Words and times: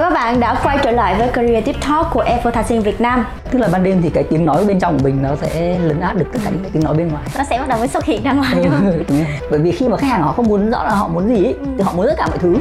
Chào 0.00 0.10
các 0.10 0.14
bạn 0.14 0.40
đã 0.40 0.60
quay 0.64 0.78
trở 0.82 0.90
lại 0.90 1.14
với 1.18 1.28
Creative 1.32 1.78
Talk 1.88 2.06
của 2.12 2.20
Advertising 2.20 2.82
Việt 2.82 3.00
Nam 3.00 3.26
Tức 3.50 3.58
là 3.58 3.68
ban 3.72 3.84
đêm 3.84 4.02
thì 4.02 4.10
cái 4.10 4.24
tiếng 4.24 4.44
nói 4.44 4.64
bên 4.64 4.80
trong 4.80 4.98
của 4.98 5.04
mình 5.04 5.22
nó 5.22 5.28
sẽ 5.40 5.78
lấn 5.78 6.00
át 6.00 6.16
được 6.16 6.26
tất 6.32 6.38
cả 6.44 6.50
những 6.50 6.62
cái 6.62 6.70
tiếng 6.72 6.84
nói 6.84 6.94
bên 6.94 7.08
ngoài 7.08 7.24
Nó 7.38 7.44
sẽ 7.44 7.58
bắt 7.58 7.68
đầu 7.68 7.78
mới 7.78 7.88
xuất 7.88 8.04
hiện 8.04 8.22
ra 8.22 8.32
ngoài 8.32 8.54
không? 8.54 8.86
Ừ, 8.86 9.04
đúng 9.08 9.18
rồi. 9.18 9.26
Bởi 9.50 9.60
vì 9.60 9.72
khi 9.72 9.88
mà 9.88 9.96
khách 9.96 10.06
hàng 10.06 10.22
họ 10.22 10.32
không 10.32 10.48
muốn 10.48 10.70
rõ 10.70 10.84
là 10.84 10.94
họ 10.94 11.08
muốn 11.08 11.28
gì 11.28 11.44
ấy, 11.44 11.54
thì 11.78 11.82
họ 11.82 11.92
muốn 11.92 12.06
tất 12.06 12.14
cả 12.16 12.26
mọi 12.26 12.38
thứ 12.38 12.56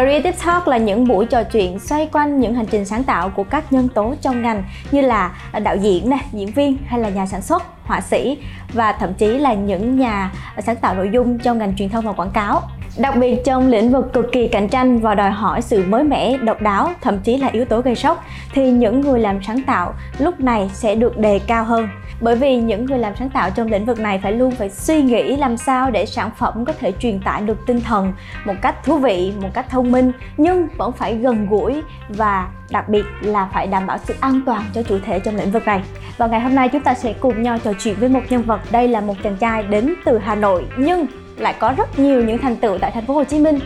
Creative 0.00 0.36
Talk 0.46 0.68
là 0.68 0.76
những 0.76 1.08
buổi 1.08 1.26
trò 1.26 1.42
chuyện 1.42 1.78
xoay 1.78 2.08
quanh 2.12 2.40
những 2.40 2.54
hành 2.54 2.66
trình 2.66 2.84
sáng 2.84 3.04
tạo 3.04 3.28
của 3.28 3.44
các 3.44 3.72
nhân 3.72 3.88
tố 3.88 4.14
trong 4.20 4.42
ngành 4.42 4.64
như 4.90 5.00
là 5.00 5.32
đạo 5.62 5.76
diễn, 5.76 6.10
nè, 6.10 6.18
diễn 6.32 6.52
viên 6.52 6.76
hay 6.86 7.00
là 7.00 7.08
nhà 7.08 7.26
sản 7.26 7.42
xuất, 7.42 7.62
họa 7.84 8.00
sĩ 8.00 8.38
và 8.72 8.92
thậm 8.92 9.14
chí 9.14 9.38
là 9.38 9.54
những 9.54 9.98
nhà 9.98 10.32
sáng 10.66 10.76
tạo 10.76 10.94
nội 10.94 11.10
dung 11.12 11.38
trong 11.38 11.58
ngành 11.58 11.76
truyền 11.76 11.88
thông 11.88 12.04
và 12.04 12.12
quảng 12.12 12.30
cáo. 12.30 12.62
Đặc 12.98 13.16
biệt 13.16 13.40
trong 13.44 13.68
lĩnh 13.68 13.90
vực 13.90 14.12
cực 14.12 14.32
kỳ 14.32 14.48
cạnh 14.48 14.68
tranh 14.68 15.00
và 15.00 15.14
đòi 15.14 15.30
hỏi 15.30 15.62
sự 15.62 15.84
mới 15.88 16.04
mẻ, 16.04 16.36
độc 16.36 16.62
đáo, 16.62 16.90
thậm 17.00 17.18
chí 17.18 17.36
là 17.36 17.48
yếu 17.48 17.64
tố 17.64 17.80
gây 17.80 17.94
sốc 17.94 18.24
thì 18.52 18.70
những 18.70 19.00
người 19.00 19.20
làm 19.20 19.42
sáng 19.42 19.62
tạo 19.62 19.94
lúc 20.18 20.40
này 20.40 20.70
sẽ 20.74 20.94
được 20.94 21.18
đề 21.18 21.38
cao 21.38 21.64
hơn. 21.64 21.88
Bởi 22.20 22.36
vì 22.36 22.56
những 22.56 22.86
người 22.86 22.98
làm 22.98 23.16
sáng 23.16 23.30
tạo 23.30 23.50
trong 23.50 23.70
lĩnh 23.70 23.84
vực 23.84 24.00
này 24.00 24.20
phải 24.22 24.32
luôn 24.32 24.50
phải 24.50 24.70
suy 24.70 25.02
nghĩ 25.02 25.36
làm 25.36 25.56
sao 25.56 25.90
để 25.90 26.06
sản 26.06 26.30
phẩm 26.36 26.64
có 26.64 26.72
thể 26.80 26.92
truyền 26.92 27.20
tải 27.20 27.42
được 27.42 27.66
tinh 27.66 27.80
thần 27.80 28.12
một 28.44 28.54
cách 28.62 28.84
thú 28.84 28.98
vị, 28.98 29.32
một 29.42 29.48
cách 29.54 29.66
thông 29.70 29.92
minh 29.92 30.12
nhưng 30.36 30.68
vẫn 30.76 30.92
phải 30.92 31.14
gần 31.14 31.46
gũi 31.46 31.82
và 32.08 32.48
đặc 32.70 32.88
biệt 32.88 33.04
là 33.20 33.48
phải 33.52 33.66
đảm 33.66 33.86
bảo 33.86 33.98
sự 34.04 34.14
an 34.20 34.40
toàn 34.46 34.64
cho 34.74 34.82
chủ 34.82 34.98
thể 35.04 35.20
trong 35.20 35.36
lĩnh 35.36 35.50
vực 35.50 35.66
này. 35.66 35.82
Và 36.18 36.26
ngày 36.26 36.40
hôm 36.40 36.54
nay 36.54 36.68
chúng 36.68 36.82
ta 36.82 36.94
sẽ 36.94 37.12
cùng 37.12 37.42
nhau 37.42 37.58
trò 37.64 37.72
chuyện 37.78 37.94
với 38.00 38.08
một 38.08 38.22
nhân 38.30 38.42
vật. 38.42 38.60
Đây 38.70 38.88
là 38.88 39.00
một 39.00 39.14
chàng 39.22 39.36
trai 39.36 39.62
đến 39.62 39.94
từ 40.04 40.18
Hà 40.18 40.34
Nội 40.34 40.66
nhưng 40.76 41.06
lại 41.36 41.54
có 41.58 41.74
rất 41.76 41.98
nhiều 41.98 42.24
những 42.24 42.38
thành 42.38 42.56
tựu 42.56 42.78
tại 42.78 42.90
thành 42.90 43.06
phố 43.06 43.14
Hồ 43.14 43.24
Chí 43.24 43.38
Minh 43.38 43.58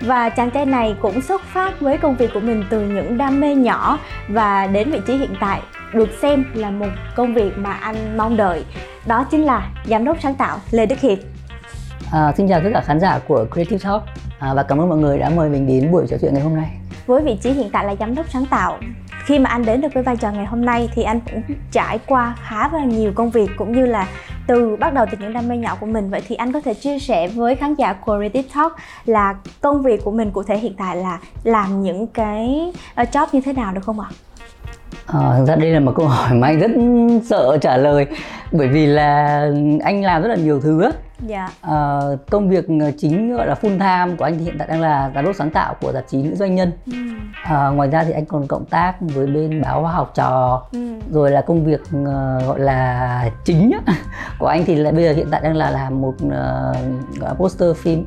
và 0.00 0.28
chàng 0.28 0.50
trai 0.50 0.66
này 0.66 0.94
cũng 1.00 1.20
xuất 1.20 1.42
phát 1.44 1.80
với 1.80 1.98
công 1.98 2.16
việc 2.16 2.30
của 2.34 2.40
mình 2.40 2.64
từ 2.70 2.80
những 2.80 3.18
đam 3.18 3.40
mê 3.40 3.54
nhỏ 3.54 3.98
và 4.28 4.66
đến 4.66 4.90
vị 4.90 5.00
trí 5.06 5.16
hiện 5.16 5.34
tại 5.40 5.60
được 5.94 6.08
xem 6.22 6.44
là 6.54 6.70
một 6.70 6.88
công 7.16 7.34
việc 7.34 7.58
mà 7.58 7.72
anh 7.72 8.16
mong 8.16 8.36
đợi. 8.36 8.64
Đó 9.06 9.26
chính 9.30 9.44
là 9.44 9.70
giám 9.86 10.04
đốc 10.04 10.16
sáng 10.22 10.34
tạo 10.34 10.58
Lê 10.70 10.86
Đức 10.86 11.00
Hiệp. 11.00 11.18
À, 12.12 12.32
Xin 12.36 12.48
chào 12.48 12.60
tất 12.64 12.70
cả 12.74 12.80
khán 12.80 13.00
giả 13.00 13.20
của 13.28 13.46
Creative 13.52 13.78
Talk. 13.84 14.02
À, 14.38 14.54
và 14.54 14.62
cảm 14.62 14.80
ơn 14.80 14.88
mọi 14.88 14.98
người 14.98 15.18
đã 15.18 15.30
mời 15.30 15.48
mình 15.48 15.66
đến 15.66 15.92
buổi 15.92 16.06
trò 16.10 16.16
chuyện 16.20 16.34
ngày 16.34 16.42
hôm 16.42 16.56
nay. 16.56 16.70
Với 17.06 17.22
vị 17.22 17.38
trí 17.42 17.50
hiện 17.50 17.70
tại 17.72 17.84
là 17.84 17.94
giám 18.00 18.14
đốc 18.14 18.30
sáng 18.30 18.46
tạo 18.46 18.78
khi 19.24 19.38
mà 19.38 19.50
anh 19.50 19.64
đến 19.64 19.80
được 19.80 19.88
với 19.94 20.02
vai 20.02 20.16
trò 20.16 20.30
ngày 20.30 20.44
hôm 20.44 20.64
nay 20.64 20.88
thì 20.94 21.02
anh 21.02 21.20
cũng 21.20 21.42
trải 21.72 21.98
qua 22.06 22.34
khá 22.42 22.68
là 22.72 22.84
nhiều 22.84 23.12
công 23.14 23.30
việc 23.30 23.50
cũng 23.58 23.72
như 23.72 23.86
là 23.86 24.08
từ 24.46 24.76
bắt 24.76 24.94
đầu 24.94 25.06
từ 25.10 25.18
những 25.20 25.32
đam 25.32 25.48
mê 25.48 25.56
nhỏ 25.56 25.76
của 25.80 25.86
mình. 25.86 26.10
Vậy 26.10 26.22
thì 26.28 26.34
anh 26.36 26.52
có 26.52 26.60
thể 26.60 26.74
chia 26.74 26.98
sẻ 26.98 27.28
với 27.28 27.54
khán 27.54 27.74
giả 27.74 27.92
của 27.92 28.16
Creative 28.16 28.48
Talk 28.54 28.72
là 29.04 29.34
công 29.60 29.82
việc 29.82 30.04
của 30.04 30.10
mình 30.10 30.30
cụ 30.30 30.42
thể 30.42 30.58
hiện 30.58 30.74
tại 30.78 30.96
là 30.96 31.18
làm 31.44 31.82
những 31.82 32.06
cái 32.06 32.72
ờ, 32.94 33.04
job 33.12 33.26
như 33.32 33.40
thế 33.40 33.52
nào 33.52 33.72
được 33.72 33.84
không 33.84 34.00
ạ? 34.00 34.08
À, 35.12 35.40
ra 35.46 35.56
đây 35.56 35.70
là 35.70 35.80
một 35.80 35.92
câu 35.96 36.06
hỏi 36.06 36.34
mà 36.34 36.46
anh 36.46 36.58
rất 36.60 36.70
sợ 37.24 37.58
trả 37.60 37.76
lời 37.76 38.06
bởi 38.52 38.68
vì 38.68 38.86
là 38.86 39.40
anh 39.84 40.04
làm 40.04 40.22
rất 40.22 40.28
là 40.28 40.36
nhiều 40.36 40.60
thứ 40.60 40.82
á. 40.82 40.90
Dạ. 41.26 41.48
À, 41.60 42.00
công 42.30 42.48
việc 42.48 42.66
chính 42.98 43.36
gọi 43.36 43.46
là 43.46 43.54
full 43.54 43.78
time 43.78 44.16
của 44.16 44.24
anh 44.24 44.38
thì 44.38 44.44
hiện 44.44 44.58
tại 44.58 44.68
đang 44.68 44.80
là 44.80 45.10
giám 45.14 45.24
đốc 45.24 45.36
sáng 45.36 45.50
tạo 45.50 45.74
của 45.80 45.92
tạp 45.92 46.04
chí 46.08 46.22
nữ 46.22 46.34
doanh 46.34 46.54
nhân. 46.54 46.72
Ừ. 46.86 46.92
À, 47.44 47.68
ngoài 47.68 47.88
ra 47.88 48.04
thì 48.04 48.12
anh 48.12 48.24
còn 48.24 48.46
cộng 48.46 48.64
tác 48.64 48.94
với 49.00 49.26
bên 49.26 49.62
báo 49.62 49.82
học 49.82 50.12
trò, 50.14 50.62
ừ. 50.72 50.78
rồi 51.12 51.30
là 51.30 51.40
công 51.40 51.64
việc 51.64 51.80
uh, 51.80 52.46
gọi 52.46 52.60
là 52.60 53.30
chính 53.44 53.70
á, 53.86 53.94
của 54.38 54.46
anh 54.46 54.64
thì 54.64 54.74
là 54.74 54.90
bây 54.90 55.04
giờ 55.04 55.12
hiện 55.12 55.26
tại 55.30 55.40
đang 55.44 55.56
là 55.56 55.70
làm 55.70 56.00
một 56.00 56.14
uh, 56.26 57.38
poster 57.38 57.76
phim 57.76 58.06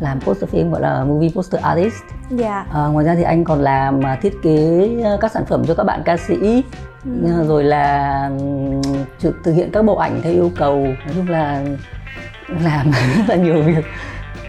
làm 0.00 0.20
poster 0.20 0.50
phim 0.50 0.70
gọi 0.70 0.80
là 0.80 1.04
movie 1.04 1.30
poster 1.34 1.62
artist. 1.62 2.02
Dạ. 2.30 2.66
À, 2.72 2.86
ngoài 2.86 3.04
ra 3.04 3.14
thì 3.14 3.22
anh 3.22 3.44
còn 3.44 3.60
làm 3.60 4.00
thiết 4.22 4.34
kế 4.42 4.88
các 5.20 5.32
sản 5.32 5.44
phẩm 5.46 5.64
cho 5.66 5.74
các 5.74 5.84
bạn 5.84 6.02
ca 6.04 6.16
sĩ, 6.16 6.64
ừ. 7.04 7.44
rồi 7.48 7.64
là 7.64 8.30
thực 9.20 9.54
hiện 9.54 9.70
các 9.72 9.84
bộ 9.84 9.96
ảnh 9.96 10.20
theo 10.22 10.32
yêu 10.32 10.50
cầu. 10.56 10.78
Nói 10.84 11.14
chung 11.14 11.28
là 11.28 11.64
làm 12.48 12.90
rất 13.16 13.24
là 13.28 13.36
nhiều 13.36 13.62
việc 13.62 13.84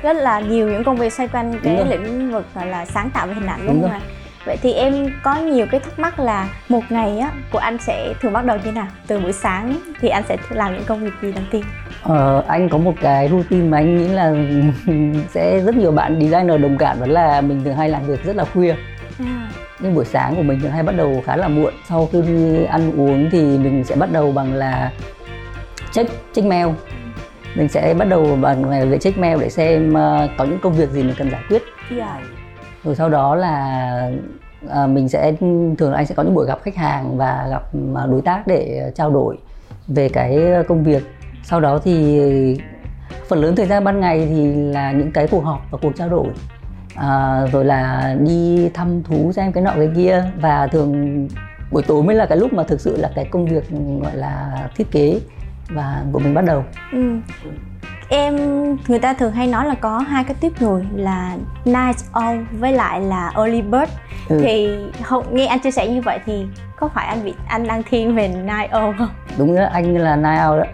rất 0.01 0.15
là 0.15 0.39
nhiều 0.39 0.69
những 0.69 0.83
công 0.83 0.95
việc 0.95 1.13
xoay 1.13 1.27
quanh 1.27 1.59
cái 1.63 1.85
lĩnh 1.89 2.31
vực 2.31 2.45
gọi 2.55 2.67
là 2.67 2.85
sáng 2.85 3.09
tạo 3.09 3.27
về 3.27 3.33
hình 3.33 3.45
ảnh 3.45 3.59
đúng, 3.67 3.81
đúng 3.81 3.81
không 3.81 3.91
ạ 3.91 4.01
vậy 4.45 4.57
thì 4.61 4.73
em 4.73 5.13
có 5.23 5.35
nhiều 5.35 5.65
cái 5.71 5.79
thắc 5.79 5.99
mắc 5.99 6.19
là 6.19 6.49
một 6.69 6.81
ngày 6.89 7.19
á 7.19 7.31
của 7.51 7.57
anh 7.57 7.77
sẽ 7.77 8.13
thường 8.21 8.33
bắt 8.33 8.45
đầu 8.45 8.57
như 8.65 8.71
nào 8.71 8.87
từ 9.07 9.19
buổi 9.19 9.33
sáng 9.33 9.79
thì 9.99 10.09
anh 10.09 10.23
sẽ 10.29 10.37
làm 10.49 10.73
những 10.73 10.83
công 10.87 10.99
việc 10.99 11.13
gì 11.21 11.31
đầu 11.31 11.43
tiên 11.51 11.63
ờ, 12.07 12.43
anh 12.47 12.69
có 12.69 12.77
một 12.77 12.93
cái 13.01 13.29
routine 13.29 13.67
mà 13.67 13.77
anh 13.77 13.97
nghĩ 13.97 14.07
là 14.07 14.33
sẽ 15.33 15.59
rất 15.59 15.75
nhiều 15.75 15.91
bạn 15.91 16.19
designer 16.21 16.61
đồng 16.61 16.77
cảm 16.77 16.99
vẫn 16.99 17.11
là 17.11 17.41
mình 17.41 17.63
thường 17.63 17.75
hay 17.75 17.89
làm 17.89 18.05
việc 18.05 18.23
rất 18.23 18.35
là 18.35 18.45
khuya. 18.45 18.75
À. 19.19 19.49
nhưng 19.79 19.95
buổi 19.95 20.05
sáng 20.05 20.35
của 20.35 20.43
mình 20.43 20.59
thường 20.59 20.71
hay 20.71 20.83
bắt 20.83 20.95
đầu 20.97 21.21
khá 21.25 21.35
là 21.35 21.47
muộn. 21.47 21.73
Sau 21.89 22.09
khi 22.11 22.19
ăn 22.65 22.91
uống 22.99 23.29
thì 23.31 23.57
mình 23.57 23.83
sẽ 23.83 23.95
bắt 23.95 24.11
đầu 24.11 24.31
bằng 24.31 24.53
là 24.53 24.91
check 25.91 26.11
check 26.33 26.47
mail. 26.47 26.67
Mình 27.55 27.67
sẽ 27.67 27.93
bắt 27.93 28.05
đầu 28.05 28.37
bằng 28.41 28.89
để 28.91 28.97
check 28.97 29.17
mail 29.17 29.39
để 29.41 29.49
xem 29.49 29.89
uh, 29.89 30.29
có 30.37 30.45
những 30.45 30.59
công 30.61 30.73
việc 30.73 30.89
gì 30.89 31.03
mình 31.03 31.15
cần 31.17 31.31
giải 31.31 31.41
quyết. 31.49 31.63
Yeah. 31.97 32.19
Rồi 32.83 32.95
sau 32.95 33.09
đó 33.09 33.35
là 33.35 34.11
uh, 34.65 34.89
mình 34.89 35.09
sẽ 35.09 35.33
thường 35.77 35.91
là 35.91 35.95
anh 35.95 36.05
sẽ 36.05 36.15
có 36.15 36.23
những 36.23 36.35
buổi 36.35 36.47
gặp 36.47 36.59
khách 36.63 36.75
hàng 36.75 37.17
và 37.17 37.47
gặp 37.49 37.63
uh, 37.91 38.09
đối 38.11 38.21
tác 38.21 38.47
để 38.47 38.91
trao 38.95 39.09
đổi 39.09 39.37
về 39.87 40.09
cái 40.09 40.39
công 40.67 40.83
việc 40.83 41.03
sau 41.49 41.59
đó 41.59 41.79
thì 41.83 42.19
phần 43.29 43.39
lớn 43.39 43.55
thời 43.55 43.65
gian 43.65 43.83
ban 43.83 43.99
ngày 43.99 44.27
thì 44.29 44.55
là 44.55 44.91
những 44.91 45.11
cái 45.11 45.27
cuộc 45.27 45.43
họp 45.43 45.61
và 45.71 45.77
cuộc 45.81 45.95
trao 45.95 46.09
đổi. 46.09 46.27
À, 46.95 47.41
rồi 47.51 47.65
là 47.65 48.15
đi 48.19 48.69
thăm 48.73 49.03
thú 49.03 49.31
xem 49.31 49.51
cái 49.51 49.63
nọ 49.63 49.71
cái 49.75 49.89
kia. 49.95 50.25
Và 50.41 50.67
thường 50.67 51.27
buổi 51.71 51.83
tối 51.83 52.03
mới 52.03 52.15
là 52.15 52.25
cái 52.25 52.37
lúc 52.37 52.53
mà 52.53 52.63
thực 52.63 52.81
sự 52.81 52.97
là 52.97 53.11
cái 53.15 53.25
công 53.25 53.45
việc 53.45 53.63
gọi 54.03 54.15
là 54.15 54.51
thiết 54.75 54.91
kế 54.91 55.19
và 55.69 56.03
của 56.11 56.19
mình 56.19 56.33
bắt 56.33 56.45
đầu. 56.45 56.63
Ừ. 56.91 57.19
em 58.09 58.35
người 58.87 58.99
ta 58.99 59.13
thường 59.13 59.31
hay 59.31 59.47
nói 59.47 59.65
là 59.65 59.75
có 59.75 59.97
hai 59.97 60.23
cái 60.23 60.35
tiếp 60.39 60.51
người 60.59 60.85
là 60.95 61.37
night 61.65 61.95
owl 62.13 62.45
với 62.51 62.71
lại 62.71 63.01
là 63.01 63.31
early 63.35 63.61
bird. 63.61 63.91
Ừ. 64.29 64.39
thì 64.43 64.77
không 65.03 65.35
nghe 65.35 65.45
anh 65.45 65.59
chia 65.59 65.71
sẻ 65.71 65.87
như 65.87 66.01
vậy 66.01 66.19
thì 66.25 66.45
có 66.75 66.87
phải 66.87 67.07
anh 67.07 67.25
bị 67.25 67.33
anh 67.47 67.67
đang 67.67 67.83
thiên 67.83 68.15
về 68.15 68.27
night 68.27 68.71
owl 68.71 68.93
không? 68.97 69.09
Đúng 69.37 69.55
đó 69.55 69.65
anh 69.71 69.97
là 69.97 70.15
night 70.15 70.39
owl 70.39 70.59
đó 70.59 70.65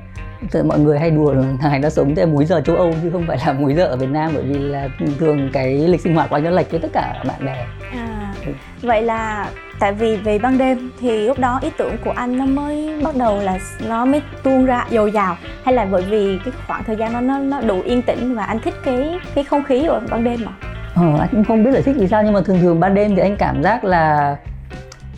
Mọi 0.66 0.80
người 0.80 1.00
hay 1.00 1.12
đùa 1.12 1.34
là 1.34 1.44
thằng 1.62 1.72
này 1.72 1.80
nó 1.80 1.90
sống 1.90 2.16
theo 2.16 2.28
múi 2.28 2.46
giờ 2.46 2.62
châu 2.62 2.76
Âu 2.76 2.94
chứ 3.04 3.09
không 3.12 3.26
phải 3.28 3.38
là 3.46 3.54
múi 3.54 3.74
giờ 3.74 3.86
ở 3.86 3.96
Việt 3.96 4.09
Nam 4.09 4.31
bởi 4.34 4.44
vì 4.44 4.59
là 4.59 4.90
thường 5.20 5.50
cái 5.54 5.74
lịch 5.78 6.02
sinh 6.02 6.16
hoạt 6.16 6.30
của 6.30 6.36
anh 6.36 6.44
nó 6.44 6.50
lệch 6.50 6.72
với 6.72 6.80
tất 6.80 6.90
cả 6.94 7.24
bạn 7.28 7.46
bè. 7.46 7.66
À. 7.92 8.34
Vậy 8.81 9.02
là 9.02 9.50
tại 9.80 9.94
vì 9.94 10.16
về 10.16 10.40
ban 10.40 10.58
đêm 10.58 10.92
thì 11.00 11.28
lúc 11.28 11.40
đó 11.40 11.59
ý 11.64 11.70
tưởng 11.78 11.96
của 12.06 12.12
anh 12.12 12.38
nó 12.38 12.46
mới 12.46 13.02
bắt 13.04 13.16
đầu 13.16 13.42
là 13.42 13.59
nó 13.88 14.06
mới 14.06 14.22
tuôn 14.44 14.66
ra 14.66 14.86
dồi 14.92 15.12
dào 15.12 15.38
hay 15.64 15.74
là 15.74 15.86
bởi 15.92 16.02
vì 16.02 16.40
cái 16.46 16.54
khoảng 16.68 16.84
thời 16.84 16.96
gian 16.96 17.14
nó 17.14 17.22
nó 17.22 17.40
nó 17.40 17.62
đủ 17.62 17.81
yên 17.81 18.02
tĩnh 18.02 18.36
và 18.36 18.44
anh 18.44 18.60
thích 18.60 18.74
cái 18.86 19.20
cái 19.36 19.44
không 19.44 19.64
khí 19.64 19.86
ở 19.86 20.02
ban 20.12 20.24
đêm 20.24 20.40
mà 20.46 20.52
ờ, 20.96 21.18
anh 21.20 21.30
cũng 21.31 21.44
không 21.44 21.64
biết 21.64 21.72
giải 21.74 21.81
thích 21.81 21.96
vì 22.00 22.08
sao 22.08 22.24
nhưng 22.24 22.34
mà 22.34 22.42
thường 22.46 22.60
thường 22.62 22.80
ban 22.80 22.94
đêm 22.94 23.16
thì 23.16 23.22
anh 23.22 23.36
cảm 23.38 23.64
giác 23.64 23.84
là 23.84 24.36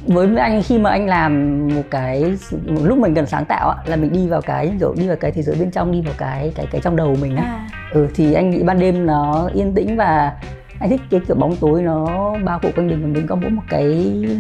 với 0.07 0.37
anh 0.37 0.63
khi 0.63 0.77
mà 0.77 0.89
anh 0.89 1.07
làm 1.07 1.61
một 1.75 1.81
cái 1.91 2.35
một 2.67 2.81
lúc 2.83 2.97
mình 2.97 3.15
cần 3.15 3.25
sáng 3.25 3.45
tạo 3.45 3.75
là 3.85 3.95
mình 3.95 4.13
đi 4.13 4.27
vào 4.27 4.41
cái 4.41 4.71
rồi 4.79 4.95
đi 4.97 5.07
vào 5.07 5.17
cái 5.17 5.31
thế 5.31 5.41
giới 5.41 5.55
bên 5.59 5.71
trong 5.71 5.91
đi 5.91 6.01
vào 6.01 6.13
cái 6.17 6.51
cái 6.55 6.67
cái 6.71 6.81
trong 6.81 6.95
đầu 6.95 7.15
mình 7.21 7.35
á 7.35 7.43
à. 7.43 7.69
ừ 7.91 8.07
thì 8.15 8.33
anh 8.33 8.49
nghĩ 8.49 8.63
ban 8.63 8.79
đêm 8.79 9.05
nó 9.05 9.49
yên 9.53 9.73
tĩnh 9.73 9.97
và 9.97 10.33
anh 10.79 10.89
thích 10.89 11.01
cái 11.09 11.21
kiểu 11.27 11.35
bóng 11.35 11.55
tối 11.55 11.81
nó 11.81 12.33
bao 12.45 12.59
phủ 12.59 12.69
quanh 12.75 12.87
mình 12.87 13.01
và 13.01 13.07
mình 13.07 13.27
có 13.27 13.35
mỗi 13.35 13.49
một 13.49 13.61
cái 13.69 13.93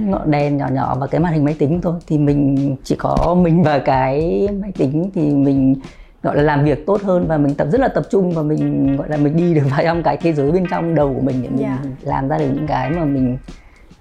ngọn 0.05 0.31
đèn 0.31 0.57
nhỏ 0.57 0.67
nhỏ 0.71 0.95
và 0.99 1.07
cái 1.07 1.21
màn 1.21 1.33
hình 1.33 1.45
máy 1.45 1.55
tính 1.59 1.81
thôi 1.81 1.93
thì 2.07 2.17
mình 2.17 2.75
chỉ 2.83 2.95
có 2.99 3.35
mình 3.41 3.63
và 3.63 3.79
cái 3.79 4.47
máy 4.61 4.71
tính 4.77 5.11
thì 5.15 5.21
mình 5.21 5.75
gọi 6.23 6.35
là 6.35 6.43
làm 6.43 6.65
việc 6.65 6.85
tốt 6.85 7.01
hơn 7.01 7.25
và 7.27 7.37
mình 7.37 7.55
tập 7.55 7.67
rất 7.71 7.81
là 7.81 7.87
tập 7.87 8.03
trung 8.11 8.31
và 8.31 8.41
mình 8.41 8.95
gọi 8.97 9.09
là 9.09 9.17
mình 9.17 9.37
đi 9.37 9.53
được 9.53 9.63
vào 9.71 9.83
trong 9.83 10.03
cái 10.03 10.17
thế 10.17 10.33
giới 10.33 10.51
bên 10.51 10.65
trong 10.71 10.95
đầu 10.95 11.13
của 11.13 11.21
mình 11.21 11.43
để 11.43 11.49
mình 11.49 11.65
yeah. 11.65 11.79
Dạ. 11.83 11.89
làm 12.01 12.27
ra 12.27 12.37
được 12.37 12.49
những 12.53 12.67
cái 12.67 12.89
mà 12.89 13.05
mình 13.05 13.37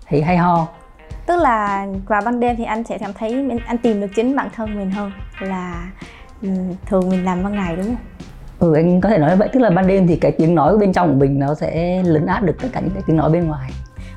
thấy 0.07 0.23
hay 0.23 0.37
ho 0.37 0.69
tức 1.27 1.37
là 1.37 1.87
vào 2.07 2.23
ban 2.25 2.41
đêm 2.41 2.57
thì 2.57 2.65
anh 2.65 2.85
sẽ 2.85 2.99
cảm 2.99 3.13
thấy 3.13 3.61
anh 3.67 3.79
tìm 3.79 4.01
được 4.01 4.07
chính 4.15 4.37
bản 4.37 4.49
thân 4.55 4.77
mình 4.77 4.91
hơn 4.91 5.13
là 5.41 5.91
ừ, 6.43 6.49
thường 6.87 7.09
mình 7.09 7.25
làm 7.25 7.43
ban 7.43 7.55
ngày 7.55 7.77
đúng 7.77 7.87
không? 7.87 7.97
Ừ 8.59 8.75
anh 8.75 9.01
có 9.01 9.09
thể 9.09 9.19
nói 9.19 9.37
vậy. 9.37 9.49
Tức 9.53 9.61
là 9.61 9.71
ban 9.71 9.87
đêm 9.87 10.07
thì 10.07 10.17
cái 10.17 10.33
tiếng 10.33 10.55
nói 10.55 10.79
bên 10.79 10.93
trong 10.93 11.09
của 11.09 11.19
mình 11.19 11.39
nó 11.39 11.55
sẽ 11.55 12.03
lấn 12.05 12.27
át 12.27 12.43
được 12.43 12.57
tất 12.63 12.69
cả 12.73 12.81
những 12.81 12.91
cái 12.91 13.03
tiếng 13.07 13.17
nói 13.17 13.31
bên 13.31 13.47
ngoài. 13.49 13.71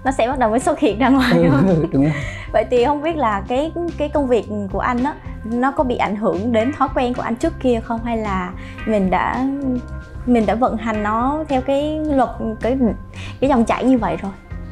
Nó 0.03 0.11
sẽ 0.11 0.27
bắt 0.27 0.39
đầu 0.39 0.49
mới 0.49 0.59
xuất 0.59 0.79
hiện 0.79 0.99
ra 0.99 1.09
ngoài 1.09 1.31
ừ, 1.31 1.43
đúng 1.43 1.51
không? 1.51 1.85
đúng 1.91 2.03
rồi. 2.03 2.13
vậy 2.53 2.65
thì 2.69 2.85
không 2.85 3.03
biết 3.03 3.15
là 3.15 3.43
cái 3.47 3.71
cái 3.97 4.09
công 4.09 4.27
việc 4.27 4.45
của 4.71 4.79
anh 4.79 5.03
á 5.03 5.13
nó 5.43 5.71
có 5.71 5.83
bị 5.83 5.97
ảnh 5.97 6.15
hưởng 6.15 6.51
đến 6.51 6.71
thói 6.77 6.87
quen 6.95 7.13
của 7.13 7.21
anh 7.21 7.35
trước 7.35 7.53
kia 7.59 7.79
không? 7.83 7.99
Hay 8.03 8.17
là 8.17 8.51
mình 8.85 9.09
đã 9.09 9.45
mình 10.25 10.45
đã 10.45 10.55
vận 10.55 10.77
hành 10.77 11.03
nó 11.03 11.43
theo 11.47 11.61
cái 11.61 11.99
luật 12.05 12.29
cái 12.61 12.77
cái 13.39 13.49
dòng 13.49 13.65
chảy 13.65 13.83
như 13.83 13.97
vậy 13.97 14.17
rồi 14.21 14.31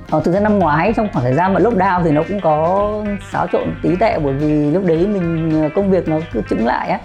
Ờ, 0.10 0.22
thực 0.24 0.34
ra 0.34 0.40
năm 0.40 0.60
ngoái 0.60 0.94
trong 0.94 1.08
khoảng 1.14 1.26
thời 1.26 1.34
gian 1.34 1.54
mà 1.54 1.60
lockdown 1.60 2.04
thì 2.04 2.12
nó 2.12 2.24
cũng 2.28 2.42
có 2.42 2.90
xáo 3.32 3.48
trộn 3.52 3.76
tí 3.82 3.96
tệ 3.96 4.20
bởi 4.20 4.34
vì 4.34 4.72
lúc 4.72 4.86
đấy 4.86 5.08
mình 5.08 5.70
công 5.76 5.92
việc 5.92 6.08
nó 6.08 6.20
cứ 6.34 6.42
chững 6.50 6.66
lại 6.66 6.90
á. 6.90 7.00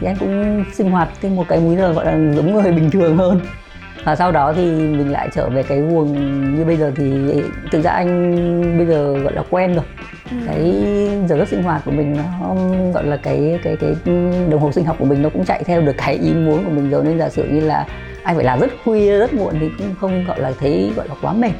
Thì 0.00 0.06
anh 0.06 0.16
cũng 0.20 0.64
sinh 0.72 0.90
hoạt 0.90 1.08
thêm 1.22 1.36
một 1.36 1.44
cái 1.48 1.60
múi 1.60 1.76
giờ 1.76 1.92
gọi 1.92 2.04
là 2.04 2.12
giống 2.12 2.52
người 2.52 2.72
bình 2.72 2.90
thường 2.90 3.16
hơn. 3.16 3.40
Và 4.04 4.16
sau 4.16 4.32
đó 4.32 4.52
thì 4.52 4.70
mình 4.70 5.12
lại 5.12 5.28
trở 5.34 5.48
về 5.48 5.62
cái 5.62 5.80
guồng 5.80 6.12
như 6.56 6.64
bây 6.64 6.76
giờ 6.76 6.92
thì 6.96 7.12
thực 7.72 7.82
ra 7.82 7.90
anh 7.90 8.78
bây 8.78 8.86
giờ 8.86 9.12
gọi 9.18 9.32
là 9.32 9.42
quen 9.50 9.74
rồi. 9.74 9.84
Ừ. 10.30 10.36
cái 10.46 10.86
giờ 11.28 11.36
giấc 11.36 11.48
sinh 11.48 11.62
hoạt 11.62 11.82
của 11.84 11.90
mình 11.90 12.16
nó 12.16 12.54
gọi 12.94 13.04
là 13.04 13.16
cái 13.16 13.58
cái 13.64 13.76
cái 13.76 13.94
đồng 14.50 14.60
hồ 14.60 14.72
sinh 14.72 14.84
học 14.84 14.96
của 14.98 15.04
mình 15.04 15.22
nó 15.22 15.28
cũng 15.28 15.44
chạy 15.44 15.64
theo 15.64 15.80
được 15.80 15.94
cái 15.96 16.14
ý 16.14 16.32
muốn 16.32 16.64
của 16.64 16.70
mình 16.70 16.90
rồi. 16.90 17.04
Nên 17.04 17.18
giả 17.18 17.28
sử 17.28 17.44
như 17.44 17.60
là 17.60 17.86
anh 18.22 18.36
phải 18.36 18.44
làm 18.44 18.60
rất 18.60 18.70
khuya 18.84 19.18
rất 19.18 19.34
muộn 19.34 19.54
thì 19.60 19.70
cũng 19.78 19.94
không 20.00 20.24
gọi 20.24 20.40
là 20.40 20.52
thấy 20.60 20.92
gọi 20.96 21.08
là 21.08 21.14
quá 21.22 21.32
mệt 21.32 21.52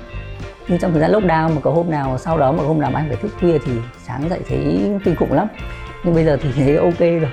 nhưng 0.68 0.78
trong 0.78 0.92
thời 0.92 1.00
gian 1.00 1.12
lockdown 1.12 1.54
mà 1.54 1.60
có 1.60 1.70
hôm 1.70 1.90
nào 1.90 2.18
sau 2.18 2.38
đó 2.38 2.52
mà 2.52 2.62
hôm 2.62 2.80
nào 2.80 2.90
anh 2.94 3.08
phải 3.08 3.16
thức 3.16 3.32
khuya 3.40 3.58
thì 3.64 3.72
sáng 4.06 4.28
dậy 4.28 4.40
thấy 4.48 4.90
kinh 5.04 5.16
khủng 5.16 5.32
lắm. 5.32 5.46
Nhưng 6.04 6.14
bây 6.14 6.24
giờ 6.24 6.38
thì 6.42 6.52
thấy 6.56 6.76
ok 6.76 6.98
rồi. 6.98 7.30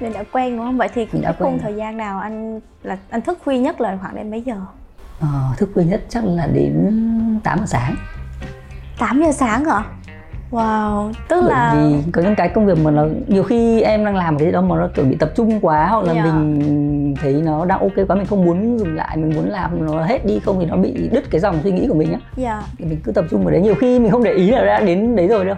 Nên 0.00 0.12
đã 0.12 0.24
quen 0.32 0.56
đúng 0.56 0.66
không? 0.66 0.78
Vậy 0.78 0.88
thì 0.94 1.06
đã 1.22 1.32
khung 1.38 1.58
thời 1.58 1.74
gian 1.74 1.96
nào 1.96 2.18
anh 2.18 2.60
là 2.82 2.98
anh 3.10 3.20
thức 3.20 3.38
khuya 3.44 3.58
nhất 3.58 3.80
là 3.80 3.98
khoảng 4.00 4.14
đến 4.14 4.30
mấy 4.30 4.42
giờ? 4.42 4.54
Ờ, 5.20 5.28
thức 5.56 5.70
khuya 5.74 5.84
nhất 5.84 6.02
chắc 6.08 6.24
là 6.24 6.46
đến 6.46 6.90
8 7.44 7.58
giờ 7.58 7.64
sáng. 7.66 7.96
8 8.98 9.22
giờ 9.22 9.32
sáng 9.32 9.64
hả 9.64 9.84
Wow, 10.50 11.12
tức 11.28 11.40
Bởi 11.40 11.50
là 11.50 11.74
vì 11.74 12.10
có 12.12 12.22
những 12.22 12.34
cái 12.34 12.48
công 12.48 12.66
việc 12.66 12.78
mà 12.78 12.90
nó 12.90 13.06
nhiều 13.26 13.42
khi 13.42 13.82
em 13.82 14.04
đang 14.04 14.16
làm 14.16 14.38
cái 14.38 14.46
gì 14.46 14.52
đó 14.52 14.60
mà 14.60 14.76
nó 14.76 14.88
kiểu 14.94 15.04
bị 15.04 15.16
tập 15.16 15.30
trung 15.36 15.60
quá 15.60 15.86
hoặc 15.90 16.04
là 16.04 16.12
yeah. 16.12 16.26
Dạ. 16.26 16.32
mình 16.32 17.14
thấy 17.20 17.32
nó 17.32 17.64
đang 17.64 17.80
ok 17.80 17.92
quá 18.08 18.16
mình 18.16 18.26
không 18.26 18.44
muốn 18.44 18.78
dừng 18.78 18.96
lại 18.96 19.16
mình 19.16 19.32
muốn 19.36 19.50
làm 19.50 19.86
nó 19.86 20.02
hết 20.02 20.26
đi 20.26 20.40
không 20.44 20.60
thì 20.60 20.66
nó 20.66 20.76
bị 20.76 21.08
đứt 21.12 21.30
cái 21.30 21.40
dòng 21.40 21.60
suy 21.62 21.72
nghĩ 21.72 21.86
của 21.88 21.94
mình 21.94 22.12
á. 22.12 22.18
Yeah. 22.36 22.36
Dạ. 22.36 22.62
Thì 22.78 22.84
mình 22.84 23.00
cứ 23.04 23.12
tập 23.12 23.24
trung 23.30 23.44
vào 23.44 23.50
đấy 23.50 23.60
nhiều 23.60 23.74
khi 23.74 23.98
mình 23.98 24.10
không 24.10 24.24
để 24.24 24.32
ý 24.32 24.50
là 24.50 24.64
đã 24.64 24.80
đến 24.80 25.16
đấy 25.16 25.28
rồi 25.28 25.44
đâu. 25.44 25.56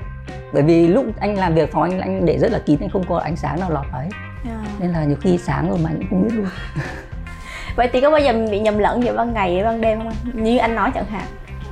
Bởi 0.52 0.62
vì 0.62 0.88
lúc 0.88 1.06
anh 1.20 1.38
làm 1.38 1.54
việc 1.54 1.72
phòng 1.72 1.82
anh 1.82 2.00
anh 2.00 2.26
để 2.26 2.38
rất 2.38 2.52
là 2.52 2.58
kín 2.58 2.78
anh 2.80 2.90
không 2.90 3.04
có 3.08 3.18
ánh 3.18 3.36
sáng 3.36 3.60
nào 3.60 3.70
lọt 3.70 3.86
vào 3.92 4.00
ấy. 4.00 4.08
Yeah. 4.44 4.60
Dạ. 4.64 4.70
Nên 4.80 4.90
là 4.90 5.04
nhiều 5.04 5.16
khi 5.20 5.38
sáng 5.38 5.68
rồi 5.70 5.78
mà 5.84 5.90
anh 5.90 5.98
cũng 5.98 6.08
không 6.10 6.22
biết 6.22 6.34
luôn. 6.36 6.46
Vậy 7.76 7.88
thì 7.92 8.00
có 8.00 8.10
bao 8.10 8.20
giờ 8.20 8.32
mình 8.32 8.50
bị 8.50 8.60
nhầm 8.60 8.78
lẫn 8.78 9.02
giữa 9.04 9.16
ban 9.16 9.32
ngày 9.32 9.60
và 9.62 9.70
ban 9.70 9.80
đêm 9.80 9.98
không 9.98 10.08
anh? 10.08 10.44
Như 10.44 10.58
anh 10.58 10.74
nói 10.74 10.90
chẳng 10.94 11.04
hạn. 11.04 11.26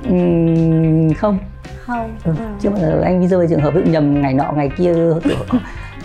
Uhm, 0.09 1.13
không 1.13 1.37
không 1.85 2.17
ừ. 2.23 2.33
Ừ. 2.39 2.45
chứ 2.59 2.69
mà 2.69 2.79
anh 3.03 3.27
rơi 3.27 3.47
trường 3.49 3.59
hợp 3.59 3.73
nhầm 3.85 4.21
ngày 4.21 4.33
nọ 4.33 4.51
ngày 4.55 4.69
kia 4.77 4.93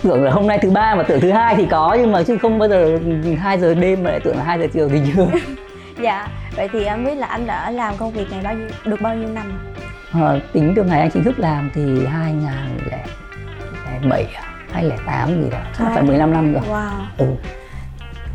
tưởng, 0.03 0.23
là 0.23 0.31
hôm 0.31 0.47
nay 0.47 0.59
thứ 0.61 0.69
ba 0.69 0.95
mà 0.95 1.03
tưởng 1.03 1.21
thứ 1.21 1.31
hai 1.31 1.55
thì 1.55 1.67
có 1.71 1.97
nhưng 1.99 2.11
mà 2.11 2.23
chứ 2.23 2.37
không 2.37 2.59
bao 2.59 2.69
giờ 2.69 2.99
2 3.39 3.59
giờ 3.59 3.73
đêm 3.73 4.03
mà 4.03 4.09
lại 4.09 4.19
tưởng 4.19 4.37
là 4.37 4.43
2 4.43 4.59
giờ 4.59 4.67
chiều 4.73 4.89
thì 4.89 5.01
chưa 5.15 5.27
dạ 6.01 6.27
vậy 6.55 6.69
thì 6.73 6.83
em 6.83 7.05
biết 7.05 7.15
là 7.15 7.27
anh 7.27 7.47
đã 7.47 7.71
làm 7.71 7.93
công 7.97 8.11
việc 8.11 8.31
này 8.31 8.41
bao 8.43 8.53
nhiêu 8.53 8.67
được 8.85 9.01
bao 9.01 9.15
nhiêu 9.15 9.29
năm 9.29 9.59
à, 10.13 10.39
tính 10.53 10.73
từ 10.75 10.83
ngày 10.83 11.01
anh 11.01 11.11
chính 11.11 11.23
thức 11.23 11.39
làm 11.39 11.71
thì 11.73 12.05
2007 12.05 14.27
2008 14.71 15.43
gì 15.43 15.49
đó 15.49 15.57
chắc 15.77 15.85
à. 15.85 15.91
phải 15.93 16.03
15 16.03 16.33
năm 16.33 16.53
rồi 16.53 16.63
wow. 16.69 16.89
ừ 17.17 17.25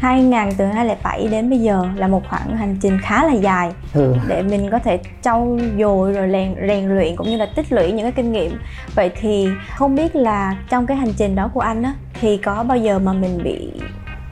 2000 0.03 0.55
từ 0.57 0.65
2007 0.65 1.29
đến 1.31 1.51
bây 1.51 1.59
giờ 1.59 1.89
là 1.97 2.09
một 2.09 2.23
khoảng 2.29 2.57
hành 2.57 2.77
trình 2.81 2.99
khá 3.03 3.25
là 3.25 3.33
dài. 3.33 3.73
Ừ. 3.95 4.15
để 4.29 4.43
mình 4.43 4.69
có 4.71 4.79
thể 4.79 4.99
trau 5.23 5.59
dồi 5.79 6.13
rồi 6.13 6.29
rèn 6.33 6.55
rèn 6.69 6.89
luyện 6.89 7.17
cũng 7.17 7.27
như 7.27 7.37
là 7.37 7.47
tích 7.57 7.73
lũy 7.73 7.93
những 7.93 8.03
cái 8.03 8.13
kinh 8.13 8.33
nghiệm. 8.33 8.59
Vậy 8.95 9.11
thì 9.21 9.49
không 9.77 9.95
biết 9.95 10.17
là 10.17 10.57
trong 10.71 10.87
cái 10.87 10.97
hành 10.97 11.13
trình 11.17 11.35
đó 11.35 11.51
của 11.55 11.61
anh 11.61 11.83
á 11.83 11.95
thì 12.21 12.37
có 12.37 12.63
bao 12.63 12.77
giờ 12.77 12.99
mà 12.99 13.13
mình 13.13 13.43
bị 13.45 13.71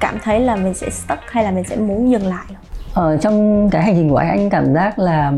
cảm 0.00 0.18
thấy 0.22 0.40
là 0.40 0.56
mình 0.56 0.74
sẽ 0.74 0.90
stuck 0.90 1.22
hay 1.30 1.44
là 1.44 1.50
mình 1.50 1.64
sẽ 1.64 1.76
muốn 1.76 2.10
dừng 2.10 2.26
lại 2.26 2.46
ở 2.94 3.10
ờ, 3.10 3.16
trong 3.16 3.68
cái 3.70 3.82
hành 3.82 3.94
trình 3.94 4.10
của 4.10 4.16
anh 4.16 4.28
anh 4.28 4.50
cảm 4.50 4.74
giác 4.74 4.98
là 4.98 5.32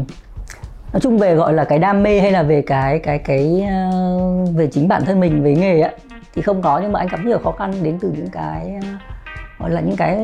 nói 0.93 1.01
chung 1.01 1.19
về 1.19 1.35
gọi 1.35 1.53
là 1.53 1.65
cái 1.65 1.79
đam 1.79 2.03
mê 2.03 2.21
hay 2.21 2.33
là 2.33 2.43
về 2.43 2.63
cái 2.63 2.99
cái 2.99 3.19
cái 3.19 3.65
uh, 3.89 4.49
về 4.57 4.67
chính 4.67 4.89
bản 4.89 5.05
thân 5.05 5.21
mình 5.21 5.43
về 5.43 5.55
nghề 5.55 5.81
á 5.81 5.91
thì 6.35 6.43
không 6.43 6.63
có 6.63 6.79
nhưng 6.79 6.93
mà 6.93 7.01
anh 7.01 7.09
gặp 7.09 7.21
nhiều 7.25 7.39
khó 7.45 7.53
khăn 7.53 7.73
đến 7.83 7.99
từ 8.01 8.13
những 8.17 8.29
cái 8.33 8.81
gọi 9.63 9.71
là 9.71 9.81
những 9.81 9.97
cái 9.97 10.17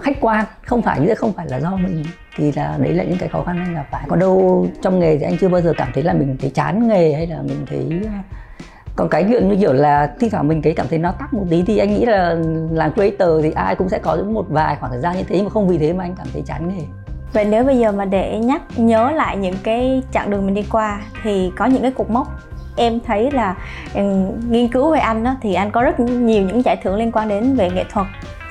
khách 0.00 0.16
quan, 0.20 0.44
không 0.66 0.82
phải, 0.82 1.00
như 1.00 1.14
không 1.14 1.32
phải 1.32 1.46
là 1.48 1.60
do 1.60 1.76
mình, 1.76 2.04
thì 2.36 2.52
là 2.52 2.76
đấy 2.78 2.92
là 2.92 3.04
những 3.04 3.18
cái 3.18 3.28
khó 3.28 3.42
khăn 3.42 3.58
anh 3.58 3.74
gặp 3.74 3.86
phải. 3.90 4.04
Còn 4.08 4.18
đâu 4.18 4.66
trong 4.82 5.00
nghề 5.00 5.18
thì 5.18 5.24
anh 5.24 5.36
chưa 5.40 5.48
bao 5.48 5.60
giờ 5.60 5.72
cảm 5.76 5.88
thấy 5.94 6.02
là 6.02 6.12
mình 6.12 6.36
thấy 6.40 6.50
chán 6.50 6.88
nghề 6.88 7.12
hay 7.12 7.26
là 7.26 7.42
mình 7.42 7.66
thấy 7.66 8.00
còn 8.96 9.08
cái 9.08 9.24
chuyện 9.28 9.48
như 9.48 9.56
kiểu 9.56 9.72
là 9.72 10.14
thi 10.20 10.28
thoảng 10.28 10.48
mình 10.48 10.62
thấy 10.62 10.74
cảm 10.74 10.86
thấy 10.90 10.98
nó 10.98 11.12
tắc 11.12 11.34
một 11.34 11.44
tí 11.50 11.62
thì 11.66 11.78
anh 11.78 11.94
nghĩ 11.94 12.04
là 12.04 12.36
làm 12.70 12.92
creator 12.92 13.42
thì 13.42 13.50
ai 13.50 13.74
cũng 13.74 13.88
sẽ 13.88 13.98
có 13.98 14.16
một 14.16 14.46
vài 14.48 14.76
khoảng 14.80 14.92
thời 14.92 15.00
gian 15.00 15.16
như 15.16 15.22
thế 15.22 15.36
nhưng 15.36 15.44
mà 15.44 15.50
không 15.50 15.68
vì 15.68 15.78
thế 15.78 15.92
mà 15.92 16.04
anh 16.04 16.14
cảm 16.18 16.26
thấy 16.32 16.42
chán 16.46 16.68
nghề. 16.68 16.84
Vậy 17.32 17.44
nếu 17.44 17.64
bây 17.64 17.78
giờ 17.78 17.92
mà 17.92 18.04
để 18.04 18.38
nhắc 18.38 18.62
nhớ 18.76 19.10
lại 19.10 19.36
những 19.36 19.56
cái 19.62 20.02
chặng 20.12 20.30
đường 20.30 20.46
mình 20.46 20.54
đi 20.54 20.64
qua 20.70 21.00
thì 21.22 21.52
có 21.56 21.66
những 21.66 21.82
cái 21.82 21.90
cục 21.90 22.10
mốc 22.10 22.28
em 22.78 23.00
thấy 23.06 23.30
là 23.30 23.54
um, 23.94 24.32
nghiên 24.50 24.68
cứu 24.68 24.92
về 24.92 24.98
anh 24.98 25.24
đó, 25.24 25.34
thì 25.42 25.54
anh 25.54 25.70
có 25.70 25.82
rất 25.82 26.00
nhiều 26.00 26.42
những 26.42 26.62
giải 26.62 26.76
thưởng 26.76 26.96
liên 26.96 27.12
quan 27.12 27.28
đến 27.28 27.54
về 27.54 27.70
nghệ 27.70 27.84
thuật. 27.92 28.06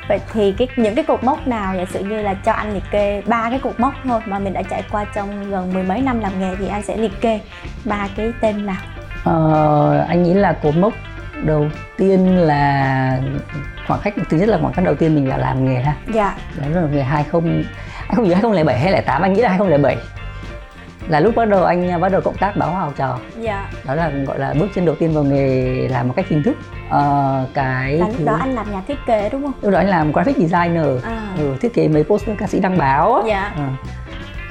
Vậy 0.08 0.20
thì 0.34 0.52
cái 0.58 0.68
những 0.78 0.96
cái 0.96 1.04
cột 1.04 1.24
mốc 1.24 1.48
nào 1.48 1.76
giả 1.76 1.86
sử 1.94 2.00
như 2.00 2.22
là 2.22 2.34
cho 2.34 2.52
anh 2.52 2.74
liệt 2.74 2.84
kê 2.92 3.22
ba 3.26 3.50
cái 3.50 3.60
cột 3.60 3.80
mốc 3.80 3.94
thôi 4.04 4.22
mà 4.26 4.40
mình 4.40 4.54
đã 4.54 4.62
trải 4.62 4.84
qua 4.92 5.06
trong 5.16 5.50
gần 5.52 5.74
mười 5.74 5.84
mấy 5.84 6.02
năm 6.02 6.20
làm 6.20 6.40
nghề 6.40 6.56
thì 6.56 6.68
anh 6.68 6.84
sẽ 6.84 6.98
liệt 6.98 7.22
kê 7.22 7.40
ba 7.86 8.08
cái 8.18 8.32
tên 8.42 8.66
nào? 8.66 8.82
Ờ, 9.24 10.06
anh 10.10 10.24
nghĩ 10.24 10.34
là 10.34 10.54
cột 10.54 10.76
mốc 10.76 10.94
đầu 11.44 11.66
tiên 11.98 12.38
là 12.38 13.20
khoảng 13.88 14.00
cách 14.04 14.14
thứ 14.30 14.38
nhất 14.38 14.50
là 14.50 14.58
khoảng 14.62 14.74
cách 14.74 14.86
đầu 14.86 14.96
tiên 14.96 15.16
mình 15.16 15.30
là 15.30 15.38
làm 15.38 15.66
nghề 15.66 15.82
ha. 15.82 15.96
Dạ. 16.14 16.38
Đó 16.62 16.82
là 16.82 16.88
về 16.88 17.04
20 17.04 17.42
anh 18.08 18.16
không 18.16 18.24
nhớ 18.24 18.36
2007 18.36 18.80
hay 18.80 18.84
2008 18.84 19.22
anh 19.22 19.34
nghĩ 19.34 19.42
là 19.42 19.50
2007 19.50 19.98
là 21.10 21.20
lúc 21.20 21.36
bắt 21.36 21.46
đầu 21.46 21.64
anh 21.64 22.02
bắt 22.02 22.12
đầu 22.12 22.22
cộng 22.22 22.38
tác 22.38 22.58
báo 22.58 22.72
học 22.72 22.94
trò. 22.98 23.20
Dạ. 23.40 23.70
Đó 23.86 23.96
là 23.96 24.10
gọi 24.10 24.40
là 24.40 24.54
bước 24.60 24.68
chân 24.76 24.86
đầu 24.86 24.96
tiên 24.96 25.14
vào 25.14 25.24
nghề 25.24 25.88
làm 25.88 26.08
một 26.08 26.14
cách 26.16 26.26
chính 26.30 26.44
thức. 26.44 26.58
Ờ, 26.90 27.46
cái 27.54 27.94
là 27.94 28.08
lúc 28.08 28.16
thứ... 28.18 28.26
đó 28.26 28.38
anh 28.40 28.56
làm 28.56 28.72
nhà 28.72 28.82
thiết 28.88 28.98
kế 29.06 29.30
đúng 29.30 29.44
không? 29.44 29.54
Lúc 29.62 29.72
đó 29.72 29.78
anh 29.78 29.88
làm 29.88 30.12
graphic 30.12 30.38
designer. 30.38 31.04
À. 31.04 31.34
ừ, 31.38 31.56
thiết 31.62 31.74
kế 31.74 31.88
mấy 31.88 32.04
poster 32.04 32.38
ca 32.38 32.48
sĩ 32.48 32.60
đăng 32.60 32.78
báo 32.78 33.24
dạ. 33.28 33.52
Ừ. 33.56 33.64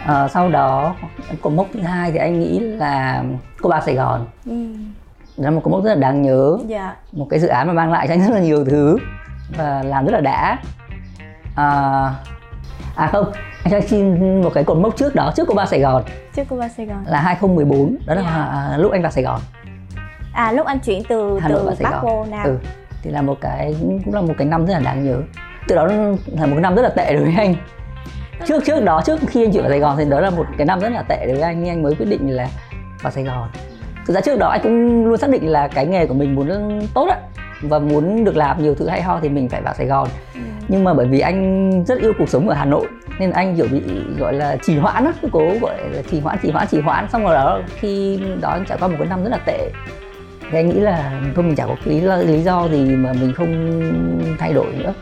à, 0.06 0.28
sau 0.28 0.48
đó 0.48 0.94
cột 1.40 1.52
mốc 1.52 1.66
thứ 1.74 1.80
hai 1.80 2.12
thì 2.12 2.18
anh 2.18 2.40
nghĩ 2.40 2.58
là 2.58 3.22
cô 3.62 3.70
bác 3.70 3.82
sài 3.82 3.94
gòn. 3.94 4.26
Ừ. 4.46 4.66
đó 5.36 5.44
là 5.44 5.50
một 5.50 5.60
cột 5.64 5.72
mốc 5.72 5.84
rất 5.84 5.90
là 5.90 6.00
đáng 6.00 6.22
nhớ. 6.22 6.58
Dạ. 6.66 6.94
một 7.12 7.26
cái 7.30 7.40
dự 7.40 7.48
án 7.48 7.66
mà 7.66 7.72
mang 7.72 7.92
lại 7.92 8.08
cho 8.08 8.14
anh 8.14 8.20
rất 8.20 8.34
là 8.34 8.40
nhiều 8.40 8.64
thứ 8.64 8.98
và 9.56 9.82
làm 9.82 10.04
rất 10.04 10.12
là 10.12 10.20
đã. 10.20 10.58
À, 11.56 12.10
à 12.96 13.06
không 13.06 13.32
anh 13.66 13.82
cho 13.82 13.88
xin 13.88 14.42
một 14.42 14.50
cái 14.54 14.64
cột 14.64 14.76
mốc 14.76 14.96
trước 14.96 15.14
đó 15.14 15.32
trước 15.36 15.44
cô 15.48 15.54
ba 15.54 15.66
Sài 15.66 15.80
Gòn 15.80 16.02
trước 16.36 16.42
cô 16.48 16.56
ba 16.56 16.68
Sài 16.68 16.86
Gòn 16.86 17.04
là 17.06 17.20
2014 17.20 17.96
đó 18.06 18.14
là 18.14 18.20
yeah. 18.22 18.70
Dạ. 18.70 18.76
Lúc 18.76 18.92
anh 18.92 19.02
vào 19.02 19.10
Sài 19.10 19.24
Gòn 19.24 19.40
à 20.32 20.52
lúc 20.52 20.66
anh 20.66 20.78
chuyển 20.78 21.02
từ 21.08 21.38
Hà 21.38 21.48
Nội 21.48 21.74
từ 21.78 21.84
Bắc 21.84 22.02
vô 22.02 22.26
Nam 22.30 22.44
ừ. 22.44 22.56
thì 23.02 23.10
là 23.10 23.22
một 23.22 23.38
cái 23.40 23.76
cũng 24.04 24.14
là 24.14 24.20
một 24.20 24.34
cái 24.38 24.46
năm 24.46 24.66
rất 24.66 24.74
là 24.74 24.80
đáng 24.80 25.04
nhớ 25.04 25.16
từ 25.68 25.76
đó 25.76 25.86
là 25.86 26.46
một 26.46 26.52
cái 26.54 26.60
năm 26.60 26.74
rất 26.74 26.82
là 26.82 26.88
tệ 26.88 27.12
đối 27.14 27.24
với 27.24 27.34
anh 27.36 27.54
trước 28.46 28.64
trước 28.64 28.84
đó 28.84 29.02
trước 29.06 29.20
khi 29.26 29.44
anh 29.44 29.52
chuyển 29.52 29.62
vào 29.62 29.70
Sài 29.70 29.80
Gòn 29.80 29.96
thì 29.98 30.04
đó 30.10 30.20
là 30.20 30.30
một 30.30 30.46
cái 30.58 30.66
năm 30.66 30.80
rất 30.80 30.92
là 30.92 31.02
tệ 31.02 31.26
đối 31.26 31.34
với 31.34 31.42
anh 31.42 31.68
anh 31.68 31.82
mới 31.82 31.94
quyết 31.94 32.06
định 32.08 32.30
là 32.30 32.48
vào 33.02 33.12
Sài 33.12 33.24
Gòn 33.24 33.48
thực 34.06 34.14
ra 34.14 34.20
trước 34.20 34.38
đó 34.38 34.48
anh 34.48 34.60
cũng 34.62 35.06
luôn 35.06 35.16
xác 35.16 35.30
định 35.30 35.48
là 35.48 35.68
cái 35.68 35.86
nghề 35.86 36.06
của 36.06 36.14
mình 36.14 36.34
muốn 36.34 36.80
tốt 36.94 37.08
á 37.10 37.18
và 37.62 37.78
muốn 37.78 38.24
được 38.24 38.36
làm 38.36 38.62
nhiều 38.62 38.74
thứ 38.74 38.88
hay 38.88 39.02
ho 39.02 39.20
thì 39.22 39.28
mình 39.28 39.48
phải 39.48 39.62
vào 39.62 39.74
Sài 39.74 39.86
Gòn 39.86 40.08
ừ. 40.34 40.40
Nhưng 40.68 40.84
mà 40.84 40.94
bởi 40.94 41.06
vì 41.06 41.20
anh 41.20 41.70
rất 41.84 42.00
yêu 42.00 42.12
cuộc 42.18 42.28
sống 42.28 42.48
ở 42.48 42.54
Hà 42.54 42.64
Nội 42.64 42.86
nên 43.18 43.30
anh 43.30 43.56
kiểu 43.56 43.66
bị 43.72 43.82
gọi 44.18 44.32
là 44.32 44.56
trì 44.62 44.78
hoãn 44.78 45.04
á 45.04 45.12
cứ 45.22 45.28
cố 45.32 45.52
gọi 45.60 45.74
là 45.90 46.02
trì 46.10 46.20
hoãn 46.20 46.38
trì 46.42 46.50
hoãn 46.50 46.66
trì 46.70 46.80
hoãn. 46.80 47.08
Xong 47.12 47.24
rồi 47.24 47.34
đó 47.34 47.60
khi 47.80 48.20
đó 48.40 48.48
anh 48.48 48.64
trải 48.68 48.78
qua 48.80 48.88
một 48.88 48.94
cái 48.98 49.08
năm 49.08 49.22
rất 49.22 49.30
là 49.30 49.38
tệ. 49.46 49.70
Thì 50.50 50.58
anh 50.58 50.68
nghĩ 50.68 50.80
là 50.80 51.20
thôi 51.34 51.44
mình 51.44 51.56
chả 51.56 51.66
có 51.66 51.74
lý, 51.84 52.00
lý 52.00 52.42
do 52.42 52.68
gì 52.68 52.96
mà 52.96 53.12
mình 53.12 53.32
không 53.32 53.80
thay 54.38 54.52
đổi 54.52 54.72
nữa. 54.78 54.94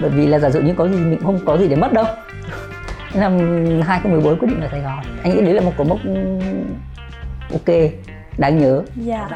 Bởi 0.00 0.10
vì 0.10 0.26
là 0.26 0.38
giả 0.38 0.50
dụ 0.50 0.60
như 0.60 0.74
có 0.74 0.88
gì 0.88 0.96
mình 0.96 1.20
không 1.22 1.38
có 1.46 1.58
gì 1.58 1.68
để 1.68 1.76
mất 1.76 1.92
đâu. 1.92 2.04
Năm 3.14 3.38
2014 3.82 4.38
quyết 4.38 4.48
định 4.48 4.60
ở 4.60 4.68
Sài 4.70 4.80
Gòn. 4.80 4.98
Anh 5.22 5.34
nghĩ 5.34 5.42
đấy 5.42 5.54
là 5.54 5.60
một 5.60 5.72
cột 5.76 5.86
mốc 5.86 5.98
ok 7.52 7.76
đáng 8.38 8.58
nhớ. 8.58 8.82
Dạ 8.96 9.28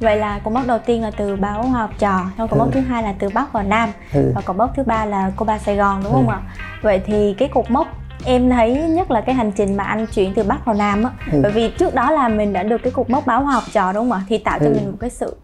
vậy 0.00 0.16
là 0.16 0.38
cột 0.38 0.54
mốc 0.54 0.66
đầu 0.66 0.78
tiên 0.78 1.02
là 1.02 1.10
từ 1.10 1.36
báo 1.36 1.62
học 1.62 1.90
trò 1.98 2.20
xong 2.38 2.48
cột 2.48 2.58
ừ. 2.58 2.64
mốc 2.64 2.72
thứ 2.72 2.80
hai 2.80 3.02
là 3.02 3.14
từ 3.18 3.28
bắc 3.34 3.52
vào 3.52 3.62
nam 3.62 3.88
ừ. 4.14 4.32
và 4.34 4.40
cột 4.40 4.56
mốc 4.56 4.70
thứ 4.76 4.82
ba 4.82 5.04
là 5.04 5.30
cô 5.36 5.46
ba 5.46 5.58
sài 5.58 5.76
gòn 5.76 6.00
đúng 6.04 6.12
ừ. 6.12 6.16
không 6.16 6.28
ạ 6.28 6.40
vậy 6.82 7.00
thì 7.06 7.34
cái 7.38 7.48
cột 7.48 7.70
mốc 7.70 7.88
em 8.24 8.50
thấy 8.50 8.74
nhất 8.74 9.10
là 9.10 9.20
cái 9.20 9.34
hành 9.34 9.52
trình 9.52 9.76
mà 9.76 9.84
anh 9.84 10.06
chuyển 10.06 10.34
từ 10.34 10.42
bắc 10.42 10.64
vào 10.64 10.74
nam 10.74 11.02
á 11.04 11.10
ừ. 11.32 11.40
bởi 11.42 11.52
vì 11.52 11.70
trước 11.70 11.94
đó 11.94 12.10
là 12.10 12.28
mình 12.28 12.52
đã 12.52 12.62
được 12.62 12.78
cái 12.82 12.92
cột 12.92 13.10
mốc 13.10 13.26
báo 13.26 13.44
học 13.44 13.62
trò 13.72 13.92
đúng 13.92 14.10
không 14.10 14.18
ạ 14.18 14.24
thì 14.28 14.38
tạo 14.38 14.58
cho 14.58 14.66
ừ. 14.66 14.74
mình 14.74 14.90
một 14.90 14.96
cái 15.00 15.10
sự 15.10 15.36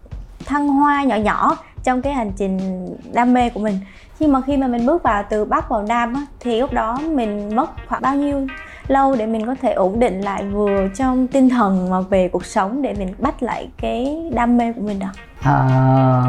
thăng 0.45 0.67
hoa 0.67 1.03
nhỏ 1.03 1.15
nhỏ 1.15 1.57
trong 1.83 2.01
cái 2.01 2.13
hành 2.13 2.31
trình 2.37 2.87
đam 3.13 3.33
mê 3.33 3.49
của 3.49 3.59
mình 3.59 3.79
nhưng 4.19 4.31
mà 4.31 4.41
khi 4.41 4.57
mà 4.57 4.67
mình 4.67 4.85
bước 4.85 5.03
vào 5.03 5.23
từ 5.29 5.45
bắc 5.45 5.69
vào 5.69 5.81
nam 5.83 6.13
á 6.13 6.21
thì 6.39 6.59
lúc 6.59 6.73
đó 6.73 6.99
mình 7.11 7.55
mất 7.55 7.69
khoảng 7.87 8.01
bao 8.01 8.15
nhiêu 8.15 8.47
lâu 8.87 9.15
để 9.15 9.25
mình 9.25 9.45
có 9.45 9.55
thể 9.61 9.73
ổn 9.73 9.99
định 9.99 10.21
lại 10.21 10.43
vừa 10.43 10.87
trong 10.95 11.27
tinh 11.27 11.49
thần 11.49 11.87
và 11.89 12.01
về 12.01 12.27
cuộc 12.27 12.45
sống 12.45 12.81
để 12.81 12.93
mình 12.99 13.13
bắt 13.19 13.43
lại 13.43 13.69
cái 13.77 14.31
đam 14.33 14.57
mê 14.57 14.73
của 14.73 14.81
mình 14.81 14.99
đó. 14.99 15.07
À, 15.41 16.23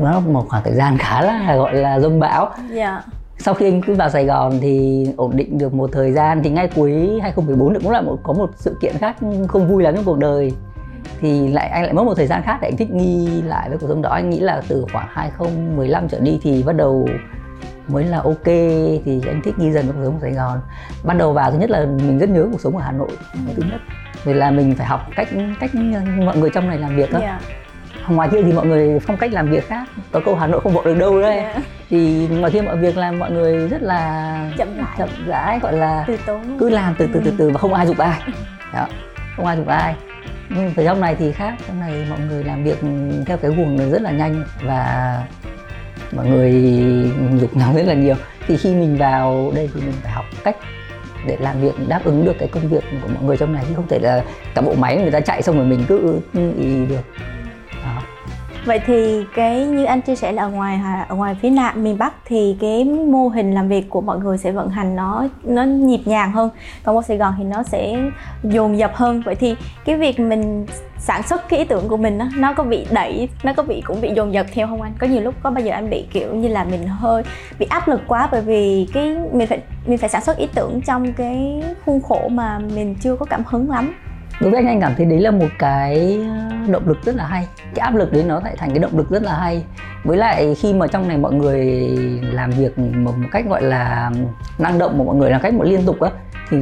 nó 0.00 0.20
một 0.20 0.46
khoảng 0.48 0.62
thời 0.64 0.74
gian 0.74 0.98
khá 0.98 1.20
là 1.20 1.56
gọi 1.56 1.74
là 1.74 2.00
rông 2.00 2.20
bão. 2.20 2.50
Dạ. 2.70 3.02
Sau 3.38 3.54
khi 3.54 3.66
anh 3.66 3.82
cứ 3.86 3.94
vào 3.94 4.10
Sài 4.10 4.24
Gòn 4.24 4.58
thì 4.60 5.06
ổn 5.16 5.36
định 5.36 5.58
được 5.58 5.74
một 5.74 5.90
thời 5.92 6.12
gian 6.12 6.42
thì 6.42 6.50
ngay 6.50 6.68
cuối 6.74 7.18
2014 7.22 7.74
cũng 7.82 7.90
là 7.90 8.00
một 8.00 8.18
có 8.22 8.32
một 8.32 8.50
sự 8.56 8.76
kiện 8.80 8.94
khác 8.98 9.16
không 9.48 9.68
vui 9.68 9.82
lắm 9.82 9.94
trong 9.94 10.04
cuộc 10.04 10.18
đời. 10.18 10.52
Thì 11.20 11.48
lại 11.48 11.68
anh 11.68 11.82
lại 11.82 11.92
mất 11.92 12.04
một 12.04 12.14
thời 12.16 12.26
gian 12.26 12.42
khác 12.42 12.58
để 12.62 12.68
anh 12.68 12.76
thích 12.76 12.90
nghi 12.90 13.42
lại 13.42 13.68
với 13.68 13.78
cuộc 13.78 13.88
sống 13.88 14.02
đó. 14.02 14.10
Anh 14.10 14.30
nghĩ 14.30 14.40
là 14.40 14.62
từ 14.68 14.86
khoảng 14.92 15.06
2015 15.10 16.08
trở 16.08 16.20
đi 16.20 16.38
thì 16.42 16.62
bắt 16.62 16.72
đầu 16.72 17.08
mới 17.88 18.04
là 18.04 18.18
ok 18.18 18.44
thì 19.04 19.20
anh 19.26 19.40
thích 19.44 19.58
nghi 19.58 19.70
dần 19.70 19.86
cuộc 19.86 20.02
sống 20.04 20.14
ở 20.14 20.20
Sài 20.20 20.32
Gòn. 20.32 20.60
Ban 21.04 21.18
đầu 21.18 21.32
vào 21.32 21.50
thứ 21.50 21.58
nhất 21.58 21.70
là 21.70 21.86
mình 21.86 22.18
rất 22.18 22.28
nhớ 22.28 22.46
cuộc 22.52 22.60
sống 22.60 22.76
ở 22.76 22.82
Hà 22.84 22.92
Nội 22.92 23.10
cái 23.46 23.54
thứ 23.56 23.62
nhất. 23.70 23.80
Rồi 24.24 24.34
là 24.34 24.50
mình 24.50 24.74
phải 24.74 24.86
học 24.86 25.00
cách 25.16 25.28
cách 25.60 25.70
mọi 26.24 26.36
người 26.36 26.50
trong 26.54 26.68
này 26.68 26.78
làm 26.78 26.96
việc 26.96 27.12
đó 27.12 27.18
yeah. 27.18 27.40
Ngoài 28.08 28.28
kia 28.32 28.42
thì 28.42 28.52
mọi 28.52 28.66
người 28.66 28.98
phong 28.98 29.16
cách 29.16 29.32
làm 29.32 29.50
việc 29.50 29.68
khác. 29.68 29.88
Có 30.12 30.20
câu 30.24 30.34
Hà 30.34 30.46
Nội 30.46 30.60
không 30.60 30.72
vội 30.72 30.84
được 30.84 30.98
đâu 30.98 31.20
đấy. 31.20 31.36
Yeah. 31.36 31.56
Dạ. 31.56 31.62
thì 31.88 32.28
ngoài 32.28 32.52
kia 32.52 32.62
mọi 32.62 32.76
việc 32.76 32.96
làm 32.96 33.18
mọi 33.18 33.30
người 33.30 33.68
rất 33.68 33.82
là 33.82 34.50
chậm 34.58 34.76
rãi. 34.76 34.86
chậm 34.98 35.08
rãi 35.26 35.58
gọi 35.58 35.72
là 35.72 36.04
từ 36.06 36.16
tốn. 36.26 36.58
cứ 36.60 36.68
làm 36.68 36.94
từ 36.98 37.08
từ 37.14 37.20
từ 37.24 37.32
từ 37.38 37.50
và 37.50 37.58
không 37.58 37.74
ai 37.74 37.86
dục 37.86 37.98
ai. 37.98 38.20
Đó. 38.72 38.86
không 39.36 39.46
ai 39.46 39.56
dục 39.56 39.66
ai. 39.66 39.94
Nhưng 40.48 40.74
ở 40.76 40.84
trong 40.84 41.00
này 41.00 41.14
thì 41.14 41.32
khác. 41.32 41.54
Trong 41.68 41.80
này 41.80 42.06
mọi 42.10 42.18
người 42.28 42.44
làm 42.44 42.64
việc 42.64 42.78
theo 43.26 43.36
cái 43.36 43.50
guồng 43.50 43.90
rất 43.90 44.02
là 44.02 44.10
nhanh 44.10 44.44
và 44.62 45.22
mọi 46.16 46.26
người 46.26 46.52
dục 47.40 47.56
nhau 47.56 47.72
rất 47.76 47.86
là 47.86 47.94
nhiều. 47.94 48.14
Thì 48.46 48.56
khi 48.56 48.74
mình 48.74 48.96
vào 48.96 49.52
đây 49.54 49.70
thì 49.74 49.80
mình 49.80 49.94
phải 50.02 50.12
học 50.12 50.24
cách 50.44 50.56
để 51.26 51.36
làm 51.40 51.60
việc, 51.60 51.74
đáp 51.88 52.00
ứng 52.04 52.24
được 52.24 52.36
cái 52.38 52.48
công 52.48 52.68
việc 52.68 52.84
của 53.02 53.08
mọi 53.14 53.24
người 53.24 53.36
trong 53.36 53.52
này. 53.52 53.64
Chứ 53.68 53.74
không 53.74 53.88
thể 53.88 53.98
là 53.98 54.24
cả 54.54 54.62
bộ 54.62 54.74
máy 54.74 54.96
người 54.96 55.10
ta 55.10 55.20
chạy 55.20 55.42
xong 55.42 55.56
rồi 55.56 55.66
mình 55.66 55.84
cứ 55.88 56.20
ý 56.58 56.86
được 56.88 57.02
vậy 58.64 58.80
thì 58.86 59.24
cái 59.34 59.66
như 59.66 59.84
anh 59.84 60.00
chia 60.00 60.16
sẻ 60.16 60.32
là 60.32 60.42
ở 60.42 60.48
ngoài 60.48 60.80
ở 61.08 61.16
ngoài 61.16 61.36
phía 61.42 61.50
nam 61.50 61.84
miền 61.84 61.98
bắc 61.98 62.14
thì 62.24 62.56
cái 62.60 62.84
mô 62.84 63.28
hình 63.28 63.54
làm 63.54 63.68
việc 63.68 63.90
của 63.90 64.00
mọi 64.00 64.18
người 64.18 64.38
sẽ 64.38 64.52
vận 64.52 64.68
hành 64.68 64.96
nó 64.96 65.26
nó 65.42 65.62
nhịp 65.62 66.00
nhàng 66.04 66.32
hơn. 66.32 66.50
Còn 66.82 66.96
ở 66.96 67.02
sài 67.02 67.16
gòn 67.16 67.34
thì 67.38 67.44
nó 67.44 67.62
sẽ 67.62 67.96
dồn 68.42 68.78
dập 68.78 68.94
hơn. 68.94 69.22
Vậy 69.24 69.34
thì 69.34 69.56
cái 69.84 69.96
việc 69.96 70.20
mình 70.20 70.66
sản 70.98 71.22
xuất 71.22 71.48
cái 71.48 71.58
ý 71.58 71.64
tưởng 71.64 71.88
của 71.88 71.96
mình 71.96 72.18
đó, 72.18 72.26
nó 72.36 72.52
có 72.52 72.64
bị 72.64 72.86
đẩy 72.90 73.28
nó 73.42 73.52
có 73.52 73.62
bị 73.62 73.80
cũng 73.80 74.00
bị 74.00 74.12
dồn 74.16 74.32
dập 74.32 74.46
theo 74.52 74.66
không 74.66 74.82
anh? 74.82 74.92
Có 74.98 75.06
nhiều 75.06 75.20
lúc 75.20 75.34
có 75.42 75.50
bao 75.50 75.64
giờ 75.64 75.72
anh 75.72 75.90
bị 75.90 76.06
kiểu 76.12 76.34
như 76.34 76.48
là 76.48 76.64
mình 76.64 76.88
hơi 76.88 77.22
bị 77.58 77.66
áp 77.70 77.88
lực 77.88 78.00
quá 78.06 78.28
bởi 78.32 78.40
vì 78.40 78.88
cái 78.92 79.16
mình 79.32 79.46
phải 79.46 79.58
mình 79.86 79.98
phải 79.98 80.08
sản 80.08 80.22
xuất 80.22 80.36
ý 80.36 80.46
tưởng 80.54 80.80
trong 80.80 81.12
cái 81.12 81.62
khuôn 81.86 82.02
khổ 82.02 82.28
mà 82.28 82.58
mình 82.58 82.94
chưa 83.00 83.16
có 83.16 83.26
cảm 83.26 83.42
hứng 83.46 83.70
lắm 83.70 83.94
đối 84.40 84.50
với 84.50 84.60
anh 84.60 84.66
anh 84.66 84.80
cảm 84.80 84.94
thấy 84.96 85.06
đấy 85.06 85.20
là 85.20 85.30
một 85.30 85.48
cái 85.58 86.20
ờ, 86.30 86.72
động 86.72 86.88
lực 86.88 87.04
rất 87.04 87.16
là 87.16 87.26
hay. 87.26 87.48
Cái 87.74 87.82
áp 87.82 87.94
lực 87.94 88.12
đấy 88.12 88.24
nó 88.26 88.40
lại 88.40 88.54
thành 88.58 88.70
cái 88.70 88.78
động 88.78 88.96
lực 88.96 89.10
rất 89.10 89.22
là 89.22 89.34
hay. 89.34 89.64
Với 90.04 90.16
lại 90.16 90.54
khi 90.54 90.72
mà 90.72 90.86
trong 90.86 91.08
này 91.08 91.18
mọi 91.18 91.32
người 91.32 91.60
làm 92.22 92.50
việc 92.50 92.78
một, 92.78 93.12
một 93.18 93.28
cách 93.32 93.44
gọi 93.48 93.62
là 93.62 94.10
năng 94.58 94.78
động 94.78 94.98
mà 94.98 95.04
mọi 95.04 95.16
người 95.16 95.30
làm 95.30 95.40
cách 95.40 95.54
một 95.54 95.64
liên 95.64 95.86
tục 95.86 96.00
á 96.00 96.10
thì 96.50 96.56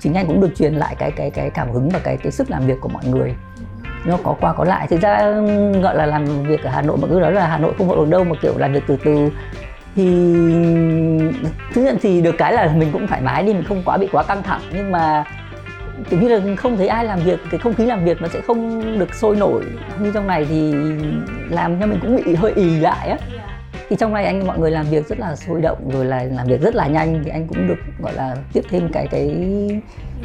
chính 0.00 0.14
anh 0.14 0.26
cũng 0.26 0.40
được 0.40 0.50
truyền 0.56 0.74
lại 0.74 0.94
cái 0.98 1.10
cái 1.10 1.30
cái 1.30 1.50
cảm 1.50 1.70
hứng 1.70 1.88
và 1.88 1.98
cái 1.98 2.16
cái 2.16 2.32
sức 2.32 2.50
làm 2.50 2.66
việc 2.66 2.80
của 2.80 2.88
mọi 2.88 3.04
người. 3.04 3.34
Nó 4.04 4.16
có 4.22 4.36
qua 4.40 4.52
có 4.52 4.64
lại. 4.64 4.86
Thực 4.86 5.00
ra 5.00 5.16
ừ, 5.16 5.72
gọi 5.80 5.96
là 5.96 6.06
làm 6.06 6.24
việc 6.42 6.62
ở 6.62 6.70
hà 6.70 6.82
nội 6.82 6.96
mọi 7.00 7.10
người 7.10 7.20
nói 7.20 7.32
là 7.32 7.46
hà 7.46 7.58
nội 7.58 7.74
không 7.78 7.88
vội 7.88 7.96
được 7.96 8.10
đâu 8.10 8.24
mà 8.24 8.34
kiểu 8.42 8.58
làm 8.58 8.72
việc 8.72 8.82
từ 8.86 8.96
từ. 9.04 9.30
Thì 9.96 10.04
ừ, 10.04 11.32
thứ 11.74 11.82
nhất 11.82 11.96
thì 12.02 12.20
được 12.20 12.34
cái 12.38 12.52
là 12.52 12.72
mình 12.76 12.92
cũng 12.92 13.06
thoải 13.06 13.20
mái 13.20 13.42
đi 13.42 13.54
mình 13.54 13.64
không 13.68 13.82
quá 13.84 13.96
bị 13.96 14.08
quá 14.12 14.22
căng 14.22 14.42
thẳng. 14.42 14.60
Nhưng 14.72 14.92
mà 14.92 15.24
kiểu 16.10 16.20
như 16.20 16.28
là 16.28 16.56
không 16.56 16.76
thấy 16.76 16.88
ai 16.88 17.04
làm 17.04 17.20
việc 17.20 17.40
cái 17.50 17.60
không 17.60 17.74
khí 17.74 17.86
làm 17.86 18.04
việc 18.04 18.22
nó 18.22 18.28
sẽ 18.28 18.40
không 18.40 18.82
được 18.98 19.14
sôi 19.14 19.36
nổi 19.36 19.64
như 20.00 20.10
trong 20.14 20.26
này 20.26 20.44
thì 20.44 20.72
làm 21.48 21.80
cho 21.80 21.86
mình 21.86 21.98
cũng 22.02 22.16
bị 22.16 22.34
hơi 22.34 22.52
ì 22.52 22.80
lại 22.80 23.08
á. 23.08 23.18
Thì 23.88 23.96
trong 23.96 24.14
này 24.14 24.24
anh 24.24 24.46
mọi 24.46 24.58
người 24.58 24.70
làm 24.70 24.86
việc 24.86 25.08
rất 25.08 25.18
là 25.18 25.36
sôi 25.36 25.60
động 25.60 25.90
rồi 25.92 26.04
là 26.04 26.24
làm 26.24 26.46
việc 26.46 26.60
rất 26.60 26.74
là 26.74 26.86
nhanh 26.86 27.22
thì 27.24 27.30
anh 27.30 27.46
cũng 27.46 27.68
được 27.68 27.78
gọi 28.02 28.14
là 28.14 28.36
tiếp 28.52 28.64
thêm 28.70 28.88
cái 28.92 29.06
cái 29.06 29.46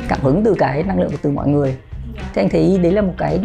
cảm 0.07 0.19
hứng 0.21 0.43
từ 0.43 0.55
cái 0.59 0.83
năng 0.83 0.99
lượng 0.99 1.11
từ 1.21 1.31
mọi 1.31 1.47
người. 1.47 1.77
Thì 2.33 2.41
anh 2.41 2.49
thấy 2.49 2.79
đấy 2.83 2.91
là 2.91 3.01
một 3.01 3.13
cái 3.17 3.37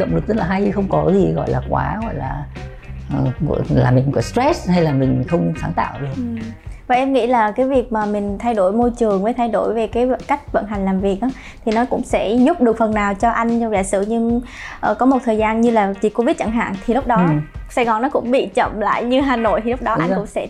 động 0.00 0.14
lực 0.14 0.26
rất 0.26 0.36
là 0.36 0.44
hay 0.44 0.70
không 0.70 0.88
có 0.88 1.10
gì 1.12 1.32
gọi 1.32 1.50
là 1.50 1.62
quá 1.68 1.98
gọi 2.02 2.14
là 2.14 2.46
uh, 3.48 3.70
là 3.70 3.90
mình 3.90 4.12
có 4.12 4.20
stress 4.20 4.68
hay 4.70 4.82
là 4.82 4.92
mình 4.92 5.24
không 5.28 5.52
sáng 5.60 5.72
tạo 5.72 6.00
được. 6.00 6.08
Ừ 6.16 6.22
và 6.88 6.94
em 6.94 7.12
nghĩ 7.12 7.26
là 7.26 7.50
cái 7.50 7.66
việc 7.66 7.92
mà 7.92 8.06
mình 8.06 8.38
thay 8.38 8.54
đổi 8.54 8.72
môi 8.72 8.90
trường 8.98 9.22
với 9.22 9.32
thay 9.32 9.48
đổi 9.48 9.74
về 9.74 9.86
cái 9.86 10.08
cách 10.26 10.52
vận 10.52 10.66
hành 10.66 10.84
làm 10.84 11.00
việc 11.00 11.20
đó, 11.20 11.28
thì 11.64 11.72
nó 11.72 11.84
cũng 11.84 12.02
sẽ 12.04 12.32
giúp 12.32 12.60
được 12.60 12.78
phần 12.78 12.94
nào 12.94 13.14
cho 13.14 13.30
anh. 13.30 13.60
Trong 13.60 13.72
giả 13.72 13.82
sử 13.82 14.04
nhưng 14.08 14.36
uh, 14.90 14.98
có 14.98 15.06
một 15.06 15.18
thời 15.24 15.36
gian 15.36 15.60
như 15.60 15.70
là 15.70 15.94
dịch 16.00 16.14
covid 16.14 16.36
chẳng 16.38 16.50
hạn 16.50 16.74
thì 16.86 16.94
lúc 16.94 17.06
đó 17.06 17.16
ừ. 17.16 17.32
sài 17.70 17.84
gòn 17.84 18.02
nó 18.02 18.08
cũng 18.08 18.30
bị 18.30 18.46
chậm 18.46 18.80
lại 18.80 19.04
như 19.04 19.20
hà 19.20 19.36
nội 19.36 19.60
thì 19.64 19.70
lúc 19.70 19.82
đó 19.82 19.94
Đúng 19.94 20.04
anh 20.04 20.10
rồi. 20.10 20.18
cũng 20.18 20.26
sẽ 20.26 20.46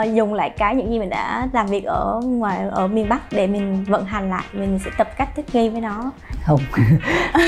uh, 0.00 0.14
dùng 0.14 0.34
lại 0.34 0.50
cái 0.50 0.74
những 0.74 0.90
gì 0.90 0.98
mình 0.98 1.10
đã 1.10 1.48
làm 1.52 1.66
việc 1.66 1.84
ở 1.84 2.20
ngoài 2.24 2.58
ở 2.70 2.86
miền 2.86 3.08
bắc 3.08 3.32
để 3.32 3.46
mình 3.46 3.84
vận 3.88 4.04
hành 4.04 4.30
lại. 4.30 4.44
Mình 4.52 4.78
sẽ 4.84 4.90
tập 4.98 5.08
cách 5.16 5.28
thích 5.36 5.46
nghi 5.52 5.68
với 5.68 5.80
nó. 5.80 6.10
Không. 6.46 6.60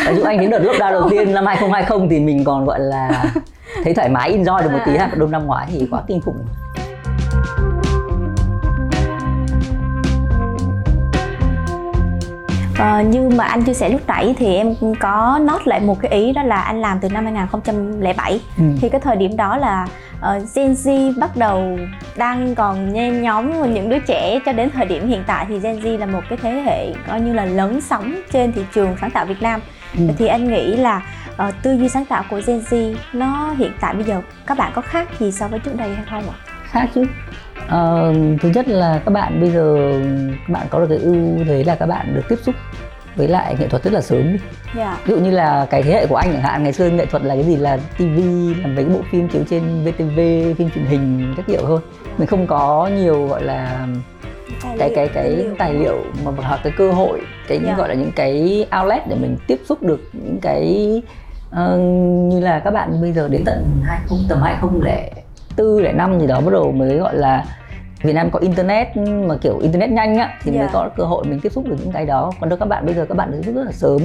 Ví 0.09 0.17
dụ 0.17 0.23
anh 0.23 0.41
đến 0.41 0.51
đợt 0.51 0.59
lúc 0.59 0.77
ra 0.79 0.91
đầu 0.91 1.11
tiên 1.11 1.33
năm 1.33 1.47
2020 1.47 2.07
thì 2.11 2.21
mình 2.21 2.45
còn 2.45 2.65
gọi 2.65 2.81
là 2.81 3.25
thấy 3.85 3.95
thoải 3.95 4.09
mái 4.09 4.39
enjoy 4.39 4.63
được 4.63 4.73
một 4.73 4.79
tí 4.87 4.97
ha. 4.97 5.11
Đông 5.17 5.31
năm 5.31 5.47
ngoái 5.47 5.67
thì 5.73 5.89
quá 5.91 6.03
kinh 6.09 6.21
khủng 6.21 6.47
Ờ, 12.83 13.01
như 13.01 13.29
mà 13.29 13.45
anh 13.45 13.63
chia 13.63 13.75
sẻ 13.75 13.89
lúc 13.89 14.01
nãy 14.07 14.35
thì 14.39 14.55
em 14.55 14.75
có 15.01 15.41
nốt 15.43 15.67
lại 15.67 15.81
một 15.81 16.01
cái 16.01 16.13
ý 16.13 16.33
đó 16.33 16.43
là 16.43 16.61
anh 16.61 16.81
làm 16.81 16.99
từ 17.01 17.09
năm 17.09 17.25
2007 17.25 18.41
ừ. 18.59 18.65
thì 18.81 18.89
cái 18.89 19.01
thời 19.01 19.17
điểm 19.17 19.37
đó 19.37 19.57
là 19.57 19.87
uh, 20.19 20.43
Gen 20.55 20.73
Z 20.73 21.19
bắt 21.19 21.37
đầu 21.37 21.79
đang 22.17 22.55
còn 22.55 22.93
nhen 22.93 23.23
nhóm 23.23 23.73
những 23.75 23.89
đứa 23.89 23.99
trẻ 23.99 24.39
cho 24.47 24.53
đến 24.53 24.71
thời 24.71 24.87
điểm 24.87 25.09
hiện 25.09 25.25
tại 25.27 25.47
thì 25.49 25.59
Gen 25.59 25.81
Z 25.81 25.99
là 25.99 26.07
một 26.07 26.23
cái 26.29 26.39
thế 26.43 26.51
hệ 26.51 26.93
coi 27.09 27.21
như 27.21 27.33
là 27.33 27.45
lớn 27.45 27.81
sóng 27.81 28.15
trên 28.33 28.53
thị 28.53 28.63
trường 28.75 28.97
sáng 29.01 29.11
tạo 29.11 29.27
Việt 29.27 29.43
Nam 29.43 29.61
ừ. 29.99 30.05
thì 30.19 30.27
anh 30.27 30.49
nghĩ 30.49 30.77
là 30.77 31.03
uh, 31.49 31.55
tư 31.63 31.77
duy 31.77 31.89
sáng 31.89 32.05
tạo 32.05 32.25
của 32.31 32.41
Gen 32.47 32.61
Z 32.71 32.95
nó 33.13 33.55
hiện 33.59 33.73
tại 33.81 33.95
bây 33.95 34.05
giờ 34.05 34.23
các 34.47 34.59
bạn 34.59 34.73
có 34.75 34.83
khác 34.83 35.09
gì 35.21 35.33
so 35.33 35.49
với 35.49 35.59
trước 35.59 35.77
đây 35.77 35.95
hay 35.95 36.05
không 36.11 36.31
ạ? 36.31 36.37
Khác 36.71 36.89
chứ 36.95 37.07
Uh, 37.67 38.41
thứ 38.41 38.49
nhất 38.55 38.69
là 38.69 39.03
các 39.05 39.11
bạn 39.11 39.41
bây 39.41 39.51
giờ 39.51 39.93
các 40.47 40.53
bạn 40.53 40.67
có 40.71 40.81
được 40.81 40.87
cái 40.89 40.99
ưu 40.99 41.17
thế 41.47 41.65
là 41.65 41.75
các 41.75 41.87
bạn 41.87 42.15
được 42.15 42.23
tiếp 42.29 42.39
xúc 42.43 42.55
với 43.17 43.29
lại 43.29 43.57
nghệ 43.59 43.69
thuật 43.69 43.85
rất 43.85 43.93
là 43.93 44.01
sớm 44.01 44.27
yeah. 44.27 44.41
Dạ. 44.77 44.99
ví 45.05 45.15
dụ 45.15 45.21
như 45.21 45.31
là 45.31 45.67
cái 45.71 45.83
thế 45.83 45.93
hệ 45.93 46.07
của 46.07 46.17
anh 46.17 46.33
chẳng 46.33 46.43
hạn 46.43 46.63
ngày 46.63 46.73
xưa 46.73 46.91
nghệ 46.91 47.07
thuật 47.07 47.23
là 47.23 47.35
cái 47.35 47.45
gì 47.45 47.57
là 47.57 47.77
tv 47.77 48.19
làm 48.63 48.75
mấy 48.75 48.85
cái 48.85 48.95
bộ 48.95 49.01
phim 49.11 49.29
chiếu 49.29 49.43
trên 49.51 49.63
vtv 49.85 50.19
phim 50.59 50.71
truyền 50.75 50.85
hình 50.85 51.35
các 51.37 51.47
kiểu 51.47 51.61
thôi 51.67 51.81
mình 52.19 52.29
không 52.29 52.47
có 52.47 52.91
nhiều 52.97 53.27
gọi 53.27 53.43
là 53.43 53.87
tài 54.63 54.77
cái 54.79 54.91
cái 54.95 55.09
cái 55.09 55.31
liệu. 55.31 55.55
tài 55.59 55.75
liệu 55.75 55.99
mà 56.25 56.33
hoặc 56.37 56.61
cái 56.65 56.73
cơ 56.77 56.93
hội 56.93 57.21
cái 57.49 57.59
yeah. 57.59 57.69
Dạ. 57.69 57.77
gọi 57.77 57.89
là 57.89 57.95
những 57.95 58.13
cái 58.17 58.67
outlet 58.81 59.09
để 59.09 59.17
mình 59.21 59.37
tiếp 59.47 59.61
xúc 59.65 59.83
được 59.83 60.01
những 60.13 60.39
cái 60.43 61.03
uh, 61.51 61.79
như 62.33 62.41
là 62.41 62.61
các 62.61 62.71
bạn 62.71 63.01
bây 63.03 63.13
giờ 63.13 63.29
đến 63.29 63.43
tận 63.45 63.65
20 63.85 64.19
tầm 64.29 64.43
2004 64.43 64.83
lẻ 64.85 65.11
năm 65.95 66.21
gì 66.21 66.27
đó 66.27 66.41
bắt 66.41 66.53
đầu 66.53 66.73
mới 66.73 66.97
gọi 66.97 67.17
là 67.17 67.45
Việt 68.03 68.13
Nam 68.13 68.31
có 68.31 68.39
internet 68.39 68.97
mà 68.97 69.37
kiểu 69.41 69.59
internet 69.59 69.91
nhanh 69.91 70.17
á 70.17 70.35
thì 70.43 70.51
yeah. 70.51 70.61
mới 70.61 70.67
dạ. 70.67 70.73
có 70.73 70.91
cơ 70.97 71.05
hội 71.05 71.25
mình 71.25 71.41
tiếp 71.41 71.53
xúc 71.53 71.65
được 71.69 71.77
những 71.81 71.93
cái 71.93 72.07
đó 72.07 72.33
còn 72.41 72.49
đâu 72.49 72.59
các 72.59 72.69
bạn 72.69 72.87
bây 72.87 72.95
giờ 72.95 73.07
các 73.09 73.17
bạn 73.17 73.31
được 73.31 73.39
tiếp 73.43 73.47
xúc 73.47 73.55
rất 73.55 73.65
là 73.65 73.73
sớm 73.73 74.01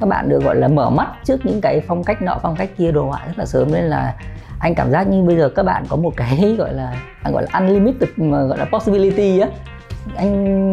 các 0.00 0.08
bạn 0.08 0.28
được 0.28 0.42
gọi 0.44 0.56
là 0.56 0.68
mở 0.68 0.90
mắt 0.90 1.08
trước 1.24 1.46
những 1.46 1.60
cái 1.60 1.80
phong 1.88 2.04
cách 2.04 2.22
nọ 2.22 2.38
phong 2.42 2.56
cách 2.56 2.70
kia 2.78 2.92
đồ 2.92 3.04
họa 3.04 3.20
rất 3.26 3.38
là 3.38 3.44
sớm 3.44 3.72
nên 3.72 3.84
là 3.84 4.14
anh 4.58 4.74
cảm 4.74 4.90
giác 4.90 5.08
như 5.08 5.22
bây 5.22 5.36
giờ 5.36 5.48
các 5.48 5.62
bạn 5.62 5.84
có 5.88 5.96
một 5.96 6.12
cái 6.16 6.56
gọi 6.58 6.74
là 6.74 6.96
gọi 7.32 7.42
là 7.42 7.58
unlimited 7.60 8.08
mà 8.16 8.42
gọi 8.42 8.58
là 8.58 8.64
possibility 8.64 9.40
á 9.40 9.48
anh 10.16 10.72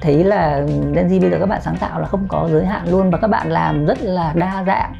thấy 0.00 0.24
là 0.24 0.60
Gen 0.94 1.08
Z 1.08 1.20
bây 1.20 1.30
giờ 1.30 1.36
các 1.40 1.46
bạn 1.46 1.60
sáng 1.64 1.76
tạo 1.76 2.00
là 2.00 2.06
không 2.06 2.26
có 2.28 2.48
giới 2.52 2.66
hạn 2.66 2.88
luôn 2.88 3.10
và 3.10 3.18
các 3.18 3.28
bạn 3.28 3.50
làm 3.50 3.86
rất 3.86 4.02
là 4.02 4.32
đa 4.36 4.64
dạng 4.66 4.92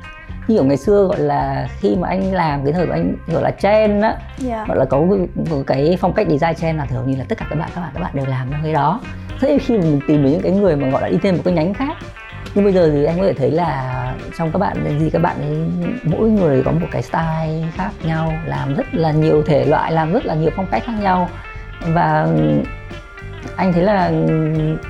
như 0.48 0.56
kiểu 0.56 0.64
ngày 0.64 0.76
xưa 0.76 1.06
gọi 1.06 1.20
là 1.20 1.68
khi 1.80 1.96
mà 1.96 2.08
anh 2.08 2.34
làm 2.34 2.64
cái 2.64 2.72
thời 2.72 2.86
của 2.86 2.92
anh 2.92 3.16
gọi 3.26 3.42
là 3.42 3.50
trend 3.50 4.02
á 4.02 4.08
yeah. 4.08 4.20
Dạ. 4.38 4.64
gọi 4.68 4.76
là 4.76 4.84
có 4.84 5.02
cái, 5.46 5.62
cái 5.66 5.98
phong 6.00 6.12
cách 6.12 6.26
design 6.30 6.54
trend 6.54 6.78
là 6.78 6.86
thường 6.86 7.10
như 7.10 7.16
là 7.16 7.24
tất 7.28 7.38
cả 7.38 7.46
các 7.50 7.58
bạn 7.58 7.70
các 7.74 7.80
bạn 7.80 7.90
các 7.94 8.00
bạn 8.00 8.10
đều 8.14 8.26
làm 8.26 8.50
cái 8.62 8.72
đó 8.72 9.00
thế 9.40 9.58
khi 9.58 9.78
mà 9.78 9.84
mình 9.84 10.00
tìm 10.08 10.22
được 10.22 10.30
những 10.30 10.40
cái 10.40 10.52
người 10.52 10.76
mà 10.76 10.88
gọi 10.90 11.02
là 11.02 11.08
đi 11.08 11.18
thêm 11.22 11.36
một 11.36 11.42
cái 11.44 11.54
nhánh 11.54 11.74
khác 11.74 11.96
nhưng 12.54 12.64
bây 12.64 12.72
giờ 12.72 12.90
thì 12.92 13.04
anh 13.04 13.18
có 13.18 13.24
thể 13.24 13.32
thấy 13.32 13.50
là 13.50 14.14
trong 14.38 14.52
các 14.52 14.58
bạn 14.58 14.98
gì 15.00 15.10
các 15.10 15.22
bạn 15.22 15.36
ấy 15.40 15.88
mỗi 16.04 16.30
người 16.30 16.62
có 16.62 16.70
một 16.70 16.86
cái 16.90 17.02
style 17.02 17.68
khác 17.74 17.90
nhau 18.04 18.32
làm 18.46 18.74
rất 18.74 18.94
là 18.94 19.12
nhiều 19.12 19.42
thể 19.46 19.64
loại 19.64 19.92
làm 19.92 20.12
rất 20.12 20.26
là 20.26 20.34
nhiều 20.34 20.50
phong 20.56 20.66
cách 20.70 20.82
khác 20.86 20.94
nhau 21.00 21.28
và 21.86 22.26
anh 23.56 23.72
thấy 23.72 23.82
là 23.82 24.10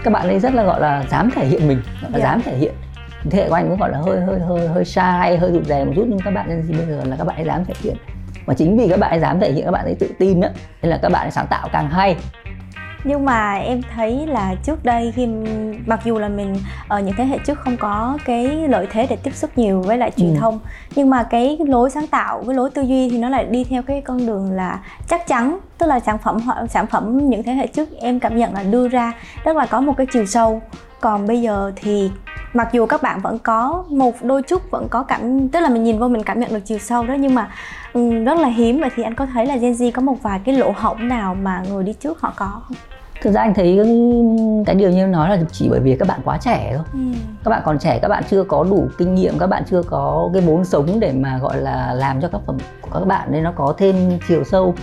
các 0.05 0.13
bạn 0.13 0.29
ấy 0.29 0.39
rất 0.39 0.55
là 0.55 0.63
gọi 0.63 0.81
là 0.81 1.05
dám 1.11 1.31
thể 1.31 1.47
hiện 1.47 1.69
mình 1.69 1.83
yeah. 2.01 2.13
Dạ. 2.15 2.21
dám 2.21 2.43
thể 2.43 2.57
hiện 2.57 2.73
thế 3.31 3.39
hệ 3.39 3.49
của 3.49 3.55
anh 3.55 3.69
cũng 3.69 3.79
gọi 3.79 3.91
là 3.91 3.99
hơi 3.99 4.21
hơi 4.21 4.41
hơi 4.41 4.69
hơi 4.69 4.85
sai 4.85 5.37
hơi 5.37 5.53
rụt 5.53 5.65
rè 5.65 5.85
một 5.85 5.93
chút 5.97 6.05
nhưng 6.09 6.19
các 6.25 6.31
bạn 6.31 6.49
nên 6.49 6.79
bây 6.79 6.87
giờ 6.87 7.05
là 7.05 7.17
các 7.17 7.25
bạn 7.25 7.37
ấy 7.37 7.45
dám 7.45 7.65
thể 7.65 7.75
hiện. 7.83 7.97
Và 8.47 8.55
chính 8.55 8.77
vì 8.77 8.89
các 8.89 8.99
bạn 8.99 9.11
ấy 9.11 9.21
dám 9.21 9.41
thể 9.41 9.53
hiện 9.53 9.65
các 9.65 9.71
bạn 9.71 9.85
ấy 9.85 9.95
tự 9.95 10.11
tin 10.19 10.41
á 10.41 10.51
nên 10.83 10.91
là 10.91 10.99
các 11.03 11.13
bạn 11.13 11.27
ấy 11.27 11.31
sáng 11.31 11.47
tạo 11.47 11.69
càng 11.73 11.89
hay. 11.89 12.17
Nhưng 13.05 13.25
mà 13.25 13.55
em 13.55 13.81
thấy 13.95 14.27
là 14.27 14.55
trước 14.65 14.85
đây 14.85 15.13
khi 15.17 15.27
mặc 15.87 16.01
dù 16.05 16.19
là 16.19 16.29
mình 16.29 16.57
ở 16.89 17.01
những 17.01 17.15
thế 17.17 17.25
hệ 17.25 17.39
trước 17.39 17.59
không 17.61 17.77
có 17.77 18.19
cái 18.25 18.69
lợi 18.69 18.87
thế 18.91 19.07
để 19.11 19.17
tiếp 19.17 19.35
xúc 19.35 19.51
nhiều 19.57 19.81
với 19.81 19.99
lại 19.99 20.11
truyền 20.17 20.35
ừ. 20.35 20.37
thông 20.41 20.61
nhưng 20.97 21.11
mà 21.11 21.23
cái 21.23 21.59
lối 21.67 21.91
sáng 21.91 22.07
tạo 22.07 22.43
với 22.43 22.55
lối 22.55 22.71
tư 22.71 22.83
duy 22.83 23.11
thì 23.11 23.19
nó 23.19 23.29
lại 23.29 23.45
đi 23.45 23.65
theo 23.65 23.83
cái 23.83 24.01
con 24.01 24.27
đường 24.27 24.53
là 24.53 24.81
chắc 25.09 25.27
chắn 25.27 25.59
tức 25.79 25.87
là 25.87 26.01
sản 26.01 26.19
phẩm 26.19 26.39
sản 26.69 26.87
phẩm 26.87 27.29
những 27.29 27.43
thế 27.43 27.53
hệ 27.53 27.67
trước 27.67 27.89
em 28.01 28.21
cảm 28.21 28.37
nhận 28.37 28.55
là 28.55 28.63
đưa 28.63 28.89
ra 28.89 29.13
rất 29.45 29.57
là 29.57 29.67
có 29.67 29.81
một 29.81 29.95
cái 29.97 30.07
chiều 30.13 30.27
sâu 30.27 30.63
còn 31.03 31.27
bây 31.27 31.41
giờ 31.41 31.73
thì 31.77 32.11
mặc 32.53 32.69
dù 32.73 32.87
các 32.87 33.03
bạn 33.03 33.21
vẫn 33.21 33.39
có 33.39 33.85
một 33.89 34.15
đôi 34.23 34.43
chút 34.43 34.71
vẫn 34.71 34.89
có 34.91 35.03
cảm 35.03 35.49
tức 35.49 35.61
là 35.61 35.69
mình 35.69 35.83
nhìn 35.83 35.99
vô 35.99 36.09
mình 36.09 36.23
cảm 36.23 36.41
nhận 36.41 36.55
được 36.55 36.61
chiều 36.65 36.79
sâu 36.79 37.07
đó 37.07 37.15
nhưng 37.15 37.35
mà 37.35 37.51
um, 37.93 38.25
rất 38.25 38.39
là 38.39 38.49
hiếm 38.49 38.81
vậy 38.81 38.91
thì 38.97 39.03
anh 39.03 39.15
có 39.15 39.27
thấy 39.27 39.47
là 39.47 39.57
Gen 39.57 39.73
Z 39.73 39.91
có 39.95 40.03
một 40.03 40.23
vài 40.23 40.41
cái 40.45 40.55
lỗ 40.55 40.73
hổng 40.77 41.09
nào 41.09 41.35
mà 41.35 41.63
người 41.69 41.85
đi 41.85 41.93
trước 41.93 42.21
họ 42.21 42.33
có 42.37 42.63
không? 42.69 42.77
thực 43.23 43.33
ra 43.33 43.41
anh 43.41 43.55
thấy 43.55 43.81
cái 44.67 44.75
điều 44.75 44.91
như 44.91 44.97
em 44.97 45.13
nói 45.13 45.31
là 45.31 45.39
chỉ 45.53 45.69
bởi 45.71 45.81
vì 45.81 45.97
các 45.97 46.09
bạn 46.09 46.21
quá 46.25 46.39
trẻ 46.39 46.73
thôi 46.77 46.85
ừ. 46.93 46.99
các 47.45 47.51
bạn 47.51 47.63
còn 47.65 47.79
trẻ 47.79 47.99
các 48.03 48.09
bạn 48.09 48.23
chưa 48.31 48.45
có 48.45 48.65
đủ 48.65 48.89
kinh 48.99 49.15
nghiệm 49.15 49.39
các 49.39 49.47
bạn 49.47 49.63
chưa 49.71 49.83
có 49.83 50.31
cái 50.33 50.43
vốn 50.43 50.65
sống 50.65 51.01
để 51.01 51.13
mà 51.13 51.39
gọi 51.39 51.57
là 51.57 51.95
làm 51.95 52.21
cho 52.21 52.29
các 52.29 52.41
phẩm 52.47 52.59
của 52.81 52.91
các 52.93 53.07
bạn 53.07 53.29
nên 53.33 53.43
nó 53.43 53.53
có 53.57 53.75
thêm 53.79 54.19
chiều 54.29 54.45
sâu 54.45 54.75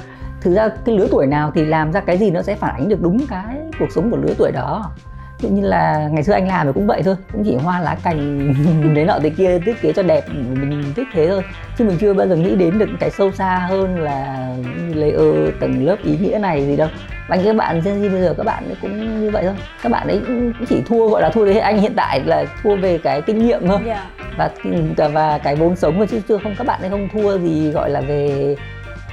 thực 0.42 0.54
ra 0.54 0.70
cái 0.86 0.98
lứa 0.98 1.08
tuổi 1.12 1.28
nào 1.28 1.52
thì 1.56 1.66
làm 1.66 1.92
ra 1.92 2.00
cái 2.00 2.18
gì 2.18 2.32
nó 2.32 2.42
sẽ 2.42 2.56
phản 2.56 2.76
ánh 2.76 2.90
được 2.90 3.02
đúng 3.02 3.28
cái 3.30 3.58
cuộc 3.80 3.92
sống 3.96 4.12
của 4.12 4.18
lứa 4.18 4.34
tuổi 4.38 4.52
đó 4.52 4.92
ví 5.42 5.50
như 5.50 5.68
là 5.68 6.10
ngày 6.12 6.24
xưa 6.24 6.34
anh 6.34 6.48
làm 6.48 6.68
thì 6.68 6.72
cũng 6.74 6.88
vậy 6.88 7.02
thôi 7.04 7.16
cũng 7.32 7.44
chỉ 7.46 7.56
hoa 7.56 7.80
lá 7.80 7.98
cành 8.04 8.54
đấy 8.96 9.06
nọ 9.06 9.20
thế 9.24 9.30
kia 9.30 9.60
thiết 9.60 9.82
kế 9.82 9.94
cho 9.94 10.04
đẹp 10.04 10.24
mình 10.30 10.94
thích 10.96 11.08
thế 11.14 11.28
thôi. 11.28 11.44
Chứ 11.78 11.86
mình 11.86 11.98
chưa 11.98 12.14
bao 12.14 12.28
giờ 12.28 12.36
nghĩ 12.36 12.56
đến 12.56 12.80
được 12.80 12.90
cái 13.00 13.10
sâu 13.10 13.32
xa 13.32 13.58
hơn 13.70 14.00
là 14.00 14.50
layer 14.94 15.54
tầng 15.60 15.86
lớp 15.86 15.96
ý 16.04 16.18
nghĩa 16.18 16.40
này 16.42 16.66
gì 16.66 16.76
đâu. 16.76 16.90
Và 17.28 17.38
các 17.46 17.56
bạn 17.56 17.82
Gen 17.86 18.02
Z 18.02 18.12
bây 18.12 18.22
giờ 18.22 18.34
các 18.38 18.46
bạn 18.46 18.64
ấy 18.66 18.76
cũng 18.82 19.22
như 19.22 19.32
vậy 19.32 19.44
thôi. 19.44 19.56
Các 19.84 19.92
bạn 19.92 20.08
ấy 20.08 20.22
cũng 20.28 20.54
chỉ 20.70 20.82
thua 20.86 21.10
gọi 21.10 21.22
là 21.22 21.30
thua 21.30 21.46
thế 21.46 21.60
anh 21.60 21.78
hiện 21.78 21.94
tại 21.96 22.22
là 22.26 22.46
thua 22.64 22.76
về 22.76 22.98
cái 22.98 23.22
kinh 23.22 23.48
nghiệm 23.48 23.68
thôi. 23.68 23.80
Yeah. 23.86 24.04
và 24.38 24.50
và 25.14 25.38
cái 25.38 25.56
vốn 25.56 25.76
sống 25.76 26.08
chứ 26.08 26.22
chưa 26.28 26.38
không 26.38 26.56
các 26.58 26.68
bạn 26.68 26.82
ấy 26.82 26.90
không 26.90 27.10
thua 27.14 27.38
gì 27.38 27.72
gọi 27.72 27.90
là 27.90 28.02
về 28.02 28.56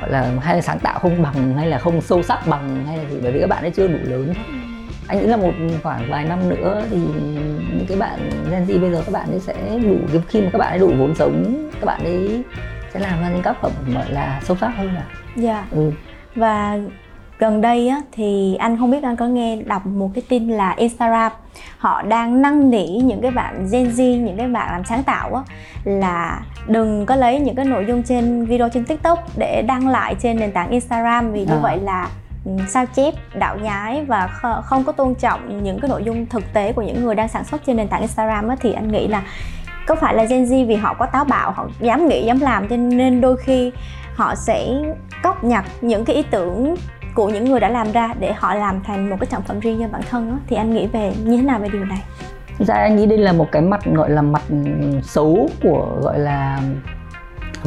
gọi 0.00 0.10
là 0.10 0.32
hay 0.40 0.54
là 0.54 0.60
sáng 0.60 0.78
tạo 0.78 0.98
không 0.98 1.22
bằng 1.22 1.54
hay 1.56 1.66
là 1.66 1.78
không 1.78 2.00
sâu 2.00 2.22
sắc 2.22 2.46
bằng 2.46 2.84
hay 2.86 2.98
là 2.98 3.04
gì. 3.10 3.16
Bởi 3.22 3.32
vì 3.32 3.40
các 3.40 3.48
bạn 3.48 3.62
ấy 3.62 3.70
chưa 3.70 3.88
đủ 3.88 3.98
lớn. 4.04 4.34
thôi 4.34 4.65
anh 5.08 5.18
nghĩ 5.18 5.26
là 5.26 5.36
một 5.36 5.52
khoảng 5.82 6.10
vài 6.10 6.24
năm 6.24 6.48
nữa 6.48 6.82
thì 6.90 6.96
những 7.76 7.86
cái 7.88 7.98
bạn 7.98 8.30
Gen 8.50 8.64
Z 8.64 8.80
bây 8.80 8.90
giờ 8.90 9.02
các 9.06 9.12
bạn 9.12 9.30
ấy 9.30 9.40
sẽ 9.40 9.78
đủ 9.82 9.96
khi 10.28 10.40
mà 10.40 10.48
các 10.52 10.58
bạn 10.58 10.70
ấy 10.70 10.78
đủ 10.78 10.92
vốn 10.98 11.14
sống 11.14 11.68
các 11.80 11.84
bạn 11.84 12.04
ấy 12.04 12.42
sẽ 12.94 13.00
làm 13.00 13.20
ra 13.20 13.28
những 13.28 13.42
tác 13.42 13.60
phẩm 13.60 13.72
gọi 13.94 14.12
là 14.12 14.40
sâu 14.44 14.56
sắc 14.60 14.68
hơn 14.68 14.88
à 14.96 15.06
dạ 15.36 15.52
yeah. 15.52 15.70
ừ. 15.70 15.92
và 16.34 16.78
gần 17.38 17.60
đây 17.60 17.88
á, 17.88 18.02
thì 18.12 18.56
anh 18.58 18.78
không 18.78 18.90
biết 18.90 19.02
anh 19.02 19.16
có 19.16 19.26
nghe 19.26 19.56
đọc 19.56 19.86
một 19.86 20.10
cái 20.14 20.22
tin 20.28 20.48
là 20.48 20.74
Instagram 20.76 21.32
họ 21.78 22.02
đang 22.02 22.42
năn 22.42 22.70
nỉ 22.70 22.86
những 22.86 23.20
cái 23.22 23.30
bạn 23.30 23.66
Gen 23.72 23.88
Z 23.88 24.24
những 24.24 24.36
cái 24.36 24.48
bạn 24.48 24.72
làm 24.72 24.84
sáng 24.84 25.02
tạo 25.02 25.34
á, 25.34 25.42
là 25.84 26.40
đừng 26.66 27.06
có 27.06 27.16
lấy 27.16 27.40
những 27.40 27.54
cái 27.54 27.64
nội 27.64 27.84
dung 27.88 28.02
trên 28.02 28.44
video 28.44 28.68
trên 28.68 28.84
TikTok 28.84 29.38
để 29.38 29.62
đăng 29.68 29.88
lại 29.88 30.14
trên 30.22 30.36
nền 30.36 30.52
tảng 30.52 30.70
Instagram 30.70 31.32
vì 31.32 31.46
à. 31.48 31.54
như 31.54 31.60
vậy 31.62 31.78
là 31.80 32.08
sao 32.68 32.86
chép 32.86 33.14
đạo 33.34 33.56
nhái 33.58 34.04
và 34.04 34.26
không 34.64 34.84
có 34.84 34.92
tôn 34.92 35.14
trọng 35.14 35.62
những 35.62 35.80
cái 35.80 35.88
nội 35.88 36.02
dung 36.04 36.26
thực 36.26 36.52
tế 36.52 36.72
của 36.72 36.82
những 36.82 37.04
người 37.04 37.14
đang 37.14 37.28
sản 37.28 37.44
xuất 37.44 37.60
trên 37.66 37.76
nền 37.76 37.88
tảng 37.88 38.00
Instagram 38.00 38.48
ấy, 38.48 38.56
thì 38.60 38.72
anh 38.72 38.88
nghĩ 38.88 39.08
là 39.08 39.22
có 39.86 39.94
phải 39.94 40.14
là 40.14 40.24
Gen 40.24 40.44
Z 40.44 40.66
vì 40.66 40.74
họ 40.74 40.94
có 40.94 41.06
táo 41.06 41.24
bạo 41.24 41.50
họ 41.50 41.68
dám 41.80 42.08
nghĩ 42.08 42.24
dám 42.24 42.40
làm 42.40 42.68
cho 42.68 42.76
nên 42.76 43.20
đôi 43.20 43.36
khi 43.36 43.72
họ 44.14 44.34
sẽ 44.34 44.68
cóp 45.22 45.44
nhặt 45.44 45.64
những 45.80 46.04
cái 46.04 46.16
ý 46.16 46.22
tưởng 46.30 46.76
của 47.14 47.28
những 47.28 47.44
người 47.44 47.60
đã 47.60 47.68
làm 47.68 47.92
ra 47.92 48.14
để 48.20 48.32
họ 48.32 48.54
làm 48.54 48.82
thành 48.82 49.10
một 49.10 49.16
cái 49.20 49.26
sản 49.30 49.42
phẩm 49.42 49.60
riêng 49.60 49.78
cho 49.80 49.88
bản 49.88 50.02
thân 50.10 50.30
đó. 50.30 50.38
thì 50.46 50.56
anh 50.56 50.74
nghĩ 50.74 50.86
về 50.86 51.12
như 51.24 51.36
thế 51.36 51.42
nào 51.42 51.58
về 51.58 51.68
điều 51.68 51.84
này 51.84 52.02
ra 52.58 52.74
anh 52.74 52.96
nghĩ 52.96 53.06
đây 53.06 53.18
là 53.18 53.32
một 53.32 53.46
cái 53.52 53.62
mặt 53.62 53.80
gọi 53.84 54.10
là 54.10 54.22
mặt 54.22 54.42
xấu 55.02 55.48
của 55.62 55.98
gọi 56.02 56.18
là 56.18 56.60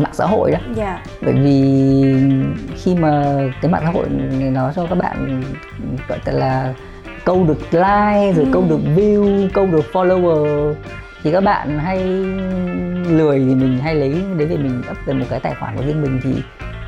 mạng 0.04 0.14
xã 0.14 0.26
hội 0.26 0.52
đó 0.52 0.58
yeah. 0.58 0.76
Dạ. 0.76 1.04
bởi 1.22 1.34
vì 1.34 2.04
khi 2.76 2.96
mà 2.96 3.36
cái 3.62 3.72
mạng 3.72 3.82
xã 3.86 3.92
hội 3.92 4.06
này 4.10 4.50
nó 4.50 4.72
cho 4.76 4.86
các 4.90 4.98
bạn 4.98 5.44
gọi 6.08 6.20
là 6.26 6.74
câu 7.26 7.46
được 7.48 7.60
like 7.72 8.34
rồi 8.36 8.46
ừ. 8.46 8.50
câu 8.54 8.64
được 8.70 8.80
view 8.96 9.50
câu 9.54 9.66
được 9.66 9.86
follower 9.94 10.74
thì 11.24 11.32
các 11.32 11.44
bạn 11.44 11.80
hay 11.80 12.00
lười 13.10 13.40
thì 13.40 13.56
mình 13.56 13.80
hay 13.80 13.96
lấy 13.96 14.10
đấy 14.38 14.48
để 14.50 14.58
mình 14.58 14.82
up 14.92 14.98
về 15.06 15.14
một 15.14 15.26
cái 15.30 15.40
tài 15.40 15.56
khoản 15.60 15.78
của 15.78 15.84
riêng 15.84 16.02
mình 16.02 16.20
thì 16.24 16.34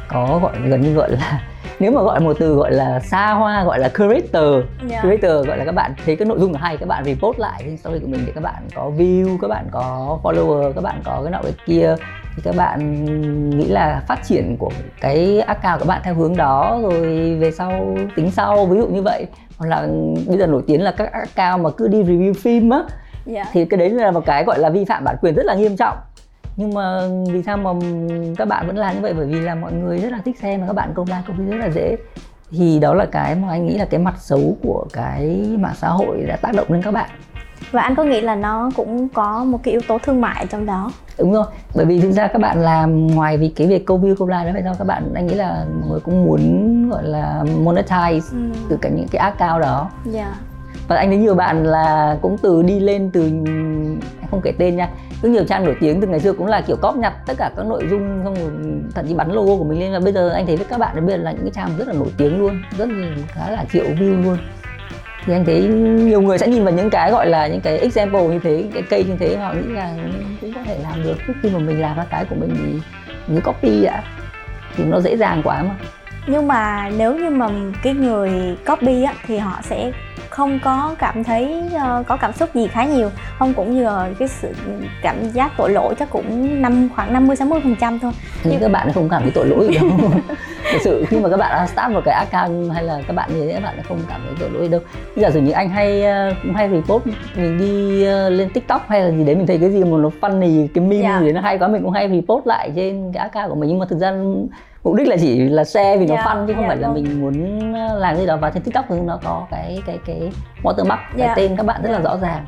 có 0.07 0.39
gọi 0.43 0.53
gần 0.69 0.81
như 0.81 0.93
gọi 0.93 1.11
là 1.11 1.41
nếu 1.79 1.91
mà 1.91 2.01
gọi 2.01 2.19
một 2.19 2.35
từ 2.39 2.55
gọi 2.55 2.71
là 2.71 2.99
xa 2.99 3.31
hoa 3.31 3.63
gọi 3.63 3.79
là 3.79 3.89
creator 3.89 4.53
yeah. 4.53 4.65
Dạ. 4.89 5.01
creator 5.01 5.47
gọi 5.47 5.57
là 5.57 5.65
các 5.65 5.75
bạn 5.75 5.93
thấy 6.05 6.15
cái 6.15 6.27
nội 6.27 6.39
dung 6.39 6.53
là 6.53 6.59
hay 6.59 6.77
các 6.77 6.89
bạn 6.89 7.03
report 7.03 7.39
lại 7.39 7.61
trên 7.65 7.77
story 7.77 7.99
của 7.99 8.07
mình 8.07 8.23
để 8.25 8.31
các 8.35 8.43
bạn 8.43 8.63
có 8.75 8.91
view 8.97 9.37
các 9.41 9.47
bạn 9.47 9.67
có 9.71 10.19
follower 10.23 10.73
các 10.73 10.81
bạn 10.81 11.01
có 11.03 11.21
cái 11.23 11.31
nọ 11.31 11.39
cái 11.43 11.53
kia 11.65 11.95
thì 12.35 12.41
các 12.45 12.55
bạn 12.55 13.03
nghĩ 13.49 13.65
là 13.65 14.03
phát 14.07 14.23
triển 14.23 14.57
của 14.57 14.71
cái 15.01 15.39
account 15.39 15.79
của 15.79 15.85
bạn 15.85 16.01
theo 16.03 16.13
hướng 16.13 16.37
đó 16.37 16.79
rồi 16.81 17.35
về 17.39 17.51
sau 17.51 17.97
tính 18.15 18.31
sau 18.31 18.65
ví 18.65 18.77
dụ 18.77 18.87
như 18.87 19.01
vậy. 19.01 19.25
Hoặc 19.57 19.67
là 19.67 19.87
bây 20.27 20.37
giờ 20.37 20.47
nổi 20.47 20.63
tiếng 20.67 20.81
là 20.81 20.91
các 20.91 21.11
account 21.11 21.63
mà 21.63 21.69
cứ 21.77 21.87
đi 21.87 22.03
review 22.03 22.33
phim 22.33 22.69
á. 22.69 22.77
Yeah. 22.77 22.87
Dạ. 23.25 23.45
thì 23.53 23.65
cái 23.65 23.77
đấy 23.77 23.89
là 23.89 24.11
một 24.11 24.25
cái 24.25 24.43
gọi 24.43 24.59
là 24.59 24.69
vi 24.69 24.85
phạm 24.85 25.03
bản 25.03 25.15
quyền 25.21 25.35
rất 25.35 25.45
là 25.45 25.55
nghiêm 25.55 25.77
trọng. 25.77 25.97
Nhưng 26.55 26.73
mà 26.73 27.01
vì 27.31 27.43
sao 27.43 27.57
mà 27.57 27.71
các 28.37 28.47
bạn 28.47 28.67
vẫn 28.67 28.77
làm 28.77 28.95
như 28.95 29.01
vậy? 29.01 29.13
Bởi 29.13 29.25
vì 29.25 29.39
là 29.39 29.55
mọi 29.55 29.73
người 29.73 29.97
rất 29.97 30.11
là 30.11 30.19
thích 30.25 30.39
xem 30.39 30.61
và 30.61 30.67
các 30.67 30.73
bạn 30.73 30.91
công 30.93 31.07
like 31.07 31.21
công 31.27 31.49
rất 31.49 31.57
là 31.57 31.69
dễ. 31.69 31.97
Thì 32.51 32.79
đó 32.79 32.93
là 32.93 33.05
cái 33.05 33.35
mà 33.35 33.49
anh 33.49 33.65
nghĩ 33.65 33.77
là 33.77 33.85
cái 33.85 33.99
mặt 33.99 34.15
xấu 34.17 34.57
của 34.63 34.85
cái 34.93 35.49
mạng 35.59 35.75
xã 35.75 35.87
hội 35.87 36.23
đã 36.27 36.35
tác 36.35 36.53
động 36.55 36.67
lên 36.69 36.81
các 36.81 36.91
bạn 36.91 37.09
và 37.71 37.81
anh 37.81 37.95
có 37.95 38.03
nghĩ 38.03 38.21
là 38.21 38.35
nó 38.35 38.71
cũng 38.75 39.09
có 39.09 39.43
một 39.43 39.59
cái 39.63 39.71
yếu 39.71 39.81
tố 39.87 39.97
thương 39.97 40.21
mại 40.21 40.45
trong 40.45 40.65
đó 40.65 40.91
đúng 41.17 41.33
rồi 41.33 41.45
bởi 41.75 41.85
vì 41.85 41.99
thực 41.99 42.11
ra 42.11 42.27
các 42.27 42.39
bạn 42.39 42.61
làm 42.61 43.07
ngoài 43.07 43.37
vì 43.37 43.49
cái 43.49 43.67
việc 43.67 43.85
câu 43.85 43.99
view 43.99 44.15
câu 44.15 44.27
like 44.27 44.43
đó 44.45 44.49
vậy 44.53 44.61
sao 44.63 44.75
các 44.77 44.87
bạn 44.87 45.11
anh 45.13 45.27
nghĩ 45.27 45.33
là 45.33 45.65
mọi 45.79 45.89
người 45.89 45.99
cũng 45.99 46.25
muốn 46.25 46.89
gọi 46.89 47.03
là 47.03 47.43
monetize 47.63 48.21
ừ. 48.31 48.37
từ 48.69 48.77
cả 48.81 48.89
những 48.89 49.07
cái 49.11 49.19
account 49.19 49.61
đó 49.61 49.89
yeah. 50.13 50.15
Dạ. 50.15 50.35
và 50.87 50.95
anh 50.95 51.07
thấy 51.07 51.17
nhiều 51.17 51.35
bạn 51.35 51.65
là 51.65 52.17
cũng 52.21 52.37
từ 52.37 52.63
đi 52.63 52.79
lên 52.79 53.09
từ 53.13 53.31
không 54.31 54.41
kể 54.43 54.51
tên 54.57 54.75
nha 54.75 54.89
rất 55.21 55.29
nhiều 55.29 55.43
trang 55.47 55.65
nổi 55.65 55.75
tiếng 55.79 56.01
từ 56.01 56.07
ngày 56.07 56.19
xưa 56.19 56.33
cũng 56.33 56.47
là 56.47 56.61
kiểu 56.61 56.75
cóp 56.81 56.97
nhặt 56.97 57.13
tất 57.25 57.33
cả 57.37 57.51
các 57.55 57.65
nội 57.65 57.87
dung 57.91 58.21
xong 58.23 58.35
rồi 58.35 58.51
thậm 58.95 59.07
chí 59.07 59.13
bắn 59.13 59.31
logo 59.31 59.57
của 59.57 59.63
mình 59.63 59.79
lên 59.79 59.91
và 59.91 59.99
bây 59.99 60.13
giờ 60.13 60.29
anh 60.29 60.45
thấy 60.45 60.57
với 60.57 60.65
các 60.69 60.79
bạn 60.79 61.07
bây 61.07 61.17
giờ 61.17 61.23
là 61.23 61.31
những 61.31 61.41
cái 61.41 61.51
trang 61.55 61.77
rất 61.77 61.87
là 61.87 61.93
nổi 61.93 62.11
tiếng 62.17 62.39
luôn 62.39 62.61
rất 62.77 62.89
là 62.89 63.07
khá 63.27 63.51
là 63.51 63.65
triệu 63.73 63.85
view 63.85 64.23
luôn 64.23 64.37
thì 65.25 65.33
anh 65.33 65.45
thấy 65.45 65.61
nhiều 66.03 66.21
người 66.21 66.37
sẽ 66.37 66.47
nhìn 66.47 66.63
vào 66.63 66.73
những 66.73 66.89
cái 66.89 67.11
gọi 67.11 67.25
là 67.25 67.47
những 67.47 67.61
cái 67.61 67.77
example 67.77 68.21
như 68.21 68.39
thế 68.43 68.65
cái 68.73 68.83
cây 68.89 69.03
như 69.03 69.15
thế 69.19 69.37
họ 69.37 69.53
nghĩ 69.53 69.73
là 69.73 69.93
cũng 70.41 70.53
có 70.53 70.61
thể 70.65 70.77
làm 70.83 71.03
được. 71.03 71.17
Khi 71.43 71.49
mà 71.49 71.59
mình 71.59 71.81
làm 71.81 71.97
ra 71.97 72.05
cái 72.09 72.25
của 72.25 72.35
mình 72.35 72.55
thì 72.57 72.79
như 73.27 73.41
copy 73.41 73.83
ạ. 73.83 74.03
Thì 74.75 74.83
nó 74.83 74.99
dễ 74.99 75.17
dàng 75.17 75.41
quá 75.43 75.63
mà. 75.63 75.75
Nhưng 76.27 76.47
mà 76.47 76.89
nếu 76.97 77.15
như 77.15 77.29
mà 77.29 77.49
cái 77.83 77.93
người 77.93 78.31
copy 78.67 79.03
á 79.03 79.13
thì 79.27 79.37
họ 79.37 79.59
sẽ 79.63 79.91
không 80.29 80.59
có 80.63 80.95
cảm 80.99 81.23
thấy 81.23 81.63
uh, 81.75 82.07
có 82.07 82.17
cảm 82.17 82.33
xúc 82.33 82.55
gì 82.55 82.67
khá 82.67 82.85
nhiều. 82.85 83.09
Không 83.39 83.53
cũng 83.53 83.75
như 83.75 83.83
là 83.83 84.09
cái 84.19 84.27
sự 84.27 84.53
cảm 85.01 85.29
giác 85.29 85.51
tội 85.57 85.69
lỗi 85.69 85.95
chắc 85.99 86.09
cũng 86.09 86.61
năm 86.61 86.89
khoảng 86.95 87.13
50 87.13 87.35
60 87.35 87.59
phần 87.63 87.75
trăm 87.79 87.99
thôi. 87.99 88.11
Nhưng 88.43 88.59
các 88.59 88.71
bạn 88.71 88.93
không 88.93 89.09
cảm 89.09 89.21
thấy 89.21 89.31
tội 89.35 89.47
lỗi 89.47 89.77
đâu 89.79 89.89
thực 90.71 90.81
sự 90.81 91.05
khi 91.07 91.19
mà 91.19 91.29
các 91.29 91.37
bạn 91.37 91.67
start 91.67 91.91
một 91.91 92.01
cái 92.05 92.25
account 92.25 92.71
hay 92.73 92.83
là 92.83 93.01
các 93.07 93.13
bạn 93.13 93.29
như 93.33 93.47
thế 93.47 93.53
các 93.53 93.63
bạn 93.63 93.75
không 93.87 93.99
cảm 94.09 94.21
thấy 94.25 94.35
tội 94.39 94.49
lỗi 94.49 94.67
đâu 94.67 94.81
giả 95.15 95.29
sử 95.29 95.41
như 95.41 95.51
anh 95.51 95.69
hay 95.69 96.03
uh, 96.29 96.35
cũng 96.43 96.53
hay 96.53 96.69
report 96.69 97.05
mình 97.35 97.57
đi 97.57 98.01
uh, 98.01 98.31
lên 98.31 98.49
tiktok 98.53 98.87
hay 98.87 99.01
là 99.01 99.11
gì 99.11 99.23
đấy 99.23 99.35
mình 99.35 99.47
thấy 99.47 99.57
cái 99.57 99.71
gì 99.71 99.83
mà 99.83 99.97
nó 99.97 100.09
funny 100.21 100.67
cái 100.73 100.83
meme 100.83 101.01
yeah. 101.01 101.21
Dạ. 101.21 101.25
gì 101.25 101.31
nó 101.31 101.41
hay 101.41 101.57
quá 101.57 101.67
mình 101.67 101.83
cũng 101.83 101.91
hay 101.91 102.09
report 102.09 102.47
lại 102.47 102.71
trên 102.75 103.11
cái 103.13 103.21
account 103.21 103.49
của 103.49 103.55
mình 103.55 103.69
nhưng 103.69 103.79
mà 103.79 103.85
thực 103.85 103.99
ra 103.99 104.13
mục 104.83 104.95
đích 104.95 105.07
là 105.07 105.17
chỉ 105.21 105.39
là 105.39 105.63
share 105.63 105.97
vì 105.97 106.05
nó 106.05 106.15
yeah, 106.15 106.25
dạ, 106.25 106.33
fun 106.33 106.47
chứ 106.47 106.53
không 106.53 106.63
yeah, 106.63 106.79
dạ 106.79 106.87
phải 106.87 106.95
là 106.95 107.01
mình 107.01 107.21
muốn 107.21 107.73
ờ, 107.73 107.99
làm 107.99 108.17
gì 108.17 108.25
đó 108.25 108.37
và 108.37 108.49
trên 108.49 108.63
tiktok 108.63 108.85
thì 108.89 108.95
nó 108.99 109.19
có 109.23 109.47
cái 109.51 109.81
cái 109.85 109.99
cái 110.05 110.31
watermark 110.63 110.97
yeah. 111.17 111.17
cái 111.17 111.33
tên 111.35 111.55
các 111.55 111.65
bạn 111.65 111.81
rất 111.83 111.91
là 111.91 111.99
rõ 111.99 112.17
ràng 112.21 112.45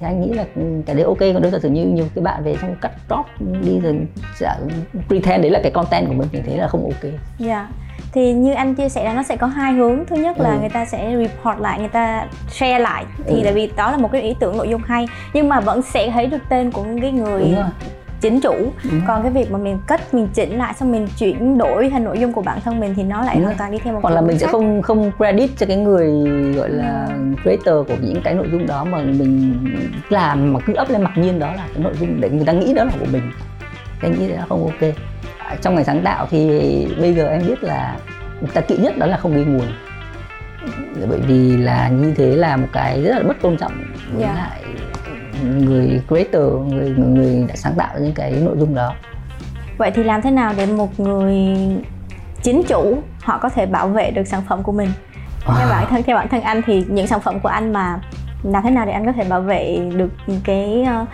thì 0.00 0.06
anh 0.06 0.20
nghĩ 0.20 0.32
là 0.32 0.44
cái 0.86 0.96
đấy 0.96 1.04
ok 1.04 1.18
còn 1.18 1.50
giả 1.50 1.58
sử 1.58 1.68
như 1.68 1.84
nhiều 1.84 2.06
cái 2.14 2.24
bạn 2.24 2.44
về 2.44 2.56
xong 2.60 2.76
cắt 2.80 2.92
drop 3.08 3.26
đi 3.64 3.80
rồi 3.80 3.98
sẽ 4.34 4.56
pretend 5.08 5.42
đấy 5.42 5.50
là 5.50 5.60
cái 5.62 5.72
content 5.72 6.06
của 6.06 6.14
mình 6.14 6.28
thì 6.32 6.40
thế 6.46 6.56
là 6.56 6.68
không 6.68 6.82
ok 6.82 7.12
dạ 7.38 7.58
yeah. 7.58 7.66
thì 8.12 8.32
như 8.32 8.52
anh 8.52 8.74
chia 8.74 8.88
sẻ 8.88 9.04
là 9.04 9.14
nó 9.14 9.22
sẽ 9.22 9.36
có 9.36 9.46
hai 9.46 9.72
hướng 9.72 10.06
thứ 10.06 10.16
nhất 10.16 10.38
là 10.38 10.52
ừ. 10.52 10.60
người 10.60 10.68
ta 10.68 10.84
sẽ 10.84 11.16
report 11.16 11.60
lại 11.60 11.78
người 11.78 11.88
ta 11.88 12.26
share 12.48 12.78
lại 12.78 13.04
thì 13.26 13.34
ừ. 13.34 13.40
tại 13.44 13.52
vì 13.52 13.70
đó 13.76 13.90
là 13.90 13.96
một 13.96 14.12
cái 14.12 14.22
ý 14.22 14.34
tưởng 14.40 14.56
nội 14.56 14.68
dung 14.68 14.82
hay 14.86 15.06
nhưng 15.32 15.48
mà 15.48 15.60
vẫn 15.60 15.82
sẽ 15.82 16.10
thấy 16.10 16.26
được 16.26 16.42
tên 16.48 16.70
của 16.70 16.84
cái 17.00 17.12
người 17.12 17.54
chính 18.20 18.40
chủ. 18.40 18.54
Còn 19.06 19.22
cái 19.22 19.32
việc 19.32 19.50
mà 19.50 19.58
mình 19.58 19.78
cất 19.86 20.14
mình 20.14 20.28
chỉnh 20.34 20.58
lại 20.58 20.74
xong 20.78 20.92
mình 20.92 21.08
chuyển 21.18 21.58
đổi 21.58 21.90
thành 21.90 22.04
nội 22.04 22.18
dung 22.18 22.32
của 22.32 22.42
bản 22.42 22.60
thân 22.64 22.80
mình 22.80 22.94
thì 22.96 23.02
nó 23.02 23.24
lại 23.24 23.40
hoàn 23.40 23.56
toàn 23.56 23.72
đi 23.72 23.78
theo 23.78 23.94
một 23.94 24.00
hoặc 24.02 24.14
là 24.14 24.20
mình 24.20 24.38
sẽ 24.38 24.46
không 24.46 24.82
không 24.82 25.12
credit 25.18 25.50
cho 25.56 25.66
cái 25.66 25.76
người 25.76 26.10
gọi 26.52 26.70
là 26.70 27.08
creator 27.42 27.88
của 27.88 27.96
những 28.00 28.22
cái 28.22 28.34
nội 28.34 28.48
dung 28.52 28.66
đó 28.66 28.84
mà 28.84 28.98
mình 28.98 29.54
làm 30.08 30.52
mà 30.52 30.60
cứ 30.66 30.74
ấp 30.74 30.90
lên 30.90 31.02
mặc 31.02 31.12
nhiên 31.16 31.38
đó 31.38 31.46
là 31.46 31.68
cái 31.74 31.84
nội 31.84 31.92
dung 32.00 32.20
để 32.20 32.30
người 32.30 32.46
ta 32.46 32.52
nghĩ 32.52 32.74
đó 32.74 32.84
là 32.84 32.92
của 33.00 33.06
mình. 33.12 33.30
Anh 34.02 34.18
nghĩ 34.18 34.28
là 34.28 34.44
không 34.48 34.62
ok. 34.62 34.90
Trong 35.62 35.74
ngành 35.74 35.84
sáng 35.84 36.02
tạo 36.02 36.26
thì 36.30 36.48
bây 37.00 37.14
giờ 37.14 37.28
em 37.28 37.46
biết 37.46 37.64
là 37.64 37.96
người 38.40 38.50
ta 38.54 38.60
kỵ 38.60 38.76
nhất 38.76 38.98
đó 38.98 39.06
là 39.06 39.16
không 39.16 39.36
ghi 39.36 39.44
nguồn. 39.44 39.66
Bởi 41.08 41.20
vì 41.28 41.56
là 41.56 41.88
như 41.88 42.14
thế 42.16 42.36
là 42.36 42.56
một 42.56 42.68
cái 42.72 43.02
rất 43.02 43.14
là 43.16 43.22
bất 43.22 43.36
tôn 43.42 43.56
trọng 43.56 43.72
với 44.12 44.22
yeah. 44.22 44.36
Dạ. 44.36 44.42
lại 44.42 44.62
người 45.44 46.00
creator 46.08 46.52
người 46.68 46.90
người, 46.90 47.08
người 47.08 47.44
đã 47.48 47.56
sáng 47.56 47.74
tạo 47.76 47.94
những 48.00 48.14
cái 48.14 48.32
nội 48.32 48.56
dung 48.58 48.74
đó. 48.74 48.94
Vậy 49.78 49.90
thì 49.94 50.02
làm 50.02 50.22
thế 50.22 50.30
nào 50.30 50.52
để 50.56 50.66
một 50.66 51.00
người 51.00 51.56
chính 52.42 52.62
chủ 52.68 52.98
họ 53.22 53.38
có 53.38 53.48
thể 53.48 53.66
bảo 53.66 53.88
vệ 53.88 54.10
được 54.10 54.26
sản 54.26 54.42
phẩm 54.48 54.62
của 54.62 54.72
mình? 54.72 54.88
Theo 55.46 55.68
bản 55.70 55.86
thân 55.90 56.02
theo 56.02 56.16
bản 56.16 56.28
thân 56.28 56.40
anh 56.40 56.62
thì 56.66 56.84
những 56.88 57.06
sản 57.06 57.20
phẩm 57.20 57.40
của 57.40 57.48
anh 57.48 57.72
mà 57.72 58.00
làm 58.42 58.62
thế 58.62 58.70
nào 58.70 58.86
để 58.86 58.92
anh 58.92 59.06
có 59.06 59.12
thể 59.12 59.24
bảo 59.24 59.40
vệ 59.40 59.90
được 59.96 60.10
cái 60.44 60.86
uh, 61.02 61.08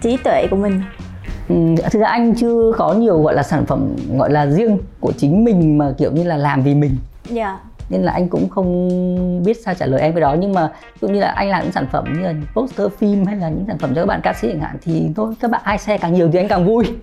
trí 0.00 0.16
tuệ 0.16 0.46
của 0.50 0.56
mình? 0.56 0.82
Ừ, 1.48 1.54
thực 1.90 2.00
ra 2.00 2.08
anh 2.08 2.34
chưa 2.34 2.72
có 2.76 2.94
nhiều 2.94 3.22
gọi 3.22 3.34
là 3.34 3.42
sản 3.42 3.66
phẩm 3.66 3.96
gọi 4.18 4.30
là 4.30 4.46
riêng 4.46 4.78
của 5.00 5.12
chính 5.16 5.44
mình 5.44 5.78
mà 5.78 5.92
kiểu 5.98 6.12
như 6.12 6.24
là 6.24 6.36
làm 6.36 6.62
vì 6.62 6.74
mình. 6.74 6.96
Dạ. 7.24 7.46
yeah. 7.46 7.58
Nên 7.88 8.02
là 8.02 8.12
anh 8.12 8.28
cũng 8.28 8.48
không 8.48 8.88
biết 9.44 9.56
sao 9.64 9.74
trả 9.74 9.86
lời 9.86 10.00
em 10.00 10.12
cái 10.12 10.20
đó 10.20 10.36
nhưng 10.38 10.52
mà 10.52 10.72
ví 10.84 10.98
dụ 11.00 11.08
như 11.08 11.20
là 11.20 11.28
anh 11.28 11.48
làm 11.48 11.62
những 11.62 11.72
sản 11.72 11.86
phẩm 11.92 12.04
như 12.12 12.20
là 12.20 12.32
poster 12.54 12.92
phim 12.98 13.24
hay 13.24 13.36
là 13.36 13.48
những 13.48 13.64
sản 13.66 13.78
phẩm 13.78 13.94
cho 13.94 14.00
các 14.02 14.06
bạn 14.06 14.20
ca 14.22 14.32
sĩ 14.32 14.48
chẳng 14.48 14.60
hạn 14.60 14.76
thì 14.82 15.10
thôi 15.16 15.34
các 15.40 15.50
bạn 15.50 15.60
ai 15.64 15.78
share 15.78 15.98
càng 15.98 16.14
nhiều 16.14 16.30
thì 16.32 16.38
anh 16.38 16.48
càng 16.48 16.66
vui 16.66 16.84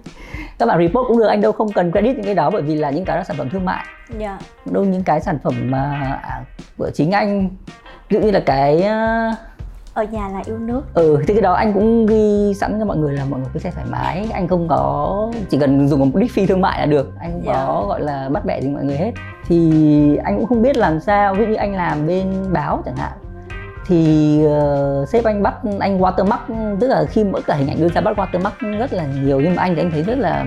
các 0.60 0.66
bạn 0.66 0.80
report 0.80 1.08
cũng 1.08 1.18
được 1.18 1.28
anh 1.28 1.42
đâu 1.42 1.52
không 1.52 1.72
cần 1.72 1.92
credit 1.92 2.16
những 2.16 2.26
cái 2.26 2.36
đó 2.36 2.50
bởi 2.50 2.62
vì 2.62 2.76
là 2.76 2.90
những 2.90 3.06
cái 3.06 3.18
đó 3.18 3.24
sản 3.24 3.38
phẩm 3.38 3.50
thương 3.50 3.66
mại 3.66 3.86
yeah. 4.20 4.40
Dạ. 4.66 4.72
đâu 4.72 4.86
những 4.86 5.04
cái 5.04 5.22
sản 5.22 5.38
phẩm 5.44 5.54
mà 5.72 6.20
à, 6.24 6.44
của 6.78 6.90
chính 6.94 7.12
anh 7.12 7.50
ví 8.10 8.18
dụ 8.18 8.20
như 8.20 8.32
là 8.32 8.40
cái 8.40 8.84
ở 9.96 10.04
nhà 10.04 10.30
là 10.30 10.42
yêu 10.46 10.58
nước 10.58 10.82
ừ 10.94 11.24
thì 11.28 11.34
cái 11.34 11.42
đó 11.42 11.54
anh 11.54 11.74
cũng 11.74 12.06
ghi 12.06 12.54
sẵn 12.54 12.80
cho 12.80 12.86
mọi 12.86 12.98
người 12.98 13.14
là 13.14 13.26
mọi 13.30 13.40
người 13.40 13.50
cứ 13.54 13.60
xe 13.60 13.72
thoải 13.72 13.86
mái 13.90 14.28
anh 14.34 14.48
không 14.48 14.68
có 14.68 15.32
chỉ 15.50 15.58
cần 15.58 15.88
dùng 15.88 16.00
một 16.00 16.20
đích 16.20 16.32
phi 16.32 16.46
thương 16.46 16.62
mại 16.62 16.80
là 16.80 16.86
được 16.86 17.12
anh 17.20 17.32
không 17.32 17.42
yeah. 17.46 17.68
có 17.68 17.80
dạ. 17.82 17.88
gọi 17.88 18.02
là 18.02 18.30
bắt 18.30 18.46
bẻ 18.46 18.62
gì 18.62 18.70
mọi 18.70 18.84
người 18.84 18.98
hết 18.98 19.12
thì 19.48 20.18
anh 20.24 20.38
cũng 20.38 20.46
không 20.46 20.62
biết 20.62 20.78
làm 20.78 21.00
sao 21.00 21.34
ví 21.34 21.46
dụ 21.46 21.52
như 21.52 21.56
anh 21.56 21.76
làm 21.76 22.08
bên 22.08 22.54
báo 22.54 22.82
chẳng 22.86 22.96
hạn 22.96 23.12
thì 23.88 24.40
uh, 24.46 25.10
sếp 25.10 25.24
anh 25.24 25.44
bắt 25.44 25.54
anh 25.80 26.00
watermark 26.00 26.78
tức 26.80 26.88
là 26.88 27.06
khi 27.10 27.24
mỗi 27.24 27.42
cả 27.42 27.56
hình 27.56 27.68
ảnh 27.68 27.78
đưa 27.80 27.90
ra 27.90 28.02
bắt 28.02 28.18
watermark 28.18 28.78
rất 28.80 28.94
là 28.94 29.06
nhiều 29.06 29.40
nhưng 29.40 29.56
mà 29.56 29.62
anh 29.62 29.76
thì 29.76 29.82
anh 29.82 29.92
thấy 29.92 30.04
rất 30.04 30.18
là 30.18 30.46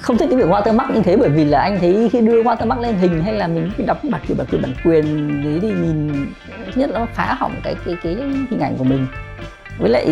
không 0.00 0.18
thích 0.18 0.26
cái 0.30 0.38
việc 0.38 0.48
watermark 0.48 0.94
như 0.94 1.02
thế 1.02 1.16
bởi 1.16 1.28
vì 1.28 1.44
là 1.44 1.60
anh 1.60 1.78
thấy 1.80 2.08
khi 2.12 2.20
đưa 2.20 2.42
watermark 2.42 2.80
lên 2.80 2.94
hình 2.94 3.22
hay 3.22 3.34
là 3.34 3.46
mình 3.46 3.70
đọc 3.86 3.98
bản 4.10 4.22
quyền 4.28 4.38
bản 4.38 4.46
quyền 4.50 4.62
bản 4.62 4.74
quyền 4.84 5.04
đấy 5.44 5.58
thì 5.62 5.68
nhìn 5.68 6.26
nhất 6.74 6.90
nó 6.94 7.06
phá 7.14 7.36
hỏng 7.38 7.54
cái 7.64 7.76
cái 7.86 7.96
cái 8.02 8.14
hình 8.50 8.60
ảnh 8.60 8.76
của 8.78 8.84
mình 8.84 9.06
với 9.78 9.90
lại 9.90 10.06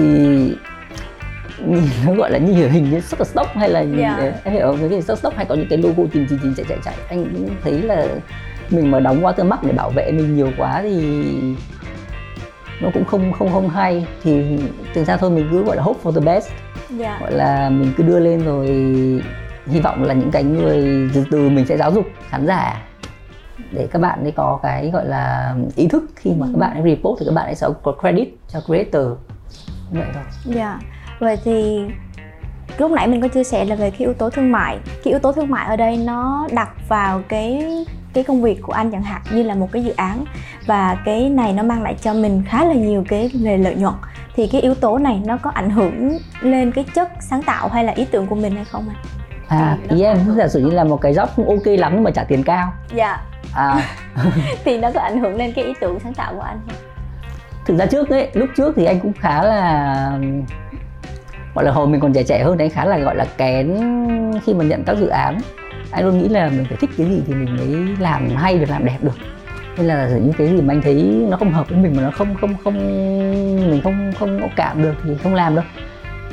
nhìn 1.67 1.83
nó 2.07 2.15
gọi 2.15 2.31
là 2.31 2.39
như 2.39 2.69
hình 2.69 2.91
như 2.91 3.01
stock 3.01 3.27
stock 3.27 3.51
hay 3.55 3.69
là 3.69 3.81
yeah. 3.81 4.19
Dạ. 4.19 4.33
em 4.45 4.55
hiểu 4.55 4.77
cái 4.91 5.03
stock 5.03 5.19
stock 5.19 5.37
hay 5.37 5.47
có 5.47 5.55
những 5.55 5.69
cái 5.69 5.79
logo 5.79 6.03
chìm 6.13 6.27
chìm 6.31 6.39
chìm 6.43 6.55
chạy 6.57 6.67
chạy 6.69 6.79
chạy 6.85 6.95
anh 7.09 7.25
cũng 7.25 7.49
thấy 7.65 7.83
là 7.83 8.07
mình 8.71 8.91
mà 8.91 9.01
đóng 9.01 9.23
watermark 9.23 9.59
để 9.63 9.73
bảo 9.73 9.91
vệ 9.91 10.13
mình 10.13 10.37
nhiều 10.37 10.51
quá 10.59 10.81
thì 10.83 11.25
nó 12.81 12.89
cũng 12.95 13.05
không 13.05 13.33
không 13.33 13.53
không 13.53 13.69
hay 13.69 14.07
thì 14.23 14.59
thực 14.95 15.05
ra 15.05 15.17
thôi 15.17 15.31
mình 15.31 15.49
cứ 15.51 15.65
gọi 15.65 15.77
là 15.77 15.83
hope 15.83 16.01
for 16.03 16.13
the 16.13 16.21
best 16.21 16.51
yeah. 16.51 17.01
Dạ. 17.01 17.19
gọi 17.21 17.33
là 17.33 17.71
mình 17.71 17.93
cứ 17.97 18.03
đưa 18.03 18.19
lên 18.19 18.45
rồi 18.45 18.67
hy 19.67 19.81
vọng 19.81 20.03
là 20.03 20.15
những 20.15 20.31
cái 20.31 20.45
người 20.45 21.11
từ 21.15 21.25
từ 21.31 21.49
mình 21.49 21.67
sẽ 21.67 21.77
giáo 21.77 21.93
dục 21.93 22.05
khán 22.29 22.47
giả 22.47 22.83
để 23.71 23.89
các 23.93 23.99
bạn 23.99 24.23
ấy 24.23 24.33
có 24.33 24.61
cái 24.63 24.91
gọi 24.91 25.07
là 25.07 25.55
ý 25.77 25.89
thức 25.89 26.05
khi 26.17 26.31
mà 26.39 26.47
các 26.53 26.59
bạn 26.59 26.73
ấy 26.73 26.83
report 26.83 27.21
thì 27.21 27.27
các 27.27 27.35
bạn 27.35 27.45
ấy 27.45 27.55
sẽ 27.55 27.67
có 27.83 27.95
credit 28.01 28.29
cho 28.49 28.61
creator 28.61 29.07
như 29.91 30.01
vậy 30.01 30.09
thôi. 30.15 30.23
Dạ. 30.45 30.69
Yeah. 30.69 30.81
Vậy 31.19 31.39
thì 31.45 31.81
lúc 32.79 32.91
nãy 32.91 33.09
mình 33.09 33.21
có 33.21 33.29
chia 33.29 33.45
sẻ 33.45 33.65
là 33.65 33.75
về 33.75 33.91
cái 33.91 33.99
yếu 33.99 34.15
tố 34.15 34.31
thương 34.31 34.53
mại. 34.53 34.79
Cái 34.87 35.13
yếu 35.13 35.19
tố 35.19 35.33
thương 35.33 35.51
mại 35.51 35.67
ở 35.67 35.77
đây 35.77 35.97
nó 35.97 36.49
đặt 36.53 36.69
vào 36.89 37.23
cái 37.29 37.67
cái 38.13 38.25
công 38.25 38.43
việc 38.43 38.63
của 38.63 38.73
anh 38.73 38.91
chẳng 38.91 39.03
hạn 39.03 39.23
như 39.33 39.43
là 39.43 39.55
một 39.55 39.69
cái 39.73 39.85
dự 39.85 39.93
án 39.97 40.25
và 40.67 41.03
cái 41.05 41.29
này 41.29 41.53
nó 41.53 41.63
mang 41.63 41.83
lại 41.83 41.97
cho 42.03 42.15
mình 42.15 42.43
khá 42.49 42.65
là 42.65 42.75
nhiều 42.75 43.05
cái 43.09 43.31
về 43.35 43.57
lợi 43.57 43.75
nhuận 43.75 43.95
thì 44.35 44.47
cái 44.47 44.61
yếu 44.61 44.75
tố 44.75 44.99
này 44.99 45.23
nó 45.27 45.37
có 45.37 45.51
ảnh 45.51 45.71
hưởng 45.71 46.19
lên 46.41 46.73
cái 46.73 46.85
chất 46.95 47.09
sáng 47.21 47.43
tạo 47.43 47.69
hay 47.69 47.85
là 47.85 47.93
ý 47.93 48.05
tưởng 48.05 48.27
của 48.27 48.35
mình 48.35 48.55
hay 48.55 48.65
không 48.65 48.89
ạ? 48.89 48.97
À? 49.53 49.77
à 49.89 49.95
ý 49.97 50.03
em 50.03 50.19
giả 50.37 50.49
sử 50.49 50.61
như 50.61 50.71
là 50.71 50.85
một 50.85 51.01
cái 51.01 51.15
job 51.15 51.27
không 51.37 51.49
ok 51.49 51.67
lắm 51.67 51.93
nhưng 51.95 52.05
mà 52.05 52.11
trả 52.11 52.25
tiền 52.25 52.43
cao. 52.43 52.73
Dạ. 52.95 53.21
À. 53.55 53.89
Thì 54.65 54.79
nó 54.79 54.91
có 54.95 55.01
ảnh 55.01 55.21
hưởng 55.21 55.37
lên 55.37 55.53
cái 55.53 55.65
ý 55.65 55.73
tưởng 55.81 55.99
sáng 56.01 56.15
tạo 56.15 56.35
của 56.35 56.41
anh 56.41 56.61
không? 56.67 56.77
Thực 57.67 57.77
ra 57.79 57.87
trước 57.87 58.11
ấy 58.11 58.31
lúc 58.35 58.49
trước 58.57 58.73
thì 58.77 58.85
anh 58.85 59.01
cũng 59.01 59.13
khá 59.13 59.43
là 59.43 60.19
gọi 61.55 61.65
là 61.65 61.73
hồi 61.73 61.87
mình 61.87 62.01
còn 62.01 62.13
trẻ 62.13 62.23
trẻ 62.23 62.43
hơn 62.45 62.59
thì 62.59 62.65
anh 62.65 62.71
khá 62.71 62.85
là 62.85 62.99
gọi 62.99 63.17
là 63.17 63.27
kén 63.37 63.81
khi 64.47 64.55
mà 64.55 64.65
nhận 64.65 64.85
các 64.85 64.97
dự 64.99 65.07
án. 65.07 65.39
Anh 65.91 66.05
luôn 66.05 66.19
nghĩ 66.19 66.29
là 66.29 66.49
mình 66.49 66.65
phải 66.69 66.77
thích 66.81 66.91
cái 66.99 67.07
gì 67.07 67.23
thì 67.27 67.35
mình 67.35 67.57
mới 67.57 67.97
làm 67.99 68.29
hay 68.37 68.59
được 68.59 68.71
làm 68.71 68.85
đẹp 68.85 68.99
được. 69.01 69.17
Nên 69.77 69.87
là 69.87 70.09
những 70.09 70.33
cái 70.33 70.49
gì 70.49 70.61
mà 70.61 70.75
anh 70.75 70.83
thấy 70.83 71.27
nó 71.29 71.37
không 71.37 71.53
hợp 71.53 71.69
với 71.69 71.79
mình 71.79 71.97
mà 71.97 72.03
nó 72.03 72.11
không 72.11 72.35
không 72.41 72.55
không 72.65 72.75
mình 73.71 73.81
không 73.85 74.13
không 74.19 74.41
có 74.41 74.49
cảm 74.57 74.83
được 74.83 74.95
thì 75.05 75.11
không 75.23 75.35
làm 75.35 75.55
đâu 75.55 75.65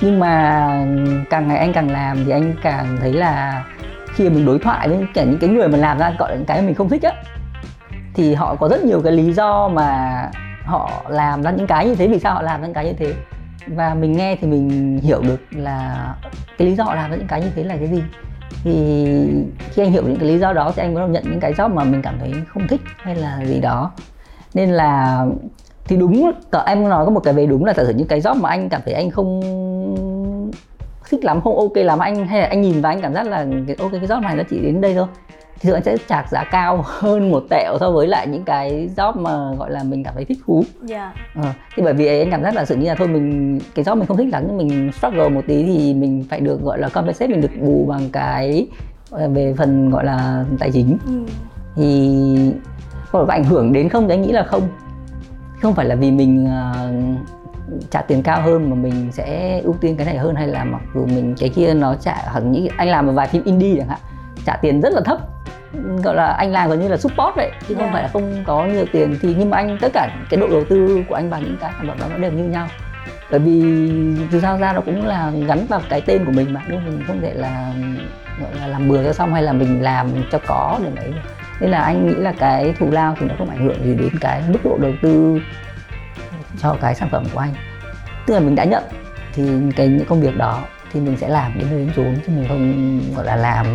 nhưng 0.02 0.20
mà 0.20 0.62
càng 1.30 1.48
ngày 1.48 1.58
anh 1.58 1.74
càng 1.74 1.92
làm 1.92 2.26
thì 2.26 2.32
anh 2.32 2.54
càng 2.62 2.98
thấy 3.02 3.14
là 3.14 3.66
khi 4.14 4.30
mình 4.30 4.46
đối 4.46 4.60
thoại 4.60 4.90
với 4.90 5.08
cả 5.14 5.24
những 5.24 5.40
cái 5.40 5.50
người 5.50 5.68
mà 5.68 5.78
làm 5.78 5.98
ra 5.98 6.12
gọi 6.20 6.30
là 6.30 6.36
những 6.36 6.46
cái 6.46 6.62
mình 6.62 6.76
không 6.76 6.90
thích 6.90 7.04
á, 7.04 7.12
thì 8.14 8.34
họ 8.34 8.56
có 8.56 8.70
rất 8.70 8.84
nhiều 8.84 9.02
cái 9.02 9.14
lý 9.14 9.34
do 9.34 9.68
mà 9.68 10.22
họ 10.66 11.02
làm 11.10 11.44
ra 11.44 11.52
những 11.52 11.68
cái 11.68 11.86
như 11.86 11.96
thế, 11.96 12.08
vì 12.08 12.20
sao 12.20 12.34
họ 12.34 12.42
làm 12.42 12.62
ra 12.62 12.68
những 12.68 12.74
cái 12.74 12.86
như 12.86 12.94
thế. 12.94 13.14
Và 13.68 13.94
mình 13.94 14.12
nghe 14.12 14.36
thì 14.36 14.48
mình 14.48 15.00
hiểu 15.04 15.22
được 15.22 15.42
là 15.52 16.08
cái 16.58 16.68
lý 16.68 16.76
do 16.76 16.84
họ 16.84 16.96
làm 16.96 17.12
ra 17.12 17.18
những 17.18 17.28
cái 17.28 17.42
như 17.42 17.50
thế 17.56 17.64
là 17.64 17.78
cái 17.78 17.88
gì. 17.88 18.04
Thì 18.64 19.06
khi 19.70 19.84
anh 19.84 19.92
hiểu 19.92 20.04
những 20.04 20.20
cái 20.20 20.30
lý 20.30 20.40
do 20.40 20.54
đó 20.54 20.72
thì 20.76 20.82
anh 20.82 20.96
bắt 20.96 21.00
đầu 21.00 21.10
nhận 21.10 21.24
những 21.24 21.40
cái 21.40 21.54
job 21.54 21.74
mà 21.74 21.84
mình 21.84 22.02
cảm 22.02 22.16
thấy 22.20 22.34
không 22.48 22.68
thích 22.68 22.82
hay 22.98 23.16
là 23.16 23.40
gì 23.46 23.60
đó. 23.60 23.92
Nên 24.54 24.70
là 24.70 25.26
thì 25.89 25.97
đúng 25.97 26.32
cả 26.52 26.63
em 26.65 26.89
nói 26.89 27.06
có 27.06 27.12
một 27.12 27.19
cái 27.19 27.34
về 27.34 27.45
đúng 27.45 27.65
là 27.65 27.73
giả 27.73 27.84
sử 27.84 27.93
những 27.93 28.08
cái 28.08 28.21
job 28.21 28.41
mà 28.41 28.49
anh 28.49 28.69
cảm 28.69 28.82
thấy 28.86 28.93
anh 28.93 29.12
không 29.12 29.41
thích 31.10 31.25
lắm 31.25 31.41
không 31.41 31.58
ok 31.58 31.75
lắm 31.75 31.99
anh 31.99 32.28
hay 32.28 32.41
là 32.41 32.47
anh 32.47 32.62
nhìn 32.62 32.82
vào 32.82 32.91
anh 32.91 33.02
cảm 33.02 33.13
giác 33.13 33.28
là 33.28 33.45
cái 33.67 33.75
ok 33.80 33.91
cái 33.91 34.02
job 34.02 34.21
này 34.21 34.36
nó 34.36 34.43
chỉ 34.49 34.60
đến 34.60 34.82
đây 34.82 34.93
thôi 34.93 35.08
thì 35.60 35.71
anh 35.71 35.84
sẽ 35.84 35.97
chạc 36.08 36.30
giá 36.32 36.43
cao 36.43 36.84
hơn 36.86 37.32
một 37.32 37.43
tẹo 37.49 37.78
so 37.80 37.91
với 37.91 38.08
lại 38.08 38.28
những 38.28 38.43
cái 38.43 38.89
job 38.95 39.21
mà 39.21 39.56
gọi 39.58 39.71
là 39.71 39.84
mình 39.84 40.04
cảm 40.04 40.13
thấy 40.13 40.25
thích 40.25 40.38
thú 40.45 40.63
yeah. 40.89 41.15
Dạ. 41.36 41.43
ờ, 41.43 41.54
thì 41.75 41.84
bởi 41.84 41.93
vì 41.93 42.19
anh 42.19 42.32
cảm 42.32 42.43
giác 42.43 42.56
là 42.56 42.65
sự 42.65 42.75
như 42.75 42.88
là 42.88 42.95
thôi 42.95 43.08
mình 43.08 43.60
cái 43.75 43.86
job 43.86 43.97
mình 43.97 44.08
không 44.08 44.17
thích 44.17 44.30
lắm 44.32 44.43
nhưng 44.47 44.58
mình 44.58 44.91
struggle 44.91 45.30
một 45.30 45.41
tí 45.47 45.63
thì 45.63 45.93
mình 45.93 46.25
phải 46.30 46.39
được 46.39 46.62
gọi 46.62 46.80
là 46.80 46.89
compensate 46.89 47.32
mình 47.32 47.41
được 47.41 47.52
bù 47.62 47.86
bằng 47.89 48.10
cái 48.12 48.67
về 49.30 49.54
phần 49.58 49.89
gọi 49.89 50.06
là 50.06 50.45
tài 50.60 50.71
chính 50.71 50.97
ừ. 51.06 51.25
thì 51.75 52.10
có 53.12 53.25
ảnh 53.30 53.43
hưởng 53.43 53.73
đến 53.73 53.89
không 53.89 54.08
thì 54.08 54.13
anh 54.13 54.21
nghĩ 54.21 54.32
là 54.32 54.43
không 54.43 54.62
không 55.62 55.76
phải 55.76 55.86
là 55.86 55.95
vì 55.95 56.12
mình 56.12 56.48
uh, 56.48 57.89
trả 57.89 58.02
tiền 58.02 58.24
cao 58.24 58.41
hơn 58.41 58.69
mà 58.69 58.76
mình 58.76 59.12
sẽ 59.12 59.60
ưu 59.63 59.76
tiên 59.82 59.98
cái 59.98 60.06
này 60.06 60.17
hơn 60.17 60.36
hay 60.36 60.48
là 60.48 60.63
mặc 60.63 60.82
dù 60.95 61.06
mình 61.06 61.36
cái 61.39 61.50
kia 61.50 61.74
nó 61.74 61.95
trả 61.95 62.15
hẳn 62.34 62.52
như 62.52 62.67
anh 62.78 62.88
làm 62.88 63.06
một 63.06 63.12
vài 63.12 63.28
phim 63.28 63.43
indie 63.43 63.78
chẳng 63.78 63.88
hạn 63.88 64.00
trả 64.45 64.56
tiền 64.56 64.82
rất 64.82 64.93
là 64.93 65.02
thấp. 65.06 65.19
Gọi 66.04 66.15
là 66.15 66.26
anh 66.26 66.52
làm 66.52 66.69
gần 66.69 66.82
như 66.82 66.88
là 66.88 66.98
support 66.98 67.36
vậy 67.36 67.52
chứ 67.67 67.76
yeah. 67.76 67.80
không 67.80 67.93
phải 67.93 68.04
là 68.04 68.10
không 68.13 68.43
có 68.48 68.65
nhiều 68.65 68.86
tiền. 68.91 69.17
Thì 69.22 69.36
nhưng 69.39 69.50
mà 69.50 69.58
anh 69.58 69.78
tất 69.82 69.91
cả 69.93 70.10
cái 70.30 70.39
độ 70.39 70.48
đầu 70.48 70.63
tư 70.69 71.04
của 71.10 71.15
anh 71.15 71.30
vào 71.30 71.41
những 71.41 71.58
cái 71.62 71.72
sản 71.72 71.88
phẩm 71.88 71.98
đó 72.00 72.06
nó 72.10 72.17
đều 72.17 72.32
như 72.32 72.43
nhau. 72.43 72.67
Bởi 73.32 73.39
vì 73.39 73.62
từ 74.32 74.39
sao 74.39 74.58
ra 74.58 74.74
nó 74.74 74.82
cũng 74.82 75.06
là 75.06 75.32
gắn 75.48 75.65
vào 75.69 75.82
cái 75.89 76.02
tên 76.02 76.26
của 76.26 76.32
mình 76.32 76.54
mà 76.54 76.62
đúng 76.69 76.86
mình 76.86 77.04
không 77.08 77.22
thể 77.22 77.34
là 77.34 77.74
gọi 78.41 78.52
là 78.60 78.67
làm 78.67 78.89
bừa 78.89 79.04
cho 79.04 79.13
xong 79.13 79.34
hay 79.34 79.43
là 79.43 79.54
mình 79.54 79.82
làm 79.82 80.08
cho 80.32 80.39
có 80.48 80.80
để 80.84 80.91
đấy 80.95 81.13
nên 81.60 81.72
là 81.72 81.82
anh 81.82 82.08
nghĩ 82.08 82.13
là 82.13 82.34
cái 82.39 82.74
thù 82.80 82.91
lao 82.91 83.15
thì 83.19 83.26
nó 83.26 83.36
không 83.38 83.50
ảnh 83.50 83.65
hưởng 83.65 83.84
gì 83.84 83.95
đến 83.95 84.10
cái 84.22 84.43
mức 84.48 84.60
độ 84.63 84.78
đầu 84.78 84.91
tư 85.02 85.41
cho 86.62 86.78
cái 86.82 86.95
sản 86.95 87.10
phẩm 87.12 87.24
của 87.34 87.39
anh. 87.39 87.54
Tức 88.26 88.34
là 88.34 88.39
mình 88.39 88.56
đã 88.56 88.63
nhận 88.63 88.84
thì 89.34 89.43
cái 89.76 89.88
những 89.88 90.06
công 90.06 90.22
việc 90.22 90.38
đó 90.38 90.63
thì 90.93 91.00
mình 91.00 91.17
sẽ 91.17 91.30
làm 91.30 91.52
đến 91.60 91.67
nơi 91.72 91.80
đến 91.80 91.91
chốn 91.95 92.15
chứ 92.26 92.34
mình 92.36 92.45
không, 92.48 93.02
gọi 93.15 93.26
là, 93.26 93.36
làm 93.36 93.65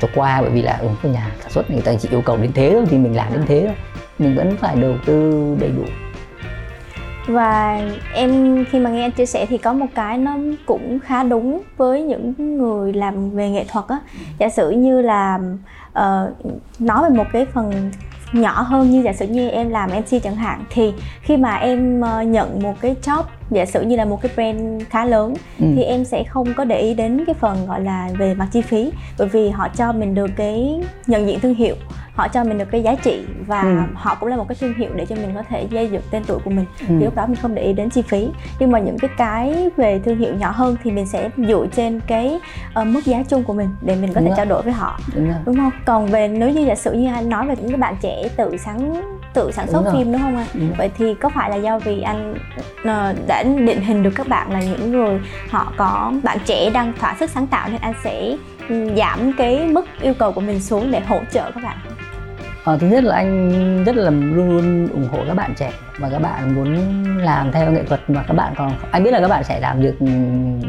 cho 0.00 0.08
qua 0.14 0.40
bởi 0.40 0.50
vì 0.50 0.62
là 0.62 0.72
ở 0.72 0.88
cái 1.02 1.12
nhà 1.12 1.30
sản 1.40 1.50
xuất 1.50 1.70
người 1.70 1.82
ta 1.82 1.94
chỉ 1.94 2.08
yêu 2.08 2.20
cầu 2.20 2.36
đến 2.36 2.52
thế 2.54 2.70
thôi 2.72 2.84
thì 2.90 2.98
mình 2.98 3.16
làm 3.16 3.32
đến 3.32 3.42
thế 3.46 3.62
thôi. 3.66 3.76
Mình 4.18 4.36
vẫn 4.36 4.56
phải 4.56 4.76
đầu 4.76 4.94
tư 5.06 5.56
đầy 5.60 5.70
đủ. 5.76 5.84
Và 7.26 7.80
em 8.14 8.64
khi 8.70 8.78
mà 8.78 8.90
nghe 8.90 9.02
anh 9.02 9.12
chia 9.12 9.26
sẻ 9.26 9.46
thì 9.46 9.58
có 9.58 9.72
một 9.72 9.86
cái 9.94 10.18
nó 10.18 10.36
cũng 10.66 10.98
khá 11.00 11.22
đúng 11.22 11.62
với 11.76 12.02
những 12.02 12.34
người 12.58 12.92
làm 12.92 13.30
về 13.30 13.50
nghệ 13.50 13.64
thuật 13.68 13.84
á. 13.88 13.98
Giả 14.38 14.48
sử 14.48 14.70
như 14.70 15.02
là 15.02 15.38
uh, 16.00 16.80
nói 16.80 17.10
về 17.10 17.16
một 17.16 17.26
cái 17.32 17.46
phần 17.46 17.90
nhỏ 18.32 18.62
hơn 18.62 18.90
như 18.90 19.02
giả 19.02 19.12
sử 19.12 19.26
như 19.26 19.48
em 19.48 19.68
làm 19.68 19.90
MC 19.90 20.22
chẳng 20.22 20.36
hạn 20.36 20.64
thì 20.70 20.92
khi 21.22 21.36
mà 21.36 21.54
em 21.54 22.00
uh, 22.00 22.26
nhận 22.26 22.62
một 22.62 22.74
cái 22.80 22.96
job 23.02 23.22
giả 23.50 23.66
sử 23.66 23.82
như 23.82 23.96
là 23.96 24.04
một 24.04 24.22
cái 24.22 24.32
brand 24.34 24.82
khá 24.90 25.04
lớn 25.04 25.34
ừ. 25.58 25.66
thì 25.76 25.82
em 25.82 26.04
sẽ 26.04 26.24
không 26.24 26.54
có 26.56 26.64
để 26.64 26.78
ý 26.78 26.94
đến 26.94 27.24
cái 27.26 27.34
phần 27.34 27.66
gọi 27.66 27.80
là 27.80 28.08
về 28.18 28.34
mặt 28.34 28.48
chi 28.52 28.62
phí 28.62 28.92
bởi 29.18 29.28
vì 29.28 29.48
họ 29.48 29.68
cho 29.68 29.92
mình 29.92 30.14
được 30.14 30.30
cái 30.36 30.80
nhận 31.06 31.26
diện 31.26 31.40
thương 31.40 31.54
hiệu 31.54 31.76
họ 32.16 32.28
cho 32.28 32.44
mình 32.44 32.58
được 32.58 32.70
cái 32.70 32.82
giá 32.82 32.94
trị 32.94 33.24
và 33.46 33.60
ừ. 33.60 33.76
họ 33.94 34.14
cũng 34.20 34.28
là 34.28 34.36
một 34.36 34.48
cái 34.48 34.56
thương 34.60 34.74
hiệu 34.74 34.90
để 34.94 35.06
cho 35.06 35.16
mình 35.16 35.30
có 35.34 35.42
thể 35.42 35.66
gây 35.70 35.88
dựng 35.90 36.02
tên 36.10 36.24
tuổi 36.26 36.38
của 36.44 36.50
mình. 36.50 36.64
Ừ. 36.80 36.86
thì 36.88 37.04
lúc 37.04 37.14
đó 37.14 37.26
mình 37.26 37.36
không 37.36 37.54
để 37.54 37.62
ý 37.62 37.72
đến 37.72 37.90
chi 37.90 38.02
phí. 38.02 38.28
Nhưng 38.58 38.70
mà 38.70 38.78
những 38.78 38.98
cái 38.98 39.10
cái 39.16 39.70
về 39.76 40.00
thương 40.04 40.18
hiệu 40.18 40.34
nhỏ 40.34 40.50
hơn 40.50 40.76
thì 40.84 40.90
mình 40.90 41.06
sẽ 41.06 41.30
dựa 41.36 41.66
trên 41.76 42.00
cái 42.06 42.40
uh, 42.80 42.86
mức 42.86 43.04
giá 43.04 43.22
chung 43.28 43.44
của 43.44 43.52
mình 43.52 43.68
để 43.80 43.96
mình 43.96 44.12
có 44.14 44.20
đúng 44.20 44.24
thể 44.24 44.28
rồi. 44.28 44.36
trao 44.36 44.46
đổi 44.46 44.62
với 44.62 44.72
họ. 44.72 45.00
Đúng, 45.14 45.34
đúng 45.44 45.56
không? 45.56 45.70
Còn 45.84 46.06
về 46.06 46.28
nếu 46.28 46.50
như 46.50 46.60
giả 46.60 46.74
sử 46.74 46.92
như 46.92 47.12
anh 47.12 47.28
nói 47.28 47.46
về 47.46 47.54
những 47.56 47.68
cái 47.68 47.78
bạn 47.78 47.96
trẻ 48.00 48.28
tự 48.36 48.56
sáng 48.56 49.02
tự 49.36 49.50
sản 49.50 49.66
xuất 49.66 49.84
đúng 49.84 49.92
phim 49.92 50.12
đúng 50.12 50.22
không 50.22 50.36
anh 50.36 50.72
vậy 50.78 50.90
thì 50.98 51.14
có 51.14 51.28
phải 51.28 51.50
là 51.50 51.56
do 51.56 51.78
vì 51.78 52.00
anh 52.00 52.34
uh, 52.80 53.26
đã 53.26 53.42
định 53.42 53.80
hình 53.80 54.02
được 54.02 54.10
các 54.14 54.28
bạn 54.28 54.52
là 54.52 54.60
những 54.60 54.92
người 54.92 55.20
họ 55.50 55.72
có 55.76 56.12
bạn 56.22 56.38
trẻ 56.44 56.70
đang 56.70 56.92
thỏa 57.00 57.16
sức 57.20 57.30
sáng 57.30 57.46
tạo 57.46 57.68
nên 57.68 57.80
anh 57.80 57.94
sẽ 58.04 58.36
giảm 58.96 59.32
cái 59.38 59.66
mức 59.66 59.84
yêu 60.00 60.14
cầu 60.18 60.32
của 60.32 60.40
mình 60.40 60.60
xuống 60.60 60.90
để 60.90 61.00
hỗ 61.00 61.18
trợ 61.32 61.50
các 61.50 61.62
bạn 61.64 61.76
Ờ, 62.66 62.78
thứ 62.80 62.86
nhất 62.86 63.04
là 63.04 63.16
anh 63.16 63.84
rất 63.84 63.96
là 63.96 64.10
luôn 64.10 64.34
luôn 64.34 64.88
ủng 64.88 65.08
hộ 65.12 65.18
các 65.26 65.34
bạn 65.34 65.54
trẻ 65.56 65.72
và 65.98 66.10
các 66.10 66.18
bạn 66.18 66.54
muốn 66.54 66.76
làm 67.18 67.52
theo 67.52 67.72
nghệ 67.72 67.82
thuật 67.82 68.10
mà 68.10 68.24
các 68.28 68.34
bạn 68.34 68.54
còn 68.56 68.72
anh 68.90 69.04
biết 69.04 69.10
là 69.10 69.20
các 69.20 69.28
bạn 69.28 69.44
sẽ 69.44 69.60
làm 69.60 69.82
được 69.82 69.94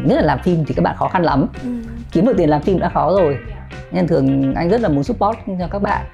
nhất 0.03 0.15
là 0.15 0.21
làm 0.21 0.39
phim 0.39 0.65
thì 0.65 0.73
các 0.73 0.81
bạn 0.83 0.95
khó 0.97 1.07
khăn 1.07 1.23
lắm. 1.23 1.47
Ừ. 1.63 1.69
kiếm 2.11 2.25
được 2.25 2.33
tiền 2.37 2.49
làm 2.49 2.61
phim 2.61 2.79
đã 2.79 2.89
khó 2.89 3.17
rồi. 3.19 3.37
Nên 3.91 4.07
thường 4.07 4.53
anh 4.53 4.69
rất 4.69 4.81
là 4.81 4.89
muốn 4.89 5.03
support 5.03 5.37
cho 5.59 5.67
các 5.71 5.81
bạn. 5.81 6.05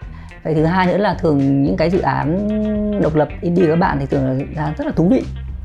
Vậy 0.44 0.54
thứ 0.54 0.66
hai 0.66 0.88
nữa 0.88 0.98
là 0.98 1.14
thường 1.14 1.64
những 1.64 1.78
cái 1.78 1.90
dự 1.90 2.00
án 2.00 2.48
độc 3.02 3.16
lập 3.16 3.28
indie 3.42 3.66
của 3.66 3.72
các 3.72 3.80
bạn 3.80 3.98
thì 4.00 4.06
thường 4.06 4.48
là 4.56 4.74
rất 4.78 4.86
là 4.86 4.92
thú 4.96 5.08
vị. 5.10 5.24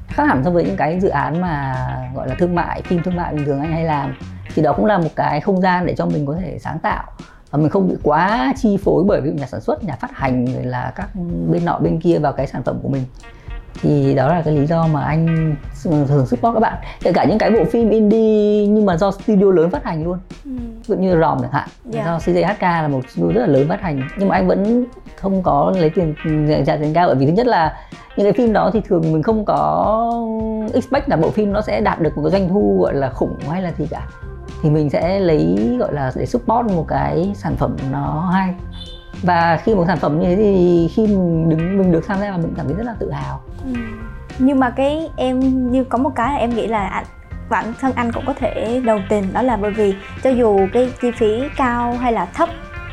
Khác 0.09 0.25
hẳn 0.29 0.45
so 0.45 0.51
với 0.51 0.65
những 0.65 0.77
cái 0.77 1.01
dự 1.01 1.09
án 1.09 1.41
mà 1.41 1.75
gọi 2.15 2.29
là 2.29 2.35
thương 2.35 2.55
mại 2.55 2.83
phim 2.83 3.03
thương 3.03 3.17
mại 3.17 3.35
bình 3.35 3.45
thường 3.45 3.61
anh 3.61 3.73
hay 3.73 3.85
làm. 3.85 4.15
Thì 4.55 4.63
đó 4.63 4.73
cũng 4.73 4.87
là 4.87 4.99
một 4.99 5.11
cái 5.17 5.41
không 5.41 5.61
gian 5.61 5.87
để 5.87 5.95
cho 5.95 6.07
mình 6.07 6.27
có 6.27 6.37
thể 6.41 6.59
sáng 6.61 6.79
tạo 6.79 7.05
và 7.51 7.59
mình 7.59 7.69
không 7.69 7.89
bị 7.89 7.95
quá 8.03 8.53
chi 8.57 8.77
phối 8.77 9.05
bởi 9.05 9.21
ví 9.21 9.31
dụ 9.31 9.37
nhà 9.37 9.47
sản 9.47 9.61
xuất, 9.61 9.85
nhà 9.85 9.97
phát 10.01 10.11
hành, 10.13 10.47
rồi 10.55 10.65
là 10.65 10.93
các 10.97 11.09
bên 11.51 11.65
nọ 11.65 11.79
bên 11.79 12.01
kia 12.01 12.19
vào 12.19 12.33
cái 12.33 12.47
sản 12.47 12.63
phẩm 12.63 12.79
của 12.83 12.89
mình 12.89 13.05
thì 13.81 14.15
đó 14.15 14.29
là 14.29 14.43
cái 14.43 14.55
lý 14.55 14.67
do 14.67 14.87
mà 14.87 15.05
anh 15.05 15.55
thường 15.83 16.27
support 16.27 16.55
các 16.55 16.61
bạn 16.61 16.75
kể 17.01 17.13
cả 17.13 17.25
những 17.25 17.39
cái 17.39 17.51
bộ 17.51 17.65
phim 17.65 17.91
indie 17.91 18.67
nhưng 18.67 18.87
mà 18.87 18.97
do 18.97 19.11
studio 19.11 19.53
lớn 19.53 19.71
phát 19.71 19.85
hành 19.85 20.05
luôn 20.05 20.19
ừ. 20.45 20.51
ví 20.51 20.83
dụ 20.85 20.97
như 20.97 21.21
ròm 21.21 21.39
chẳng 21.43 21.53
hạn 21.53 21.69
yeah. 21.93 22.07
Dạ. 22.07 22.19
do 22.19 22.33
CJHK 22.33 22.83
là 22.83 22.89
một 22.89 23.01
studio 23.11 23.33
rất 23.33 23.41
là 23.41 23.47
lớn 23.47 23.69
phát 23.69 23.81
hành 23.81 24.09
nhưng 24.19 24.29
mà 24.29 24.35
anh 24.35 24.49
vẫn 24.49 24.85
không 25.17 25.43
có 25.43 25.73
lấy 25.77 25.91
tiền 25.91 26.15
trả 26.67 26.77
tiền 26.77 26.95
cao 26.95 27.07
bởi 27.07 27.17
vì 27.17 27.27
thứ 27.27 27.33
nhất 27.33 27.47
là 27.47 27.77
những 28.17 28.27
cái 28.27 28.33
phim 28.33 28.53
đó 28.53 28.71
thì 28.73 28.81
thường 28.89 29.13
mình 29.13 29.23
không 29.23 29.45
có 29.45 30.27
expect 30.75 31.09
là 31.09 31.17
bộ 31.17 31.31
phim 31.31 31.53
nó 31.53 31.61
sẽ 31.61 31.81
đạt 31.81 32.01
được 32.01 32.17
một 32.17 32.23
cái 32.25 32.41
doanh 32.41 32.49
thu 32.49 32.79
gọi 32.83 32.95
là 32.95 33.11
khủng 33.11 33.35
hay 33.51 33.63
là 33.63 33.73
gì 33.79 33.87
cả 33.91 34.07
thì 34.63 34.71
mình 34.71 34.91
sẽ 34.91 35.21
lấy 35.21 35.77
gọi 35.81 35.93
là 35.93 36.13
để 36.17 36.27
support 36.27 36.67
một 36.67 36.85
cái 36.89 37.33
sản 37.35 37.57
phẩm 37.57 37.77
nó 37.93 38.31
hay 38.33 38.55
và 39.23 39.61
khi 39.65 39.75
một 39.75 39.85
sản 39.87 39.99
phẩm 39.99 40.21
như 40.21 40.27
thế 40.29 40.37
thì 40.37 40.89
khi 40.95 41.03
mình 41.07 41.49
đứng 41.49 41.79
mình 41.79 41.93
được 41.93 42.07
tham 42.07 42.21
gia 42.21 42.31
và 42.31 42.37
mình 42.37 42.55
cảm 42.57 42.67
thấy 42.67 42.75
rất 42.75 42.87
là 42.87 42.95
tự 42.99 43.11
hào. 43.11 43.41
Ừ. 43.65 43.71
nhưng 44.39 44.61
mà 44.61 44.71
cái 44.71 45.11
em 45.17 45.71
như 45.73 45.85
có 45.85 45.99
một 45.99 46.11
cái 46.15 46.33
là 46.33 46.39
em 46.39 46.51
nghĩ 46.51 46.67
là 46.67 46.87
anh 46.87 47.05
bản 47.49 47.75
thân 47.81 47.93
anh 47.95 48.13
cũng 48.13 48.25
có 48.27 48.33
thể 48.33 48.83
đầu 48.85 48.99
tiền 49.09 49.25
đó 49.33 49.43
là 49.43 49.57
bởi 49.57 49.71
vì 49.71 49.95
cho 50.23 50.31
dù 50.31 50.67
cái 50.73 50.93
chi 51.01 51.11
phí 51.11 51.43
cao 51.57 51.97
hay 52.01 52.13
là 52.13 52.27
thấp 52.27 52.49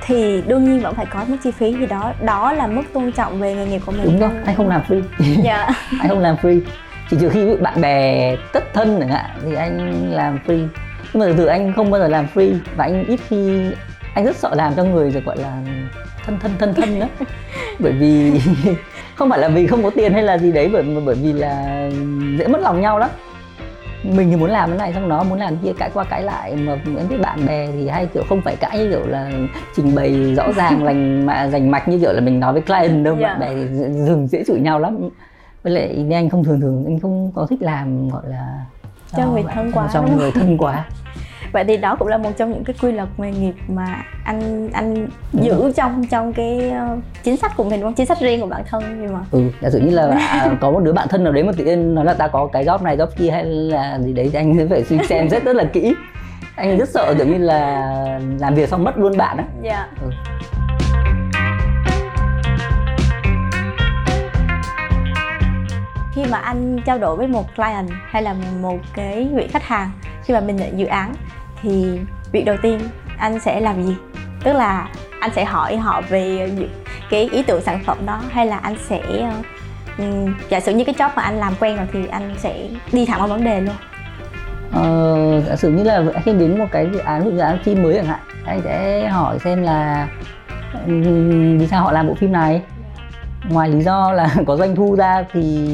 thì 0.06 0.44
đương 0.48 0.64
nhiên 0.66 0.82
vẫn 0.82 0.96
phải 0.96 1.06
có 1.06 1.24
mức 1.28 1.38
chi 1.44 1.52
phí 1.52 1.74
gì 1.74 1.86
đó. 1.86 2.14
Đó 2.22 2.54
là 2.54 2.68
mức 2.68 2.84
tôn 2.94 3.12
trọng 3.12 3.40
về 3.40 3.56
nghề 3.56 3.66
nghiệp 3.66 3.82
của 3.86 3.92
mình. 3.92 4.04
Đúng 4.04 4.20
rồi 4.20 4.30
anh 4.46 4.56
không 4.56 4.70
làm 4.70 4.82
free. 4.88 5.02
Dạ. 5.44 5.70
Anh 6.00 6.10
không 6.10 6.20
làm 6.20 6.36
free. 6.42 6.62
Chỉ 7.10 7.18
trừ 7.20 7.30
khi 7.30 7.56
bạn 7.56 7.82
bè 7.82 8.36
tất 8.54 8.74
thân 8.74 8.98
chẳng 9.00 9.10
hạn 9.10 9.30
thì 9.42 9.56
anh 9.56 10.08
làm 10.12 10.40
free. 10.48 10.68
Nhưng 11.14 11.30
mà 11.30 11.36
từ 11.38 11.46
anh 11.46 11.74
không 11.74 11.92
bao 11.92 12.02
giờ 12.02 12.08
làm 12.08 12.28
free 12.34 12.58
và 12.76 12.84
anh 12.84 13.06
ít 13.06 13.20
khi 13.28 13.72
anh 14.14 14.26
rất 14.26 14.36
sợ 14.36 14.56
làm 14.56 14.74
cho 14.76 14.84
người 14.84 15.12
rồi 15.12 15.24
gọi 15.26 15.38
là 15.38 15.62
thân 16.26 16.40
thân 16.40 16.52
thân 16.60 16.74
thân 16.74 17.00
đó 17.00 17.08
bởi 17.80 17.92
vì 17.92 18.42
không 19.16 19.30
phải 19.30 19.40
là 19.40 19.48
vì 19.48 19.68
không 19.68 19.84
có 19.84 19.90
tiền 19.90 20.14
hay 20.14 20.24
là 20.24 20.38
gì 20.38 20.52
đấy 20.52 20.70
bởi 20.74 20.84
bởi 21.06 21.16
vì 21.16 21.34
là 21.34 21.88
dễ 22.40 22.48
mất 22.48 22.62
lòng 22.62 22.82
nhau 22.82 23.00
lắm. 23.00 23.10
Mình 24.04 24.30
thì 24.30 24.36
muốn 24.36 24.50
làm 24.50 24.70
cái 24.70 24.78
này 24.78 24.94
xong 24.94 25.10
nó 25.10 25.24
muốn 25.24 25.40
làm 25.40 25.58
kia 25.58 25.72
cãi 25.78 25.90
qua 25.94 26.04
cãi 26.04 26.24
lại. 26.24 26.56
Mà 26.56 26.78
em 26.98 27.08
biết 27.10 27.18
bạn 27.22 27.46
bè 27.46 27.68
thì 27.72 27.88
hay 27.88 28.06
kiểu 28.06 28.24
không 28.30 28.42
phải 28.42 28.56
cãi 28.56 28.78
như 28.78 28.90
kiểu 28.90 29.08
là 29.08 29.32
trình 29.76 29.96
bày 29.96 30.36
rõ 30.36 30.52
ràng 30.56 30.84
lành 30.84 31.26
mà 31.26 31.48
rành 31.48 31.72
mạch 31.72 31.88
như 31.88 32.00
kiểu 32.00 32.14
là 32.14 32.22
mình 32.22 32.40
nói 32.40 32.54
với 32.54 32.62
client 32.62 33.06
đâu. 33.06 33.16
Yeah. 33.20 33.40
bạn 33.40 33.40
bè 33.40 33.80
dừng 34.06 34.28
dễ 34.28 34.44
chửi 34.48 34.60
nhau 34.60 34.80
lắm. 34.80 35.10
Với 35.64 35.74
lại 35.74 36.08
anh 36.12 36.30
không 36.30 36.44
thường 36.44 36.62
thường 36.62 36.86
anh 36.86 37.00
không 37.00 37.32
có 37.36 37.48
thích 37.50 37.62
làm 37.62 38.10
gọi 38.10 38.24
là 38.28 38.66
cho 39.18 39.32
người 39.32 39.44
thân 39.54 39.72
quá 39.72 39.90
cho 39.94 40.02
người 40.02 40.32
thân 40.32 40.58
quá 40.58 40.86
vậy 41.56 41.64
thì 41.68 41.78
đó 41.78 41.96
cũng 42.00 42.08
là 42.08 42.18
một 42.18 42.30
trong 42.38 42.52
những 42.52 42.64
cái 42.64 42.76
quy 42.82 42.92
luật 42.92 43.10
nghề 43.18 43.32
nghiệp 43.32 43.54
mà 43.68 44.04
anh 44.24 44.70
anh 44.74 45.08
giữ 45.34 45.72
trong 45.76 46.06
trong 46.08 46.34
cái 46.34 46.72
uh, 46.94 47.00
chính 47.24 47.38
sách 47.38 47.52
của 47.58 47.64
mình 47.64 47.82
không 47.82 47.94
chính 47.94 48.06
sách 48.06 48.20
riêng 48.22 48.42
của 48.42 48.48
bản 48.48 48.64
thân 48.70 49.02
nhưng 49.02 49.14
mà 49.14 49.20
ừ 49.32 49.42
giả 49.62 49.70
sử 49.70 49.80
như 49.80 49.90
là 49.90 50.08
à, 50.30 50.58
có 50.62 50.72
một 50.72 50.80
đứa 50.80 50.94
bạn 50.94 51.08
thân 51.08 51.24
nào 51.24 51.34
đấy 51.34 51.44
mà 51.44 51.52
tự 51.58 51.66
nhiên 51.66 51.96
nói 51.96 52.06
là 52.06 52.14
ta 52.14 52.28
có 52.28 52.48
cái 52.54 52.66
job 52.66 52.84
này 52.84 52.98
job 52.98 53.08
kia 53.18 53.30
hay 53.30 53.44
là 53.46 54.00
gì 54.00 54.14
đấy 54.14 54.30
thì 54.34 54.40
anh 54.40 54.68
phải 54.70 54.84
suy 54.84 54.98
xem 55.10 55.30
rất 55.30 55.44
rất 55.44 55.56
là 55.56 55.64
kỹ 55.64 55.96
anh 56.56 56.78
rất 56.78 56.90
sợ 56.90 57.14
kiểu 57.18 57.28
như 57.28 57.38
là 57.38 57.92
làm 58.40 58.56
việc 58.56 58.70
xong 58.70 58.84
mất 58.84 58.98
luôn 58.98 59.18
bạn 59.18 59.38
á 59.38 59.44
dạ 59.64 59.72
yeah. 59.72 59.90
ừ. 60.02 60.10
khi 66.16 66.26
mà 66.32 66.38
anh 66.38 66.78
trao 66.86 66.98
đổi 66.98 67.16
với 67.16 67.28
một 67.28 67.56
client 67.56 67.90
hay 68.10 68.22
là 68.24 68.36
một 68.62 68.78
cái 68.94 69.30
vị 69.34 69.48
khách 69.48 69.64
hàng 69.64 69.92
khi 70.24 70.34
mà 70.34 70.40
mình 70.40 70.56
nhận 70.56 70.80
dự 70.80 70.86
án 70.86 71.14
thì 71.66 72.00
việc 72.32 72.46
đầu 72.46 72.58
tiên 72.62 72.80
anh 73.18 73.40
sẽ 73.40 73.60
làm 73.60 73.84
gì? 73.84 73.96
Tức 74.44 74.54
là 74.54 74.90
anh 75.20 75.32
sẽ 75.36 75.46
hỏi 75.46 75.78
họ 75.78 76.02
về 76.10 76.50
cái 77.10 77.30
ý 77.32 77.44
tưởng 77.44 77.62
sản 77.62 77.80
phẩm 77.86 77.98
đó 78.06 78.22
hay 78.30 78.46
là 78.46 78.58
anh 78.58 78.76
sẽ 78.88 79.02
um, 79.98 80.34
giả 80.50 80.60
sử 80.60 80.72
như 80.72 80.84
cái 80.84 80.96
job 80.96 81.10
mà 81.16 81.24
anh 81.24 81.38
làm 81.40 81.54
quen 81.60 81.78
rồi 81.78 81.88
thì 81.94 82.08
anh 82.08 82.36
sẽ 82.38 82.68
đi 82.92 83.06
thẳng 83.06 83.20
vào 83.20 83.28
vấn 83.28 83.44
đề 83.44 83.62
luôn? 83.62 83.76
Ờ, 84.72 85.42
giả 85.48 85.56
sử 85.56 85.70
như 85.70 85.84
là 85.84 86.04
khi 86.26 86.34
đến 86.34 86.60
một 86.60 86.66
cái 86.72 86.90
dự 86.94 87.00
án 87.00 87.32
dự 87.32 87.38
án 87.38 87.58
phim 87.64 87.84
mới 87.84 87.94
chẳng 87.96 88.06
hạn 88.06 88.20
anh 88.46 88.62
sẽ 88.64 89.08
hỏi 89.08 89.40
xem 89.40 89.64
là 89.64 90.08
ừ, 90.86 90.94
vì 91.60 91.68
sao 91.68 91.84
họ 91.84 91.92
làm 91.92 92.08
bộ 92.08 92.14
phim 92.16 92.32
này? 92.32 92.62
Ngoài 93.50 93.70
lý 93.70 93.82
do 93.82 94.12
là 94.12 94.36
có 94.48 94.58
doanh 94.58 94.76
thu 94.76 94.96
ra 94.96 95.26
thì 95.34 95.68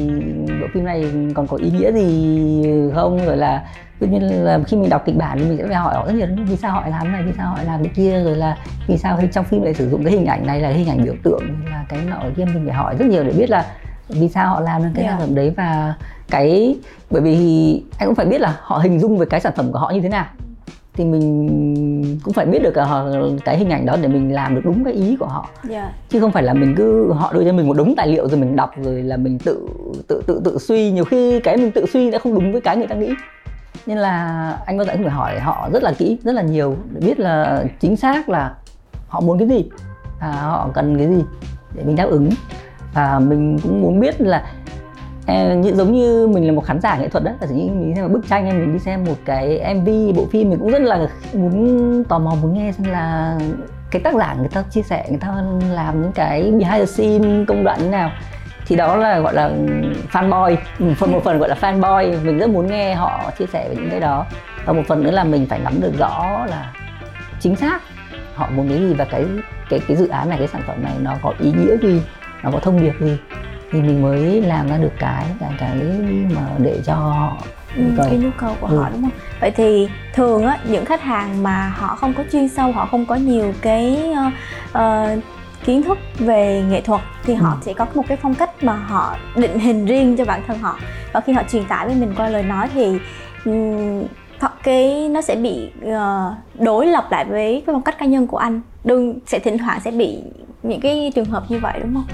bộ 0.60 0.66
phim 0.74 0.84
này 0.84 1.04
còn 1.34 1.46
có 1.46 1.56
ý 1.56 1.70
nghĩa 1.70 1.92
gì 1.92 2.90
không? 2.94 3.26
Rồi 3.26 3.36
là 3.36 3.64
tự 3.98 4.06
nhiên 4.06 4.44
là 4.44 4.58
khi 4.66 4.76
mình 4.76 4.90
đọc 4.90 5.02
kịch 5.06 5.16
bản 5.16 5.38
thì 5.38 5.44
mình 5.44 5.58
sẽ 5.58 5.66
phải 5.66 5.74
hỏi 5.74 5.94
họ 5.94 6.06
rất 6.06 6.14
nhiều 6.14 6.26
vì 6.46 6.56
sao 6.56 6.72
họ 6.72 6.86
làm 6.86 7.12
này? 7.12 7.22
Vì 7.22 7.32
sao 7.36 7.50
họ 7.50 7.58
làm 7.66 7.84
cái 7.84 7.92
kia? 7.96 8.24
Rồi 8.24 8.36
là 8.36 8.56
vì 8.86 8.96
sao 8.96 9.18
trong 9.32 9.44
phim 9.44 9.62
lại 9.62 9.74
sử 9.74 9.90
dụng 9.90 10.04
cái 10.04 10.12
hình 10.12 10.26
ảnh 10.26 10.46
này 10.46 10.60
là 10.60 10.68
hình 10.68 10.88
ảnh 10.88 11.04
biểu 11.04 11.14
tượng 11.22 11.42
là 11.70 11.84
cái 11.88 12.00
nọ 12.10 12.16
kia 12.36 12.44
mình 12.44 12.64
phải 12.66 12.74
hỏi 12.74 12.96
rất 12.98 13.06
nhiều 13.06 13.24
để 13.24 13.32
biết 13.32 13.50
là 13.50 13.66
vì 14.08 14.28
sao 14.28 14.48
họ 14.48 14.60
làm 14.60 14.82
cái 14.94 15.04
yeah. 15.04 15.18
sản 15.18 15.20
phẩm 15.20 15.34
đấy 15.34 15.52
và 15.56 15.94
cái 16.30 16.76
bởi 17.10 17.22
vì 17.22 17.82
anh 17.98 18.08
cũng 18.08 18.14
phải 18.14 18.26
biết 18.26 18.40
là 18.40 18.56
họ 18.60 18.78
hình 18.78 19.00
dung 19.00 19.18
về 19.18 19.26
cái 19.30 19.40
sản 19.40 19.52
phẩm 19.56 19.72
của 19.72 19.78
họ 19.78 19.90
như 19.90 20.00
thế 20.00 20.08
nào 20.08 20.26
thì 20.94 21.04
mình 21.04 22.18
cũng 22.24 22.34
phải 22.34 22.46
biết 22.46 22.62
được 22.62 22.70
cả 22.74 22.86
cái 23.44 23.58
hình 23.58 23.70
ảnh 23.70 23.86
đó 23.86 23.96
để 24.02 24.08
mình 24.08 24.34
làm 24.34 24.54
được 24.54 24.60
đúng 24.64 24.84
cái 24.84 24.92
ý 24.92 25.16
của 25.20 25.26
họ 25.26 25.48
yeah. 25.54 25.70
Dạ. 25.70 25.92
chứ 26.08 26.20
không 26.20 26.32
phải 26.32 26.42
là 26.42 26.54
mình 26.54 26.74
cứ 26.76 27.12
họ 27.12 27.32
đưa 27.32 27.44
cho 27.44 27.52
mình 27.52 27.68
một 27.68 27.76
đống 27.76 27.94
tài 27.96 28.08
liệu 28.08 28.28
rồi 28.28 28.38
mình 28.38 28.56
đọc 28.56 28.70
rồi 28.76 29.02
là 29.02 29.16
mình 29.16 29.38
tự 29.38 29.68
tự 30.08 30.22
tự 30.26 30.40
tự 30.44 30.58
suy 30.58 30.90
nhiều 30.90 31.04
khi 31.04 31.40
cái 31.40 31.56
mình 31.56 31.72
tự 31.72 31.86
suy 31.92 32.10
đã 32.10 32.18
không 32.18 32.34
đúng 32.34 32.52
với 32.52 32.60
cái 32.60 32.76
người 32.76 32.86
ta 32.86 32.94
nghĩ 32.94 33.10
nên 33.86 33.98
là 33.98 34.58
anh 34.66 34.78
bao 34.78 34.86
giờ 34.86 34.92
cũng 34.92 35.02
phải 35.02 35.12
hỏi 35.12 35.40
họ 35.40 35.68
rất 35.72 35.82
là 35.82 35.92
kỹ 35.98 36.18
rất 36.24 36.32
là 36.32 36.42
nhiều 36.42 36.76
để 36.90 37.00
biết 37.06 37.20
là 37.20 37.64
chính 37.80 37.96
xác 37.96 38.28
là 38.28 38.54
họ 39.08 39.20
muốn 39.20 39.38
cái 39.38 39.48
gì 39.48 39.70
và 40.20 40.32
họ 40.32 40.70
cần 40.74 40.98
cái 40.98 41.08
gì 41.08 41.24
để 41.74 41.82
mình 41.84 41.96
đáp 41.96 42.06
ứng 42.08 42.30
và 42.94 43.18
mình 43.18 43.58
cũng 43.62 43.82
muốn 43.82 44.00
biết 44.00 44.20
là 44.20 44.44
Ờ, 45.26 45.54
như, 45.54 45.72
giống 45.74 45.92
như 45.92 46.26
mình 46.26 46.46
là 46.46 46.52
một 46.52 46.64
khán 46.64 46.80
giả 46.80 46.96
nghệ 46.96 47.08
thuật 47.08 47.24
đó 47.24 47.32
là 47.40 47.46
như 47.46 47.70
mình 47.70 47.88
đi 47.88 47.94
xem 47.94 48.04
một 48.04 48.12
bức 48.12 48.28
tranh 48.28 48.44
hay 48.44 48.54
mình 48.54 48.72
đi 48.72 48.78
xem 48.78 49.04
một 49.04 49.14
cái 49.24 49.74
mv 49.74 50.16
bộ 50.16 50.26
phim 50.32 50.50
mình 50.50 50.58
cũng 50.58 50.70
rất 50.70 50.82
là 50.82 51.08
muốn 51.32 52.04
tò 52.04 52.18
mò 52.18 52.34
muốn 52.42 52.54
nghe 52.54 52.72
xem 52.72 52.92
là 52.92 53.38
cái 53.90 54.02
tác 54.02 54.14
giả 54.14 54.34
người 54.38 54.48
ta 54.48 54.62
chia 54.70 54.82
sẻ, 54.82 55.06
người 55.08 55.18
ta 55.18 55.42
làm 55.70 56.02
những 56.02 56.12
cái 56.12 56.42
behind 56.42 56.78
the 56.78 56.86
scene 56.86 57.44
công 57.48 57.64
đoạn 57.64 57.78
như 57.82 57.88
nào. 57.88 58.10
Thì 58.66 58.76
đó 58.76 58.96
là, 58.96 59.18
gọi 59.20 59.34
là, 59.34 59.50
fanboy 60.12 60.56
phần, 60.96 61.12
một 61.12 61.20
phần 61.24 61.38
gọi 61.38 61.48
là 61.48 61.56
fanboy. 61.60 62.24
Mình 62.24 62.38
rất 62.38 62.50
muốn 62.50 62.66
nghe 62.66 62.94
họ 62.94 63.30
chia 63.38 63.46
sẻ 63.46 63.68
về 63.68 63.74
những 63.76 63.90
cái 63.90 64.00
đó. 64.00 64.26
Và 64.64 64.72
một 64.72 64.82
phần 64.88 65.02
nữa 65.02 65.10
là 65.10 65.24
mình 65.24 65.46
phải 65.46 65.58
nắm 65.58 65.80
được 65.80 65.92
rõ 65.98 66.46
là 66.50 66.72
chính 67.40 67.56
xác 67.56 67.80
họ 68.34 68.48
muốn 68.54 68.68
cái 68.68 68.78
gì 68.78 68.94
và 68.94 69.04
cái 69.04 69.24
cái 69.70 69.80
cái 69.88 69.96
dự 69.96 70.08
án 70.08 70.28
này, 70.28 70.38
cái 70.38 70.48
sản 70.48 70.62
phẩm 70.66 70.82
này 70.82 70.92
nó 71.00 71.14
có 71.22 71.32
ý 71.38 71.52
nghĩa 71.52 71.76
gì, 71.76 72.02
nó 72.42 72.50
có 72.50 72.58
thông 72.58 72.80
điệp 72.82 72.94
gì 73.00 73.18
thì 73.72 73.82
mình 73.82 74.02
mới 74.02 74.40
làm 74.40 74.68
ra 74.68 74.76
được 74.76 74.92
cái 74.98 75.24
cái 75.40 75.50
cái 75.58 75.76
mà 76.34 76.42
để 76.58 76.80
cho 76.86 76.94
họ 76.94 77.36
ừ, 77.76 77.82
cái 77.96 78.18
nhu 78.18 78.30
cầu 78.38 78.54
của 78.60 78.66
ừ. 78.66 78.78
họ 78.78 78.88
đúng 78.92 79.02
không? 79.02 79.10
Vậy 79.40 79.50
thì 79.50 79.88
thường 80.14 80.46
á 80.46 80.58
những 80.68 80.84
khách 80.84 81.02
hàng 81.02 81.42
mà 81.42 81.68
họ 81.68 81.96
không 81.96 82.14
có 82.14 82.24
chuyên 82.32 82.48
sâu 82.48 82.72
họ 82.72 82.86
không 82.86 83.06
có 83.06 83.14
nhiều 83.14 83.52
cái 83.60 84.10
uh, 84.10 84.32
uh, 84.70 85.24
kiến 85.64 85.82
thức 85.82 85.98
về 86.18 86.64
nghệ 86.68 86.80
thuật 86.80 87.00
thì 87.24 87.34
họ 87.34 87.50
ừ. 87.50 87.56
sẽ 87.62 87.72
có 87.74 87.86
một 87.94 88.02
cái 88.08 88.18
phong 88.22 88.34
cách 88.34 88.64
mà 88.64 88.72
họ 88.72 89.16
định 89.36 89.58
hình 89.58 89.86
riêng 89.86 90.16
cho 90.16 90.24
bản 90.24 90.42
thân 90.46 90.58
họ. 90.58 90.78
Và 91.12 91.20
khi 91.20 91.32
họ 91.32 91.42
truyền 91.50 91.64
tải 91.64 91.86
với 91.86 91.94
mình 91.94 92.14
qua 92.16 92.28
lời 92.28 92.42
nói 92.42 92.68
thì 92.74 92.98
um, 93.44 94.02
cái 94.62 95.08
nó 95.08 95.20
sẽ 95.20 95.36
bị 95.36 95.70
uh, 95.86 95.92
đối 96.58 96.86
lập 96.86 97.04
lại 97.10 97.24
với 97.24 97.62
cái 97.66 97.74
phong 97.74 97.82
cách 97.82 97.98
cá 97.98 98.06
nhân 98.06 98.26
của 98.26 98.36
anh. 98.36 98.60
Đương 98.84 99.18
sẽ 99.26 99.38
thỉnh 99.38 99.58
thoảng 99.58 99.80
sẽ 99.80 99.90
bị 99.90 100.18
những 100.62 100.80
cái 100.80 101.12
trường 101.14 101.24
hợp 101.24 101.44
như 101.48 101.58
vậy 101.58 101.78
đúng 101.80 101.94
không 101.94 102.04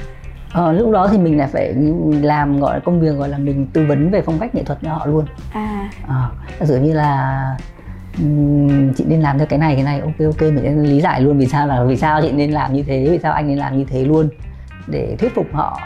Ờ, 0.52 0.72
lúc 0.72 0.90
đó 0.90 1.08
thì 1.12 1.18
mình 1.18 1.38
lại 1.38 1.48
phải 1.52 1.74
làm 2.22 2.60
gọi 2.60 2.74
là 2.74 2.80
công 2.80 3.00
việc 3.00 3.10
gọi 3.10 3.28
là 3.28 3.38
mình 3.38 3.66
tư 3.72 3.86
vấn 3.88 4.10
về 4.10 4.22
phong 4.22 4.38
cách 4.38 4.54
nghệ 4.54 4.62
thuật 4.62 4.78
cho 4.82 4.94
họ 4.94 5.06
luôn. 5.06 5.24
À. 5.52 5.90
Ờ, 6.08 6.30
giả 6.60 6.78
như 6.78 6.92
là 6.92 7.56
chị 8.96 9.04
nên 9.08 9.20
làm 9.20 9.38
theo 9.38 9.46
cái 9.46 9.58
này 9.58 9.74
cái 9.74 9.84
này 9.84 10.00
ok 10.00 10.18
ok 10.18 10.42
mình 10.42 10.60
sẽ 10.62 10.70
lý 10.70 11.00
giải 11.00 11.20
luôn 11.20 11.38
vì 11.38 11.46
sao 11.46 11.66
là 11.66 11.84
vì 11.84 11.96
sao 11.96 12.22
chị 12.22 12.32
nên 12.32 12.50
làm 12.50 12.72
như 12.72 12.82
thế 12.82 13.08
vì 13.10 13.18
sao 13.18 13.32
anh 13.32 13.48
nên 13.48 13.58
làm 13.58 13.78
như 13.78 13.84
thế 13.84 14.04
luôn. 14.04 14.28
Để 14.86 15.16
thuyết 15.18 15.34
phục 15.34 15.46
họ 15.52 15.80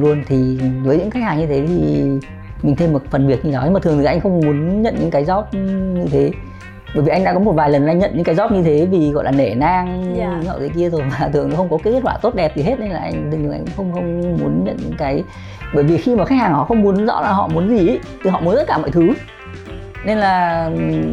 luôn. 0.00 0.22
Thì 0.26 0.58
với 0.82 0.98
những 0.98 1.10
khách 1.10 1.22
hàng 1.22 1.38
như 1.38 1.46
thế 1.46 1.66
thì 1.68 2.04
mình 2.62 2.76
thêm 2.76 2.92
một 2.92 3.02
phần 3.10 3.26
việc 3.26 3.44
như 3.44 3.52
đó. 3.52 3.60
Nhưng 3.64 3.72
mà 3.72 3.80
thường 3.80 3.98
thì 3.98 4.04
anh 4.04 4.20
không 4.20 4.40
muốn 4.40 4.82
nhận 4.82 4.94
những 5.00 5.10
cái 5.10 5.24
job 5.24 5.44
như 5.94 6.06
thế 6.10 6.30
bởi 6.94 7.04
vì 7.04 7.10
anh 7.10 7.24
đã 7.24 7.32
có 7.32 7.38
một 7.38 7.52
vài 7.52 7.70
lần 7.70 7.86
anh 7.86 7.98
nhận 7.98 8.10
những 8.14 8.24
cái 8.24 8.34
job 8.34 8.54
như 8.54 8.62
thế 8.62 8.86
vì 8.90 9.10
gọi 9.10 9.24
là 9.24 9.30
nể 9.30 9.54
nang 9.54 10.14
Dạ. 10.18 10.40
yeah. 10.44 10.56
thế 10.60 10.68
kia 10.68 10.90
rồi 10.90 11.02
mà 11.10 11.28
thường 11.32 11.50
nó 11.50 11.56
không 11.56 11.68
có 11.70 11.78
cái 11.84 11.92
kết 11.92 12.00
quả 12.02 12.18
tốt 12.22 12.34
đẹp 12.34 12.56
gì 12.56 12.62
hết 12.62 12.80
nên 12.80 12.90
là 12.90 13.00
anh 13.00 13.30
thường 13.30 13.52
anh 13.52 13.64
không 13.76 13.92
không 13.92 14.20
muốn 14.40 14.64
nhận 14.64 14.76
những 14.76 14.96
cái 14.98 15.24
bởi 15.74 15.84
vì 15.84 15.96
khi 15.96 16.16
mà 16.16 16.24
khách 16.24 16.36
hàng 16.36 16.52
họ 16.52 16.64
không 16.64 16.82
muốn 16.82 17.06
rõ 17.06 17.20
là 17.20 17.32
họ 17.32 17.48
muốn 17.48 17.68
gì 17.68 17.88
ý, 17.88 17.98
thì 18.24 18.30
họ 18.30 18.40
muốn 18.40 18.56
tất 18.56 18.64
cả 18.66 18.78
mọi 18.78 18.90
thứ 18.90 19.12
nên 20.04 20.18
là 20.18 20.64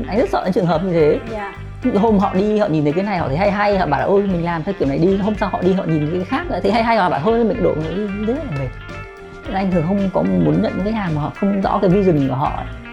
anh 0.07 0.17
rất 0.17 0.29
sợ 0.29 0.41
những 0.43 0.53
trường 0.53 0.65
hợp 0.65 0.83
như 0.83 0.93
thế 0.93 1.19
dạ 1.31 1.53
hôm 1.93 2.17
họ 2.17 2.33
đi 2.33 2.57
họ 2.57 2.67
nhìn 2.67 2.83
thấy 2.83 2.93
cái 2.93 3.03
này 3.03 3.17
họ 3.17 3.27
thấy 3.27 3.37
hay 3.37 3.51
hay 3.51 3.77
họ 3.77 3.85
bảo 3.85 3.99
là 3.99 4.05
ôi 4.05 4.21
mình 4.21 4.45
làm 4.45 4.63
theo 4.63 4.75
kiểu 4.79 4.87
này 4.87 4.97
đi 4.97 5.17
hôm 5.17 5.35
sau 5.39 5.49
họ 5.49 5.61
đi 5.61 5.73
họ 5.73 5.83
nhìn 5.83 6.09
cái 6.11 6.23
khác 6.23 6.43
lại 6.49 6.61
thấy 6.61 6.71
hay 6.71 6.83
hay 6.83 6.97
họ 6.97 7.09
bảo 7.09 7.19
thôi 7.23 7.43
mình 7.43 7.63
đổi 7.63 7.75
đi 7.75 8.07
rất 8.25 8.37
là 8.37 8.59
mệt 8.59 8.67
anh 9.53 9.71
thường 9.71 9.83
không 9.87 10.09
có 10.13 10.21
muốn 10.21 10.61
nhận 10.61 10.71
những 10.75 10.83
cái 10.83 10.93
hàng 10.93 11.15
mà 11.15 11.21
họ 11.21 11.31
không 11.39 11.61
rõ 11.61 11.79
cái 11.81 11.89
vision 11.89 12.27
của 12.27 12.35
họ 12.35 12.51
ấy. 12.57 12.84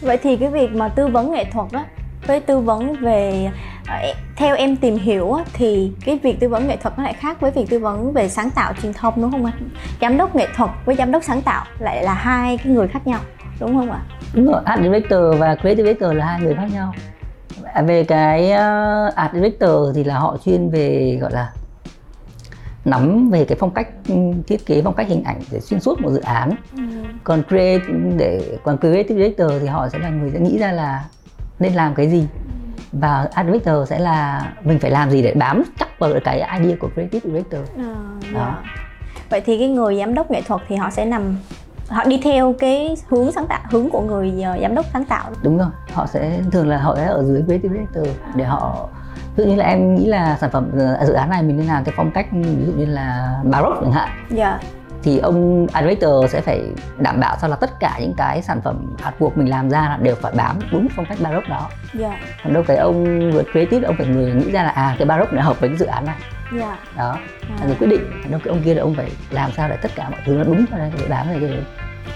Vậy 0.00 0.16
thì 0.22 0.36
cái 0.36 0.50
việc 0.50 0.74
mà 0.74 0.88
tư 0.88 1.06
vấn 1.06 1.32
nghệ 1.32 1.44
thuật 1.44 1.72
á 1.72 1.84
với 2.26 2.40
tư 2.40 2.58
vấn 2.58 2.96
về 3.00 3.50
ờ, 3.86 3.94
e- 3.94 4.14
theo 4.36 4.56
em 4.56 4.76
tìm 4.76 4.96
hiểu 4.96 5.36
thì 5.52 5.92
cái 6.04 6.18
việc 6.22 6.40
tư 6.40 6.48
vấn 6.48 6.68
nghệ 6.68 6.76
thuật 6.76 6.98
nó 6.98 7.04
lại 7.04 7.12
khác 7.12 7.40
với 7.40 7.50
việc 7.50 7.70
tư 7.70 7.78
vấn 7.78 8.12
về 8.12 8.28
sáng 8.28 8.50
tạo 8.50 8.72
truyền 8.82 8.92
thông 8.92 9.14
đúng 9.16 9.30
không 9.30 9.44
anh 9.44 9.68
giám 10.00 10.16
đốc 10.16 10.36
nghệ 10.36 10.46
thuật 10.56 10.70
với 10.84 10.96
giám 10.96 11.12
đốc 11.12 11.24
sáng 11.24 11.42
tạo 11.42 11.64
lại 11.78 12.04
là 12.04 12.14
hai 12.14 12.58
cái 12.58 12.72
người 12.72 12.88
khác 12.88 13.06
nhau 13.06 13.20
đúng 13.60 13.76
không 13.76 13.90
ạ? 13.90 14.00
Đúng 14.34 14.46
rồi 14.46 14.62
art 14.64 14.82
director 14.82 15.20
và 15.38 15.54
creative 15.54 15.82
director 15.84 16.12
là 16.12 16.26
hai 16.26 16.40
người 16.40 16.54
khác 16.54 16.68
nhau. 16.72 16.94
À, 17.74 17.82
về 17.82 18.04
cái 18.04 18.44
uh, 18.44 19.14
art 19.14 19.32
director 19.32 19.72
thì 19.94 20.04
là 20.04 20.18
họ 20.18 20.36
chuyên 20.44 20.70
về 20.70 21.18
gọi 21.20 21.32
là 21.32 21.52
nắm 22.84 23.30
về 23.30 23.44
cái 23.44 23.58
phong 23.60 23.70
cách 23.70 23.88
ừ, 24.08 24.14
thiết 24.46 24.66
kế 24.66 24.82
phong 24.82 24.94
cách 24.94 25.08
hình 25.08 25.24
ảnh 25.24 25.40
để 25.50 25.60
xuyên 25.60 25.80
suốt 25.80 26.00
một 26.00 26.10
dự 26.10 26.20
án. 26.20 26.50
Còn 27.24 27.42
create 27.48 27.84
để 28.16 28.58
còn 28.64 28.78
creative 28.78 29.14
director 29.14 29.50
thì 29.60 29.66
họ 29.66 29.88
sẽ 29.88 29.98
là 29.98 30.08
người 30.10 30.30
sẽ 30.30 30.40
nghĩ 30.40 30.58
ra 30.58 30.72
là 30.72 31.04
nên 31.58 31.72
làm 31.72 31.94
cái 31.94 32.10
gì. 32.10 32.26
Và 32.92 33.28
art 33.34 33.46
director 33.46 33.88
sẽ 33.88 33.98
là 33.98 34.52
mình 34.64 34.78
phải 34.78 34.90
làm 34.90 35.10
gì 35.10 35.22
để 35.22 35.34
bám 35.34 35.62
chắc 35.78 35.98
vào 35.98 36.12
cái 36.24 36.60
idea 36.60 36.76
của 36.80 36.88
creative 36.94 37.30
director. 37.30 37.60
Ờ, 37.76 37.94
Đó. 38.34 38.58
vậy 39.30 39.40
thì 39.46 39.58
cái 39.58 39.68
người 39.68 39.96
giám 39.98 40.14
đốc 40.14 40.30
nghệ 40.30 40.42
thuật 40.42 40.60
thì 40.68 40.76
họ 40.76 40.90
sẽ 40.90 41.04
nằm 41.04 41.36
họ 41.88 42.04
đi 42.04 42.20
theo 42.24 42.54
cái 42.58 42.96
hướng 43.08 43.32
sáng 43.32 43.46
tạo 43.46 43.60
hướng 43.70 43.90
của 43.90 44.00
người 44.00 44.42
ờ, 44.42 44.58
giám 44.62 44.74
đốc 44.74 44.86
sáng 44.92 45.04
tạo. 45.04 45.30
Đúng 45.42 45.58
rồi 45.58 45.68
họ 45.92 46.06
sẽ 46.06 46.40
thường 46.52 46.68
là 46.68 46.78
họ 46.78 46.96
sẽ 46.96 47.06
ở 47.06 47.24
dưới 47.24 47.42
creative 47.46 47.74
director 47.74 48.06
để 48.36 48.44
họ 48.44 48.88
dụ 49.36 49.44
như 49.44 49.56
là 49.56 49.64
em 49.64 49.94
nghĩ 49.94 50.06
là 50.06 50.36
sản 50.40 50.50
phẩm 50.50 50.70
ờ, 50.78 51.04
dự 51.06 51.12
án 51.12 51.30
này 51.30 51.42
mình 51.42 51.56
nên 51.56 51.66
làm 51.66 51.84
cái 51.84 51.94
phong 51.96 52.10
cách 52.10 52.26
ví 52.32 52.66
dụ 52.66 52.72
như 52.72 52.86
là 52.86 53.36
baroque 53.44 53.80
chẳng 53.82 53.92
hạn. 53.92 54.08
Dạ. 54.30 54.58
Thì 55.02 55.18
ông 55.18 55.66
director 55.74 56.30
sẽ 56.30 56.40
phải 56.40 56.62
đảm 56.98 57.20
bảo 57.20 57.36
sao 57.40 57.50
là 57.50 57.56
tất 57.56 57.80
cả 57.80 57.98
những 58.00 58.14
cái 58.16 58.42
sản 58.42 58.60
phẩm 58.60 58.96
artwork 59.02 59.30
mình 59.34 59.50
làm 59.50 59.70
ra 59.70 59.80
là 59.80 59.98
đều 60.02 60.14
phải 60.14 60.32
bám 60.36 60.58
đúng 60.72 60.88
phong 60.96 61.06
cách 61.06 61.18
baroque 61.20 61.48
đó. 61.48 61.68
Dạ. 61.94 62.18
Còn 62.44 62.52
đâu 62.52 62.62
cái 62.66 62.76
ông 62.76 63.30
vừa 63.32 63.42
creative 63.52 63.86
ông 63.86 63.96
phải 63.98 64.06
người 64.06 64.32
nghĩ 64.32 64.50
ra 64.50 64.62
là 64.62 64.70
à 64.70 64.94
cái 64.98 65.06
baroque 65.06 65.32
này 65.32 65.44
hợp 65.44 65.60
với 65.60 65.68
cái 65.68 65.78
dự 65.78 65.86
án 65.86 66.04
này. 66.04 66.16
Dạ. 66.58 66.78
Đó. 66.96 67.18
Là 67.60 67.66
người 67.66 67.76
quyết 67.78 67.86
định. 67.86 68.30
Đâu 68.30 68.40
cái 68.44 68.54
ông 68.54 68.62
kia 68.62 68.74
là 68.74 68.82
ông 68.82 68.94
phải 68.94 69.10
làm 69.30 69.50
sao 69.52 69.68
để 69.68 69.76
tất 69.76 69.90
cả 69.94 70.08
mọi 70.10 70.20
thứ 70.26 70.34
nó 70.34 70.44
đúng 70.44 70.64
cho 70.70 70.76
để 70.76 71.06
bám 71.08 71.28
về 71.28 71.36
cái 71.40 71.48
đấy 71.48 71.62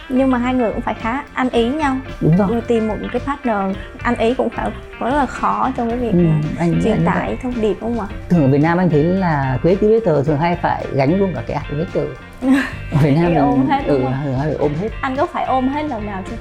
nhưng 0.09 0.31
mà 0.31 0.39
hai 0.39 0.55
người 0.55 0.73
cũng 0.73 0.81
phải 0.81 0.95
khá 0.95 1.23
ăn 1.35 1.51
ý 1.51 1.69
nhau. 1.69 1.97
Đúng 2.21 2.37
rồi. 2.37 2.49
Rồi 2.51 2.61
tìm 2.61 2.89
một 2.89 2.95
cái 3.13 3.21
partner 3.27 3.77
ăn 4.03 4.17
ý 4.17 4.35
cũng 4.35 4.49
phải 4.51 4.71
rất 5.01 5.11
là 5.17 5.27
khó 5.27 5.71
trong 5.77 5.89
cái 5.91 5.99
việc 5.99 6.13
ừ, 6.13 6.27
anh 6.59 6.81
truyền 6.85 7.05
tải 7.05 7.37
thông 7.43 7.61
điệp 7.61 7.77
đúng 7.81 7.99
không 7.99 8.07
ạ? 8.11 8.15
Thường 8.29 8.43
ở 8.43 8.49
Việt 8.49 8.59
Nam 8.63 8.79
anh 8.79 8.91
thấy 8.91 9.03
là 9.03 9.59
creative 9.63 9.89
director 9.89 10.27
thường 10.27 10.39
hay 10.39 10.57
phải 10.63 10.85
gánh 10.95 11.19
luôn 11.19 11.33
cả 11.35 11.43
cái 11.47 11.59
director 11.71 12.05
ở 12.93 12.99
Việt 13.03 13.15
Nam 13.17 13.25
Phải 13.25 13.35
ôm 13.35 13.67
hết, 13.69 13.83
ừ, 13.87 14.01
phải 14.39 14.53
ôm 14.53 14.73
hết. 14.81 14.89
Anh 15.01 15.17
có 15.17 15.27
phải 15.27 15.45
ôm 15.45 15.69
hết 15.69 15.83
lần 15.83 16.07
nào 16.07 16.23
chưa? 16.31 16.37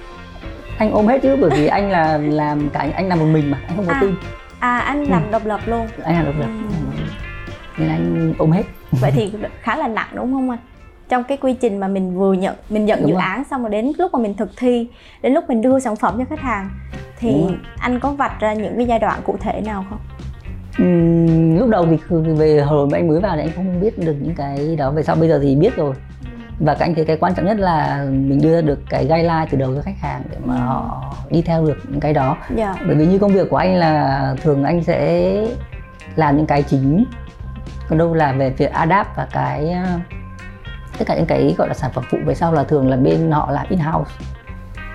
Anh 0.78 0.92
ôm 0.92 1.08
hết 1.08 1.20
chứ 1.22 1.36
bởi 1.42 1.50
vì 1.50 1.68
anh 1.68 1.92
là 1.92 2.18
làm 2.18 2.70
cả 2.70 2.88
anh 2.96 3.08
làm 3.10 3.20
một 3.20 3.26
mình 3.26 3.52
mà 3.52 3.58
anh 3.68 3.76
không 3.76 3.86
có 3.86 3.94
À. 3.94 4.00
team. 4.02 4.18
à 4.60 4.78
anh 4.78 5.06
Ừ. 5.06 5.10
làm 5.12 5.32
độc 5.32 5.46
lập 5.46 5.60
luôn. 5.66 5.88
Anh 6.04 6.16
làm 6.16 6.26
độc 6.26 6.36
lập. 6.40 6.48
Ừ. 6.48 6.76
nên 7.78 7.90
anh 7.90 8.34
ôm 8.38 8.52
hết. 8.52 8.64
Vậy 8.92 9.12
thì 9.16 9.32
khá 9.62 9.76
là 9.76 9.88
nặng 9.88 10.08
đúng 10.14 10.34
không 10.34 10.50
anh 10.50 10.60
trong 11.10 11.24
cái 11.24 11.38
quy 11.38 11.54
trình 11.54 11.80
mà 11.80 11.88
mình 11.88 12.18
vừa 12.18 12.34
nhận 12.34 12.56
mình 12.70 12.86
nhận 12.86 13.00
Đúng 13.00 13.10
dự 13.10 13.14
rồi. 13.14 13.24
án 13.24 13.44
xong 13.44 13.62
rồi 13.62 13.72
đến 13.72 13.92
lúc 13.98 14.14
mà 14.14 14.20
mình 14.20 14.34
thực 14.34 14.50
thi 14.58 14.88
đến 15.22 15.34
lúc 15.34 15.44
mình 15.48 15.62
đưa 15.62 15.80
sản 15.80 15.96
phẩm 15.96 16.16
cho 16.18 16.26
khách 16.30 16.40
hàng 16.40 16.70
thì 17.20 17.46
anh 17.80 18.00
có 18.00 18.12
vạch 18.12 18.40
ra 18.40 18.54
những 18.54 18.76
cái 18.76 18.86
giai 18.86 19.00
đoạn 19.00 19.20
cụ 19.26 19.36
thể 19.40 19.62
nào 19.62 19.86
không? 19.90 20.00
Ừm, 20.78 21.58
lúc 21.58 21.70
đầu 21.70 21.86
thì 21.86 21.98
về 22.38 22.62
hồi 22.62 22.88
mà 22.92 22.98
anh 22.98 23.08
mới 23.08 23.20
vào 23.20 23.36
thì 23.36 23.42
anh 23.42 23.52
không 23.56 23.82
biết 23.82 24.00
được 24.00 24.16
những 24.22 24.36
cái 24.36 24.76
đó 24.76 24.92
về 24.92 25.04
sau 25.04 25.16
bây 25.16 25.30
giờ 25.30 25.40
thì 25.44 25.56
biết 25.56 25.76
rồi. 25.76 25.96
Và 26.60 26.76
cái 26.76 26.88
anh 26.90 26.96
thấy 26.96 27.06
cái 27.06 27.18
quan 27.18 27.36
trọng 27.36 27.46
nhất 27.46 27.60
là 27.60 28.06
mình 28.10 28.40
đưa 28.42 28.56
ra 28.56 28.62
được 28.62 28.80
cái 28.90 29.06
guideline 29.06 29.46
từ 29.52 29.58
đầu 29.58 29.76
cho 29.76 29.82
khách 29.82 30.00
hàng 30.02 30.22
để 30.32 30.38
mà 30.46 30.56
họ 30.56 31.16
đi 31.30 31.42
theo 31.42 31.66
được 31.66 31.78
những 31.90 32.00
cái 32.00 32.14
đó. 32.14 32.38
Dạ. 32.56 32.76
Bởi 32.88 32.96
vì 32.96 33.06
như 33.06 33.20
công 33.20 33.32
việc 33.32 33.50
của 33.50 33.58
anh 33.58 33.76
là 33.76 34.36
thường 34.44 34.64
anh 34.64 34.84
sẽ 34.84 35.34
làm 36.16 36.38
những 36.38 36.46
cái 36.46 36.64
chính 36.64 37.06
còn 37.90 37.98
đâu 37.98 38.14
là 38.14 38.32
về 38.32 38.50
việc 38.50 38.72
adapt 38.72 39.10
và 39.16 39.28
cái 39.32 39.76
tất 40.98 41.06
cả 41.08 41.16
những 41.16 41.26
cái 41.26 41.56
gọi 41.58 41.68
là 41.68 41.74
sản 41.74 41.92
phẩm 41.94 42.04
phụ 42.10 42.18
về 42.26 42.36
sau 42.36 42.54
là 42.54 42.64
thường 42.64 42.90
là 42.90 42.96
bên 42.96 43.32
họ 43.32 43.52
làm 43.52 43.66
in 43.70 43.80
house 43.80 44.12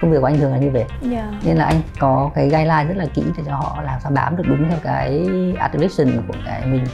công 0.02 0.10
việc 0.10 0.18
của 0.20 0.26
anh 0.26 0.38
thường 0.38 0.52
là 0.52 0.58
như 0.58 0.70
vậy. 0.70 0.84
Dạ. 1.02 1.32
Nên 1.44 1.56
là 1.56 1.64
anh 1.64 1.80
có 1.98 2.30
cái 2.34 2.44
guideline 2.44 2.84
rất 2.84 2.96
là 2.96 3.06
kỹ 3.14 3.22
để 3.36 3.44
cho 3.46 3.54
họ 3.54 3.82
làm 3.84 4.00
sao 4.00 4.12
bám 4.12 4.36
được 4.36 4.44
đúng 4.48 4.68
theo 4.68 4.78
cái 4.82 5.28
art 5.58 5.72
direction 5.72 6.22
của 6.28 6.34
cái 6.46 6.66
mình. 6.66 6.84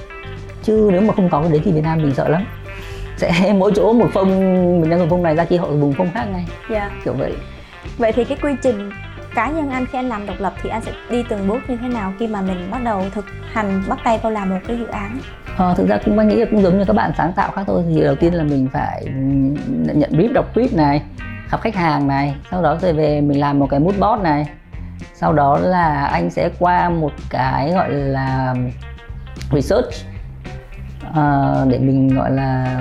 Chứ 0.62 0.88
nếu 0.92 1.00
mà 1.00 1.14
không 1.14 1.28
có 1.30 1.40
cái 1.40 1.50
đấy 1.50 1.60
thì 1.64 1.72
Việt 1.72 1.84
Nam 1.84 1.98
mình 1.98 2.14
sợ 2.14 2.28
lắm. 2.28 2.44
Sẽ 3.16 3.52
mỗi 3.58 3.72
chỗ 3.74 3.92
một 3.92 4.08
phông 4.12 4.28
mình 4.80 4.90
đang 4.90 4.98
dùng 4.98 5.10
phông 5.10 5.22
này 5.22 5.36
ra 5.36 5.44
kia 5.44 5.56
họ 5.56 5.68
dùng 5.68 5.92
phông 5.92 6.10
khác 6.14 6.24
ngay. 6.32 6.46
Dạ. 6.70 6.90
Kiểu 7.04 7.14
vậy. 7.14 7.34
Vậy 7.98 8.12
thì 8.12 8.24
cái 8.24 8.38
quy 8.42 8.52
trình 8.62 8.90
cá 9.38 9.50
nhân 9.50 9.70
anh 9.70 9.86
khi 9.86 9.98
anh 9.98 10.08
làm 10.08 10.26
độc 10.26 10.36
lập 10.38 10.52
thì 10.62 10.70
anh 10.70 10.82
sẽ 10.82 10.92
đi 11.10 11.24
từng 11.28 11.48
bước 11.48 11.58
như 11.68 11.76
thế 11.76 11.88
nào 11.88 12.12
khi 12.18 12.26
mà 12.26 12.40
mình 12.40 12.70
bắt 12.70 12.82
đầu 12.84 13.04
thực 13.12 13.24
hành 13.52 13.82
bắt 13.88 13.98
tay 14.04 14.18
vào 14.22 14.32
làm 14.32 14.50
một 14.50 14.58
cái 14.68 14.78
dự 14.78 14.86
án? 14.86 15.18
Ờ, 15.56 15.74
thực 15.74 15.88
ra 15.88 15.98
cũng 16.04 16.18
anh 16.18 16.28
nghĩ 16.28 16.36
là 16.36 16.46
cũng 16.50 16.62
giống 16.62 16.78
như 16.78 16.84
các 16.84 16.96
bạn 16.96 17.12
sáng 17.18 17.32
tạo 17.32 17.50
khác 17.50 17.62
thôi. 17.66 17.84
Thì 17.88 18.00
đầu 18.00 18.14
tiên 18.14 18.34
là 18.34 18.44
mình 18.44 18.68
phải 18.72 19.04
nhận 19.94 20.10
brief 20.10 20.32
đọc 20.32 20.54
brief 20.54 20.76
này 20.76 21.02
gặp 21.50 21.60
khách 21.60 21.74
hàng 21.74 22.08
này 22.08 22.34
sau 22.50 22.62
đó 22.62 22.76
rồi 22.82 22.92
về 22.92 23.20
mình 23.20 23.40
làm 23.40 23.58
một 23.58 23.66
cái 23.70 23.80
mood 23.80 23.98
board 23.98 24.22
này. 24.22 24.48
Sau 25.14 25.32
đó 25.32 25.58
là 25.58 26.04
anh 26.06 26.30
sẽ 26.30 26.50
qua 26.58 26.90
một 26.90 27.12
cái 27.30 27.72
gọi 27.72 27.92
là 27.92 28.54
research 29.52 29.90
ờ, 31.14 31.66
để 31.70 31.78
mình 31.78 32.08
gọi 32.08 32.30
là 32.30 32.80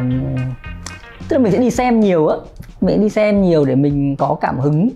tức 1.29 1.37
là 1.37 1.43
mình 1.43 1.51
sẽ 1.51 1.57
đi 1.57 1.71
xem 1.71 1.99
nhiều 1.99 2.27
á. 2.27 2.37
Mình 2.81 3.01
đi 3.01 3.09
xem 3.09 3.41
nhiều 3.41 3.65
để 3.65 3.75
mình 3.75 4.15
có 4.15 4.37
cảm 4.41 4.59
hứng 4.59 4.89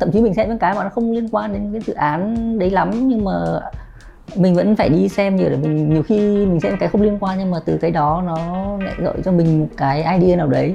thậm 0.00 0.10
chí 0.12 0.20
mình 0.20 0.34
xem 0.34 0.48
những 0.48 0.58
cái 0.58 0.74
mà 0.74 0.84
nó 0.84 0.90
không 0.90 1.12
liên 1.12 1.28
quan 1.32 1.52
đến 1.52 1.72
cái 1.72 1.80
dự 1.80 1.94
án 1.94 2.58
đấy 2.58 2.70
lắm 2.70 3.08
nhưng 3.08 3.24
mà 3.24 3.60
mình 4.36 4.54
vẫn 4.54 4.76
phải 4.76 4.88
đi 4.88 5.08
xem 5.08 5.36
nhiều 5.36 5.48
để 5.48 5.56
mình 5.56 5.94
nhiều 5.94 6.02
khi 6.02 6.18
mình 6.46 6.60
xem 6.60 6.76
cái 6.80 6.88
không 6.88 7.02
liên 7.02 7.18
quan 7.20 7.38
nhưng 7.38 7.50
mà 7.50 7.58
từ 7.64 7.78
cái 7.80 7.90
đó 7.90 8.22
nó 8.26 8.36
lại 8.80 8.94
gợi 8.98 9.14
cho 9.24 9.32
mình 9.32 9.60
một 9.60 9.66
cái 9.76 10.18
idea 10.18 10.36
nào 10.36 10.46
đấy. 10.46 10.74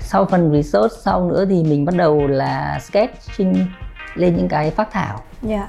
Sau 0.00 0.24
phần 0.24 0.52
research 0.52 0.92
sau 1.04 1.28
nữa 1.28 1.44
thì 1.48 1.64
mình 1.64 1.84
bắt 1.84 1.94
đầu 1.96 2.26
là 2.26 2.78
sketching 2.80 3.66
lên 4.14 4.36
những 4.36 4.48
cái 4.48 4.70
phát 4.70 4.88
thảo. 4.92 5.20
Dạ. 5.42 5.68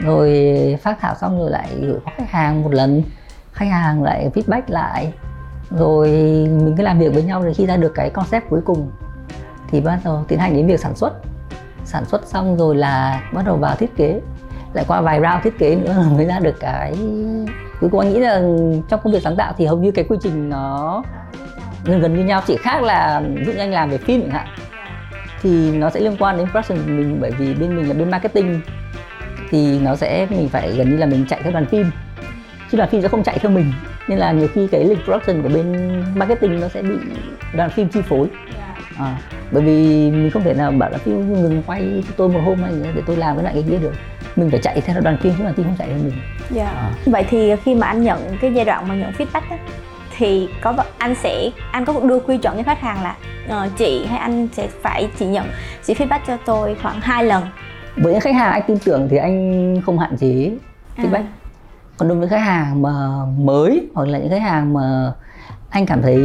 Rồi 0.00 0.78
phát 0.82 1.00
thảo 1.00 1.14
xong 1.14 1.38
rồi 1.38 1.50
lại 1.50 1.68
gửi 1.80 1.98
qua 2.04 2.12
khách 2.16 2.30
hàng 2.30 2.62
một 2.62 2.74
lần. 2.74 3.02
Khách 3.52 3.68
hàng 3.70 4.02
lại 4.02 4.30
feedback 4.34 4.62
lại. 4.66 5.12
Rồi 5.70 6.08
mình 6.48 6.74
cứ 6.76 6.82
làm 6.82 6.98
việc 6.98 7.14
với 7.14 7.22
nhau 7.22 7.42
rồi 7.42 7.54
khi 7.54 7.66
ra 7.66 7.76
được 7.76 7.92
cái 7.94 8.10
concept 8.10 8.48
cuối 8.50 8.60
cùng. 8.64 8.90
Thì 9.70 9.80
bắt 9.80 10.00
đầu 10.04 10.24
tiến 10.28 10.38
hành 10.38 10.56
đến 10.56 10.66
việc 10.66 10.80
sản 10.80 10.96
xuất 10.96 11.12
sản 11.84 12.04
xuất 12.04 12.26
xong 12.26 12.56
rồi 12.56 12.76
là 12.76 13.22
bắt 13.32 13.46
đầu 13.46 13.56
vào 13.56 13.76
thiết 13.76 13.96
kế. 13.96 14.20
Lại 14.72 14.84
qua 14.88 15.00
vài 15.00 15.20
round 15.20 15.42
thiết 15.44 15.58
kế 15.58 15.76
nữa 15.76 15.92
là 15.96 16.08
mới 16.16 16.26
ra 16.26 16.38
được 16.38 16.60
cái 16.60 16.94
cuối 17.80 17.90
cùng 17.90 18.00
anh 18.00 18.12
nghĩ 18.12 18.18
là 18.18 18.40
trong 18.88 19.00
công 19.04 19.12
việc 19.12 19.22
sáng 19.22 19.36
tạo 19.36 19.52
thì 19.58 19.66
hầu 19.66 19.78
như 19.78 19.90
cái 19.90 20.04
quy 20.08 20.16
trình 20.22 20.48
nó 20.48 21.02
gần 21.84 22.00
gần 22.00 22.16
như 22.16 22.24
nhau, 22.24 22.42
chỉ 22.46 22.56
khác 22.56 22.82
là 22.82 23.22
ví 23.34 23.44
dụ 23.44 23.52
anh 23.58 23.72
làm 23.72 23.90
về 23.90 23.98
phim 23.98 24.22
chẳng 24.22 24.30
hạn, 24.30 24.46
thì 25.42 25.70
nó 25.70 25.90
sẽ 25.90 26.00
liên 26.00 26.16
quan 26.18 26.36
đến 26.36 26.46
production 26.46 26.78
của 26.78 26.90
mình, 26.90 27.18
bởi 27.20 27.30
vì 27.30 27.54
bên 27.54 27.76
mình 27.76 27.88
là 27.88 27.94
bên 27.94 28.10
marketing, 28.10 28.60
thì 29.50 29.78
nó 29.78 29.96
sẽ 29.96 30.26
mình 30.30 30.48
phải 30.48 30.72
gần 30.72 30.90
như 30.90 30.96
là 30.96 31.06
mình 31.06 31.24
chạy 31.28 31.40
theo 31.42 31.52
đoàn 31.52 31.66
phim. 31.66 31.90
Chứ 32.70 32.78
đoàn 32.78 32.90
phim 32.90 33.02
sẽ 33.02 33.08
không 33.08 33.22
chạy 33.22 33.38
theo 33.38 33.52
mình, 33.52 33.72
nên 34.08 34.18
là 34.18 34.32
nhiều 34.32 34.48
khi 34.54 34.66
cái 34.66 34.84
lịch 34.84 34.98
production 35.04 35.42
của 35.42 35.48
bên 35.48 36.02
marketing 36.14 36.60
nó 36.60 36.68
sẽ 36.68 36.82
bị 36.82 36.96
đoàn 37.54 37.70
phim 37.70 37.88
chi 37.88 38.00
phối. 38.02 38.28
Dạ 38.58 38.69
à, 39.00 39.18
bởi 39.52 39.62
vì 39.62 40.10
mình 40.10 40.30
không 40.30 40.42
thể 40.42 40.54
nào 40.54 40.72
bảo 40.72 40.90
là 40.90 40.98
phim 40.98 41.42
ngừng 41.42 41.62
quay 41.66 42.04
tôi 42.16 42.28
một 42.28 42.40
hôm 42.44 42.62
đó 42.62 42.68
để 42.94 43.02
tôi 43.06 43.16
làm 43.16 43.36
cái 43.36 43.44
này 43.44 43.52
cái 43.54 43.64
kia 43.70 43.78
được. 43.78 43.92
Mình 44.36 44.50
phải 44.50 44.60
chạy 44.62 44.80
theo 44.80 45.00
đoàn 45.00 45.16
phim 45.20 45.34
chứ 45.38 45.42
đoàn 45.42 45.54
phim 45.54 45.66
không 45.66 45.76
chạy 45.78 45.88
theo 45.88 45.98
mình. 45.98 46.12
Dạ. 46.50 46.66
À. 46.66 46.90
vậy 47.06 47.24
thì 47.30 47.56
khi 47.64 47.74
mà 47.74 47.86
anh 47.86 48.02
nhận 48.02 48.36
cái 48.40 48.52
giai 48.54 48.64
đoạn 48.64 48.88
mà 48.88 48.94
nhận 48.94 49.12
feedback 49.12 49.42
á 49.50 49.58
thì 50.16 50.48
có 50.60 50.74
anh 50.98 51.14
sẽ 51.14 51.50
anh 51.72 51.84
có 51.84 52.00
đưa 52.00 52.18
quy 52.18 52.38
chuẩn 52.38 52.56
cho 52.56 52.62
khách 52.62 52.80
hàng 52.80 53.02
là 53.02 53.16
ờ, 53.48 53.68
chị 53.76 54.06
hay 54.06 54.18
anh 54.18 54.48
sẽ 54.52 54.68
phải 54.82 55.08
chỉ 55.18 55.26
nhận 55.26 55.46
chỉ 55.84 55.94
feedback 55.94 56.20
cho 56.26 56.36
tôi 56.44 56.76
khoảng 56.82 57.00
hai 57.00 57.24
lần? 57.24 57.44
Với 57.96 58.12
những 58.12 58.20
khách 58.20 58.34
hàng 58.34 58.52
anh 58.52 58.62
tin 58.66 58.78
tưởng 58.78 59.08
thì 59.10 59.16
anh 59.16 59.82
không 59.86 59.98
hạn 59.98 60.16
chế 60.16 60.52
feedback. 60.96 61.12
À. 61.12 61.32
còn 61.96 62.08
đối 62.08 62.18
với 62.18 62.28
khách 62.28 62.38
hàng 62.38 62.82
mà 62.82 62.92
mới 63.38 63.88
hoặc 63.94 64.08
là 64.08 64.18
những 64.18 64.30
khách 64.30 64.42
hàng 64.42 64.72
mà 64.72 65.12
anh 65.70 65.86
cảm 65.86 66.02
thấy 66.02 66.16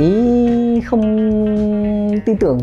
không 0.86 1.02
tin 2.26 2.38
tưởng 2.38 2.60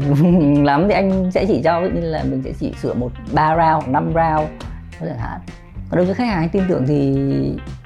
lắm 0.65 0.85
thì 0.89 0.95
anh 0.95 1.31
sẽ 1.31 1.47
chỉ 1.47 1.63
cho 1.65 1.81
như 1.81 2.01
là 2.01 2.25
mình 2.25 2.43
sẽ 2.45 2.53
chỉ 2.61 2.75
sửa 2.83 2.95
một 2.95 3.11
ba 3.33 3.57
round 3.57 3.89
năm 3.89 4.05
round 4.05 4.49
chẳng 5.01 5.19
hạn. 5.19 5.41
Còn 5.91 5.97
đối 5.97 6.07
với 6.07 6.15
khách 6.15 6.27
hàng 6.27 6.39
anh 6.39 6.49
tin 6.49 6.63
tưởng 6.69 6.85
thì 6.87 7.15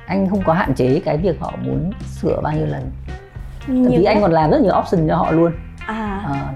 anh 0.07 0.28
không 0.30 0.42
có 0.44 0.53
hạn 0.53 0.74
chế 0.74 1.01
cái 1.05 1.16
việc 1.16 1.40
họ 1.40 1.53
muốn 1.62 1.92
sửa 2.07 2.40
bao 2.40 2.53
nhiêu 2.53 2.66
lần. 2.66 2.90
Thậm 3.66 3.92
chí 3.97 4.05
anh 4.05 4.20
còn 4.20 4.32
làm 4.32 4.51
rất 4.51 4.61
nhiều 4.61 4.72
option 4.78 5.09
cho 5.09 5.16
họ 5.16 5.30
luôn. 5.30 5.53
À. 5.86 6.22
à 6.26 6.53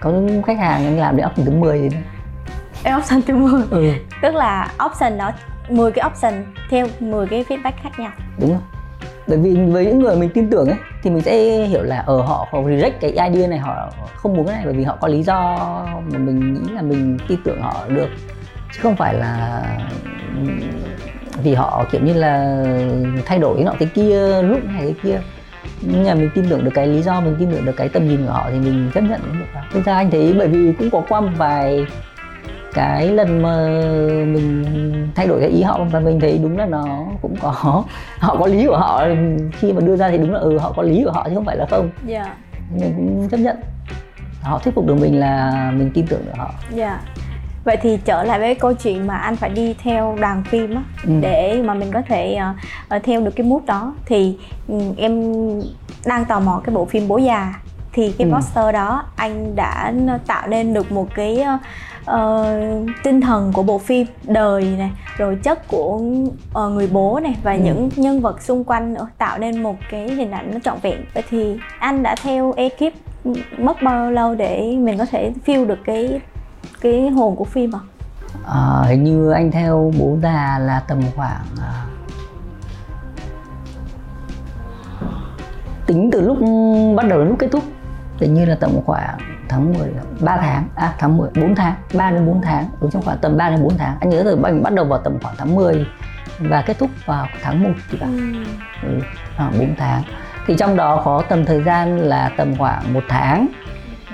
có 0.00 0.10
những 0.10 0.42
khách 0.42 0.58
hàng 0.58 0.84
anh 0.84 0.98
làm 0.98 1.16
đến 1.16 1.26
option 1.26 1.46
thứ 1.46 1.52
10 1.52 1.90
thì 2.84 2.90
option 2.96 3.22
thứ 3.22 3.36
10 3.36 3.62
ừ. 3.70 3.92
tức 4.22 4.34
là 4.34 4.72
option 4.86 5.18
đó 5.18 5.32
10 5.68 5.92
cái 5.92 6.10
option 6.10 6.44
theo 6.70 6.86
10 7.00 7.26
cái 7.26 7.44
feedback 7.48 7.72
khác 7.82 7.90
nhau. 7.98 8.10
Đúng 8.38 8.50
rồi 8.50 8.60
bởi 9.26 9.38
vì 9.38 9.56
với 9.56 9.86
những 9.86 9.98
người 9.98 10.16
mình 10.16 10.30
tin 10.34 10.50
tưởng 10.50 10.68
ấy, 10.68 10.78
thì 11.02 11.10
mình 11.10 11.22
sẽ 11.22 11.64
hiểu 11.64 11.82
là 11.82 11.98
ở 11.98 12.16
họ 12.16 12.48
họ 12.50 12.58
reject 12.58 12.90
cái 13.00 13.10
idea 13.10 13.48
này, 13.48 13.58
họ 13.58 13.90
không 14.16 14.36
muốn 14.36 14.46
cái 14.46 14.56
này 14.56 14.64
bởi 14.64 14.74
vì 14.74 14.84
họ 14.84 14.96
có 15.00 15.08
lý 15.08 15.22
do 15.22 15.56
mà 16.12 16.18
mình 16.18 16.54
nghĩ 16.54 16.72
là 16.72 16.82
mình 16.82 17.18
tin 17.28 17.38
tưởng 17.44 17.60
họ 17.62 17.84
được. 17.88 18.08
Chứ 18.74 18.80
không 18.82 18.96
phải 18.96 19.14
là 19.14 19.62
vì 21.42 21.54
họ, 21.54 21.84
kiểu 21.90 22.00
như 22.00 22.12
là, 22.12 22.64
thay 23.26 23.38
đổi 23.38 23.56
cái 23.56 23.64
nọ 23.64 23.72
cái 23.78 23.88
kia 23.94 24.42
lúc 24.42 24.64
này 24.64 24.80
cái 24.80 24.94
kia. 25.02 25.20
Nhưng 25.80 26.04
mà 26.04 26.14
mình 26.14 26.30
tin 26.34 26.48
tưởng 26.48 26.64
được 26.64 26.70
cái 26.74 26.86
lý 26.86 27.02
do, 27.02 27.20
mình 27.20 27.36
tin 27.38 27.50
tưởng 27.52 27.64
được 27.64 27.76
cái 27.76 27.88
tầm 27.88 28.08
nhìn 28.08 28.26
của 28.26 28.32
họ 28.32 28.46
thì 28.50 28.58
mình 28.58 28.90
chấp 28.94 29.00
nhận 29.00 29.20
được. 29.38 29.60
Thực 29.72 29.84
ra 29.84 29.94
anh 29.94 30.10
thấy? 30.10 30.34
Bởi 30.38 30.48
vì 30.48 30.72
cũng 30.72 30.90
có 30.90 31.02
qua 31.08 31.20
một 31.20 31.28
vài 31.36 31.86
cái 32.74 33.06
lần 33.06 33.42
mà 33.42 33.56
mình 34.26 34.64
thay 35.14 35.26
đổi 35.26 35.40
cái 35.40 35.48
ý 35.48 35.62
họ 35.62 35.84
và 35.92 36.00
mình 36.00 36.20
thấy 36.20 36.40
đúng 36.42 36.58
là 36.58 36.66
nó 36.66 37.06
cũng 37.22 37.36
có 37.40 37.50
họ 38.18 38.36
có 38.36 38.46
lý 38.46 38.66
của 38.66 38.76
họ 38.76 39.04
khi 39.52 39.72
mà 39.72 39.80
đưa 39.80 39.96
ra 39.96 40.10
thì 40.10 40.18
đúng 40.18 40.32
là 40.32 40.38
ừ 40.38 40.58
họ 40.58 40.72
có 40.76 40.82
lý 40.82 41.02
của 41.04 41.10
họ 41.10 41.26
chứ 41.28 41.34
không 41.34 41.44
phải 41.44 41.56
là 41.56 41.66
không 41.66 41.90
yeah. 42.08 42.26
Dạ. 42.26 42.34
mình 42.80 42.92
cũng 42.96 43.28
chấp 43.28 43.36
nhận 43.36 43.56
họ 44.42 44.58
thuyết 44.58 44.74
phục 44.74 44.86
được 44.86 44.94
mình 45.00 45.20
là 45.20 45.70
mình 45.76 45.90
tin 45.94 46.06
tưởng 46.06 46.24
được 46.26 46.32
họ 46.36 46.50
yeah. 46.76 46.76
Dạ. 46.76 47.00
vậy 47.64 47.76
thì 47.82 47.98
trở 48.04 48.22
lại 48.22 48.38
với 48.38 48.54
câu 48.54 48.72
chuyện 48.74 49.06
mà 49.06 49.16
anh 49.16 49.36
phải 49.36 49.50
đi 49.50 49.74
theo 49.82 50.16
đoàn 50.20 50.42
phim 50.44 50.74
á 50.74 50.82
ừ. 51.04 51.12
để 51.20 51.62
mà 51.64 51.74
mình 51.74 51.92
có 51.92 52.02
thể 52.08 52.38
uh, 52.96 53.02
theo 53.02 53.20
được 53.20 53.36
cái 53.36 53.46
mút 53.46 53.66
đó 53.66 53.94
thì 54.06 54.38
um, 54.68 54.94
em 54.96 55.32
đang 56.06 56.24
tò 56.24 56.40
mò 56.40 56.60
cái 56.64 56.74
bộ 56.74 56.84
phim 56.84 57.08
bố 57.08 57.18
già 57.18 57.54
thì 57.92 58.12
cái 58.18 58.28
ừ. 58.28 58.34
poster 58.34 58.74
đó 58.74 59.04
anh 59.16 59.56
đã 59.56 59.92
tạo 60.26 60.48
nên 60.48 60.74
được 60.74 60.92
một 60.92 61.08
cái 61.14 61.44
uh, 62.10 62.90
tinh 63.02 63.20
thần 63.20 63.52
của 63.52 63.62
bộ 63.62 63.78
phim 63.78 64.06
đời 64.24 64.64
này 64.78 64.90
rồi 65.16 65.38
chất 65.42 65.68
của 65.68 66.00
uh, 66.58 66.72
người 66.72 66.88
bố 66.92 67.20
này 67.22 67.36
và 67.42 67.52
ừ. 67.52 67.60
những 67.64 67.90
nhân 67.96 68.20
vật 68.20 68.42
xung 68.42 68.64
quanh 68.64 68.94
nữa 68.94 69.08
tạo 69.18 69.38
nên 69.38 69.62
một 69.62 69.76
cái 69.90 70.10
hình 70.10 70.30
ảnh 70.30 70.50
nó 70.52 70.58
trọn 70.64 70.78
vẹn 70.82 71.04
vậy 71.14 71.24
thì 71.30 71.58
anh 71.78 72.02
đã 72.02 72.16
theo 72.22 72.54
ekip 72.56 72.94
mất 73.58 73.82
bao 73.82 74.10
lâu 74.10 74.34
để 74.34 74.76
mình 74.78 74.98
có 74.98 75.04
thể 75.04 75.32
feel 75.46 75.66
được 75.66 75.78
cái 75.84 76.20
cái 76.80 77.10
hồn 77.10 77.36
của 77.36 77.44
phim 77.44 77.74
à? 77.76 77.80
à 78.46 78.82
hình 78.88 79.04
như 79.04 79.30
anh 79.30 79.50
theo 79.50 79.92
bố 79.98 80.16
già 80.22 80.58
là 80.58 80.82
tầm 80.88 81.00
khoảng 81.16 81.44
uh, 81.54 81.92
tính 85.86 86.10
từ 86.12 86.20
lúc 86.20 86.38
bắt 86.96 87.06
đầu 87.08 87.18
đến 87.18 87.28
lúc 87.28 87.38
kết 87.38 87.48
thúc 87.52 87.62
hình 88.22 88.34
như 88.34 88.44
là 88.44 88.54
tầm 88.54 88.70
khoảng 88.86 89.18
tháng 89.48 89.72
10 89.72 89.88
3 90.20 90.36
tháng 90.36 90.68
à 90.74 90.94
tháng 90.98 91.16
10 91.16 91.30
4 91.40 91.54
tháng 91.54 91.74
3 91.94 92.10
đến 92.10 92.26
4 92.26 92.42
tháng 92.42 92.68
đúng 92.80 92.90
trong 92.90 93.02
khoảng 93.02 93.18
tầm 93.18 93.36
3 93.36 93.50
đến 93.50 93.62
4 93.62 93.78
tháng. 93.78 93.96
Anh 94.00 94.10
nhớ 94.10 94.22
rồi 94.24 94.36
mình 94.36 94.62
bắt 94.62 94.72
đầu 94.72 94.84
vào 94.84 94.98
tầm 94.98 95.18
khoảng 95.22 95.34
tháng 95.38 95.54
10 95.54 95.86
và 96.38 96.62
kết 96.66 96.78
thúc 96.78 96.90
vào 97.06 97.26
tháng 97.42 97.62
1 97.62 97.70
thì 97.90 97.98
phải 98.00 98.08
ừ. 98.08 98.44
ừ, 98.82 98.88
khoảng 99.36 99.58
4 99.58 99.74
tháng. 99.76 100.02
Thì 100.46 100.54
trong 100.58 100.76
đó 100.76 101.02
có 101.04 101.22
tầm 101.28 101.44
thời 101.44 101.62
gian 101.62 101.98
là 101.98 102.30
tầm 102.36 102.56
khoảng 102.58 102.92
một 102.92 103.04
tháng 103.08 103.46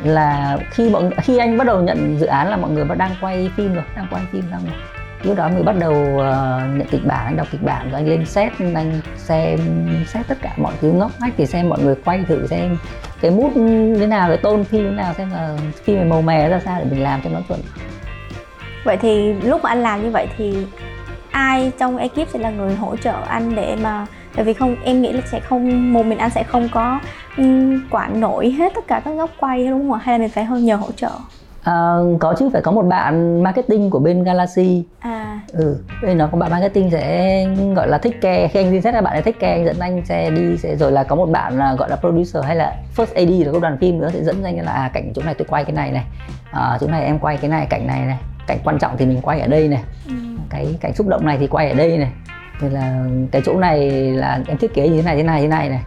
là 0.05 0.59
khi 0.71 0.91
bọn 0.91 1.11
khi 1.17 1.39
anh 1.39 1.59
bắt 1.59 1.67
đầu 1.67 1.83
nhận 1.83 2.19
dự 2.21 2.27
án 2.27 2.49
là 2.49 2.57
mọi 2.57 2.71
người 2.71 2.85
đang 2.85 3.11
quay 3.21 3.51
phim 3.57 3.75
rồi 3.75 3.85
đang 3.97 4.07
quay 4.11 4.23
phim 4.33 4.45
xong 4.51 4.63
rồi 4.65 4.75
lúc 5.23 5.37
đó 5.37 5.49
mới 5.49 5.62
bắt 5.62 5.77
đầu 5.79 5.93
uh, 5.93 6.79
nhận 6.79 6.87
kịch 6.91 7.07
bản 7.07 7.25
anh 7.25 7.37
đọc 7.37 7.47
kịch 7.51 7.62
bản 7.62 7.91
rồi 7.91 8.01
anh 8.01 8.09
lên 8.09 8.27
set 8.27 8.53
anh 8.75 9.01
xem 9.16 9.59
xét 10.07 10.29
tất 10.29 10.39
cả 10.43 10.53
mọi 10.57 10.73
thứ 10.81 10.93
ngóc 10.93 11.11
ngách 11.21 11.33
thì 11.37 11.47
xem 11.47 11.69
mọi 11.69 11.83
người 11.83 11.95
quay 12.05 12.25
thử 12.29 12.47
xem 12.47 12.77
cái 13.21 13.31
mút 13.31 13.53
thế 13.99 14.07
nào 14.07 14.29
cái 14.29 14.37
tôn 14.37 14.64
phim 14.64 14.85
thế 14.85 14.91
nào 14.91 15.14
xem 15.14 15.31
là 15.31 15.57
phim 15.85 15.97
này 15.97 16.05
màu 16.05 16.23
mè 16.23 16.49
ra 16.49 16.61
sao 16.64 16.79
để 16.79 16.87
mình 16.91 17.03
làm 17.03 17.21
cho 17.25 17.31
nó 17.31 17.41
chuẩn 17.49 17.61
vậy 18.85 18.97
thì 18.97 19.33
lúc 19.33 19.62
mà 19.62 19.71
anh 19.71 19.83
làm 19.83 20.03
như 20.03 20.11
vậy 20.11 20.29
thì 20.37 20.66
ai 21.31 21.73
trong 21.79 21.97
ekip 21.97 22.29
sẽ 22.29 22.39
là 22.39 22.51
người 22.51 22.75
hỗ 22.75 22.97
trợ 22.97 23.14
anh 23.29 23.55
để 23.55 23.77
mà 23.83 24.07
tại 24.35 24.45
vì 24.45 24.55
không 24.55 24.77
em 24.85 25.03
nghĩ 25.03 25.12
là 25.12 25.21
sẽ 25.27 25.41
không 25.41 25.93
một 25.93 26.07
mình 26.07 26.19
anh 26.19 26.31
sẽ 26.31 26.43
không 26.43 26.69
có 26.73 27.01
ừ, 27.37 27.45
quản 27.91 28.21
nổi 28.21 28.51
hết 28.51 28.73
tất 28.75 28.87
cả 28.87 29.01
các 29.05 29.11
góc 29.11 29.31
quay 29.39 29.66
đúng 29.66 29.81
không 29.81 29.93
ạ? 29.93 30.01
Hay 30.05 30.19
là 30.19 30.23
mình 30.23 30.31
phải 30.31 30.45
hơn 30.45 30.64
nhờ 30.64 30.77
hỗ 30.77 30.93
trợ? 30.93 31.11
À, 31.63 31.97
có 32.21 32.35
chứ 32.39 32.51
phải 32.53 32.63
có 32.63 32.73
một 32.73 32.83
bạn 32.83 33.43
marketing 33.43 33.91
của 33.91 33.99
bên 33.99 34.25
Galaxy. 34.25 34.85
À. 35.01 35.41
Ừ 35.53 35.79
bên 36.03 36.19
nó 36.19 36.27
có 36.33 36.39
bạn 36.39 36.51
marketing 36.51 36.91
sẽ 36.91 37.47
gọi 37.77 37.89
là 37.89 37.99
thích 37.99 38.21
care. 38.21 38.49
Khi 38.49 38.61
anh 38.61 38.71
xin 38.71 38.83
xét 38.83 38.95
là 38.95 39.01
bạn 39.01 39.13
ấy 39.13 39.23
thích 39.23 39.37
care 39.41 39.53
anh 39.53 39.65
dẫn 39.65 39.79
anh 39.79 40.03
sẽ 40.05 40.31
đi 40.31 40.57
sẽ 40.57 40.77
rồi 40.77 40.93
là 40.93 41.05
có 41.05 41.17
một 41.17 41.27
bạn 41.27 41.59
là 41.59 41.75
gọi 41.75 41.91
là 41.91 41.97
producer 41.97 42.45
hay 42.45 42.57
là 42.57 42.77
first 42.97 43.15
AD 43.15 43.47
là 43.47 43.53
của 43.53 43.61
đoàn 43.61 43.79
phim 43.79 43.99
nữa 43.99 44.11
sẽ 44.13 44.25
dẫn 44.25 44.45
anh 44.45 44.65
là 44.65 44.73
à, 44.73 44.91
cảnh 44.93 45.13
chỗ 45.15 45.23
này 45.23 45.35
tôi 45.35 45.47
quay 45.51 45.65
cái 45.65 45.73
này 45.73 45.93
này. 45.93 46.05
À, 46.51 46.79
chỗ 46.81 46.87
này 46.87 47.05
em 47.05 47.19
quay 47.19 47.37
cái 47.37 47.51
này 47.51 47.67
cảnh 47.71 47.87
này 47.87 48.01
này. 48.01 48.19
Cảnh 48.47 48.59
quan 48.65 48.79
trọng 48.79 48.97
thì 48.99 49.07
mình 49.07 49.21
quay 49.23 49.41
ở 49.41 49.47
đây 49.47 49.69
này. 49.69 49.83
Ừ. 50.07 50.15
cái 50.51 50.77
cảnh 50.81 50.95
xúc 50.95 51.07
động 51.07 51.27
này 51.27 51.37
thì 51.41 51.47
quay 51.47 51.71
ở 51.71 51.75
đây 51.75 51.99
này. 51.99 52.11
Rồi 52.61 52.71
là 52.71 53.05
cái 53.31 53.43
chỗ 53.45 53.59
này 53.59 53.91
là 53.91 54.41
em 54.47 54.59
thiết 54.59 54.75
kế 54.75 54.89
như 54.89 54.97
thế 54.97 55.03
này 55.03 55.17
thế 55.17 55.23
này 55.23 55.43
thế 55.43 55.49
này 55.49 55.69
này 55.69 55.83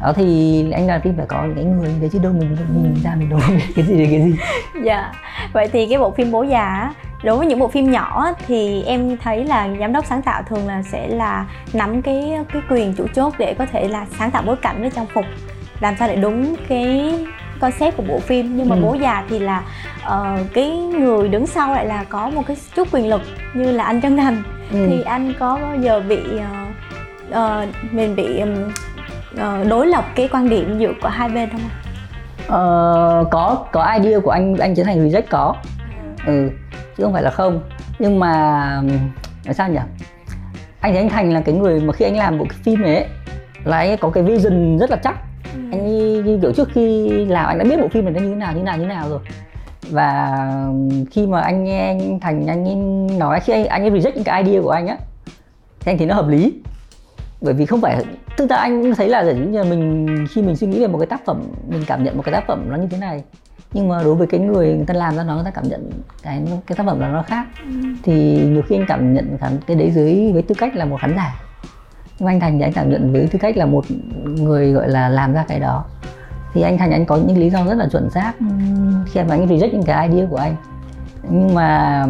đó 0.00 0.12
thì 0.16 0.64
anh 0.72 0.86
làm 0.86 1.00
phim 1.00 1.16
phải 1.16 1.26
có 1.26 1.44
những 1.44 1.54
cái 1.54 1.64
người 1.64 1.88
đấy 2.00 2.10
chứ 2.12 2.18
đâu 2.22 2.32
mình 2.32 2.56
mình 2.82 2.96
ra 3.04 3.14
mình 3.18 3.28
đâu 3.30 3.40
biết 3.48 3.72
cái 3.76 3.84
gì 3.84 4.06
cái 4.10 4.22
gì 4.22 4.34
dạ 4.84 5.12
vậy 5.52 5.68
thì 5.72 5.86
cái 5.86 5.98
bộ 5.98 6.10
phim 6.10 6.32
bố 6.32 6.42
già 6.42 6.94
đối 7.22 7.38
với 7.38 7.46
những 7.46 7.58
bộ 7.58 7.68
phim 7.68 7.90
nhỏ 7.90 8.32
thì 8.46 8.82
em 8.82 9.16
thấy 9.16 9.44
là 9.44 9.68
giám 9.80 9.92
đốc 9.92 10.06
sáng 10.06 10.22
tạo 10.22 10.42
thường 10.42 10.66
là 10.66 10.82
sẽ 10.82 11.08
là 11.08 11.46
nắm 11.72 12.02
cái 12.02 12.38
cái 12.52 12.62
quyền 12.70 12.94
chủ 12.94 13.06
chốt 13.14 13.34
để 13.38 13.54
có 13.54 13.66
thể 13.66 13.88
là 13.88 14.06
sáng 14.18 14.30
tạo 14.30 14.42
bối 14.46 14.56
cảnh 14.56 14.80
với 14.80 14.90
trang 14.90 15.06
phục 15.14 15.24
làm 15.80 15.94
sao 15.98 16.08
để 16.08 16.16
đúng 16.16 16.56
cái 16.68 17.14
concept 17.60 17.96
của 17.96 18.02
bộ 18.08 18.18
phim 18.20 18.56
nhưng 18.56 18.68
mà 18.68 18.76
ừ. 18.76 18.82
bố 18.82 18.94
già 18.94 19.24
thì 19.28 19.38
là 19.38 19.62
uh, 20.06 20.40
cái 20.54 20.70
người 20.76 21.28
đứng 21.28 21.46
sau 21.46 21.74
lại 21.74 21.86
là 21.86 22.04
có 22.04 22.30
một 22.30 22.42
cái 22.46 22.56
chút 22.76 22.88
quyền 22.92 23.08
lực 23.08 23.22
như 23.54 23.72
là 23.72 23.84
anh 23.84 24.02
Trân 24.02 24.16
Thành 24.16 24.42
ừ. 24.72 24.86
thì 24.88 25.02
anh 25.02 25.32
có 25.38 25.58
bao 25.62 25.76
giờ 25.76 26.00
bị 26.00 26.20
uh, 26.34 27.28
uh, 27.30 27.92
mình 27.92 28.16
bị 28.16 28.40
um, 28.40 28.54
đối 29.68 29.86
lập 29.86 30.04
cái 30.14 30.28
quan 30.32 30.48
điểm 30.48 30.78
giữa 30.78 30.92
của 31.02 31.08
hai 31.08 31.28
bên 31.28 31.48
không 31.50 31.60
uh, 32.46 33.30
có 33.30 33.64
có 33.72 33.92
idea 33.92 34.20
của 34.20 34.30
anh 34.30 34.56
anh 34.56 34.74
trở 34.74 34.84
thành 34.84 35.08
reject 35.08 35.22
có. 35.30 35.54
Ừ 36.26 36.50
chứ 36.96 37.04
không 37.04 37.12
phải 37.12 37.22
là 37.22 37.30
không. 37.30 37.60
Nhưng 37.98 38.20
mà 38.20 38.32
là 39.44 39.52
sao 39.52 39.68
nhỉ? 39.68 39.78
Anh 40.80 40.92
thấy 40.92 41.02
anh 41.02 41.08
thành 41.08 41.32
là 41.32 41.40
cái 41.40 41.54
người 41.54 41.80
mà 41.80 41.92
khi 41.92 42.04
anh 42.04 42.16
làm 42.16 42.38
bộ 42.38 42.44
cái 42.48 42.58
phim 42.62 42.82
này 42.82 42.94
ấy, 42.94 43.06
là 43.64 43.76
anh 43.76 43.88
ấy 43.88 43.96
có 43.96 44.10
cái 44.10 44.22
vision 44.22 44.78
rất 44.78 44.90
là 44.90 44.96
chắc. 44.96 45.16
Ừ. 45.54 45.60
anh 45.72 45.86
như 46.24 46.38
kiểu 46.42 46.52
trước 46.52 46.68
khi 46.72 47.08
làm 47.26 47.46
anh 47.46 47.58
đã 47.58 47.64
biết 47.64 47.80
bộ 47.80 47.88
phim 47.88 48.04
này 48.04 48.14
nó 48.14 48.20
như 48.20 48.28
thế 48.28 48.34
nào 48.34 48.52
như 48.52 48.58
thế 48.58 48.64
nào 48.64 48.76
như 48.76 48.82
thế 48.82 48.88
nào 48.88 49.08
rồi. 49.08 49.20
Và 49.90 50.38
khi 51.10 51.26
mà 51.26 51.40
anh 51.40 51.64
nghe 51.64 51.86
anh 51.86 52.20
thành 52.20 52.46
anh 52.46 52.64
ấy 52.64 52.74
nói 53.18 53.40
khi 53.40 53.52
anh 53.52 53.66
anh 53.66 53.82
ấy 53.82 53.90
reject 53.90 54.12
những 54.14 54.24
cái 54.24 54.42
idea 54.42 54.62
của 54.62 54.70
anh 54.70 54.86
á 54.86 54.96
thì 55.80 55.92
anh 55.92 55.98
thấy 55.98 56.06
nó 56.06 56.14
hợp 56.14 56.28
lý 56.28 56.52
bởi 57.40 57.54
vì 57.54 57.66
không 57.66 57.80
phải 57.80 58.04
thực 58.36 58.50
ra 58.50 58.56
anh 58.56 58.94
thấy 58.96 59.08
là 59.08 59.24
giống 59.24 59.52
như 59.52 59.64
mình 59.64 60.06
khi 60.30 60.42
mình 60.42 60.56
suy 60.56 60.66
nghĩ 60.66 60.80
về 60.80 60.86
một 60.86 60.98
cái 60.98 61.06
tác 61.06 61.24
phẩm 61.24 61.42
mình 61.68 61.82
cảm 61.86 62.04
nhận 62.04 62.16
một 62.16 62.22
cái 62.22 62.32
tác 62.32 62.46
phẩm 62.46 62.64
nó 62.70 62.76
như 62.76 62.86
thế 62.90 62.98
này 62.98 63.22
nhưng 63.72 63.88
mà 63.88 64.02
đối 64.04 64.14
với 64.14 64.26
cái 64.26 64.40
người 64.40 64.74
người 64.74 64.86
ta 64.86 64.94
làm 64.94 65.16
ra 65.16 65.22
nó 65.22 65.34
người 65.34 65.44
ta 65.44 65.50
cảm 65.50 65.68
nhận 65.68 65.90
cái 66.22 66.42
cái 66.66 66.76
tác 66.76 66.86
phẩm 66.86 67.00
đó 67.00 67.08
nó 67.08 67.22
khác. 67.22 67.46
Ừ. 67.62 67.70
thì 68.02 68.42
nhiều 68.46 68.62
khi 68.68 68.76
anh 68.76 68.84
cảm 68.88 69.14
nhận 69.14 69.38
cái 69.66 69.76
đấy 69.76 69.90
dưới 69.90 70.32
với 70.32 70.42
tư 70.42 70.54
cách 70.58 70.76
là 70.76 70.84
một 70.84 70.96
khán 71.00 71.16
giả. 71.16 71.40
Nhưng 72.18 72.28
anh 72.28 72.40
thành 72.40 72.58
thì 72.58 72.64
anh 72.64 72.72
cảm 72.72 72.90
nhận 72.90 73.12
với 73.12 73.28
tư 73.32 73.38
cách 73.38 73.56
là 73.56 73.66
một 73.66 73.84
người 74.24 74.72
gọi 74.72 74.88
là 74.88 75.08
làm 75.08 75.32
ra 75.32 75.44
cái 75.48 75.60
đó. 75.60 75.84
Thì 76.54 76.62
anh 76.62 76.78
thành 76.78 76.90
anh 76.90 77.06
có 77.06 77.16
những 77.16 77.38
lý 77.38 77.50
do 77.50 77.64
rất 77.64 77.74
là 77.74 77.88
chuẩn 77.92 78.10
xác. 78.10 78.32
Khi 79.06 79.20
mà 79.22 79.34
anh 79.34 79.46
reject 79.46 79.72
những 79.72 79.82
cái 79.82 80.08
idea 80.08 80.26
của 80.30 80.36
anh. 80.36 80.56
Nhưng 81.30 81.54
mà 81.54 82.02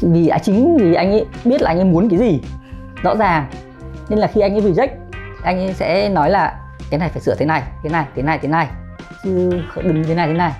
vì 0.00 0.28
à, 0.28 0.38
chính 0.38 0.76
vì 0.76 0.94
anh 0.94 1.10
ấy 1.10 1.26
biết 1.44 1.62
là 1.62 1.70
anh 1.70 1.78
ấy 1.78 1.84
muốn 1.84 2.08
cái 2.08 2.18
gì 2.18 2.40
rõ 3.02 3.16
ràng 3.16 3.46
nên 4.08 4.18
là 4.18 4.26
khi 4.26 4.40
anh 4.40 4.54
ấy 4.54 4.72
reject, 4.72 4.88
anh 5.42 5.58
ấy 5.58 5.72
sẽ 5.72 6.08
nói 6.08 6.30
là 6.30 6.54
cái 6.90 7.00
này 7.00 7.08
phải 7.08 7.20
sửa 7.20 7.34
thế 7.34 7.46
này 7.46 7.62
thế 7.82 7.90
này 7.90 8.04
thế 8.16 8.22
này 8.22 8.38
thế 8.42 8.48
này. 8.48 8.66
Chứ 9.22 9.50
đừng 9.82 10.02
như 10.02 10.08
thế 10.08 10.14
này 10.14 10.26
thế 10.26 10.32
này. 10.32 10.52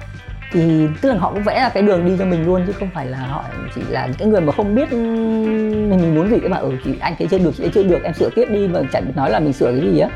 Thì 0.52 0.88
tức 1.00 1.12
là 1.12 1.18
họ 1.18 1.32
cũng 1.32 1.42
vẽ 1.42 1.60
ra 1.60 1.68
cái 1.68 1.82
đường 1.82 2.06
đi 2.06 2.16
cho 2.18 2.24
mình 2.24 2.46
luôn, 2.46 2.64
chứ 2.66 2.72
không 2.72 2.90
phải 2.94 3.06
là 3.06 3.18
họ 3.18 3.44
chỉ 3.74 3.80
là 3.88 4.06
những 4.06 4.16
cái 4.18 4.28
người 4.28 4.40
mà 4.40 4.52
không 4.52 4.74
biết 4.74 4.92
mình 4.92 6.14
muốn 6.14 6.30
gì 6.30 6.36
mà. 6.36 6.48
Bạn 6.48 6.62
ở 6.62 6.70
chị 6.84 6.94
anh 7.00 7.14
thấy 7.18 7.28
chưa 7.30 7.38
được, 7.38 7.50
chị 7.56 7.62
thấy 7.62 7.70
chưa 7.74 7.82
được, 7.82 8.02
em 8.02 8.14
sửa 8.14 8.28
tiếp 8.36 8.44
đi, 8.50 8.68
mà 8.68 8.80
chẳng 8.92 9.12
nói 9.14 9.30
là 9.30 9.40
mình 9.40 9.52
sửa 9.52 9.72
cái 9.80 9.90
gì 9.90 9.98
á. 9.98 10.08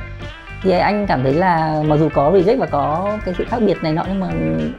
Thì 0.63 0.71
anh 0.71 1.07
cảm 1.07 1.23
thấy 1.23 1.35
là 1.35 1.83
mặc 1.87 1.97
dù 1.97 2.09
có 2.15 2.31
reject 2.31 2.59
và 2.59 2.67
có 2.67 3.19
cái 3.25 3.35
sự 3.39 3.45
khác 3.49 3.59
biệt 3.61 3.83
này 3.83 3.93
nọ, 3.93 4.05
nhưng 4.09 4.21
mà 4.21 4.29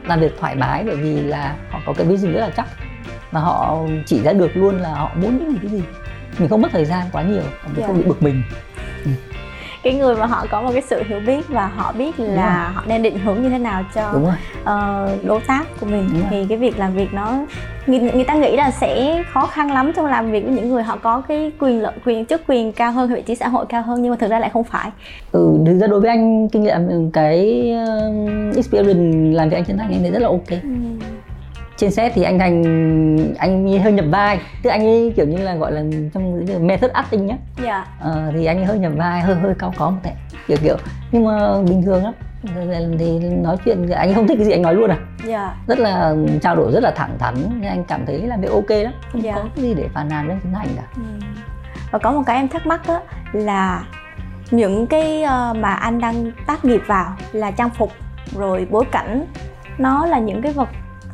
làm 0.08 0.20
việc 0.20 0.38
thoải 0.40 0.54
mái, 0.54 0.82
bởi 0.86 0.96
vì 0.96 1.20
là 1.20 1.54
họ 1.70 1.80
có 1.86 1.92
cái 1.92 2.06
vision 2.06 2.32
rất 2.32 2.40
là 2.40 2.50
chắc. 2.56 2.66
Và 3.30 3.40
họ 3.40 3.78
chỉ 4.06 4.22
ra 4.22 4.32
được 4.32 4.56
luôn 4.56 4.78
là 4.78 4.88
họ 4.88 5.10
muốn 5.14 5.38
những 5.38 5.58
cái 5.62 5.70
gì 5.70 5.82
mình 6.40 6.48
không 6.48 6.62
mất 6.62 6.68
thời 6.72 6.84
gian 6.84 7.06
quá 7.12 7.22
nhiều 7.22 7.42
mình 7.64 7.76
yeah. 7.76 7.86
không 7.86 7.98
bị 7.98 8.04
bực 8.04 8.22
mình 8.22 8.42
ừ. 9.04 9.10
cái 9.82 9.94
người 9.94 10.16
mà 10.16 10.26
họ 10.26 10.46
có 10.50 10.62
một 10.62 10.70
cái 10.72 10.82
sự 10.82 11.02
hiểu 11.06 11.20
biết 11.26 11.48
và 11.48 11.66
họ 11.66 11.92
biết 11.92 12.20
là 12.20 12.68
họ 12.74 12.84
nên 12.86 13.02
định 13.02 13.18
hướng 13.18 13.42
như 13.42 13.48
thế 13.48 13.58
nào 13.58 13.84
cho 13.94 14.12
Đúng 14.12 14.24
rồi. 14.24 14.34
Uh, 14.60 15.24
đối 15.24 15.40
tác 15.40 15.64
của 15.80 15.86
mình 15.86 16.08
thì 16.30 16.46
cái 16.48 16.58
việc 16.58 16.78
làm 16.78 16.92
việc 16.92 17.14
nó 17.14 17.38
người, 17.86 17.98
người 17.98 18.24
ta 18.24 18.34
nghĩ 18.34 18.56
là 18.56 18.70
sẽ 18.70 19.22
khó 19.32 19.46
khăn 19.46 19.72
lắm 19.72 19.92
trong 19.96 20.06
làm 20.06 20.30
việc 20.30 20.44
với 20.44 20.54
những 20.54 20.68
người 20.68 20.82
họ 20.82 20.96
có 20.96 21.20
cái 21.20 21.52
quyền 21.58 21.82
lợi 21.82 21.92
quyền 22.04 22.26
chức 22.26 22.42
quyền 22.46 22.72
cao 22.72 22.92
hơn 22.92 23.14
vị 23.14 23.22
trí 23.22 23.34
xã 23.34 23.48
hội 23.48 23.66
cao 23.68 23.82
hơn 23.82 24.02
nhưng 24.02 24.10
mà 24.10 24.16
thực 24.16 24.30
ra 24.30 24.38
lại 24.38 24.50
không 24.52 24.64
phải 24.64 24.90
ừ 25.32 25.58
thực 25.66 25.78
ra 25.78 25.86
đối 25.86 26.00
với 26.00 26.10
anh 26.10 26.48
kinh 26.48 26.62
nghiệm 26.62 27.10
cái 27.12 27.64
experience 28.56 29.36
làm 29.36 29.48
việc 29.48 29.56
anh 29.56 29.64
chân 29.64 29.78
thành 29.78 29.92
anh 29.92 30.02
thấy 30.02 30.10
rất 30.10 30.18
là 30.18 30.28
ok 30.28 30.50
ừ 30.50 30.58
trên 31.80 31.90
set 31.90 32.12
thì 32.14 32.22
anh 32.22 32.38
thành 32.38 33.34
anh 33.38 33.78
hơi 33.82 33.92
nhập 33.92 34.04
vai. 34.10 34.40
Tức 34.62 34.70
anh 34.70 34.80
ấy 34.80 35.12
kiểu 35.16 35.26
như 35.26 35.38
là 35.38 35.54
gọi 35.54 35.72
là 35.72 35.82
trong 36.14 36.46
method 36.66 36.90
acting 36.90 37.26
nhá. 37.26 37.36
Dạ. 37.64 37.86
Ờ, 38.00 38.32
thì 38.34 38.46
anh 38.46 38.56
ấy 38.56 38.64
hơi 38.64 38.78
nhập 38.78 38.92
vai 38.96 39.20
hơi 39.20 39.34
hơi 39.34 39.54
cao 39.58 39.72
có 39.76 39.90
một 39.90 39.98
tệ 40.02 40.10
kiểu 40.46 40.56
kiểu. 40.62 40.76
Nhưng 41.12 41.24
mà 41.24 41.62
bình 41.62 41.82
thường 41.82 42.04
lắm 42.04 42.14
thì 42.98 43.18
nói 43.18 43.56
chuyện 43.64 43.90
anh 43.90 44.14
không 44.14 44.26
thích 44.26 44.36
cái 44.36 44.46
gì 44.46 44.52
anh 44.52 44.62
nói 44.62 44.74
luôn 44.74 44.90
à? 44.90 44.96
Dạ. 45.26 45.54
Rất 45.66 45.78
là 45.78 46.14
trao 46.42 46.56
đổi 46.56 46.72
rất 46.72 46.82
là 46.82 46.90
thẳng 46.90 47.16
thắn 47.18 47.34
nên 47.60 47.70
anh 47.70 47.84
cảm 47.84 48.06
thấy 48.06 48.18
làm 48.18 48.40
việc 48.40 48.50
ok 48.50 48.70
lắm. 48.70 48.92
Không 49.12 49.22
dạ. 49.22 49.32
có 49.34 49.44
cái 49.56 49.64
gì 49.64 49.74
để 49.74 49.88
phàn 49.94 50.08
nàn 50.08 50.26
với 50.26 50.36
tiến 50.42 50.54
hành 50.54 50.68
cả. 50.76 50.82
Ừ. 50.96 51.02
và 51.90 51.98
có 51.98 52.12
một 52.12 52.22
cái 52.26 52.36
em 52.36 52.48
thắc 52.48 52.66
mắc 52.66 52.80
đó 52.88 53.00
là 53.32 53.84
những 54.50 54.86
cái 54.86 55.22
ờ, 55.22 55.54
mà 55.56 55.72
anh 55.72 56.00
đang 56.00 56.32
tác 56.46 56.64
nghiệp 56.64 56.80
vào 56.86 57.16
là 57.32 57.50
trang 57.50 57.70
phục 57.70 57.92
rồi 58.38 58.66
bối 58.70 58.84
cảnh 58.92 59.26
nó 59.78 60.06
là 60.06 60.18
những 60.18 60.42
cái 60.42 60.52
vật 60.52 60.68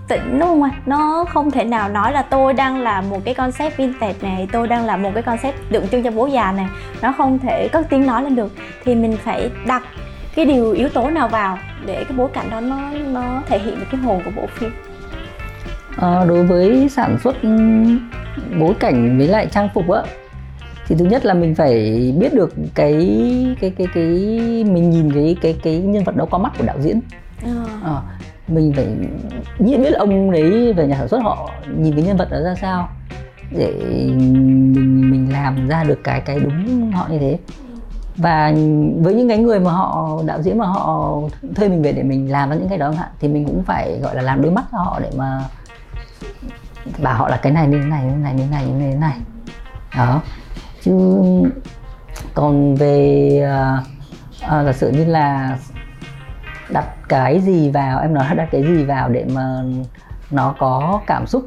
tĩnh 0.08 0.38
đúng 0.38 0.48
không 0.48 0.62
anh 0.62 0.72
nó 0.86 1.24
không 1.28 1.50
thể 1.50 1.64
nào 1.64 1.88
nói 1.88 2.12
là 2.12 2.22
tôi 2.22 2.52
đang 2.52 2.78
làm 2.78 3.10
một 3.10 3.20
cái 3.24 3.34
concept 3.34 3.76
vintage 3.76 4.14
này 4.22 4.48
tôi 4.52 4.68
đang 4.68 4.84
làm 4.84 5.02
một 5.02 5.10
cái 5.14 5.22
concept 5.22 5.56
tượng 5.70 5.88
trưng 5.88 6.02
cho 6.02 6.10
bố 6.10 6.26
già 6.26 6.52
này. 6.52 6.66
Nó 7.02 7.14
không 7.16 7.38
thể 7.38 7.68
cất 7.68 7.86
tiếng 7.90 8.06
nói 8.06 8.22
lên 8.22 8.36
được. 8.36 8.52
Thì 8.84 8.94
mình 8.94 9.16
phải 9.24 9.50
đặt 9.66 9.82
cái 10.34 10.44
điều 10.44 10.72
yếu 10.72 10.88
tố 10.88 11.10
nào 11.10 11.28
vào 11.28 11.58
để 11.86 12.04
cái 12.04 12.16
bối 12.16 12.28
cảnh 12.32 12.50
đó 12.50 12.60
nó 12.60 12.90
nó 12.90 13.42
thể 13.46 13.58
hiện 13.58 13.80
được 13.80 13.86
cái 13.90 14.00
hồn 14.00 14.22
của 14.24 14.30
bộ 14.36 14.46
phim? 14.46 14.70
À, 15.96 16.24
đối 16.24 16.46
với 16.46 16.88
sản 16.88 17.18
xuất 17.24 17.36
bối 18.60 18.74
cảnh 18.80 19.18
với 19.18 19.28
lại 19.28 19.46
trang 19.46 19.68
phục 19.74 19.90
á 19.90 20.02
thì 20.86 20.96
thứ 20.98 21.04
nhất 21.04 21.24
là 21.24 21.34
mình 21.34 21.54
phải 21.54 21.74
biết 22.18 22.34
được 22.34 22.54
cái 22.74 23.56
cái 23.60 23.70
cái 23.78 23.86
cái 23.94 24.04
mình 24.64 24.90
nhìn 24.90 25.12
cái 25.12 25.36
cái 25.42 25.56
cái 25.62 25.78
nhân 25.78 26.04
vật 26.04 26.16
đó 26.16 26.26
qua 26.30 26.38
mắt 26.38 26.52
của 26.58 26.64
đạo 26.64 26.76
diễn. 26.80 27.00
À. 27.44 27.64
À, 27.84 27.96
mình 28.48 28.72
phải 28.76 28.86
nhiên 29.58 29.82
biết 29.82 29.94
ông 29.94 30.30
đấy 30.30 30.72
về 30.72 30.86
nhà 30.86 30.96
sản 30.96 31.08
xuất 31.08 31.22
họ 31.22 31.50
nhìn 31.76 31.94
cái 31.94 32.04
nhân 32.04 32.16
vật 32.16 32.30
đó 32.30 32.40
ra 32.40 32.54
sao 32.60 32.88
để 33.50 33.72
mình 34.16 35.10
mình 35.10 35.32
làm 35.32 35.68
ra 35.68 35.84
được 35.84 35.98
cái 36.04 36.20
cái 36.20 36.38
đúng 36.38 36.92
họ 36.92 37.06
như 37.10 37.18
thế. 37.18 37.38
Và 38.16 38.52
với 38.98 39.14
những 39.14 39.28
cái 39.28 39.38
người 39.38 39.60
mà 39.60 39.70
họ 39.70 40.18
đạo 40.26 40.42
diễn 40.42 40.58
mà 40.58 40.66
họ 40.66 41.20
thuê 41.54 41.68
mình 41.68 41.82
về 41.82 41.92
để 41.92 42.02
mình 42.02 42.32
làm 42.32 42.50
ra 42.50 42.56
những 42.56 42.68
cái 42.68 42.78
đó 42.78 42.90
hạn 42.90 43.08
thì 43.20 43.28
mình 43.28 43.46
cũng 43.46 43.62
phải 43.62 43.98
gọi 44.02 44.14
là 44.14 44.22
làm 44.22 44.42
đôi 44.42 44.52
mắt 44.52 44.64
cho 44.72 44.78
họ 44.78 45.00
để 45.02 45.10
mà 45.16 45.40
bảo 47.02 47.14
họ 47.14 47.28
là 47.28 47.36
cái 47.36 47.52
này 47.52 47.68
như 47.68 47.80
thế 47.82 47.88
này 47.88 48.04
như 48.04 48.10
thế 48.10 48.16
này 48.16 48.34
như 48.34 48.42
thế 48.42 48.50
này 48.50 48.66
như 48.66 48.80
thế 48.80 48.98
này. 48.98 49.16
Đó. 49.96 50.22
Chứ 50.82 50.92
còn 52.34 52.74
về 52.74 53.30
uh, 53.42 53.86
uh, 54.44 54.66
giả 54.66 54.72
sử 54.72 54.90
như 54.90 55.04
là 55.04 55.58
đặt 56.68 57.08
cái 57.08 57.40
gì 57.40 57.70
vào 57.70 58.00
em 58.00 58.14
nói 58.14 58.34
đặt 58.36 58.48
cái 58.52 58.62
gì 58.62 58.84
vào 58.84 59.08
để 59.08 59.24
mà 59.34 59.62
nó 60.30 60.54
có 60.58 61.00
cảm 61.06 61.26
xúc 61.26 61.46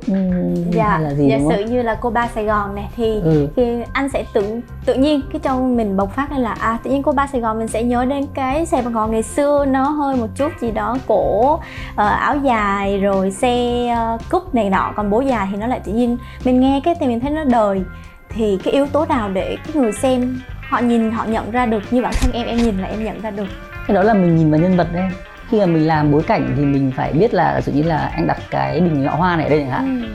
dạ, 0.71 0.89
hay 0.89 1.01
là 1.01 1.13
gì 1.13 1.29
giả 1.29 1.37
đúng 1.37 1.49
sử 1.49 1.63
như 1.63 1.81
là 1.81 1.95
cô 1.95 2.09
ba 2.09 2.27
Sài 2.27 2.45
Gòn 2.45 2.75
này 2.75 2.89
thì 2.95 3.21
ừ. 3.21 3.47
thì 3.55 3.83
anh 3.93 4.09
sẽ 4.09 4.23
tự 4.33 4.61
tự 4.85 4.93
nhiên 4.93 5.21
cái 5.33 5.39
trong 5.43 5.77
mình 5.77 5.97
bộc 5.97 6.15
phát 6.15 6.31
lên 6.31 6.41
là 6.41 6.53
à 6.59 6.77
tự 6.83 6.91
nhiên 6.91 7.03
cô 7.03 7.11
ba 7.11 7.27
Sài 7.27 7.41
Gòn 7.41 7.59
mình 7.59 7.67
sẽ 7.67 7.83
nhớ 7.83 8.05
đến 8.05 8.25
cái 8.33 8.65
Sài 8.65 8.81
Gòn 8.81 9.11
ngày 9.11 9.23
xưa 9.23 9.65
nó 9.65 9.83
hơi 9.83 10.15
một 10.15 10.27
chút 10.35 10.51
gì 10.61 10.71
đó 10.71 10.97
cổ 11.07 11.53
uh, 11.53 11.61
áo 11.95 12.37
dài 12.37 12.99
rồi 12.99 13.31
xe 13.31 13.87
uh, 14.15 14.21
cúp 14.29 14.55
này 14.55 14.69
nọ. 14.69 14.93
Còn 14.95 15.09
bố 15.09 15.21
già 15.21 15.47
thì 15.51 15.57
nó 15.57 15.67
lại 15.67 15.79
tự 15.79 15.91
nhiên 15.91 16.17
mình 16.45 16.59
nghe 16.59 16.81
cái 16.83 16.95
thì 16.99 17.07
mình 17.07 17.19
thấy 17.19 17.31
nó 17.31 17.43
đời. 17.43 17.83
Thì 18.29 18.59
cái 18.63 18.73
yếu 18.73 18.85
tố 18.85 19.05
nào 19.05 19.29
để 19.29 19.57
cái 19.65 19.75
người 19.75 19.91
xem 19.91 20.41
họ 20.69 20.79
nhìn 20.79 21.11
họ 21.11 21.25
nhận 21.25 21.51
ra 21.51 21.65
được 21.65 21.83
như 21.91 22.01
bản 22.01 22.13
thân 22.21 22.31
em 22.31 22.47
em 22.47 22.57
nhìn 22.57 22.77
là 22.77 22.87
em 22.87 23.03
nhận 23.03 23.21
ra 23.21 23.31
được 23.31 23.47
cái 23.89 23.95
đó 23.95 24.03
là 24.03 24.13
mình 24.13 24.35
nhìn 24.35 24.51
vào 24.51 24.59
nhân 24.59 24.77
vật 24.77 24.87
đấy 24.93 25.09
khi 25.49 25.59
mà 25.59 25.65
mình 25.65 25.87
làm 25.87 26.11
bối 26.11 26.23
cảnh 26.27 26.53
thì 26.57 26.65
mình 26.65 26.91
phải 26.95 27.13
biết 27.13 27.33
là 27.33 27.61
sự 27.61 27.71
như 27.71 27.83
là 27.83 27.97
anh 27.97 28.27
đặt 28.27 28.37
cái 28.49 28.81
bình 28.81 29.05
lọ 29.05 29.11
hoa 29.11 29.35
này 29.35 29.45
ở 29.45 29.49
đây 29.49 29.59
chẳng 29.59 29.69
hạn 29.69 30.01
ừ. 30.01 30.07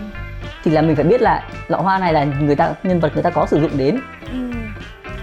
thì 0.65 0.71
là 0.71 0.83
mình 0.83 0.97
phải 0.97 1.05
biết 1.05 1.23
là 1.23 1.43
lọ 1.69 1.79
hoa 1.79 1.99
này 1.99 2.13
là 2.13 2.25
người 2.25 2.57
ta 2.57 2.75
nhân 2.83 3.01
vật 3.01 3.11
người 3.15 3.23
ta 3.23 3.31
có 3.31 3.47
sử 3.47 3.61
dụng 3.61 3.71
đến 3.77 4.01
ừ. 4.33 4.39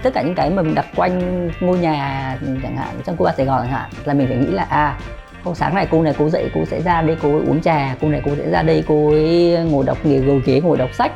tất 0.02 0.10
cả 0.14 0.22
những 0.22 0.34
cái 0.34 0.50
mà 0.50 0.62
mình 0.62 0.74
đặt 0.74 0.86
quanh 0.96 1.48
ngôi 1.60 1.78
nhà 1.78 2.38
chẳng 2.62 2.76
hạn 2.76 2.88
trong 3.04 3.16
cô 3.16 3.24
ba 3.24 3.32
sài 3.36 3.46
gòn 3.46 3.60
chẳng 3.62 3.72
hạn 3.72 3.90
là 4.04 4.14
mình 4.14 4.28
phải 4.28 4.36
nghĩ 4.36 4.50
là 4.50 4.66
à 4.68 4.96
cô 5.44 5.54
sáng 5.54 5.74
này 5.74 5.88
cô 5.90 6.02
này 6.02 6.14
cô 6.18 6.28
dậy 6.28 6.50
cô 6.54 6.64
sẽ 6.64 6.82
ra 6.82 7.02
đây 7.02 7.16
cô 7.22 7.28
uống 7.28 7.62
trà 7.62 7.96
cô 8.00 8.08
này 8.08 8.22
cô 8.24 8.30
sẽ 8.36 8.50
ra 8.50 8.62
đây 8.62 8.84
cô 8.88 9.10
ấy 9.10 9.58
ngồi 9.70 9.84
đọc 9.84 9.98
nghề 10.04 10.18
gầu 10.18 10.40
ghế 10.44 10.60
ngồi 10.60 10.78
đọc 10.78 10.90
sách 10.92 11.12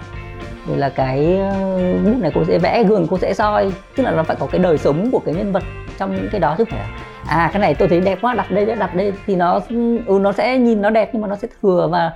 rồi 0.69 0.77
là 0.77 0.89
cái 0.89 1.39
ờ, 1.39 1.79
bút 2.05 2.19
này 2.21 2.31
cô 2.35 2.45
sẽ 2.45 2.59
vẽ 2.59 2.85
gương 2.85 3.07
cô 3.11 3.19
sẽ 3.19 3.35
soi. 3.35 3.73
Tức 3.97 4.03
là 4.03 4.11
nó 4.11 4.23
phải 4.23 4.37
có 4.41 4.47
cái 4.47 4.59
đời 4.59 4.79
sống 4.79 5.11
của 5.13 5.19
cái 5.19 5.35
nhân 5.35 5.53
vật 5.53 5.63
trong 5.99 6.15
những 6.15 6.29
cái 6.33 6.41
đó 6.41 6.55
chứ 6.59 6.65
phải 6.71 6.79
là 6.79 6.89
à 7.27 7.51
cái 7.53 7.61
này 7.61 7.75
tôi 7.75 7.89
thấy 7.89 8.01
đẹp 8.01 8.19
quá 8.23 8.35
đặt 8.35 8.51
đây 8.51 8.67
đặt 8.67 8.95
đây. 8.95 9.13
Thì 9.27 9.37
nó 9.37 9.61
ừ 10.07 10.19
nó 10.21 10.33
sẽ 10.33 10.59
nhìn 10.59 10.83
nó 10.83 10.91
đẹp 10.91 11.11
nhưng 11.13 11.23
mà 11.23 11.29
nó 11.29 11.37
sẽ 11.37 11.49
thừa 11.63 11.89
và 11.91 12.13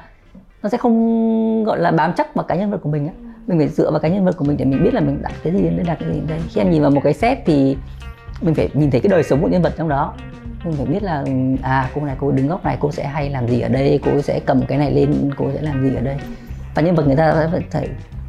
nó 0.62 0.68
sẽ 0.68 0.78
không 0.78 1.64
gọi 1.64 1.78
là 1.78 1.90
bám 1.90 2.12
chắc 2.16 2.34
vào 2.34 2.44
cái 2.44 2.58
nhân 2.58 2.70
vật 2.70 2.78
của 2.82 2.90
mình 2.90 3.06
á. 3.06 3.12
Mình 3.46 3.58
phải 3.58 3.68
dựa 3.68 3.90
vào 3.90 4.00
cái 4.00 4.10
nhân 4.10 4.24
vật 4.24 4.36
của 4.36 4.44
mình 4.44 4.56
để 4.56 4.64
mình 4.64 4.84
biết 4.84 4.94
là 4.94 5.00
mình 5.00 5.22
đặt 5.22 5.32
cái 5.42 5.52
gì 5.52 5.62
đến 5.62 5.76
đây 5.76 5.84
đặt 5.86 5.96
cái 6.00 6.08
gì 6.08 6.14
đến 6.14 6.26
đây. 6.28 6.38
Khi 6.48 6.60
em 6.60 6.70
nhìn 6.70 6.82
vào 6.82 6.90
một 6.90 7.00
cái 7.04 7.12
set 7.12 7.38
thì 7.46 7.76
mình 8.40 8.54
phải 8.54 8.68
nhìn 8.74 8.90
thấy 8.90 9.00
cái 9.00 9.10
đời 9.10 9.22
sống 9.22 9.42
của 9.42 9.48
nhân 9.48 9.62
vật 9.62 9.72
trong 9.78 9.88
đó. 9.88 10.14
Mình 10.64 10.74
phải 10.76 10.86
biết 10.86 11.02
là 11.02 11.22
ừ, 11.26 11.32
à 11.62 11.90
cô 11.94 12.04
này 12.04 12.16
cô 12.20 12.30
đứng 12.30 12.48
góc 12.48 12.64
này 12.64 12.76
cô 12.80 12.92
sẽ 12.92 13.06
hay 13.06 13.30
làm 13.30 13.48
gì 13.48 13.60
ở 13.60 13.68
đây 13.68 14.00
cô 14.04 14.22
sẽ 14.22 14.40
cầm 14.46 14.62
cái 14.68 14.78
này 14.78 14.90
lên 14.90 15.30
cô 15.36 15.50
sẽ 15.54 15.62
làm 15.62 15.82
gì 15.82 15.96
ở 15.96 16.00
đây. 16.00 16.16
Và 16.74 16.82
nhân 16.82 16.94
vật 16.94 17.06
người 17.06 17.16
ta 17.16 17.34
sẽ 17.52 17.60
phải, 17.70 17.88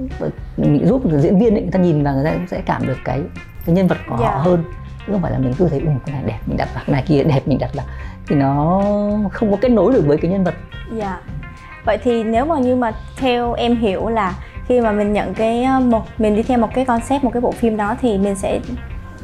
phải 0.09 0.29
giúp 0.83 1.01
diễn 1.17 1.39
viên 1.39 1.53
ấy, 1.53 1.61
người 1.61 1.71
ta 1.71 1.79
nhìn 1.79 2.03
và 2.03 2.13
người 2.13 2.25
ta 2.25 2.33
sẽ 2.47 2.61
cảm 2.65 2.87
được 2.87 2.97
cái 3.05 3.21
cái 3.65 3.75
nhân 3.75 3.87
vật 3.87 3.97
của 4.07 4.15
yeah. 4.15 4.33
họ 4.33 4.39
dạ. 4.39 4.43
hơn 4.43 4.63
chứ 5.07 5.13
không 5.13 5.21
phải 5.21 5.31
là 5.31 5.37
mình 5.37 5.53
cứ 5.57 5.67
thấy 5.69 5.79
ừ 5.79 5.87
cái 6.05 6.15
này 6.15 6.23
đẹp 6.25 6.39
mình 6.45 6.57
đặt 6.57 6.69
vào 6.75 6.83
cái 6.87 6.93
này 6.93 7.03
kia 7.07 7.23
đẹp 7.23 7.41
mình 7.45 7.57
đặt 7.59 7.73
vào 7.73 7.85
thì 8.27 8.35
nó 8.35 8.81
không 9.31 9.51
có 9.51 9.57
kết 9.61 9.69
nối 9.69 9.93
được 9.93 10.03
với 10.07 10.17
cái 10.17 10.31
nhân 10.31 10.43
vật 10.43 10.53
dạ 10.93 11.19
vậy 11.85 11.97
thì 12.03 12.23
nếu 12.23 12.45
mà 12.45 12.59
như 12.59 12.75
mà 12.75 12.91
theo 13.17 13.53
em 13.53 13.75
hiểu 13.75 14.07
là 14.07 14.35
khi 14.67 14.81
mà 14.81 14.91
mình 14.91 15.13
nhận 15.13 15.33
cái 15.33 15.63
ờ, 15.63 15.79
một 15.79 16.03
mình 16.17 16.35
đi 16.35 16.43
theo 16.43 16.57
một 16.57 16.69
cái 16.73 16.85
concept 16.85 17.23
một 17.23 17.29
cái 17.33 17.41
bộ 17.41 17.51
phim 17.51 17.77
đó 17.77 17.95
thì 18.01 18.17
mình 18.17 18.35
sẽ 18.35 18.59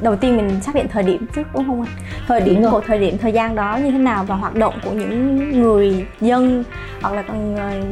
đầu 0.02 0.16
tiên 0.16 0.38
mình 0.38 0.62
xác 0.62 0.76
định 0.76 0.88
thời 0.88 1.04
điểm 1.04 1.28
trước 1.36 1.44
đúng 1.54 1.66
không 1.66 1.82
anh 1.82 1.92
thời 2.28 2.42
điểm 2.42 2.64
của 2.72 2.82
thời 2.88 3.00
điểm 3.00 3.18
thời 3.18 3.32
gian 3.32 3.56
đó 3.56 3.80
như 3.84 3.92
thế 3.92 3.98
nào 3.98 4.24
và 4.24 4.36
hoạt 4.36 4.56
động 4.56 4.74
của 4.84 4.92
những 4.92 5.50
người 5.62 6.06
dân 6.22 6.64
hoặc 7.02 7.14
là 7.14 7.22
con 7.22 7.56
người, 7.56 7.84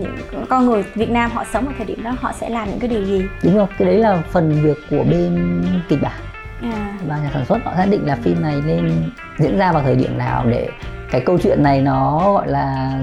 con 0.49 0.66
người 0.66 0.84
Việt 0.95 1.10
Nam 1.10 1.32
họ 1.32 1.43
sống 1.53 1.68
ở 1.68 1.74
thời 1.78 1.86
điểm 1.86 2.03
đó 2.03 2.16
họ 2.20 2.32
sẽ 2.39 2.49
làm 2.49 2.70
những 2.70 2.80
cái 2.80 2.89
điều 2.89 3.03
gì 3.06 3.26
đúng 3.43 3.56
không 3.56 3.70
cái 3.78 3.88
đấy 3.88 3.97
là 3.97 4.24
phần 4.32 4.62
việc 4.64 4.78
của 4.89 5.03
bên 5.03 5.64
kịch 5.89 6.01
bản 6.01 6.22
à. 6.62 6.97
và 7.08 7.18
nhà 7.18 7.30
sản 7.34 7.45
xuất 7.45 7.58
họ 7.66 7.74
xác 7.78 7.86
định 7.89 8.06
là 8.06 8.18
phim 8.24 8.41
này 8.41 8.62
nên 8.66 8.91
diễn 9.38 9.58
ra 9.58 9.72
vào 9.72 9.84
thời 9.84 9.95
điểm 9.95 10.18
nào 10.18 10.45
để 10.45 10.70
cái 11.12 11.22
câu 11.26 11.38
chuyện 11.43 11.64
này 11.64 11.82
nó 11.82 12.34
gọi 12.34 12.47
là 12.47 12.99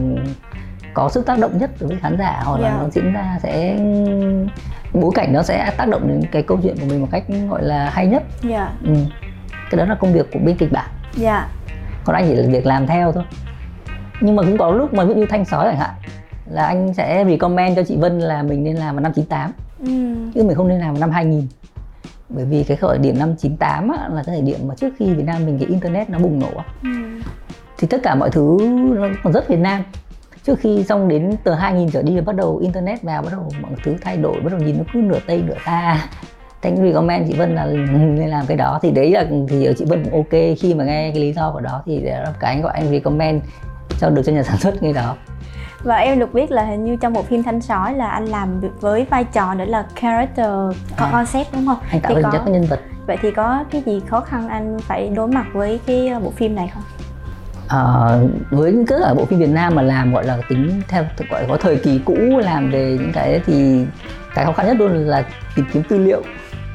có 0.95 1.09
sức 1.09 1.27
tác 1.27 1.39
động 1.39 1.59
nhất 1.59 1.71
đối 1.81 1.89
với 1.89 1.99
khán 2.03 2.19
giả 2.19 2.43
hoặc 2.45 2.61
yeah. 2.61 2.65
là 2.65 2.79
dạ. 2.79 2.83
nó 2.83 2.91
diễn 2.91 3.13
ra 3.13 3.39
sẽ 3.43 3.77
bối 4.93 5.11
cảnh 5.15 5.33
nó 5.33 5.43
sẽ 5.43 5.71
tác 5.77 5.89
động 5.89 6.09
đến 6.09 6.23
cái 6.33 6.43
câu 6.43 6.59
chuyện 6.63 6.77
của 6.81 6.87
mình 6.87 7.01
một 7.01 7.09
cách 7.11 7.25
gọi 7.51 7.63
là 7.63 7.91
hay 7.91 8.07
nhất 8.07 8.23
yeah. 8.49 8.53
Dạ. 8.53 8.73
ừ. 8.85 8.95
cái 9.71 9.79
đó 9.79 9.85
là 9.85 9.95
công 9.95 10.13
việc 10.13 10.27
của 10.33 10.39
bên 10.45 10.57
kịch 10.57 10.73
bản 10.73 10.91
yeah. 11.05 11.17
Dạ. 11.17 11.49
còn 12.05 12.17
anh 12.17 12.25
chỉ 12.29 12.35
là 12.35 12.49
việc 12.49 12.67
làm 12.67 12.87
theo 12.87 13.13
thôi 13.13 13.25
nhưng 14.21 14.37
mà 14.37 14.43
cũng 14.43 14.59
có 14.59 14.71
lúc 14.71 14.95
mà 14.95 15.05
ví 15.05 15.15
dụ 15.15 15.21
như 15.21 15.27
thanh 15.27 15.45
sói 15.45 15.67
chẳng 15.67 15.81
hạn 15.81 15.91
là 16.51 16.67
anh 16.67 16.95
sẽ 16.95 17.25
recommend 17.29 17.77
cho 17.77 17.83
chị 17.83 17.97
Vân 17.97 18.21
là 18.21 18.43
mình 18.43 18.65
nên 18.65 18.77
làm 18.77 18.95
vào 18.95 19.03
năm 19.03 19.13
98 19.13 19.53
ừ. 19.79 20.31
chứ 20.35 20.43
mình 20.43 20.57
không 20.57 20.69
nên 20.69 20.81
làm 20.81 20.95
vào 20.95 21.01
năm 21.01 21.11
2000 21.11 21.47
bởi 22.29 22.45
vì 22.45 22.65
cái 22.65 22.77
khởi 22.77 22.99
điểm 22.99 23.19
năm 23.19 23.35
98 23.37 23.89
á, 23.89 24.09
là 24.09 24.23
cái 24.27 24.35
thời 24.35 24.43
điểm 24.43 24.59
mà 24.69 24.75
trước 24.75 24.95
khi 24.99 25.15
Việt 25.15 25.25
Nam 25.25 25.47
mình 25.47 25.59
cái 25.59 25.69
internet 25.69 26.11
nó 26.11 26.19
bùng 26.19 26.39
nổ 26.39 26.63
ừ. 26.83 26.89
thì 27.79 27.87
tất 27.87 28.01
cả 28.03 28.15
mọi 28.15 28.31
thứ 28.31 28.59
nó 28.97 29.09
còn 29.23 29.33
rất 29.33 29.49
Việt 29.49 29.59
Nam 29.59 29.83
trước 30.45 30.59
khi 30.59 30.85
xong 30.85 31.09
đến 31.09 31.37
từ 31.45 31.53
2000 31.53 31.91
trở 31.91 32.03
đi 32.03 32.15
là 32.15 32.23
bắt 32.23 32.37
đầu 32.37 32.59
internet 32.63 33.03
vào 33.03 33.23
bắt 33.23 33.29
đầu 33.33 33.49
mọi 33.61 33.73
thứ 33.85 33.95
thay 34.01 34.17
đổi 34.17 34.41
bắt 34.41 34.53
đầu 34.53 34.61
nhìn 34.61 34.79
nó 34.79 34.85
cứ 34.93 34.99
nửa 34.99 35.19
tây 35.27 35.43
nửa 35.47 35.57
ta. 35.65 36.09
Thanh 36.63 36.77
recommend 36.77 37.29
chị 37.29 37.39
Vân 37.39 37.55
là 37.55 37.67
nên 37.67 38.29
làm 38.29 38.47
cái 38.47 38.57
đó. 38.57 38.79
Thì 38.83 38.91
đấy 38.91 39.11
là 39.11 39.25
thì 39.49 39.69
chị 39.79 39.85
Vân 39.85 40.05
cũng 40.05 40.13
ok 40.13 40.41
khi 40.59 40.75
mà 40.75 40.85
nghe 40.85 41.11
cái 41.11 41.23
lý 41.23 41.33
do 41.33 41.51
của 41.53 41.61
đó 41.61 41.83
thì 41.87 42.01
là 42.01 42.33
cái 42.41 42.55
anh 42.55 42.63
gọi 42.63 42.73
anh 42.73 42.91
recommend 42.91 43.43
cho 43.99 44.11
được 44.11 44.23
cho 44.27 44.33
nhà 44.33 44.43
sản 44.43 44.57
xuất 44.57 44.75
cái 44.81 44.93
đó. 44.93 45.17
Và 45.85 45.97
em 45.97 46.19
được 46.19 46.35
biết 46.35 46.51
là 46.51 46.65
hình 46.65 46.85
như 46.85 46.97
trong 46.97 47.13
bộ 47.13 47.23
phim 47.23 47.43
thanh 47.43 47.61
sói 47.61 47.95
là 47.95 48.09
anh 48.09 48.25
làm 48.25 48.61
với 48.81 49.07
vai 49.11 49.25
trò 49.25 49.55
đó 49.55 49.65
là 49.65 49.87
character 50.01 50.47
à, 50.97 51.09
concept 51.13 51.53
đúng 51.53 51.67
không? 51.67 51.79
Anh 51.91 52.01
tạo 52.01 52.15
hình 52.15 52.25
chất 52.33 52.49
nhân 52.49 52.67
vật. 52.67 52.81
Vậy 53.07 53.17
thì 53.23 53.31
có 53.31 53.65
cái 53.71 53.83
gì 53.87 54.01
khó 54.07 54.21
khăn 54.21 54.49
anh 54.49 54.79
phải 54.79 55.09
đối 55.09 55.29
mặt 55.29 55.47
với 55.53 55.81
cái 55.87 56.13
bộ 56.25 56.31
phim 56.31 56.55
này 56.55 56.71
không 56.75 56.83
à, 57.73 58.19
với 58.51 58.73
những 58.73 58.87
ở 58.87 59.15
bộ 59.15 59.25
phim 59.25 59.39
Việt 59.39 59.49
Nam 59.49 59.75
mà 59.75 59.83
làm 59.83 60.13
gọi 60.13 60.27
là 60.27 60.39
tính 60.49 60.83
theo 60.89 61.05
gọi 61.31 61.45
có 61.49 61.57
thời 61.57 61.77
kỳ 61.77 62.01
cũ 62.05 62.17
làm 62.43 62.71
về 62.71 62.97
những 63.01 63.13
cái 63.13 63.41
thì 63.47 63.85
cái 64.35 64.45
khó 64.45 64.53
khăn 64.53 64.67
nhất 64.67 64.77
luôn 64.79 64.93
là 64.93 65.25
tìm 65.57 65.67
kiếm 65.73 65.83
tư 65.89 65.99
liệu. 65.99 66.23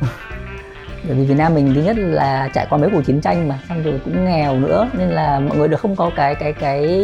Bởi 1.08 1.18
vì 1.18 1.26
Việt 1.26 1.36
Nam 1.38 1.54
mình 1.54 1.74
thứ 1.76 1.82
nhất 1.82 1.98
là 1.98 2.50
trải 2.54 2.68
qua 2.70 2.78
mấy 2.78 2.90
cuộc 2.90 3.02
chiến 3.06 3.22
tranh 3.22 3.48
mà 3.48 3.60
xong 3.70 3.84
rồi 3.84 4.02
cũng 4.06 4.26
nghèo 4.26 4.56
nữa 4.56 4.90
nên 4.94 5.10
là 5.10 5.40
mọi 5.40 5.58
người 5.58 5.68
đều 5.68 5.78
không 5.78 5.96
có 5.96 6.12
cái 6.16 6.36
cái 6.36 6.54
cái 6.54 7.00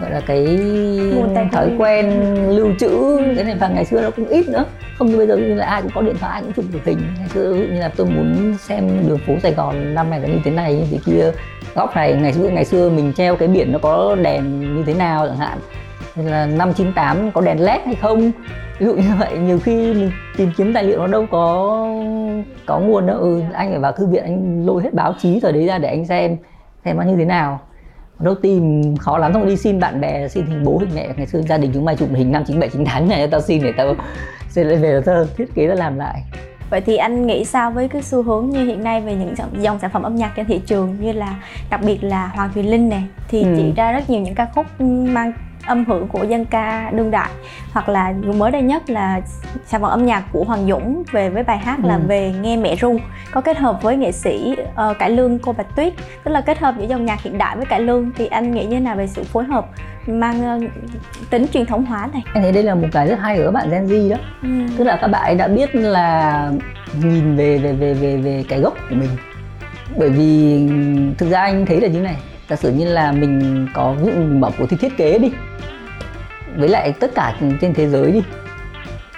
gọi 0.00 0.10
là 0.10 0.20
cái 0.26 0.58
thói 1.52 1.70
quen 1.78 2.10
lưu 2.56 2.68
trữ. 2.78 3.18
Cái 3.36 3.44
này 3.44 3.56
và 3.60 3.68
ngày 3.68 3.84
xưa 3.84 4.02
nó 4.02 4.10
cũng 4.10 4.28
ít 4.28 4.48
nữa. 4.48 4.64
Không 4.98 5.06
như 5.06 5.16
bây 5.16 5.26
giờ 5.26 5.36
như 5.36 5.54
là 5.54 5.66
ai 5.66 5.82
cũng 5.82 5.90
có 5.94 6.02
điện 6.02 6.16
thoại 6.20 6.32
ai 6.32 6.42
cũng 6.42 6.52
chụp 6.52 6.64
được 6.72 6.80
hình. 6.84 6.98
Ngày 7.18 7.28
xưa 7.28 7.54
như 7.54 7.80
là 7.80 7.90
tôi 7.96 8.06
muốn 8.06 8.56
xem 8.58 9.08
đường 9.08 9.18
phố 9.26 9.32
Sài 9.42 9.54
Gòn 9.54 9.94
năm 9.94 10.10
này 10.10 10.20
là 10.20 10.28
như 10.28 10.38
thế 10.44 10.50
này 10.50 10.74
như 10.74 10.84
thế 10.90 10.98
kia 11.06 11.32
góc 11.74 11.96
này 11.96 12.14
ngày 12.14 12.32
xưa 12.32 12.48
ngày 12.48 12.64
xưa 12.64 12.90
mình 12.90 13.12
treo 13.16 13.36
cái 13.36 13.48
biển 13.48 13.72
nó 13.72 13.78
có 13.82 14.16
đèn 14.22 14.60
như 14.76 14.82
thế 14.86 14.94
nào 14.94 15.26
chẳng 15.26 15.36
hạn. 15.36 15.58
Nên 16.16 16.26
là 16.26 16.46
năm 16.46 16.72
98 16.74 17.32
có 17.32 17.40
đèn 17.40 17.64
led 17.64 17.80
hay 17.84 17.94
không? 17.94 18.32
Ví 18.78 18.86
dụ 18.86 18.94
như 18.94 19.10
vậy 19.18 19.38
nhiều 19.38 19.58
khi 19.58 19.94
mình 19.94 20.10
tìm 20.36 20.50
kiếm 20.56 20.74
tài 20.74 20.84
liệu 20.84 20.98
nó 20.98 21.06
đâu 21.06 21.26
có 21.30 21.76
có 22.66 22.78
nguồn 22.78 23.06
đâu. 23.06 23.18
Ừ, 23.18 23.42
anh 23.52 23.70
phải 23.70 23.78
vào 23.78 23.92
thư 23.92 24.06
viện 24.06 24.24
anh 24.24 24.66
lôi 24.66 24.82
hết 24.82 24.94
báo 24.94 25.14
chí 25.20 25.40
rồi 25.40 25.52
đấy 25.52 25.66
ra 25.66 25.78
để 25.78 25.88
anh 25.88 26.06
xem 26.06 26.36
xem 26.84 26.96
nó 26.96 27.02
như 27.02 27.16
thế 27.16 27.24
nào. 27.24 27.60
Đâu 28.18 28.34
tìm 28.34 28.96
khó 28.96 29.18
lắm. 29.18 29.32
Xong 29.32 29.46
đi 29.46 29.56
xin 29.56 29.80
bạn 29.80 30.00
bè 30.00 30.28
xin 30.28 30.46
hình 30.46 30.64
bố 30.64 30.78
hình 30.78 30.90
mẹ. 30.94 31.08
Ngày 31.16 31.26
xưa 31.26 31.42
gia 31.42 31.58
đình 31.58 31.70
chúng 31.74 31.84
mày 31.84 31.96
chụp 31.96 32.08
hình 32.14 32.32
năm 32.32 32.44
chín 32.46 32.60
bảy 32.60 32.68
chín 32.68 32.84
tháng 32.84 33.08
này 33.08 33.28
tao 33.28 33.40
xin 33.40 33.62
để 33.62 33.72
tao 33.76 33.94
xin 34.48 34.66
lại 34.66 34.76
về 34.76 35.00
tao 35.04 35.24
thiết 35.36 35.54
kế 35.54 35.68
tao 35.68 35.76
làm 35.76 35.98
lại. 35.98 36.22
Vậy 36.72 36.80
thì 36.80 36.96
anh 36.96 37.26
nghĩ 37.26 37.44
sao 37.44 37.70
với 37.70 37.88
cái 37.88 38.02
xu 38.02 38.22
hướng 38.22 38.50
như 38.50 38.64
hiện 38.64 38.84
nay 38.84 39.00
về 39.00 39.14
những 39.14 39.34
dòng 39.62 39.78
sản 39.78 39.90
phẩm 39.90 40.02
âm 40.02 40.16
nhạc 40.16 40.32
trên 40.36 40.46
thị 40.46 40.60
trường 40.66 40.96
như 41.00 41.12
là 41.12 41.34
đặc 41.70 41.80
biệt 41.82 42.04
là 42.04 42.26
Hoàng 42.26 42.50
Thùy 42.54 42.62
Linh 42.62 42.88
nè 42.88 43.00
thì 43.28 43.42
ừ. 43.42 43.54
chị 43.56 43.72
ra 43.76 43.92
rất 43.92 44.10
nhiều 44.10 44.20
những 44.20 44.34
ca 44.34 44.46
khúc 44.54 44.80
mang 44.80 45.32
âm 45.66 45.84
hưởng 45.84 46.08
của 46.08 46.24
dân 46.24 46.44
ca 46.44 46.90
đương 46.90 47.10
đại 47.10 47.30
hoặc 47.72 47.88
là 47.88 48.14
mới 48.36 48.50
đây 48.50 48.62
nhất 48.62 48.90
là 48.90 49.20
sản 49.66 49.80
phẩm 49.80 49.90
âm 49.90 50.06
nhạc 50.06 50.24
của 50.32 50.44
Hoàng 50.44 50.66
Dũng 50.68 51.02
về 51.12 51.30
với 51.30 51.42
bài 51.42 51.58
hát 51.58 51.78
ừ. 51.82 51.88
là 51.88 51.98
về 51.98 52.34
nghe 52.40 52.56
mẹ 52.56 52.76
ru 52.76 52.98
có 53.30 53.40
kết 53.40 53.56
hợp 53.56 53.82
với 53.82 53.96
nghệ 53.96 54.12
sĩ 54.12 54.56
uh, 54.90 54.98
cải 54.98 55.10
lương 55.10 55.38
cô 55.38 55.52
Bạch 55.52 55.76
Tuyết 55.76 55.92
tức 56.24 56.30
là 56.30 56.40
kết 56.40 56.58
hợp 56.58 56.74
giữa 56.78 56.86
dòng 56.86 57.04
nhạc 57.04 57.22
hiện 57.22 57.38
đại 57.38 57.56
với 57.56 57.66
cải 57.66 57.80
lương 57.80 58.10
thì 58.16 58.26
anh 58.26 58.54
nghĩ 58.54 58.64
như 58.64 58.76
thế 58.76 58.80
nào 58.80 58.96
về 58.96 59.06
sự 59.06 59.22
phối 59.24 59.44
hợp 59.44 59.66
mang 60.06 60.56
uh, 60.56 60.70
tính 61.30 61.46
truyền 61.52 61.66
thống 61.66 61.84
hóa 61.84 62.08
này. 62.12 62.22
Anh 62.34 62.42
thấy 62.42 62.52
đây 62.52 62.62
là 62.62 62.74
một 62.74 62.88
cái 62.92 63.08
rất 63.08 63.18
hay 63.18 63.38
ở 63.38 63.44
các 63.44 63.50
bạn 63.50 63.70
Gen 63.70 63.86
Z 63.86 64.10
đó. 64.10 64.16
Ừ. 64.42 64.48
tức 64.78 64.84
là 64.84 64.98
các 65.00 65.08
bạn 65.08 65.22
ấy 65.22 65.34
đã 65.34 65.48
biết 65.48 65.74
là 65.74 66.50
nhìn 67.02 67.36
về 67.36 67.58
về 67.58 67.72
về 67.72 67.94
về 67.94 68.16
về 68.16 68.44
cái 68.48 68.60
gốc 68.60 68.74
của 68.90 68.94
mình. 68.94 69.10
Bởi 69.98 70.10
vì 70.10 70.68
thực 71.18 71.30
ra 71.30 71.40
anh 71.40 71.66
thấy 71.66 71.80
là 71.80 71.88
như 71.88 72.00
này 72.00 72.16
giả 72.48 72.56
sử 72.56 72.72
như 72.72 72.84
là 72.92 73.12
mình 73.12 73.66
có 73.74 73.92
ví 73.92 74.12
dụ 74.12 74.40
bảo 74.40 74.50
cuộc 74.58 74.66
thi 74.70 74.76
thiết 74.76 74.96
kế 74.96 75.18
đi 75.18 75.32
với 76.56 76.68
lại 76.68 76.92
tất 77.00 77.14
cả 77.14 77.34
trên 77.60 77.74
thế 77.74 77.88
giới 77.88 78.12
đi 78.12 78.22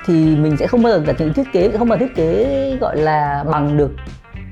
thì 0.07 0.37
mình 0.37 0.57
sẽ 0.57 0.67
không 0.67 0.83
bao 0.83 0.93
giờ 0.93 1.05
đặt 1.07 1.17
những 1.19 1.33
thiết 1.33 1.53
kế 1.53 1.71
không 1.79 1.89
bao 1.89 1.99
thiết 1.99 2.15
kế 2.17 2.77
gọi 2.81 2.97
là 2.97 3.45
bằng 3.53 3.77
được 3.77 3.93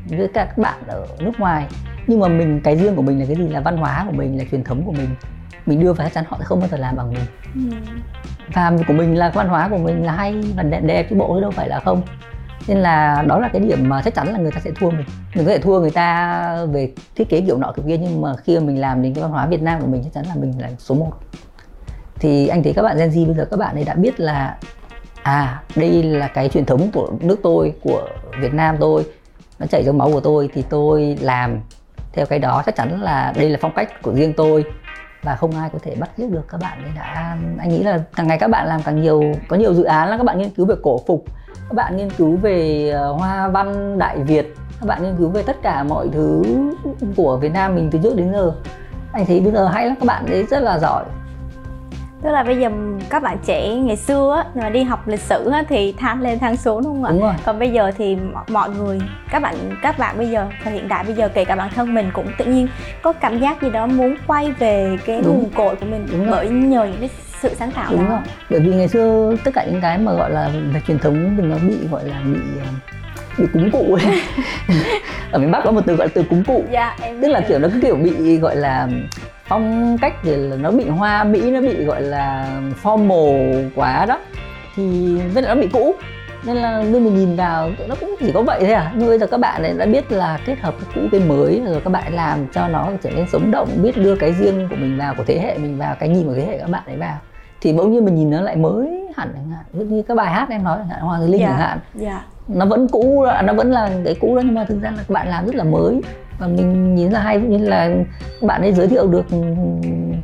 với 0.09 0.29
các 0.35 0.59
bạn 0.59 0.79
ở 0.87 1.07
nước 1.19 1.33
ngoài. 1.39 1.67
Nhưng 2.07 2.21
mà 2.21 2.29
mình 2.29 2.61
cái 2.65 2.77
riêng 2.77 2.95
của 2.95 3.03
mình 3.03 3.21
là 3.21 3.27
cái 3.27 3.37
gì? 3.37 3.49
Là 3.49 3.61
văn 3.61 3.77
hóa 3.77 4.05
của 4.07 4.13
mình 4.13 4.39
là 4.39 4.45
truyền 4.51 4.65
thống 4.65 4.83
của 4.87 4.93
mình 4.93 5.09
mình 5.67 5.81
đưa 5.81 5.93
vào 5.93 6.07
chắc 6.07 6.15
chắn 6.15 6.25
họ 6.29 6.37
sẽ 6.39 6.45
không 6.45 6.61
bao 6.61 6.69
giờ 6.69 6.77
làm 6.77 6.97
bằng 6.97 7.13
mình. 7.13 7.25
Ừ. 7.55 7.77
và 8.55 8.73
của 8.87 8.93
mình 8.93 9.19
là 9.19 9.31
văn 9.35 9.49
hóa 9.49 9.69
của 9.69 9.79
mình 9.79 10.07
là 10.07 10.13
hay 10.13 10.43
và 10.57 10.63
đẹp, 10.63 10.81
đẹp 10.81 11.07
chứ 11.11 11.17
bộ 11.17 11.35
chứ 11.35 11.41
đâu 11.41 11.51
phải 11.51 11.69
là 11.69 11.81
không. 11.81 12.03
Nên 12.69 12.79
là 12.79 13.25
đó 13.29 13.39
là 13.39 13.49
cái 13.49 13.63
điểm 13.63 13.89
mà 13.89 14.03
chắc 14.03 14.15
chắn 14.15 14.33
là 14.33 14.39
người 14.39 14.51
ta 14.53 14.61
sẽ 14.61 14.71
thua 14.81 14.91
mình. 14.91 15.07
Mình 15.35 15.45
có 15.45 15.51
thể 15.51 15.59
thua 15.59 15.81
người 15.81 15.91
ta 15.91 16.67
về 16.73 16.93
thiết 17.17 17.29
kế 17.29 17.41
kiểu 17.41 17.59
nọ 17.59 17.73
kiểu 17.77 17.85
kia 17.89 17.97
nhưng 17.97 18.21
mà 18.21 18.37
khi 18.37 18.59
mà 18.59 18.65
mình 18.65 18.81
làm 18.81 19.03
đến 19.03 19.15
cái 19.15 19.23
văn 19.23 19.31
hóa 19.31 19.47
Việt 19.47 19.63
Nam 19.63 19.81
của 19.81 19.87
mình 19.87 20.03
chắc 20.05 20.13
chắn 20.13 20.25
là 20.27 20.35
mình 20.35 20.53
là 20.59 20.71
số 20.79 20.95
1 20.95 21.13
thì 22.23 22.49
anh 22.49 22.63
thấy 22.63 22.73
các 22.73 22.83
bạn 22.83 22.97
Gen 22.99 23.11
Z 23.11 23.27
bây 23.27 23.35
giờ 23.35 23.45
các 23.51 23.57
bạn 23.57 23.75
ấy 23.75 23.85
đã 23.85 23.95
biết 23.95 24.21
là 24.21 24.57
à 25.23 25.63
đây 25.77 26.03
là 26.03 26.29
cái 26.29 26.49
truyền 26.49 26.65
thống 26.65 26.91
của 26.93 27.11
nước 27.21 27.41
tôi 27.43 27.73
của 27.83 28.09
Việt 28.41 28.55
Nam 28.55 28.77
tôi. 28.81 29.07
Nó 29.59 29.67
chảy 29.67 29.83
trong 29.87 29.99
máu 29.99 30.13
của 30.13 30.21
tôi 30.21 30.51
thì 30.55 30.63
tôi 30.71 31.19
làm 31.21 31.61
theo 32.13 32.27
cái 32.27 32.39
đó. 32.39 32.63
Chắc 32.67 32.77
chắn 32.77 33.03
là 33.03 33.33
đây 33.37 33.51
là 33.51 33.59
phong 33.61 33.73
cách 33.77 34.03
của 34.03 34.15
riêng 34.15 34.33
tôi 34.37 34.65
và 35.23 35.37
không 35.37 35.51
ai 35.51 35.71
có 35.73 35.79
thể 35.83 35.95
bắt 35.95 36.11
giết 36.17 36.31
được 36.31 36.49
các 36.49 36.61
bạn 36.61 36.83
ấy 36.85 36.93
đã. 36.97 37.37
Anh 37.59 37.69
nghĩ 37.69 37.83
là 37.83 38.01
càng 38.17 38.27
ngày 38.27 38.39
các 38.39 38.51
bạn 38.51 38.67
làm 38.67 38.83
càng 38.83 39.01
nhiều, 39.01 39.23
có 39.49 39.57
nhiều 39.57 39.75
dự 39.75 39.85
án 39.85 40.09
là 40.09 40.17
các 40.17 40.25
bạn 40.25 40.39
nghiên 40.39 40.51
cứu 40.51 40.67
về 40.67 40.75
cổ 40.83 41.01
phục, 41.07 41.25
các 41.69 41.75
bạn 41.75 41.97
nghiên 41.97 42.11
cứu 42.11 42.37
về 42.37 42.91
ờ, 42.91 43.13
hoa 43.13 43.49
văn 43.49 43.99
đại 43.99 44.19
việt, 44.19 44.55
các 44.81 44.87
bạn 44.87 45.03
nghiên 45.03 45.17
cứu 45.17 45.29
về 45.29 45.43
tất 45.43 45.57
cả 45.63 45.83
mọi 45.83 46.09
thứ 46.13 46.43
của 47.17 47.37
việt 47.37 47.53
nam 47.53 47.75
mình 47.75 47.89
từ 47.91 47.99
trước 48.03 48.17
đến 48.17 48.33
giờ. 48.33 48.53
Anh 49.13 49.27
thấy 49.27 49.41
bây 49.41 49.53
giờ 49.53 49.69
hay 49.69 49.87
lắm, 49.87 49.97
các 50.01 50.07
bạn 50.07 50.27
ấy 50.27 50.47
rất 50.51 50.63
là 50.63 50.79
giỏi 50.79 51.05
tức 52.23 52.31
là 52.31 52.43
bây 52.43 52.57
giờ 52.57 52.71
các 53.11 53.23
bạn 53.23 53.39
trẻ 53.45 53.75
ngày 53.75 53.97
xưa 53.97 54.35
á 54.37 54.61
mà 54.61 54.69
đi 54.71 54.83
học 54.83 55.09
lịch 55.09 55.21
sử 55.21 55.51
á, 55.51 55.63
thì 55.69 55.95
thang 55.99 56.21
lên 56.21 56.39
thang 56.39 56.57
xuống 56.57 56.83
đúng 56.85 56.93
không 56.93 57.05
ạ 57.05 57.11
đúng 57.11 57.21
rồi. 57.21 57.33
còn 57.45 57.59
bây 57.59 57.71
giờ 57.71 57.91
thì 57.99 58.17
mọi 58.49 58.71
người 58.71 59.01
các 59.31 59.43
bạn 59.43 59.55
các 59.83 59.99
bạn 59.99 60.19
bây 60.19 60.31
giờ 60.31 60.47
thời 60.65 60.73
hiện 60.73 60.89
đại 60.89 61.05
bây 61.05 61.15
giờ 61.15 61.29
kể 61.35 61.45
cả 61.45 61.57
bản 61.57 61.71
thân 61.75 61.95
mình 61.95 62.11
cũng 62.13 62.27
tự 62.39 62.45
nhiên 62.45 62.69
có 63.03 63.13
cảm 63.13 63.41
giác 63.41 63.63
gì 63.63 63.71
đó 63.71 63.87
muốn 63.87 64.15
quay 64.27 64.53
về 64.53 64.99
cái 65.07 65.21
đúng. 65.25 65.39
nguồn 65.39 65.51
cội 65.51 65.77
của 65.77 65.87
mình 65.87 66.07
đúng 66.13 66.31
bởi 66.31 66.47
rồi. 66.47 66.55
nhờ 66.57 66.85
những 66.85 67.01
cái 67.01 67.11
sự 67.43 67.55
sáng 67.55 67.71
tạo 67.71 67.91
đúng 67.91 68.05
đó 68.05 68.11
rồi. 68.11 68.21
bởi 68.51 68.61
vì 68.61 68.75
ngày 68.75 68.89
xưa 68.89 69.37
tất 69.45 69.51
cả 69.55 69.65
những 69.71 69.81
cái 69.81 69.99
mà 69.99 70.13
gọi 70.13 70.31
là 70.31 70.51
về 70.73 70.81
truyền 70.87 70.99
thống 70.99 71.35
thì 71.37 71.43
nó 71.43 71.57
bị 71.69 71.77
gọi 71.91 72.05
là 72.05 72.21
bị 72.25 72.41
ờ, 72.61 72.67
bị 73.39 73.47
cúng 73.53 73.71
cụ 73.73 73.95
ấy 73.95 74.21
ở 75.33 75.39
miền 75.39 75.51
bắc 75.51 75.61
có 75.65 75.71
một 75.71 75.81
từ 75.87 75.95
gọi 75.97 76.07
là 76.07 76.13
từ 76.15 76.23
cúng 76.31 76.45
cụ 76.47 76.65
dạ, 76.73 76.97
em 77.03 77.21
tức 77.23 77.29
là 77.29 77.41
kiểu 77.49 77.59
nó 77.59 77.69
cứ 77.73 77.81
kiểu 77.83 77.97
bị 77.97 78.39
gọi 78.39 78.57
là 78.57 78.89
phong 79.53 79.99
cách 80.01 80.15
thì 80.23 80.37
là 80.37 80.57
nó 80.57 80.71
bị 80.71 80.89
hoa 80.89 81.25
mỹ 81.25 81.51
nó 81.51 81.61
bị 81.61 81.85
gọi 81.85 82.03
là 82.03 82.49
formal 82.83 83.69
quá 83.75 84.07
đó. 84.07 84.19
Thì 84.77 85.17
với 85.35 85.43
lại 85.43 85.55
nó 85.55 85.61
bị 85.61 85.69
cũ 85.73 85.95
nên 86.45 86.57
là 86.57 86.85
khi 86.93 87.01
mình 87.01 87.17
nhìn 87.17 87.37
vào 87.37 87.71
nó 87.89 87.95
cũng 88.01 88.17
chỉ 88.21 88.33
có 88.33 88.43
vậy 88.43 88.61
thôi 88.61 88.73
à. 88.73 88.93
Nhưng 88.97 89.09
bây 89.09 89.19
giờ 89.19 89.27
các 89.27 89.41
bạn 89.41 89.63
ấy 89.63 89.73
đã 89.79 89.87
biết 89.87 90.13
là 90.13 90.39
kết 90.47 90.61
hợp 90.61 90.75
cái 90.81 90.91
cũ 90.95 91.01
với 91.11 91.21
mới 91.21 91.63
rồi 91.67 91.81
các 91.85 91.91
bạn 91.91 92.15
làm 92.15 92.47
cho 92.53 92.69
nó 92.69 92.89
trở 93.03 93.11
nên 93.11 93.27
sống 93.33 93.51
động 93.51 93.69
biết 93.83 93.97
đưa 93.97 94.17
cái 94.17 94.33
riêng 94.33 94.69
của 94.71 94.77
mình 94.77 94.99
vào 94.99 95.15
của 95.15 95.25
thế 95.27 95.39
hệ 95.39 95.59
mình 95.59 95.79
vào 95.79 95.95
cái 96.01 96.09
nhìn 96.09 96.27
của 96.27 96.35
thế 96.35 96.47
hệ 96.47 96.59
các 96.59 96.71
bạn 96.71 96.83
ấy 96.87 96.97
vào. 96.97 97.17
Thì 97.61 97.73
bỗng 97.73 97.93
nhiên 97.93 98.05
mình 98.05 98.15
nhìn 98.15 98.31
nó 98.31 98.41
lại 98.41 98.57
mới 98.57 99.09
hẳn 99.17 99.29
chẳng 99.35 99.51
hạn. 99.51 99.89
Như 99.91 100.03
các 100.03 100.15
bài 100.17 100.33
hát 100.33 100.49
em 100.51 100.65
nói 100.65 100.79
chẳng 100.79 100.89
hạn 100.89 101.01
hoa 101.01 101.19
linh 101.19 101.41
yeah. 101.41 101.51
chẳng 101.51 101.61
hạn. 101.61 101.79
yeah. 102.01 102.23
nó 102.49 102.67
vẫn 102.67 102.89
cũ 102.89 103.27
nó 103.45 103.53
vẫn 103.53 103.71
là 103.71 103.91
cái 104.05 104.17
cũ 104.21 104.37
đó 104.37 104.43
nhưng 104.45 104.55
mà 104.55 104.65
thực 104.65 104.83
ra 104.83 104.91
là 104.91 104.97
các 104.97 105.11
bạn 105.11 105.29
làm 105.29 105.47
rất 105.47 105.55
là 105.55 105.65
mới 105.65 106.01
và 106.43 106.49
mình 106.49 106.95
nhìn 106.95 107.11
là 107.11 107.21
hay 107.21 107.41
như 107.41 107.59
là 107.59 107.91
bạn 108.41 108.61
ấy 108.61 108.73
giới 108.73 108.89
thiệu 108.89 109.07
được 109.07 109.27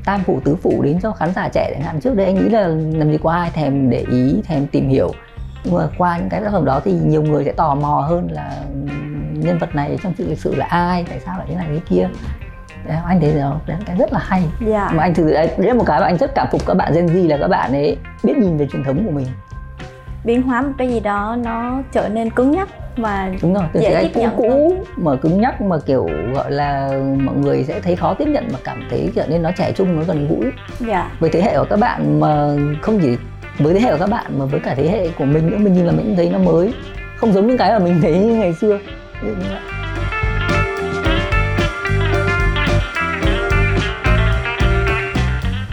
tam 0.04 0.20
phủ 0.26 0.40
tứ 0.44 0.56
phủ 0.62 0.82
đến 0.82 0.98
cho 1.02 1.12
khán 1.12 1.32
giả 1.34 1.48
trẻ 1.48 1.70
chẳng 1.74 1.82
hạn. 1.82 2.00
Trước 2.00 2.16
đây 2.16 2.26
anh 2.26 2.34
nghĩ 2.34 2.48
là 2.48 2.66
làm 2.68 3.10
gì 3.10 3.18
có 3.22 3.30
ai 3.30 3.50
thèm 3.50 3.90
để 3.90 4.04
ý 4.10 4.42
thèm 4.44 4.66
tìm 4.66 4.88
hiểu. 4.88 5.12
Nhưng 5.64 5.74
mà 5.74 5.88
qua 5.98 6.18
những 6.18 6.28
cái 6.28 6.40
tác 6.40 6.52
phẩm 6.52 6.64
đó 6.64 6.80
thì 6.84 6.92
nhiều 6.92 7.22
người 7.22 7.44
sẽ 7.44 7.52
tò 7.52 7.74
mò 7.74 8.04
hơn 8.08 8.28
là 8.30 8.50
nhân 9.32 9.58
vật 9.58 9.74
này 9.74 9.98
trong 10.02 10.12
sự 10.18 10.28
lịch 10.28 10.38
sử 10.38 10.54
là 10.54 10.66
ai 10.66 11.04
tại 11.08 11.20
sao 11.24 11.38
lại 11.38 11.46
thế 11.50 11.54
này 11.54 11.66
thế 11.70 11.80
kia. 11.88 12.08
Đấy, 12.88 12.96
anh 13.06 13.20
thấy 13.20 13.34
đó 13.34 13.60
đấy 13.66 13.76
là 13.78 13.84
cái 13.86 13.96
rất 13.96 14.12
là 14.12 14.20
hay. 14.22 14.42
Yeah. 14.66 14.94
mà 14.94 15.02
anh 15.02 15.14
thực 15.14 15.30
đấy, 15.32 15.50
đấy 15.58 15.68
là 15.68 15.74
một 15.74 15.84
cái 15.86 16.00
mà 16.00 16.06
anh 16.06 16.16
rất 16.16 16.34
cảm 16.34 16.46
phục 16.52 16.66
các 16.66 16.74
bạn 16.74 16.92
Gen 16.94 17.06
Z 17.06 17.28
là 17.28 17.36
các 17.40 17.48
bạn 17.48 17.72
ấy 17.72 17.96
biết 18.22 18.36
nhìn 18.36 18.56
về 18.56 18.66
truyền 18.72 18.84
thống 18.84 19.04
của 19.04 19.10
mình 19.10 19.26
biến 20.24 20.42
hóa 20.42 20.62
một 20.62 20.72
cái 20.78 20.88
gì 20.88 21.00
đó 21.00 21.36
nó 21.44 21.82
trở 21.92 22.08
nên 22.08 22.30
cứng 22.30 22.50
nhắc 22.50 22.68
và 22.96 23.30
đúng 23.42 23.54
rồi 23.54 23.64
từ 23.72 23.80
dễ 23.80 24.10
tiếp 24.14 24.20
nhận 24.20 24.36
cũ 24.36 24.50
hơn. 24.50 24.84
mà 24.96 25.16
cứng 25.16 25.40
nhắc 25.40 25.60
mà 25.60 25.76
kiểu 25.86 26.08
gọi 26.34 26.50
là 26.50 26.90
mọi 27.24 27.34
người 27.34 27.64
sẽ 27.64 27.80
thấy 27.80 27.96
khó 27.96 28.14
tiếp 28.14 28.28
nhận 28.28 28.48
mà 28.52 28.58
cảm 28.64 28.86
thấy 28.90 29.10
trở 29.14 29.26
nên 29.26 29.42
nó 29.42 29.50
trẻ 29.58 29.72
trung 29.72 29.96
nó 29.96 30.02
gần 30.02 30.28
gũi. 30.28 30.50
Dạ. 30.80 31.10
với 31.20 31.30
thế 31.30 31.42
hệ 31.42 31.58
của 31.58 31.66
các 31.70 31.78
bạn 31.78 32.20
mà 32.20 32.56
không 32.82 32.98
chỉ 33.02 33.16
với 33.58 33.74
thế 33.74 33.80
hệ 33.80 33.90
của 33.92 33.98
các 33.98 34.10
bạn 34.10 34.38
mà 34.38 34.44
với 34.44 34.60
cả 34.60 34.74
thế 34.74 34.88
hệ 34.88 35.08
của 35.18 35.24
mình 35.24 35.50
nữa 35.50 35.56
mình 35.58 35.74
nhìn 35.74 35.86
là 35.86 35.92
mình 35.92 36.06
cũng 36.06 36.16
thấy 36.16 36.30
nó 36.30 36.38
mới. 36.38 36.74
Không 37.16 37.32
giống 37.32 37.46
những 37.46 37.58
cái 37.58 37.70
mà 37.70 37.78
mình 37.78 37.98
thấy 38.02 38.18
ngày 38.18 38.54
xưa. 38.54 38.78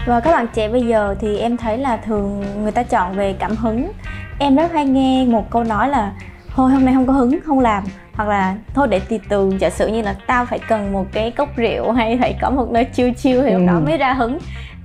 Và 0.06 0.20
các 0.20 0.32
bạn 0.32 0.46
trẻ 0.54 0.68
bây 0.68 0.82
giờ 0.82 1.14
thì 1.20 1.38
em 1.38 1.56
thấy 1.56 1.78
là 1.78 1.96
thường 1.96 2.44
người 2.62 2.72
ta 2.72 2.82
chọn 2.82 3.16
về 3.16 3.34
cảm 3.38 3.56
hứng 3.56 3.92
em 4.38 4.56
rất 4.56 4.72
hay 4.72 4.84
nghe 4.84 5.26
một 5.26 5.50
câu 5.50 5.64
nói 5.64 5.88
là 5.88 6.12
thôi 6.54 6.70
hôm 6.70 6.84
nay 6.84 6.94
không 6.94 7.06
có 7.06 7.12
hứng 7.12 7.38
không 7.44 7.60
làm. 7.60 7.84
Hoặc 8.12 8.28
là 8.28 8.56
thôi 8.74 8.88
để 8.88 9.00
từ 9.08 9.18
từ. 9.28 9.52
Giả 9.58 9.70
sử 9.70 9.88
như 9.88 10.02
là 10.02 10.16
tao 10.26 10.46
phải 10.46 10.58
cần 10.68 10.92
một 10.92 11.06
cái 11.12 11.30
cốc 11.30 11.48
rượu 11.56 11.92
hay 11.92 12.18
phải 12.20 12.38
có 12.40 12.50
một 12.50 12.70
nơi 12.70 12.84
chiêu 12.84 13.10
chiêu 13.16 13.42
thì 13.42 13.50
lúc 13.50 13.60
ừ. 13.60 13.66
đó 13.66 13.80
mới 13.80 13.98
ra 13.98 14.12
hứng. 14.12 14.38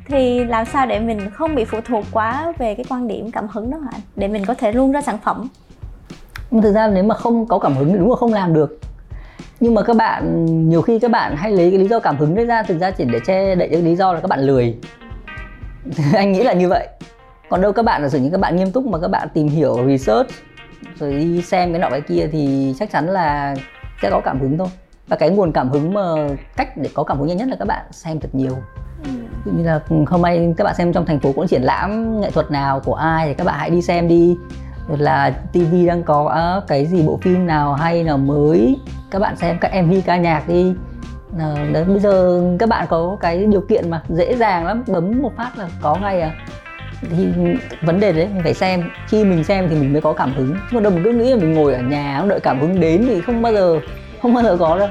Thì 0.07 0.43
làm 0.43 0.65
sao 0.65 0.85
để 0.85 0.99
mình 0.99 1.29
không 1.29 1.55
bị 1.55 1.65
phụ 1.65 1.77
thuộc 1.87 2.05
quá 2.11 2.53
về 2.57 2.75
cái 2.75 2.85
quan 2.89 3.07
điểm 3.07 3.31
cảm 3.31 3.47
hứng 3.47 3.71
đó 3.71 3.77
hả? 3.77 3.99
Để 4.15 4.27
mình 4.27 4.45
có 4.45 4.53
thể 4.53 4.71
luôn 4.71 4.91
ra 4.91 5.01
sản 5.01 5.17
phẩm. 5.23 5.47
Thực 6.61 6.73
ra 6.73 6.87
nếu 6.87 7.03
mà 7.03 7.15
không 7.15 7.45
có 7.45 7.59
cảm 7.59 7.75
hứng 7.75 7.91
thì 7.91 7.97
đúng 7.97 8.09
là 8.09 8.15
không 8.15 8.33
làm 8.33 8.53
được. 8.53 8.79
Nhưng 9.59 9.75
mà 9.75 9.81
các 9.81 9.95
bạn 9.95 10.45
nhiều 10.69 10.81
khi 10.81 10.99
các 10.99 11.11
bạn 11.11 11.35
hay 11.35 11.51
lấy 11.51 11.71
cái 11.71 11.79
lý 11.79 11.87
do 11.87 11.99
cảm 11.99 12.17
hứng 12.17 12.35
đấy 12.35 12.45
ra 12.45 12.63
thực 12.63 12.79
ra 12.79 12.91
chỉ 12.91 13.05
để 13.05 13.19
che 13.25 13.55
đậy 13.55 13.69
cái 13.71 13.81
lý 13.81 13.95
do 13.95 14.13
là 14.13 14.19
các 14.19 14.27
bạn 14.27 14.39
lười. 14.39 14.75
Anh 16.13 16.31
nghĩ 16.31 16.43
là 16.43 16.53
như 16.53 16.69
vậy 16.69 16.87
còn 17.51 17.61
đâu 17.61 17.73
các 17.73 17.85
bạn 17.85 18.01
là 18.01 18.09
sử 18.09 18.19
những 18.19 18.31
các 18.31 18.39
bạn 18.39 18.55
nghiêm 18.55 18.71
túc 18.71 18.85
mà 18.85 18.99
các 18.99 19.07
bạn 19.07 19.27
tìm 19.33 19.47
hiểu 19.47 19.77
research 19.87 20.29
rồi 20.99 21.13
đi 21.13 21.41
xem 21.41 21.71
cái 21.71 21.79
nọ 21.79 21.89
cái 21.89 22.01
kia 22.01 22.27
thì 22.31 22.75
chắc 22.79 22.91
chắn 22.91 23.07
là 23.07 23.55
sẽ 24.01 24.09
có 24.09 24.21
cảm 24.25 24.39
hứng 24.39 24.57
thôi. 24.57 24.67
Và 25.07 25.15
cái 25.15 25.29
nguồn 25.29 25.51
cảm 25.51 25.69
hứng 25.69 25.93
mà 25.93 26.01
cách 26.57 26.77
để 26.77 26.89
có 26.93 27.03
cảm 27.03 27.17
hứng 27.17 27.27
nhanh 27.27 27.37
nhất 27.37 27.47
là 27.47 27.55
các 27.59 27.67
bạn 27.67 27.85
xem 27.91 28.19
thật 28.19 28.29
nhiều. 28.33 28.57
Ừ. 29.03 29.11
như 29.57 29.63
là 29.63 29.79
hôm 30.07 30.21
nay 30.21 30.53
các 30.57 30.63
bạn 30.63 30.75
xem 30.75 30.93
trong 30.93 31.05
thành 31.05 31.19
phố 31.19 31.33
có 31.37 31.47
triển 31.47 31.61
lãm 31.61 32.21
nghệ 32.21 32.31
thuật 32.31 32.51
nào 32.51 32.79
của 32.79 32.93
ai 32.93 33.27
thì 33.27 33.33
các 33.33 33.43
bạn 33.43 33.59
hãy 33.59 33.69
đi 33.69 33.81
xem 33.81 34.07
đi. 34.07 34.37
Rồi 34.87 34.97
là 34.97 35.29
TV 35.53 35.87
đang 35.87 36.03
có 36.03 36.61
cái 36.67 36.85
gì 36.85 37.03
bộ 37.07 37.19
phim 37.21 37.47
nào 37.47 37.73
hay 37.73 38.03
nào 38.03 38.17
mới 38.17 38.77
các 39.11 39.19
bạn 39.19 39.35
xem 39.35 39.57
các 39.61 39.83
MV 39.83 39.93
ca 40.05 40.17
nhạc 40.17 40.47
đi. 40.47 40.73
Đấy 41.73 41.83
bây 41.87 41.99
giờ 41.99 42.43
các 42.59 42.69
bạn 42.69 42.85
có 42.89 43.17
cái 43.21 43.45
điều 43.45 43.61
kiện 43.61 43.89
mà 43.89 44.03
dễ 44.09 44.35
dàng 44.35 44.65
lắm 44.65 44.83
bấm 44.87 45.21
một 45.21 45.31
phát 45.37 45.57
là 45.57 45.69
có 45.81 45.97
ngay 46.01 46.21
à 46.21 46.35
thì 47.01 47.27
vấn 47.81 47.99
đề 47.99 48.11
đấy 48.11 48.27
mình 48.33 48.43
phải 48.43 48.53
xem. 48.53 48.83
Khi 49.07 49.23
mình 49.23 49.43
xem 49.43 49.67
thì 49.69 49.75
mình 49.75 49.93
mới 49.93 50.01
có 50.01 50.13
cảm 50.13 50.33
hứng. 50.33 50.53
Chứ 50.53 50.69
còn 50.71 50.83
đâu 50.83 50.93
mình 50.93 51.03
cứ 51.03 51.11
nghĩ 51.11 51.29
là 51.29 51.35
mình 51.35 51.53
ngồi 51.53 51.73
ở 51.73 51.81
nhà 51.81 52.17
không 52.19 52.29
đợi 52.29 52.39
cảm 52.39 52.59
hứng 52.59 52.79
đến 52.79 53.05
thì 53.07 53.21
không 53.21 53.41
bao 53.41 53.53
giờ 53.53 53.79
không 54.21 54.33
bao 54.33 54.43
giờ 54.43 54.57
có 54.59 54.79
đâu. 54.79 54.89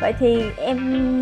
Vậy 0.00 0.12
thì 0.18 0.44
em 0.56 0.78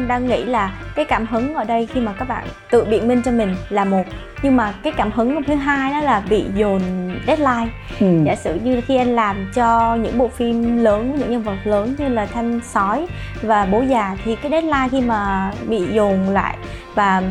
đang 0.09 0.27
nghĩ 0.27 0.45
là 0.45 0.73
cái 0.95 1.05
cảm 1.05 1.27
hứng 1.27 1.55
ở 1.55 1.65
đây 1.65 1.89
khi 1.95 2.01
mà 2.01 2.13
các 2.13 2.29
bạn 2.29 2.47
tự 2.71 2.85
biện 2.85 3.09
minh 3.09 3.23
cho 3.25 3.31
mình 3.31 3.55
là 3.69 3.85
một. 3.85 4.03
Nhưng 4.43 4.57
mà 4.57 4.75
cái 4.83 4.93
cảm 4.97 5.13
hứng 5.13 5.43
thứ 5.43 5.55
hai 5.55 5.93
đó 5.93 6.01
là 6.01 6.23
bị 6.31 6.45
dồn 6.55 6.81
deadline. 7.27 7.69
Ừ. 8.01 8.07
giả 8.25 8.35
sử 8.35 8.55
như 8.55 8.81
khi 8.81 8.97
anh 8.97 9.17
làm 9.17 9.51
cho 9.55 9.97
những 9.97 10.19
bộ 10.19 10.29
phim 10.29 10.77
lớn 10.85 11.17
những 11.19 11.31
nhân 11.31 11.43
vật 11.43 11.57
lớn 11.65 11.95
như 11.99 12.09
là 12.09 12.27
thanh 12.27 12.61
sói 12.65 13.07
và 13.43 13.67
bố 13.67 13.83
già 13.89 14.17
thì 14.25 14.37
cái 14.37 14.51
deadline 14.51 14.89
khi 14.91 15.01
mà 15.01 15.53
bị 15.69 15.87
dồn 15.93 16.29
lại 16.31 16.57
và 16.95 17.23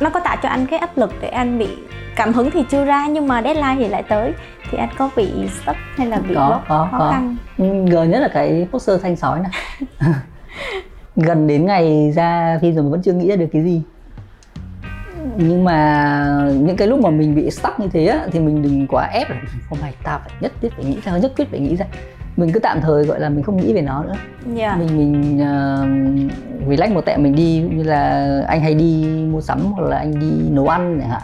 nó 0.00 0.10
có 0.10 0.20
tạo 0.20 0.36
cho 0.42 0.48
anh 0.48 0.66
cái 0.66 0.78
áp 0.78 0.98
lực 0.98 1.12
để 1.20 1.28
anh 1.28 1.58
bị 1.58 1.68
cảm 2.16 2.32
hứng 2.32 2.50
thì 2.50 2.64
chưa 2.70 2.84
ra 2.84 3.06
nhưng 3.06 3.28
mà 3.28 3.42
deadline 3.42 3.76
thì 3.78 3.88
lại 3.88 4.02
tới. 4.02 4.32
Thì 4.70 4.78
anh 4.78 4.88
có 4.98 5.10
bị 5.16 5.30
stuck 5.62 5.78
hay 5.96 6.06
là 6.06 6.18
bị 6.18 6.34
có, 6.34 6.60
có, 6.68 6.88
khó 6.90 6.98
có. 6.98 7.10
khăn? 7.10 7.36
Gần 7.90 8.10
nhất 8.10 8.20
là 8.20 8.28
cái 8.28 8.66
poster 8.70 9.02
thanh 9.02 9.16
sói 9.16 9.40
này. 9.40 9.52
Gần 11.16 11.46
đến 11.46 11.66
ngày 11.66 12.12
ra 12.16 12.58
phim 12.62 12.74
rồi 12.74 12.84
mà 12.84 12.90
vẫn 12.90 13.02
chưa 13.02 13.12
nghĩ 13.12 13.28
ra 13.28 13.36
được 13.36 13.48
cái 13.52 13.62
gì. 13.62 13.82
Nhưng 15.36 15.64
mà 15.64 16.24
những 16.52 16.76
cái 16.76 16.88
lúc 16.88 17.00
mà 17.00 17.10
mình 17.10 17.34
bị 17.34 17.50
stuck 17.50 17.80
như 17.80 17.88
thế 17.88 18.06
á, 18.06 18.26
thì 18.32 18.40
mình 18.40 18.62
đừng 18.62 18.86
quá 18.86 19.08
ép 19.12 19.30
là 19.30 19.36
hôm 19.70 19.78
nay 19.80 19.94
ta 20.02 20.18
phải 20.18 20.32
nhất 20.40 20.52
thiết 20.60 20.68
phải 20.76 20.84
nghĩ 20.84 20.98
ra 21.04 21.18
nhất 21.18 21.32
quyết 21.36 21.50
phải 21.50 21.60
nghĩ 21.60 21.76
ra 21.76 21.86
mình 22.36 22.52
cứ 22.52 22.60
tạm 22.60 22.80
thời 22.80 23.04
gọi 23.04 23.20
là 23.20 23.28
mình 23.28 23.42
không 23.42 23.56
nghĩ 23.56 23.72
về 23.72 23.82
nó 23.82 24.04
nữa. 24.04 24.14
Yeah. 24.56 24.78
mình 24.78 24.96
mình 24.96 25.36
uh, 25.36 26.68
relax 26.68 26.92
một 26.92 27.04
tẹo 27.04 27.18
mình 27.18 27.34
đi 27.34 27.64
như 27.72 27.82
là 27.82 28.26
anh 28.48 28.60
hay 28.60 28.74
đi 28.74 29.06
mua 29.30 29.40
sắm 29.40 29.60
hoặc 29.72 29.88
là 29.88 29.96
anh 29.96 30.20
đi 30.20 30.30
nấu 30.50 30.68
ăn 30.68 30.98
chẳng 31.00 31.10
hạn. 31.10 31.22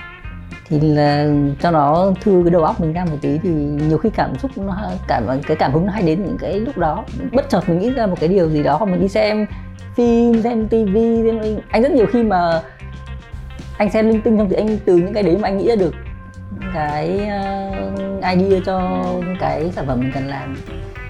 Thì 0.68 0.80
là 0.80 1.28
cho 1.60 1.70
nó 1.70 2.12
thư 2.20 2.42
cái 2.44 2.50
đầu 2.50 2.64
óc 2.64 2.80
mình 2.80 2.92
ra 2.92 3.04
một 3.04 3.16
tí 3.20 3.38
thì 3.42 3.50
nhiều 3.88 3.98
khi 3.98 4.10
cảm 4.10 4.38
xúc 4.38 4.50
nó 4.56 4.76
cảm 5.08 5.24
cái 5.46 5.56
cảm 5.56 5.72
hứng 5.72 5.86
nó 5.86 5.92
hay 5.92 6.02
đến 6.02 6.24
những 6.24 6.36
cái 6.40 6.60
lúc 6.60 6.78
đó. 6.78 7.04
Bất 7.32 7.48
chợt 7.48 7.68
mình 7.68 7.78
nghĩ 7.78 7.90
ra 7.90 8.06
một 8.06 8.16
cái 8.20 8.28
điều 8.28 8.48
gì 8.48 8.62
đó 8.62 8.76
hoặc 8.76 8.86
mình 8.86 9.00
đi 9.00 9.08
xem 9.08 9.46
phim 9.94 10.42
xem 10.42 10.68
tivi 10.68 11.22
xem 11.24 11.58
anh 11.68 11.82
rất 11.82 11.92
nhiều 11.92 12.06
khi 12.06 12.22
mà 12.22 12.60
anh 13.78 13.90
xem 13.90 14.08
linh 14.08 14.20
tinh 14.20 14.38
xong 14.38 14.48
thì 14.48 14.56
anh 14.56 14.78
từ 14.84 14.96
những 14.96 15.14
cái 15.14 15.22
đấy 15.22 15.38
mà 15.40 15.48
anh 15.48 15.58
nghĩ 15.58 15.68
ra 15.68 15.76
được 15.76 15.94
cái 16.74 17.20
uh, 17.20 18.24
idea 18.38 18.60
cho 18.66 19.04
cái 19.40 19.70
sản 19.72 19.86
phẩm 19.86 20.00
mình 20.00 20.10
cần 20.14 20.26
làm 20.26 20.56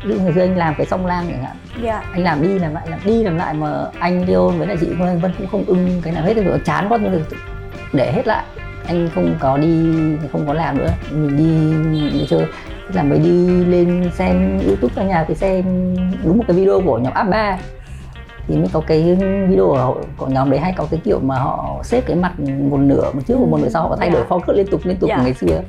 ví 0.06 0.14
dụ 0.14 0.20
ngày 0.20 0.32
xưa 0.32 0.40
anh 0.40 0.56
làm 0.56 0.74
cái 0.74 0.86
song 0.86 1.06
lang 1.06 1.26
chẳng 1.28 1.44
hạn 1.44 1.56
yeah. 1.84 1.84
Dạ. 1.84 2.10
anh 2.12 2.24
làm 2.24 2.42
đi 2.42 2.58
làm 2.58 2.74
lại 2.74 2.86
làm 2.90 3.00
đi 3.04 3.22
làm 3.22 3.36
lại 3.36 3.54
mà 3.54 3.84
anh 3.98 4.28
Leon 4.28 4.48
với 4.58 4.66
lại 4.66 4.76
chị 4.80 4.86
Vân 4.98 5.32
cũng 5.38 5.46
không 5.46 5.64
ưng 5.66 6.00
cái 6.02 6.12
nào 6.12 6.24
hết 6.24 6.36
rồi 6.36 6.60
chán 6.64 6.86
quá 6.88 6.98
nên 6.98 7.24
để 7.92 8.12
hết 8.12 8.26
lại 8.26 8.44
anh 8.86 9.08
không 9.14 9.36
có 9.40 9.58
đi 9.58 9.94
không 10.32 10.46
có 10.46 10.52
làm 10.52 10.78
nữa 10.78 10.90
mình 11.10 11.36
đi 11.36 12.20
để 12.20 12.26
chơi 12.30 12.46
là 12.92 13.02
mới 13.02 13.18
đi 13.18 13.64
lên 13.64 14.10
xem 14.14 14.58
youtube 14.66 14.94
ở 14.96 15.04
nhà 15.04 15.24
thì 15.28 15.34
xem 15.34 15.64
đúng 16.24 16.38
một 16.38 16.44
cái 16.48 16.56
video 16.56 16.80
của 16.84 16.98
nhóm 16.98 17.12
áp 17.12 17.24
ba 17.24 17.58
thì 18.48 18.56
mới 18.56 18.68
có 18.72 18.80
cái 18.86 19.18
video 19.48 19.96
của 20.16 20.26
nhóm 20.26 20.50
đấy 20.50 20.60
hay 20.60 20.74
có 20.76 20.86
cái 20.90 21.00
kiểu 21.04 21.20
mà 21.20 21.38
họ 21.38 21.80
xếp 21.84 22.02
cái 22.06 22.16
mặt 22.16 22.40
một 22.40 22.76
nửa 22.76 23.12
một 23.12 23.20
trước 23.26 23.38
một 23.38 23.58
nửa 23.62 23.68
sau 23.68 23.88
họ 23.88 23.96
thay 23.96 24.10
đổi 24.10 24.20
yeah. 24.20 24.30
Dạ. 24.30 24.36
focus 24.36 24.52
liên 24.56 24.66
tục 24.66 24.80
liên 24.84 24.96
tục 24.96 25.10
yeah. 25.10 25.20
Dạ. 25.20 25.24
ngày 25.24 25.34
xưa 25.34 25.62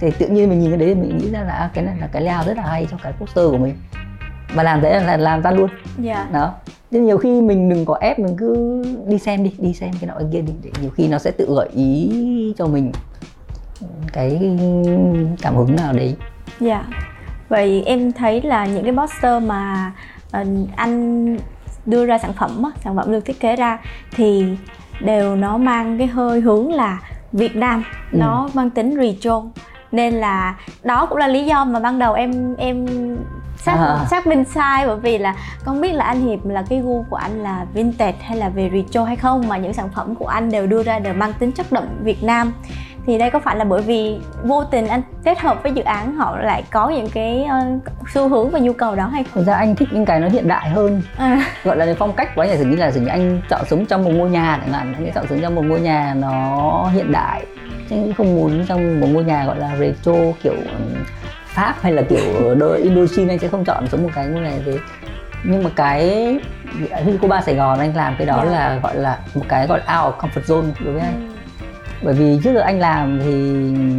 thì 0.00 0.10
tự 0.10 0.28
nhiên 0.28 0.48
mình 0.48 0.60
nhìn 0.60 0.70
cái 0.70 0.78
đấy 0.78 0.94
mình 0.94 1.18
nghĩ 1.18 1.30
ra 1.30 1.40
là 1.40 1.52
à, 1.52 1.70
cái 1.74 1.84
này 1.84 1.96
là 2.00 2.06
cái 2.06 2.22
layout 2.22 2.46
rất 2.46 2.56
là 2.56 2.62
hay 2.62 2.86
cho 2.90 2.96
cái 3.02 3.12
poster 3.12 3.50
của 3.50 3.58
mình 3.58 3.74
và 4.54 4.62
làm 4.62 4.80
thế 4.80 5.00
là 5.00 5.16
làm 5.16 5.42
ra 5.42 5.50
luôn 5.50 5.70
yeah. 6.04 6.32
đó 6.32 6.54
nên 6.90 7.04
nhiều 7.04 7.18
khi 7.18 7.40
mình 7.40 7.68
đừng 7.68 7.84
có 7.84 7.98
ép 8.00 8.18
mình 8.18 8.36
cứ 8.38 8.82
đi 9.06 9.18
xem 9.18 9.44
đi 9.44 9.54
đi 9.58 9.72
xem 9.72 9.90
cái 10.00 10.08
nọ 10.08 10.14
kia 10.32 10.40
đi 10.40 10.52
để 10.62 10.70
nhiều 10.80 10.90
khi 10.90 11.08
nó 11.08 11.18
sẽ 11.18 11.30
tự 11.30 11.54
gợi 11.56 11.68
ý 11.74 12.54
cho 12.58 12.66
mình 12.66 12.92
cái 14.12 14.56
cảm 15.42 15.56
hứng 15.56 15.76
nào 15.76 15.92
đấy 15.92 16.16
dạ 16.60 16.74
yeah. 16.74 16.86
vậy 17.48 17.82
em 17.86 18.12
thấy 18.12 18.42
là 18.42 18.66
những 18.66 18.84
cái 18.84 18.92
poster 18.96 19.42
mà 19.42 19.92
uh, 20.40 20.46
anh 20.76 21.36
đưa 21.86 22.06
ra 22.06 22.18
sản 22.18 22.32
phẩm 22.32 22.62
sản 22.84 22.96
phẩm 22.96 23.12
được 23.12 23.24
thiết 23.24 23.40
kế 23.40 23.56
ra 23.56 23.78
thì 24.16 24.56
đều 25.00 25.36
nó 25.36 25.58
mang 25.58 25.98
cái 25.98 26.06
hơi 26.06 26.40
hướng 26.40 26.72
là 26.72 27.02
Việt 27.32 27.56
Nam 27.56 27.84
ừ. 28.12 28.18
nó 28.18 28.48
mang 28.54 28.70
tính 28.70 28.96
region 28.96 29.50
nên 29.92 30.14
là 30.14 30.54
đó 30.82 31.06
cũng 31.06 31.18
là 31.18 31.28
lý 31.28 31.44
do 31.44 31.64
mà 31.64 31.80
ban 31.80 31.98
đầu 31.98 32.12
em 32.12 32.54
em 32.56 32.86
xác 33.56 33.76
à. 33.78 34.06
xác 34.10 34.26
minh 34.26 34.44
sai 34.44 34.86
bởi 34.86 34.96
vì 34.96 35.18
là 35.18 35.34
không 35.64 35.80
biết 35.80 35.92
là 35.92 36.04
anh 36.04 36.20
hiệp 36.20 36.46
là 36.46 36.64
cái 36.68 36.80
gu 36.80 37.04
của 37.10 37.16
anh 37.16 37.42
là 37.42 37.66
vintage 37.74 38.18
hay 38.22 38.36
là 38.36 38.48
về 38.48 38.70
retro 38.72 39.04
hay 39.04 39.16
không 39.16 39.48
mà 39.48 39.56
những 39.56 39.72
sản 39.72 39.88
phẩm 39.94 40.14
của 40.14 40.26
anh 40.26 40.50
đều 40.50 40.66
đưa 40.66 40.82
ra 40.82 40.98
đều 40.98 41.14
mang 41.14 41.32
tính 41.32 41.52
chất 41.52 41.72
đậm 41.72 41.84
Việt 42.02 42.22
Nam 42.22 42.52
thì 43.06 43.18
đây 43.18 43.30
có 43.30 43.38
phải 43.38 43.56
là 43.56 43.64
bởi 43.64 43.82
vì 43.82 44.20
vô 44.42 44.64
tình 44.64 44.88
anh 44.88 45.02
kết 45.24 45.38
hợp 45.38 45.62
với 45.62 45.72
dự 45.72 45.82
án 45.82 46.16
họ 46.16 46.36
lại 46.36 46.62
có 46.70 46.90
những 46.90 47.08
cái 47.10 47.46
uh, 47.76 47.82
xu 48.08 48.28
hướng 48.28 48.50
và 48.50 48.58
nhu 48.58 48.72
cầu 48.72 48.94
đó 48.94 49.06
hay 49.06 49.24
không? 49.24 49.32
Thực 49.34 49.46
ra 49.46 49.54
anh 49.54 49.76
thích 49.76 49.88
những 49.92 50.04
cái 50.04 50.20
nó 50.20 50.28
hiện 50.28 50.48
đại 50.48 50.70
hơn 50.70 51.02
à. 51.16 51.40
gọi 51.64 51.76
là 51.76 51.86
phong 51.98 52.12
cách 52.12 52.34
của 52.34 52.42
anh 52.42 52.50
là 52.50 52.56
dường 52.56 52.70
như 52.70 52.76
là 52.76 52.90
dường 52.90 53.04
như 53.04 53.10
anh 53.10 53.40
chọn 53.48 53.60
sống 53.70 53.86
trong 53.86 54.04
một 54.04 54.10
ngôi 54.14 54.30
nhà 54.30 54.58
chẳng 54.60 54.72
hạn 54.72 54.94
anh 54.96 55.12
chọn 55.14 55.26
sống 55.28 55.38
trong 55.42 55.54
một 55.54 55.62
ngôi 55.64 55.80
nhà 55.80 56.14
nó 56.14 56.84
hiện 56.92 57.12
đại 57.12 57.44
chứ 57.90 57.96
không 58.16 58.34
muốn 58.34 58.64
trong 58.66 59.00
một 59.00 59.06
ngôi 59.10 59.24
nhà 59.24 59.44
gọi 59.46 59.58
là 59.58 59.76
retro 59.76 60.12
kiểu 60.42 60.54
pháp 61.44 61.74
hay 61.80 61.92
là 61.92 62.02
kiểu 62.02 62.54
đôi 62.54 62.78
Indochina 62.78 63.32
anh 63.32 63.38
sẽ 63.38 63.48
không 63.48 63.64
chọn 63.64 63.86
sống 63.86 64.02
một 64.02 64.10
cái 64.14 64.26
ngôi 64.26 64.42
này 64.42 64.62
thế 64.66 64.78
nhưng 65.44 65.62
mà 65.62 65.70
cái 65.76 66.04
như 67.06 67.18
cô 67.22 67.28
ba 67.28 67.40
Sài 67.40 67.54
Gòn 67.54 67.78
anh 67.78 67.96
làm 67.96 68.14
cái 68.18 68.26
đó 68.26 68.36
yeah. 68.36 68.48
Dạ. 68.48 68.52
là 68.52 68.80
gọi 68.82 68.96
là 68.96 69.18
một 69.34 69.44
cái 69.48 69.66
gọi 69.66 69.80
là 69.86 70.00
out 70.00 70.14
of 70.14 70.18
comfort 70.18 70.42
zone 70.42 70.70
đối 70.84 70.94
với 70.94 71.02
anh 71.02 71.28
ừ. 71.28 71.34
bởi 72.02 72.14
vì 72.14 72.40
trước 72.44 72.54
giờ 72.54 72.60
anh 72.60 72.80
làm 72.80 73.20
thì 73.24 73.32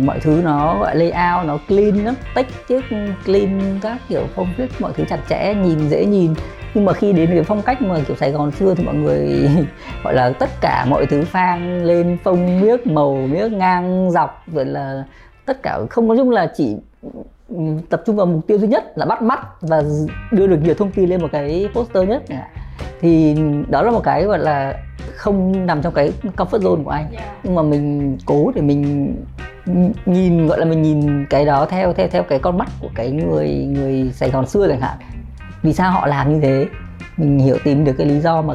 mọi 0.05 0.19
thứ 0.19 0.41
nó 0.43 0.77
gọi 0.79 0.95
layout 0.95 1.45
nó 1.45 1.57
clean 1.67 2.05
lắm 2.05 2.15
tách 2.35 2.47
trước 2.67 2.85
clean 3.25 3.79
các 3.81 3.97
kiểu 4.09 4.27
phong 4.35 4.53
cách 4.57 4.69
mọi 4.79 4.91
thứ 4.97 5.03
chặt 5.09 5.19
chẽ 5.29 5.53
nhìn 5.53 5.89
dễ 5.89 6.05
nhìn 6.05 6.33
nhưng 6.73 6.85
mà 6.85 6.93
khi 6.93 7.13
đến 7.13 7.29
cái 7.29 7.43
phong 7.43 7.61
cách 7.61 7.81
mà 7.81 7.95
kiểu 8.07 8.15
Sài 8.15 8.31
Gòn 8.31 8.51
xưa 8.51 8.75
thì 8.75 8.83
mọi 8.83 8.95
người 8.95 9.49
gọi 10.03 10.13
là 10.13 10.29
tất 10.39 10.49
cả 10.61 10.85
mọi 10.89 11.05
thứ 11.05 11.21
phang 11.21 11.83
lên 11.83 12.17
phông 12.23 12.61
miếc 12.61 12.87
màu 12.87 13.15
miếc 13.15 13.51
ngang 13.51 14.11
dọc 14.11 14.43
rồi 14.47 14.65
là 14.65 15.03
tất 15.45 15.63
cả 15.63 15.79
không 15.89 16.07
nói 16.07 16.17
chung 16.17 16.29
là 16.29 16.51
chỉ 16.55 16.77
tập 17.89 18.01
trung 18.05 18.15
vào 18.15 18.25
mục 18.25 18.47
tiêu 18.47 18.57
duy 18.57 18.67
nhất 18.67 18.97
là 18.97 19.05
bắt 19.05 19.21
mắt 19.21 19.39
và 19.61 19.83
đưa 20.31 20.47
được 20.47 20.59
nhiều 20.63 20.73
thông 20.73 20.91
tin 20.91 21.09
lên 21.09 21.21
một 21.21 21.29
cái 21.31 21.69
poster 21.73 22.09
nhất. 22.09 22.23
Thì 23.01 23.37
đó 23.69 23.81
là 23.81 23.91
một 23.91 24.03
cái 24.03 24.23
gọi 24.23 24.39
là 24.39 24.73
không 25.15 25.65
nằm 25.65 25.81
trong 25.81 25.93
cái 25.93 26.11
comfort 26.37 26.59
zone 26.59 26.83
của 26.83 26.89
anh. 26.89 27.11
Yeah. 27.11 27.27
nhưng 27.43 27.55
mà 27.55 27.61
mình 27.61 28.17
cố 28.25 28.51
để 28.55 28.61
mình 28.61 29.15
nhìn 30.05 30.47
gọi 30.47 30.59
là 30.59 30.65
mình 30.65 30.81
nhìn 30.81 31.25
cái 31.25 31.45
đó 31.45 31.65
theo 31.65 31.93
theo 31.93 32.07
theo 32.07 32.23
cái 32.23 32.39
con 32.39 32.57
mắt 32.57 32.69
của 32.81 32.89
cái 32.95 33.11
người 33.11 33.49
người 33.49 34.11
Sài 34.13 34.29
Gòn 34.29 34.47
xưa 34.47 34.67
chẳng 34.67 34.81
hạn 34.81 34.97
vì 35.63 35.73
sao 35.73 35.91
họ 35.91 36.07
làm 36.07 36.33
như 36.33 36.41
thế 36.41 36.67
mình 37.17 37.39
hiểu 37.39 37.57
tìm 37.63 37.85
được 37.85 37.93
cái 37.97 38.07
lý 38.07 38.19
do 38.19 38.41
mà 38.41 38.53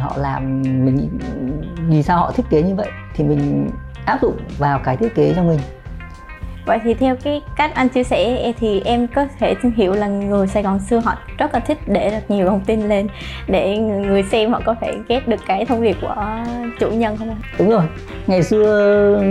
họ 0.00 0.16
làm 0.16 0.62
mình 0.62 1.18
vì 1.88 2.02
sao 2.02 2.18
họ 2.18 2.32
thiết 2.32 2.42
kế 2.50 2.62
như 2.62 2.74
vậy 2.74 2.88
thì 3.14 3.24
mình 3.24 3.70
áp 4.04 4.18
dụng 4.22 4.36
vào 4.58 4.78
cái 4.78 4.96
thiết 4.96 5.14
kế 5.14 5.32
cho 5.36 5.42
mình 5.42 5.58
vậy 6.66 6.78
thì 6.84 6.94
theo 6.94 7.16
cái 7.16 7.42
cách 7.56 7.74
anh 7.74 7.88
chia 7.88 8.04
sẻ 8.04 8.52
thì 8.60 8.82
em 8.84 9.06
có 9.14 9.26
thể 9.38 9.54
hiểu 9.76 9.92
là 9.92 10.06
người 10.06 10.46
Sài 10.46 10.62
Gòn 10.62 10.78
xưa 10.78 10.98
họ 10.98 11.14
rất 11.38 11.54
là 11.54 11.60
thích 11.60 11.78
để 11.86 12.10
được 12.10 12.34
nhiều 12.34 12.46
thông 12.46 12.60
tin 12.60 12.88
lên 12.88 13.08
để 13.48 13.78
người 13.78 14.22
xem 14.22 14.52
họ 14.52 14.60
có 14.64 14.74
thể 14.80 14.94
ghét 15.08 15.28
được 15.28 15.40
cái 15.46 15.64
thông 15.64 15.82
điệp 15.82 15.96
của 16.00 16.16
chủ 16.80 16.90
nhân 16.90 17.16
không 17.16 17.30
ạ? 17.30 17.36
Đúng 17.58 17.70
rồi. 17.70 17.82
Ngày 18.26 18.42
xưa 18.42 19.22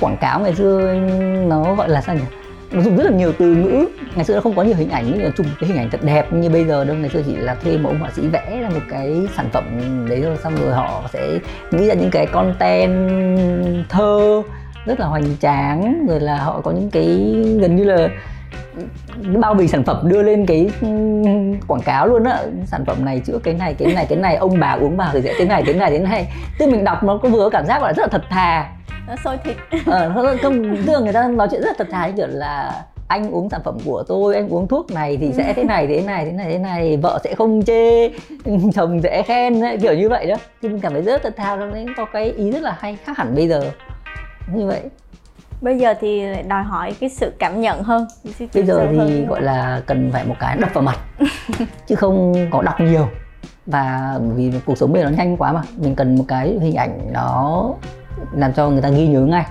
quảng 0.00 0.16
cáo 0.16 0.40
ngày 0.40 0.54
xưa 0.54 0.94
nó 1.46 1.74
gọi 1.74 1.88
là 1.88 2.00
sao 2.00 2.14
nhỉ? 2.14 2.47
Nó 2.72 2.82
dùng 2.82 2.96
rất 2.96 3.04
là 3.04 3.10
nhiều 3.10 3.32
từ 3.38 3.54
ngữ. 3.54 3.86
Ngày 4.14 4.24
xưa 4.24 4.34
nó 4.34 4.40
không 4.40 4.54
có 4.56 4.62
nhiều 4.62 4.76
hình 4.76 4.90
ảnh, 4.90 5.12
nhưng 5.18 5.32
chụp 5.32 5.46
cái 5.60 5.68
hình 5.68 5.78
ảnh 5.78 5.90
thật 5.90 6.00
đẹp 6.02 6.32
như 6.32 6.50
bây 6.50 6.64
giờ 6.64 6.84
đâu. 6.84 6.96
Ngày 6.96 7.10
xưa 7.10 7.22
chỉ 7.26 7.36
là 7.36 7.54
thuê 7.54 7.78
một 7.78 7.88
ông 7.88 7.98
họa 7.98 8.10
sĩ 8.10 8.26
vẽ 8.26 8.58
ra 8.62 8.68
một 8.68 8.80
cái 8.90 9.26
sản 9.36 9.48
phẩm 9.52 9.64
đấy 10.08 10.20
thôi, 10.24 10.36
xong 10.42 10.56
rồi 10.56 10.74
họ 10.74 11.02
sẽ 11.12 11.38
nghĩ 11.70 11.86
ra 11.86 11.94
những 11.94 12.10
cái 12.10 12.26
content 12.26 13.08
thơ 13.88 14.42
rất 14.86 15.00
là 15.00 15.06
hoành 15.06 15.36
tráng, 15.40 16.06
rồi 16.08 16.20
là 16.20 16.36
họ 16.36 16.60
có 16.60 16.70
những 16.70 16.90
cái 16.90 17.06
gần 17.60 17.76
như 17.76 17.84
là 17.84 18.08
bao 19.40 19.54
bì 19.54 19.68
sản 19.68 19.84
phẩm 19.84 20.08
đưa 20.08 20.22
lên 20.22 20.46
cái 20.46 20.70
ừ, 20.80 20.88
quảng 21.66 21.82
cáo 21.82 22.06
luôn 22.06 22.24
á. 22.24 22.38
Sản 22.66 22.84
phẩm 22.84 23.04
này 23.04 23.20
chữa 23.26 23.38
cái 23.38 23.54
này 23.54 23.74
cái 23.74 23.94
này 23.94 24.06
cái 24.08 24.18
này, 24.18 24.36
ông 24.36 24.60
bà 24.60 24.72
uống 24.72 24.96
vào 24.96 25.10
thì 25.12 25.22
sẽ 25.22 25.34
thế 25.38 25.44
này 25.44 25.62
thế 25.66 25.72
này 25.72 25.90
thế 25.90 25.98
này. 25.98 26.32
Tức 26.58 26.68
mình 26.68 26.84
đọc 26.84 27.04
nó 27.04 27.16
có 27.22 27.28
vừa 27.28 27.50
cảm 27.50 27.66
giác 27.66 27.82
là 27.82 27.92
rất 27.92 28.02
là 28.02 28.08
thật 28.10 28.22
thà 28.30 28.68
sôi 29.24 29.38
thịt. 29.44 29.56
Ờ, 29.86 30.12
không 30.42 30.76
tức 30.86 30.92
là 30.92 30.98
người 30.98 31.12
ta 31.12 31.28
nói 31.28 31.48
chuyện 31.50 31.60
rất 31.60 31.68
là 31.68 31.74
thật 31.78 31.88
thà 31.90 32.10
kiểu 32.16 32.26
là 32.26 32.84
anh 33.08 33.30
uống 33.30 33.50
sản 33.50 33.60
phẩm 33.64 33.78
của 33.84 34.04
tôi 34.08 34.34
anh 34.34 34.48
uống 34.48 34.68
thuốc 34.68 34.90
này 34.90 35.16
thì 35.20 35.32
sẽ 35.32 35.52
thế 35.52 35.64
này 35.64 35.86
thế 35.86 36.00
này 36.00 36.24
thế 36.24 36.32
này 36.32 36.52
thế 36.52 36.58
này 36.58 36.96
vợ 36.96 37.18
sẽ 37.24 37.34
không 37.34 37.62
chê 37.64 38.08
chồng 38.74 39.02
sẽ 39.02 39.22
khen 39.22 39.62
kiểu 39.82 39.94
như 39.94 40.08
vậy 40.08 40.26
đó. 40.26 40.36
Thì 40.62 40.68
mình 40.68 40.80
cảm 40.80 40.92
thấy 40.92 41.02
rất 41.02 41.22
thật 41.22 41.36
thà 41.36 41.56
nó 41.56 41.66
có 41.96 42.04
cái 42.04 42.32
ý 42.32 42.50
rất 42.50 42.62
là 42.62 42.76
hay 42.80 42.96
khác 43.04 43.18
hẳn 43.18 43.34
bây 43.34 43.48
giờ. 43.48 43.70
Như 44.54 44.66
vậy. 44.66 44.80
Bây 45.60 45.78
giờ 45.78 45.94
thì 46.00 46.24
đòi 46.48 46.62
hỏi 46.62 46.94
cái 47.00 47.10
sự 47.10 47.32
cảm 47.38 47.60
nhận 47.60 47.82
hơn 47.82 48.06
bây 48.54 48.64
giờ 48.64 48.86
thì 48.90 48.98
hơn. 48.98 49.26
gọi 49.28 49.42
là 49.42 49.82
cần 49.86 50.10
phải 50.12 50.24
một 50.24 50.34
cái 50.40 50.56
đập 50.56 50.70
vào 50.72 50.84
mặt 50.84 50.98
chứ 51.86 51.94
không 51.94 52.34
có 52.50 52.62
đọc 52.62 52.80
nhiều. 52.80 53.08
Và 53.66 54.14
vì 54.34 54.52
cuộc 54.66 54.78
sống 54.78 54.92
bây 54.92 55.02
giờ 55.02 55.10
nó 55.10 55.16
nhanh 55.16 55.36
quá 55.36 55.52
mà 55.52 55.62
mình 55.76 55.94
cần 55.94 56.14
một 56.16 56.24
cái 56.28 56.58
hình 56.60 56.74
ảnh 56.74 56.98
nó 57.12 57.64
làm 58.32 58.52
cho 58.52 58.70
người 58.70 58.82
ta 58.82 58.88
ghi 58.88 59.06
nhớ 59.06 59.20
ngay 59.20 59.46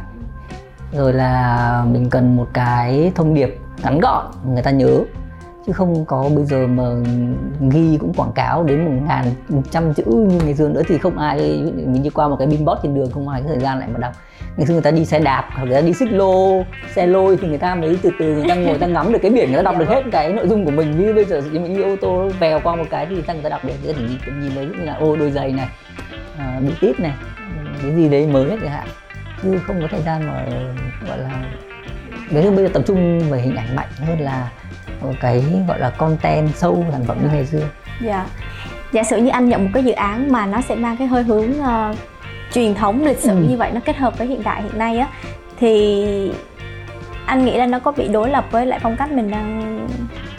rồi 0.93 1.13
là 1.13 1.85
mình 1.91 2.09
cần 2.09 2.35
một 2.35 2.47
cái 2.53 3.11
thông 3.15 3.33
điệp 3.33 3.59
ngắn 3.83 3.99
gọn 3.99 4.25
người 4.53 4.63
ta 4.63 4.71
nhớ 4.71 4.99
chứ 5.67 5.73
không 5.73 6.05
có 6.05 6.29
bây 6.35 6.45
giờ 6.45 6.67
mà 6.67 6.83
ghi 7.71 7.97
cũng 8.01 8.13
quảng 8.13 8.31
cáo 8.35 8.63
đến 8.63 8.85
một 8.85 9.07
ngàn 9.07 9.25
một 9.49 9.61
trăm 9.71 9.93
chữ 9.93 10.03
như 10.05 10.39
ngày 10.45 10.55
xưa 10.55 10.69
nữa 10.69 10.81
thì 10.87 10.97
không 10.97 11.17
ai 11.17 11.37
mình 11.75 12.03
đi 12.03 12.09
qua 12.09 12.27
một 12.27 12.35
cái 12.39 12.47
billboard 12.47 12.81
trên 12.83 12.95
đường 12.95 13.11
không 13.11 13.27
ai 13.27 13.41
có 13.41 13.47
thời 13.47 13.59
gian 13.59 13.79
lại 13.79 13.89
mà 13.93 13.99
đọc 13.99 14.13
ngày 14.57 14.67
xưa 14.67 14.73
người 14.73 14.81
ta 14.81 14.91
đi 14.91 15.05
xe 15.05 15.19
đạp 15.19 15.49
hoặc 15.51 15.63
người 15.63 15.73
ta 15.73 15.81
đi 15.81 15.93
xích 15.93 16.11
lô 16.11 16.63
xe 16.95 17.07
lôi 17.07 17.37
thì 17.41 17.47
người 17.47 17.57
ta 17.57 17.75
mới 17.75 17.97
từ 18.01 18.11
từ 18.19 18.25
người 18.33 18.45
ta 18.49 18.55
ngồi 18.55 18.65
người 18.65 18.79
ta 18.79 18.87
ngắm 18.87 19.13
được 19.13 19.19
cái 19.21 19.31
biển 19.31 19.47
người 19.47 19.57
ta 19.57 19.61
đọc 19.61 19.75
được 19.79 19.87
hết 19.87 20.03
cái 20.11 20.33
nội 20.33 20.47
dung 20.47 20.65
của 20.65 20.71
mình 20.71 20.99
như 20.99 21.13
bây 21.13 21.25
giờ 21.25 21.41
như 21.51 21.59
mình 21.59 21.77
đi 21.77 21.83
ô 21.83 21.95
tô 22.01 22.29
vèo 22.39 22.59
qua 22.63 22.75
một 22.75 22.85
cái 22.89 23.05
thì 23.05 23.13
người 23.13 23.23
ta, 23.23 23.33
người 23.33 23.43
ta 23.43 23.49
đọc 23.49 23.65
được 23.65 23.73
thì 23.83 23.93
nhìn, 23.93 24.41
nhìn 24.41 24.51
thấy 24.55 24.65
như 24.65 24.85
là 24.85 24.93
ô 24.93 25.15
đôi 25.15 25.31
giày 25.31 25.51
này 25.51 25.67
à, 26.37 26.59
bị 26.61 26.73
tít 26.81 26.99
này 26.99 27.13
cái 27.81 27.95
gì 27.95 28.09
đấy 28.09 28.27
mới 28.27 28.49
hết 28.49 28.57
chẳng 28.61 28.71
hạn 28.71 28.87
chứ 29.43 29.59
không 29.67 29.81
có 29.81 29.87
thời 29.91 30.01
gian 30.01 30.27
mà 30.27 30.45
gọi 31.07 31.17
là 31.17 31.29
như 32.29 32.51
bây 32.51 32.65
giờ 32.65 32.69
tập 32.73 32.83
trung 32.87 33.19
về 33.29 33.41
hình 33.41 33.55
ảnh 33.55 33.75
mạnh 33.75 33.89
hơn 33.99 34.19
là 34.19 34.51
cái 35.19 35.43
gọi 35.67 35.79
là 35.79 35.89
content 35.89 36.55
sâu 36.55 36.85
sản 36.91 37.03
phẩm 37.05 37.17
như 37.23 37.29
ngày 37.33 37.45
xưa 37.45 37.69
dạ 38.01 38.25
giả 38.91 39.03
sử 39.03 39.17
như 39.17 39.29
anh 39.29 39.49
nhận 39.49 39.63
một 39.63 39.69
cái 39.73 39.83
dự 39.83 39.91
án 39.91 40.31
mà 40.31 40.45
nó 40.45 40.61
sẽ 40.61 40.75
mang 40.75 40.97
cái 40.97 41.07
hơi 41.07 41.23
hướng 41.23 41.51
uh, 41.51 41.97
truyền 42.53 42.75
thống 42.75 43.05
lịch 43.05 43.19
sử 43.19 43.29
ừ. 43.29 43.45
như 43.49 43.57
vậy 43.57 43.71
nó 43.73 43.79
kết 43.85 43.97
hợp 43.97 44.17
với 44.17 44.27
hiện 44.27 44.43
đại 44.43 44.61
hiện 44.61 44.77
nay 44.77 44.97
á 44.97 45.07
thì 45.59 46.31
anh 47.25 47.45
nghĩ 47.45 47.57
là 47.57 47.65
nó 47.65 47.79
có 47.79 47.91
bị 47.91 48.07
đối 48.07 48.29
lập 48.29 48.45
với 48.51 48.65
lại 48.65 48.79
phong 48.83 48.95
cách 48.97 49.11
mình 49.11 49.31
đang 49.31 49.79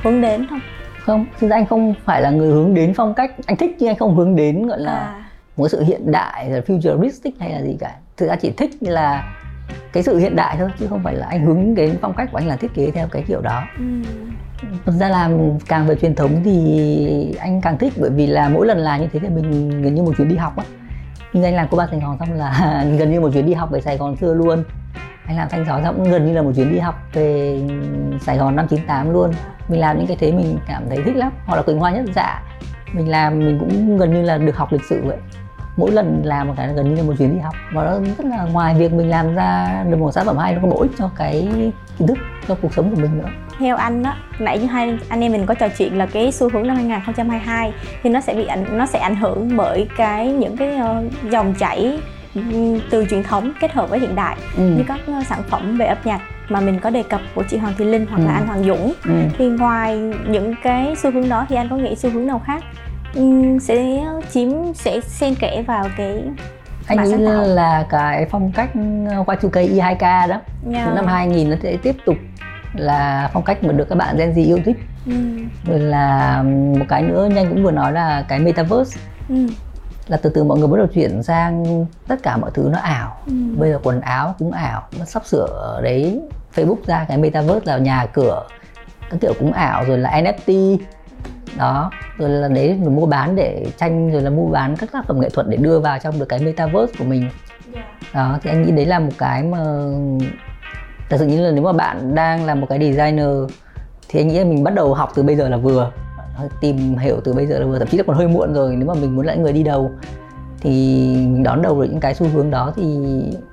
hướng 0.03 0.21
đến 0.21 0.47
không 0.51 0.61
không 1.01 1.27
thực 1.41 1.49
ra 1.49 1.57
anh 1.57 1.67
không 1.67 1.95
phải 2.05 2.23
là 2.23 2.31
người 2.31 2.53
hướng 2.53 2.75
đến 2.75 2.93
phong 2.97 3.15
cách 3.15 3.35
anh 3.47 3.57
thích 3.57 3.77
nhưng 3.79 3.91
anh 3.91 3.97
không 3.97 4.17
hướng 4.17 4.37
đến 4.37 4.67
gọi 4.67 4.79
là 4.81 4.93
à. 4.93 5.28
Một 5.59 5.69
sự 5.69 5.83
hiện 5.83 6.13
đại 6.13 6.51
là 6.51 6.61
futuristic 6.61 7.31
hay 7.41 7.51
là 7.53 7.63
gì 7.63 7.77
cả. 7.81 7.95
Thực 8.17 8.29
ra 8.29 8.37
chỉ 8.37 8.51
thích 8.51 8.71
là 8.81 9.35
cái 9.93 10.03
sự 10.03 10.19
hiện 10.19 10.37
đại 10.37 10.57
thôi 10.59 10.69
chứ 10.79 10.87
không 10.87 11.03
phải 11.03 11.15
là 11.15 11.27
anh 11.27 11.47
hướng 11.47 11.75
đến 11.75 11.99
phong 12.01 12.15
cách 12.15 12.29
của 12.33 12.39
anh 12.39 12.47
là 12.47 12.57
thiết 12.57 12.75
kế 12.75 12.91
theo 12.91 13.09
cái 13.09 13.25
kiểu 13.29 13.41
đó. 13.41 13.63
Ừ. 13.79 13.85
thực 14.87 14.93
ra 14.93 15.09
làm 15.09 15.59
càng 15.69 15.87
về 15.87 15.95
truyền 15.95 16.15
thống 16.15 16.41
thì 16.45 17.37
anh 17.41 17.61
càng 17.61 17.79
thích 17.79 17.93
bởi 17.97 18.11
vì 18.11 18.27
là 18.27 18.49
mỗi 18.49 18.67
lần 18.67 18.79
làm 18.79 19.01
như 19.01 19.07
thế 19.13 19.19
thì 19.19 19.29
mình 19.29 19.71
gần 19.83 19.95
như 19.95 20.03
một 20.03 20.13
chuyến 20.17 20.29
đi 20.29 20.37
học 20.37 20.57
á. 20.57 20.65
Nhưng 21.33 21.45
anh 21.45 21.55
làm 21.55 21.67
cô 21.71 21.77
ba 21.77 21.87
sài 21.91 22.01
gòn 22.01 22.17
xong 22.19 22.33
là 22.33 22.85
gần 22.99 23.11
như 23.11 23.21
một 23.21 23.31
chuyến 23.33 23.47
đi 23.47 23.53
học 23.53 23.71
về 23.71 23.81
sài 23.81 23.97
gòn 23.97 24.17
xưa 24.17 24.35
luôn. 24.35 24.65
Anh 25.27 25.37
làm 25.37 25.49
thanh 25.51 25.65
sáu 25.65 25.83
xong 25.83 26.11
gần 26.11 26.27
như 26.27 26.33
là 26.33 26.43
một 26.43 26.53
chuyến 26.57 26.73
đi 26.73 26.79
học 26.79 26.95
về 27.13 27.61
sài 28.21 28.39
gòn 28.39 28.57
năm 28.57 28.67
98 28.69 29.11
luôn. 29.11 29.33
Mình 29.69 29.81
làm 29.81 29.99
những 29.99 30.07
cái 30.07 30.17
thế 30.21 30.33
mình 30.33 30.59
cảm 30.69 30.83
thấy 30.89 31.03
thích 31.05 31.17
lắm 31.17 31.33
hoặc 31.47 31.57
là 31.57 31.63
quỳnh 31.63 31.79
hoa 31.79 31.91
nhất 31.91 32.05
dạ. 32.15 32.43
Mình 32.93 33.09
làm 33.09 33.39
mình 33.39 33.59
cũng 33.59 33.99
gần 33.99 34.13
như 34.15 34.23
là 34.23 34.39
được 34.39 34.57
học 34.57 34.73
lịch 34.73 34.85
sử 34.85 35.03
vậy 35.05 35.17
mỗi 35.79 35.93
lần 35.93 36.23
làm 36.25 36.49
một 36.49 36.55
cái 36.57 36.69
gần 36.77 36.95
như 36.95 36.97
là 36.97 37.03
một 37.03 37.15
chuyến 37.19 37.35
đi 37.35 37.41
học 37.41 37.55
và 37.73 37.85
nó 37.85 37.99
rất 38.01 38.27
là 38.27 38.45
ngoài 38.53 38.75
việc 38.79 38.93
mình 38.93 39.11
làm 39.11 39.35
ra 39.35 39.83
được 39.91 39.97
một 39.97 40.13
sản 40.13 40.27
phẩm 40.27 40.37
hay 40.39 40.55
nó 40.55 40.61
có 40.63 40.69
bổ 40.69 40.81
ích 40.81 40.91
cho 40.99 41.11
cái 41.17 41.49
kiến 41.99 42.09
thức 42.09 42.19
cho 42.49 42.55
cuộc 42.63 42.75
sống 42.75 42.91
của 42.91 43.01
mình 43.01 43.19
nữa 43.19 43.29
theo 43.59 43.77
anh 43.77 44.03
đó 44.03 44.15
nãy 44.39 44.67
hai 44.67 44.99
anh 45.09 45.21
em 45.21 45.33
mình 45.33 45.47
có 45.47 45.55
trò 45.55 45.69
chuyện 45.79 45.99
là 45.99 46.07
cái 46.07 46.33
xu 46.33 46.51
hướng 46.53 46.67
năm 46.67 46.77
2022 46.77 47.73
thì 48.03 48.11
nó 48.11 48.21
sẽ 48.21 48.35
bị 48.35 48.47
ảnh 48.47 48.79
nó 48.79 48.87
sẽ 48.87 48.99
ảnh 48.99 49.17
hưởng 49.17 49.57
bởi 49.57 49.89
cái 49.97 50.33
những 50.33 50.57
cái 50.57 50.77
uh, 50.77 51.31
dòng 51.31 51.55
chảy 51.59 52.01
từ 52.91 53.05
truyền 53.11 53.23
thống 53.23 53.53
kết 53.61 53.73
hợp 53.73 53.91
với 53.91 54.01
hiện 54.01 54.15
đại 54.15 54.37
ừ. 54.57 54.63
như 54.63 54.83
các 54.87 55.01
uh, 55.19 55.27
sản 55.27 55.43
phẩm 55.49 55.79
về 55.79 55.87
âm 55.87 55.99
nhạc 56.05 56.21
mà 56.49 56.61
mình 56.61 56.79
có 56.81 56.91
đề 56.91 57.03
cập 57.03 57.21
của 57.35 57.43
chị 57.51 57.57
Hoàng 57.57 57.75
Thị 57.79 57.85
Linh 57.85 58.07
hoặc 58.07 58.19
ừ. 58.19 58.25
là 58.25 58.33
anh 58.33 58.47
Hoàng 58.47 58.65
Dũng 58.65 58.93
ừ. 59.05 59.11
thì 59.39 59.49
ngoài 59.49 59.99
những 60.29 60.55
cái 60.63 60.97
xu 60.97 61.11
hướng 61.11 61.29
đó 61.29 61.47
thì 61.49 61.57
anh 61.57 61.69
có 61.69 61.77
nghĩ 61.77 61.95
xu 61.95 62.11
hướng 62.11 62.27
nào 62.27 62.43
khác 62.47 62.65
sẽ 63.61 64.05
chiếm 64.31 64.49
sẽ 64.75 65.01
xen 65.01 65.35
kẽ 65.35 65.63
vào 65.63 65.85
cái 65.97 66.23
anh 66.87 67.05
nghĩ 67.05 67.15
là 67.47 67.87
cái 67.91 68.27
phong 68.31 68.53
cách 68.53 68.71
Y2K 68.75 69.51
I2K 69.51 70.29
đó 70.29 70.41
yeah. 70.73 70.95
năm 70.95 71.07
2000 71.07 71.51
nó 71.51 71.57
sẽ 71.63 71.77
tiếp 71.83 71.97
tục 72.07 72.17
là 72.75 73.31
phong 73.33 73.43
cách 73.43 73.65
mà 73.65 73.73
được 73.73 73.89
các 73.89 73.95
bạn 73.99 74.17
Gen 74.17 74.33
Z 74.33 74.47
yêu 74.47 74.59
thích 74.65 74.77
ừ. 75.07 75.13
rồi 75.65 75.79
là 75.79 76.43
một 76.79 76.85
cái 76.89 77.03
nữa 77.03 77.29
nhanh 77.35 77.49
cũng 77.49 77.65
vừa 77.65 77.71
nói 77.71 77.93
là 77.93 78.25
cái 78.29 78.39
metaverse 78.39 79.01
ừ. 79.29 79.47
là 80.07 80.17
từ 80.17 80.31
từ 80.31 80.45
mọi 80.45 80.59
người 80.59 80.69
bắt 80.69 80.77
đầu 80.77 80.87
chuyển 80.87 81.23
sang 81.23 81.87
tất 82.09 82.23
cả 82.23 82.37
mọi 82.37 82.51
thứ 82.55 82.69
nó 82.73 82.79
ảo 82.79 83.17
ừ. 83.27 83.33
bây 83.57 83.71
giờ 83.71 83.79
quần 83.83 84.01
áo 84.01 84.35
cũng 84.39 84.53
ảo 84.53 84.83
nó 84.99 85.05
sắp 85.05 85.27
sửa 85.27 85.81
đấy 85.83 86.21
Facebook 86.55 86.79
ra 86.87 87.05
cái 87.09 87.19
metaverse 87.19 87.65
là 87.65 87.79
nhà 87.79 88.07
cửa 88.13 88.47
các 89.11 89.17
kiểu 89.21 89.33
cũng 89.39 89.53
ảo 89.53 89.85
rồi 89.85 89.99
là 89.99 90.23
NFT 90.23 90.79
đó 91.57 91.91
rồi 92.19 92.31
là 92.31 92.49
đấy 92.49 92.79
rồi 92.83 92.91
mua 92.91 93.07
bán 93.07 93.37
để 93.37 93.67
tranh 93.77 94.13
rồi 94.13 94.23
là 94.23 94.31
mua 94.31 94.47
bán 94.47 94.77
các 94.77 94.93
tác 94.93 95.07
phẩm 95.07 95.21
nghệ 95.21 95.29
thuật 95.29 95.47
để 95.49 95.57
đưa 95.57 95.79
vào 95.79 95.99
trong 95.99 96.19
được 96.19 96.29
cái 96.29 96.39
metaverse 96.39 96.93
của 96.99 97.05
mình 97.05 97.31
dạ. 97.75 97.85
đó 98.15 98.39
thì 98.43 98.51
anh 98.51 98.63
nghĩ 98.63 98.71
đấy 98.71 98.87
là 98.87 98.99
một 98.99 99.13
cái 99.19 99.43
mà 99.43 99.59
thật 101.11 101.17
sự 101.19 101.27
như 101.27 101.41
là 101.41 101.51
nếu 101.51 101.65
mà 101.65 101.73
bạn 101.73 102.15
đang 102.15 102.45
là 102.45 102.55
một 102.55 102.67
cái 102.69 102.79
designer 102.79 103.29
thì 104.09 104.21
anh 104.21 104.29
nghĩ 104.29 104.39
là 104.39 104.45
mình 104.45 104.65
bắt 104.65 104.75
đầu 104.75 104.95
học 104.95 105.13
từ 105.15 105.23
bây 105.23 105.37
giờ 105.37 105.49
là 105.49 105.57
vừa 105.57 105.91
tìm 106.61 106.97
hiểu 106.99 107.21
từ 107.25 107.33
bây 107.33 107.47
giờ 107.47 107.59
là 107.59 107.67
vừa 107.67 107.79
thậm 107.79 107.89
chí 107.89 107.99
là 107.99 108.05
còn 108.07 108.17
hơi 108.17 108.29
muộn 108.29 108.55
rồi 108.55 108.77
nếu 108.77 108.89
mà 108.89 108.95
mình 108.95 109.17
muốn 109.17 109.27
là 109.27 109.35
người 109.35 109.53
đi 109.53 109.63
đầu 109.63 109.91
thì 110.61 110.71
mình 111.17 111.43
đón 111.43 111.63
đầu 111.63 111.81
được 111.81 111.87
những 111.91 112.01
cái 112.01 112.15
xu 112.15 112.27
hướng 112.29 112.51
đó 112.51 112.73
thì 112.77 112.83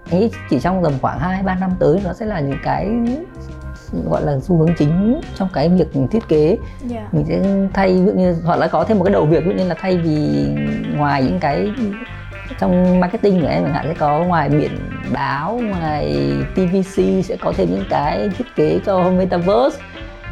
anh 0.10 0.20
nghĩ 0.20 0.30
chỉ 0.50 0.60
trong 0.60 0.84
tầm 0.84 0.94
khoảng 1.02 1.20
2 1.20 1.44
3 1.44 1.56
năm 1.56 1.72
tới 1.80 2.02
nó 2.04 2.14
sẽ 2.14 2.26
là 2.26 2.40
những 2.40 2.60
cái 2.64 2.90
gọi 4.10 4.22
là 4.26 4.40
xu 4.40 4.58
hướng 4.58 4.76
chính 4.78 5.22
trong 5.36 5.50
cái 5.54 5.70
việc 5.70 5.88
thiết 6.12 6.28
kế 6.28 6.46
yeah. 6.48 6.60
Dạ. 6.88 7.08
mình 7.12 7.26
sẽ 7.26 7.42
thay 7.74 7.94
ví 7.94 8.06
dụ 8.06 8.12
như 8.12 8.36
hoặc 8.46 8.56
là 8.56 8.68
có 8.68 8.84
thêm 8.84 8.98
một 8.98 9.04
cái 9.04 9.14
đầu 9.14 9.26
việc 9.26 9.44
ví 9.46 9.52
dụ 9.52 9.58
như 9.58 9.68
là 9.68 9.76
thay 9.80 9.98
vì 9.98 10.48
ngoài 10.96 11.24
những 11.24 11.40
cái 11.40 11.72
trong 12.60 13.00
marketing 13.00 13.42
của 13.42 13.48
em 13.48 13.64
chẳng 13.64 13.74
hạn 13.74 13.86
sẽ 13.88 13.94
có 13.94 14.20
ngoài 14.20 14.50
biển 14.50 14.72
báo 15.14 15.60
ngoài 15.64 16.16
TVC 16.56 17.26
sẽ 17.26 17.36
có 17.42 17.54
thêm 17.58 17.68
những 17.72 17.86
cái 17.90 18.30
thiết 18.38 18.46
kế 18.56 18.80
cho 18.86 19.12
metaverse 19.12 19.82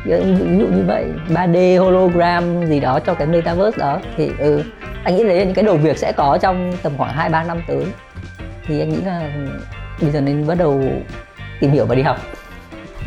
ví 0.05 0.11
dụ 0.59 0.67
như 0.67 0.83
vậy 0.87 1.05
3D 1.29 1.83
hologram 1.83 2.65
gì 2.65 2.79
đó 2.79 2.99
cho 2.99 3.13
cái 3.13 3.27
metaverse 3.27 3.77
đó 3.77 3.99
thì 4.17 4.31
ừ 4.39 4.63
anh 5.03 5.15
nghĩ 5.15 5.23
đấy 5.23 5.37
là 5.37 5.43
những 5.43 5.53
cái 5.53 5.63
đầu 5.63 5.77
việc 5.77 5.97
sẽ 5.97 6.11
có 6.11 6.37
trong 6.41 6.71
tầm 6.83 6.93
khoảng 6.97 7.13
2 7.13 7.29
3 7.29 7.43
năm 7.43 7.61
tới 7.67 7.85
thì 8.65 8.79
anh 8.79 8.89
nghĩ 8.89 9.01
là 9.05 9.29
bây 10.01 10.11
giờ 10.11 10.21
nên 10.21 10.47
bắt 10.47 10.57
đầu 10.57 10.81
tìm 11.59 11.71
hiểu 11.71 11.85
và 11.85 11.95
đi 11.95 12.01
học 12.01 12.17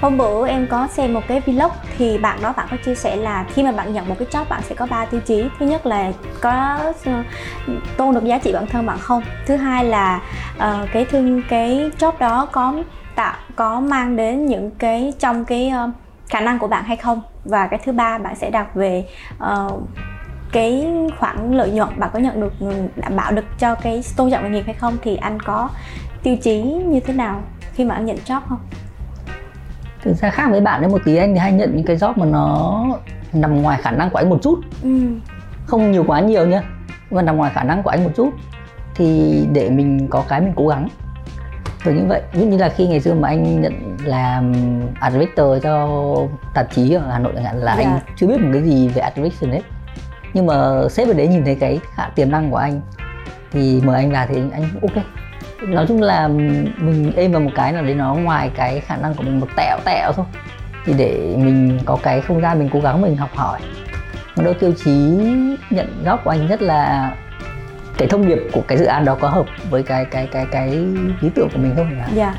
hôm 0.00 0.18
bữa 0.18 0.48
em 0.48 0.66
có 0.66 0.86
xem 0.86 1.14
một 1.14 1.20
cái 1.28 1.40
vlog 1.40 1.70
thì 1.98 2.18
bạn 2.18 2.38
đó 2.42 2.52
bạn 2.56 2.66
có 2.70 2.76
chia 2.84 2.94
sẻ 2.94 3.16
là 3.16 3.44
khi 3.54 3.62
mà 3.62 3.72
bạn 3.72 3.92
nhận 3.92 4.08
một 4.08 4.14
cái 4.18 4.28
job 4.30 4.44
bạn 4.48 4.62
sẽ 4.62 4.74
có 4.74 4.86
ba 4.86 5.04
tiêu 5.04 5.20
chí. 5.20 5.44
Thứ 5.58 5.66
nhất 5.66 5.86
là 5.86 6.12
có 6.40 6.78
ờ, 7.04 7.22
tôn 7.96 8.14
được 8.14 8.24
giá 8.24 8.38
trị 8.38 8.52
bản 8.52 8.66
thân 8.66 8.86
bạn 8.86 8.98
không? 8.98 9.22
Thứ 9.46 9.56
hai 9.56 9.84
là 9.84 10.20
uh, 10.56 10.88
cái 10.92 11.04
thương 11.04 11.42
cái 11.48 11.90
job 11.98 12.12
đó 12.18 12.48
có 12.52 12.74
tạo 13.14 13.34
có 13.56 13.80
mang 13.80 14.16
đến 14.16 14.46
những 14.46 14.70
cái 14.70 15.12
trong 15.18 15.44
cái 15.44 15.72
uh, 15.84 15.90
khả 16.28 16.40
năng 16.40 16.58
của 16.58 16.68
bạn 16.68 16.84
hay 16.84 16.96
không? 16.96 17.22
Và 17.44 17.66
cái 17.66 17.80
thứ 17.84 17.92
ba 17.92 18.18
bạn 18.18 18.36
sẽ 18.36 18.50
đặt 18.50 18.74
về 18.74 19.08
uh, 19.52 19.82
cái 20.52 20.86
khoản 21.18 21.52
lợi 21.52 21.70
nhuận. 21.70 21.88
Bạn 21.96 22.10
có 22.12 22.18
nhận 22.18 22.40
được 22.40 22.52
ừ, 22.60 22.72
đảm 22.96 23.16
bảo 23.16 23.32
được 23.32 23.44
cho 23.58 23.74
cái 23.74 24.02
tôn 24.16 24.30
trọng 24.30 24.42
nghề 24.44 24.50
nghiệp 24.50 24.62
hay 24.66 24.74
không? 24.74 24.96
Thì 25.02 25.16
anh 25.16 25.40
có 25.40 25.68
tiêu 26.22 26.36
chí 26.36 26.62
như 26.62 27.00
thế 27.00 27.14
nào 27.14 27.42
khi 27.72 27.84
mà 27.84 27.94
anh 27.94 28.06
nhận 28.06 28.16
job 28.26 28.40
không? 28.48 28.58
Thực 30.06 30.16
ra 30.16 30.30
khác 30.30 30.48
với 30.50 30.60
bạn 30.60 30.80
đấy 30.80 30.90
một 30.90 31.00
tí 31.04 31.16
anh 31.16 31.34
thì 31.34 31.38
hay 31.38 31.52
nhận 31.52 31.76
những 31.76 31.86
cái 31.86 31.96
job 31.96 32.12
mà 32.16 32.26
nó 32.26 32.84
nằm 33.32 33.62
ngoài 33.62 33.78
khả 33.82 33.90
năng 33.90 34.10
của 34.10 34.18
anh 34.18 34.30
một 34.30 34.38
chút 34.42 34.60
ừ. 34.82 34.90
không 35.66 35.92
nhiều 35.92 36.04
quá 36.06 36.20
nhiều 36.20 36.46
nhá 36.46 36.62
mà 37.10 37.22
nằm 37.22 37.36
ngoài 37.36 37.52
khả 37.54 37.62
năng 37.62 37.82
của 37.82 37.90
anh 37.90 38.04
một 38.04 38.10
chút 38.16 38.30
thì 38.94 39.40
để 39.52 39.70
mình 39.70 40.06
có 40.10 40.24
cái 40.28 40.40
mình 40.40 40.52
cố 40.56 40.68
gắng 40.68 40.88
rồi 41.84 41.94
như 41.94 42.04
vậy 42.08 42.22
ví 42.32 42.40
dụ 42.40 42.46
như 42.46 42.56
là 42.56 42.68
khi 42.68 42.86
ngày 42.86 43.00
xưa 43.00 43.14
mà 43.14 43.28
anh 43.28 43.60
nhận 43.60 43.96
làm 44.04 44.52
art 45.00 45.12
director 45.12 45.62
cho 45.62 45.88
tạp 46.54 46.74
chí 46.74 46.92
ở 46.92 47.10
hà 47.10 47.18
nội 47.18 47.32
chẳng 47.34 47.44
hạn 47.44 47.56
là 47.56 47.72
yeah. 47.74 47.86
anh 47.86 47.94
dạ. 47.94 48.14
chưa 48.16 48.26
biết 48.26 48.40
một 48.40 48.48
cái 48.52 48.62
gì 48.62 48.88
về 48.88 49.00
art 49.00 49.16
direction 49.16 49.52
hết 49.52 49.62
nhưng 50.34 50.46
mà 50.46 50.54
sếp 50.90 51.08
ở 51.08 51.14
đấy 51.14 51.28
nhìn 51.28 51.44
thấy 51.44 51.54
cái 51.54 51.80
khả 51.94 52.08
tiềm 52.14 52.30
năng 52.30 52.50
của 52.50 52.56
anh 52.56 52.80
thì 53.52 53.82
mời 53.84 53.96
anh 53.96 54.12
vào 54.12 54.26
thì 54.28 54.36
anh, 54.36 54.50
anh 54.50 54.64
ok 54.82 55.04
nói 55.66 55.86
chung 55.88 56.02
là 56.02 56.28
mình 56.28 57.12
êm 57.16 57.32
vào 57.32 57.40
một 57.40 57.50
cái 57.54 57.72
nào 57.72 57.82
đấy 57.82 57.94
nó 57.94 58.14
ngoài 58.14 58.50
cái 58.56 58.80
khả 58.80 58.96
năng 58.96 59.14
của 59.14 59.22
mình 59.22 59.40
một 59.40 59.48
tẹo 59.56 59.78
tẹo 59.84 60.12
thôi 60.16 60.26
thì 60.84 60.94
để 60.98 61.34
mình 61.38 61.78
có 61.84 61.98
cái 62.02 62.20
không 62.20 62.40
gian 62.42 62.58
mình 62.58 62.68
cố 62.72 62.80
gắng 62.80 63.02
mình 63.02 63.16
học 63.16 63.30
hỏi 63.34 63.60
đôi 64.36 64.54
tiêu 64.54 64.72
chí 64.84 64.90
nhận 65.70 66.04
góc 66.04 66.20
của 66.24 66.30
anh 66.30 66.46
rất 66.46 66.62
là 66.62 67.12
cái 67.98 68.08
thông 68.08 68.26
điệp 68.26 68.38
của 68.52 68.62
cái 68.68 68.78
dự 68.78 68.84
án 68.84 69.04
đó 69.04 69.16
có 69.20 69.28
hợp 69.28 69.46
với 69.70 69.82
cái 69.82 70.04
cái 70.04 70.28
cái 70.32 70.46
cái 70.50 70.68
ý 71.20 71.30
tưởng 71.34 71.48
của 71.52 71.58
mình 71.58 71.72
không 71.76 71.88
nhỉ? 71.88 72.02
Dạ. 72.14 72.34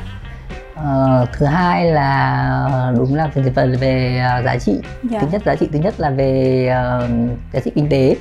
Ờ, 0.74 1.26
thứ 1.32 1.46
hai 1.46 1.84
là 1.84 2.92
đúng 2.98 3.14
là 3.14 3.26
về 3.34 3.42
về, 3.42 3.66
về 3.66 4.22
giá 4.44 4.58
trị 4.58 4.80
dạ. 5.02 5.18
thứ 5.20 5.26
nhất 5.32 5.42
giá 5.44 5.54
trị 5.54 5.68
thứ 5.72 5.78
nhất 5.78 5.94
là 5.98 6.10
về 6.10 6.64
uh, 6.70 7.10
giá 7.52 7.60
trị 7.60 7.70
kinh 7.74 7.88
tế 7.88 8.16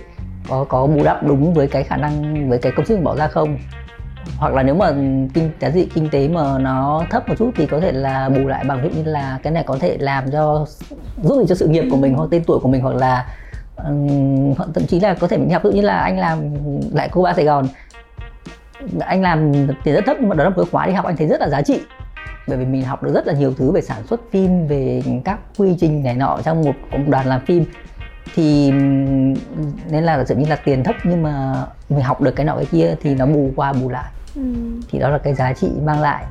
có 0.50 0.66
có 0.70 0.88
bù 0.88 1.04
đắp 1.04 1.24
đúng 1.24 1.54
với 1.54 1.68
cái 1.68 1.84
khả 1.84 1.98
năng 1.98 2.50
với 2.50 2.60
cái 2.60 2.72
công 2.72 2.86
sức 2.86 3.00
bỏ 3.04 3.16
ra 3.16 3.28
không 3.28 3.58
hoặc 4.38 4.54
là 4.54 4.64
nếu 4.64 4.76
mà 4.76 4.92
kinh 5.34 5.52
giá 5.60 5.70
trị 5.70 5.90
kinh 5.94 6.10
tế 6.10 6.28
mà 6.28 6.58
nó 6.60 7.04
thấp 7.10 7.30
một 7.30 7.36
chút 7.38 7.52
thì 7.56 7.66
có 7.66 7.80
thể 7.80 7.92
là 7.92 8.30
bù 8.30 8.48
lại 8.48 8.64
bằng 8.68 8.82
ví 8.82 8.90
dụ 8.90 8.96
như 8.96 9.12
là 9.12 9.40
cái 9.44 9.54
này 9.54 9.64
có 9.64 9.78
thể 9.80 9.98
làm 10.00 10.32
cho 10.32 10.66
giúp 11.24 11.46
cho 11.50 11.56
sự 11.56 11.68
nghiệp 11.68 11.84
của 11.92 11.98
mình 11.98 12.14
hoặc 12.14 12.28
tên 12.32 12.44
tuổi 12.44 12.60
của 12.60 12.70
mình 12.70 12.82
hoặc 12.82 12.96
là 12.96 13.26
um, 13.78 14.54
thậm 14.56 14.86
chí 14.88 15.00
là 15.00 15.14
có 15.14 15.28
thể 15.28 15.38
mình 15.38 15.50
học 15.50 15.64
ví 15.64 15.70
dụ 15.70 15.76
như 15.76 15.82
là 15.82 15.98
anh 15.98 16.20
làm 16.20 16.40
lại 16.94 17.10
cô 17.12 17.22
ba 17.22 17.34
Sài 17.34 17.46
Gòn. 17.46 17.68
Anh 19.00 19.22
làm 19.22 19.52
tiền 19.84 19.96
rất 19.96 20.06
thấp 20.06 20.18
nhưng 20.20 20.30
mà 20.30 20.36
đó 20.36 20.44
là 20.44 20.50
một 20.50 20.56
cái 20.58 20.66
khóa 20.72 20.86
đi 20.86 20.94
học 20.94 21.06
anh 21.06 21.18
thấy 21.18 21.28
rất 21.28 21.42
là 21.42 21.50
giá 21.50 21.62
trị. 21.62 21.80
Bởi 22.48 22.58
vì 22.58 22.66
mình 22.66 22.84
học 22.84 23.04
được 23.04 23.14
rất 23.14 23.28
là 23.28 23.34
nhiều 23.34 23.54
thứ 23.58 23.72
về 23.72 23.82
sản 23.82 24.08
xuất 24.08 24.22
phim 24.32 24.68
về 24.68 25.04
các 25.26 25.40
quy 25.58 25.76
trình 25.80 26.04
này 26.04 26.16
nọ 26.16 26.40
trong 26.44 26.62
một, 26.62 26.74
một 26.92 27.00
đoàn 27.08 27.28
làm 27.28 27.46
phim 27.46 27.66
thì 28.36 28.72
nên 29.90 30.04
là 30.04 30.24
dường 30.24 30.40
như 30.40 30.50
là 30.50 30.56
tiền 30.56 30.84
thấp 30.84 30.96
nhưng 31.04 31.24
mà 31.24 31.54
mình 31.90 32.04
học 32.04 32.22
được 32.22 32.36
cái 32.36 32.46
nọ 32.46 32.56
cái 32.56 32.66
kia 32.66 32.96
thì 33.02 33.16
nó 33.16 33.26
bù 33.26 33.52
qua 33.56 33.74
bù 33.74 33.90
lại 33.90 34.12
ừ. 34.36 34.42
thì 34.92 35.00
đó 35.00 35.10
là 35.10 35.18
cái 35.18 35.34
giá 35.34 35.54
trị 35.54 35.72
mang 35.84 36.02
lại 36.02 36.26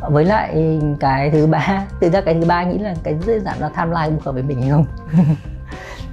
với 0.00 0.24
lại 0.24 0.80
cái 1.00 1.30
thứ 1.30 1.46
ba 1.46 1.86
thực 2.00 2.12
ra 2.12 2.20
cái 2.20 2.34
thứ 2.34 2.44
ba 2.46 2.64
nghĩ 2.64 2.78
là 2.78 2.94
cái 3.02 3.16
dễ 3.26 3.40
dàng 3.40 3.60
là 3.60 3.68
timeline 3.68 4.10
không 4.10 4.20
hợp 4.20 4.32
với 4.32 4.42
mình 4.42 4.70
không 4.70 4.86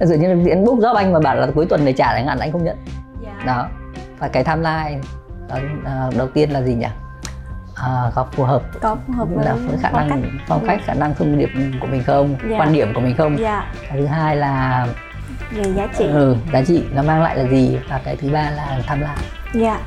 dường 0.00 0.20
như 0.20 0.34
là 0.34 0.44
diễn 0.44 0.64
book 0.64 0.78
job 0.78 0.94
anh 0.94 1.12
mà 1.12 1.20
bảo 1.20 1.36
là 1.36 1.48
cuối 1.54 1.66
tuần 1.66 1.84
này 1.84 1.92
trả 1.92 2.14
chẳng 2.14 2.26
hạn 2.26 2.38
anh 2.38 2.52
không 2.52 2.64
nhận 2.64 2.76
yeah. 3.24 3.36
Dạ. 3.38 3.44
đó 3.46 3.68
và 4.18 4.28
cái 4.28 4.44
timeline 4.44 5.00
uh, 5.46 6.16
đầu 6.16 6.28
tiên 6.28 6.50
là 6.50 6.62
gì 6.62 6.74
nhỉ 6.74 6.86
à, 7.74 8.10
có 8.14 8.26
phù 8.32 8.44
hợp 8.44 8.62
có 8.80 8.96
phù 9.06 9.12
hợp 9.12 9.28
với, 9.34 9.44
là 9.44 9.54
với 9.54 9.78
khả 9.82 9.90
năng 9.90 10.22
phong 10.46 10.66
cách 10.66 10.80
khả 10.84 10.94
năng 10.94 11.14
thông 11.14 11.38
điệp 11.38 11.50
của 11.80 11.86
mình 11.86 12.02
không 12.06 12.28
yeah. 12.28 12.50
Dạ. 12.50 12.58
quan 12.58 12.72
điểm 12.72 12.94
của 12.94 13.00
mình 13.00 13.14
không 13.16 13.36
yeah. 13.36 13.40
Dạ. 13.40 13.72
cái 13.88 13.98
thứ 14.00 14.06
hai 14.06 14.36
là 14.36 14.86
về 15.50 15.64
giá 15.76 15.88
trị 15.98 16.04
ừ, 16.04 16.36
giá 16.52 16.62
trị 16.66 16.82
nó 16.94 17.02
mang 17.02 17.22
lại 17.22 17.36
là 17.36 17.48
gì 17.50 17.78
và 17.88 18.00
cái 18.04 18.16
thứ 18.16 18.30
ba 18.32 18.50
là 18.50 18.80
tham 18.86 19.00
lam 19.00 19.16
dạ 19.54 19.70
yeah. 19.70 19.80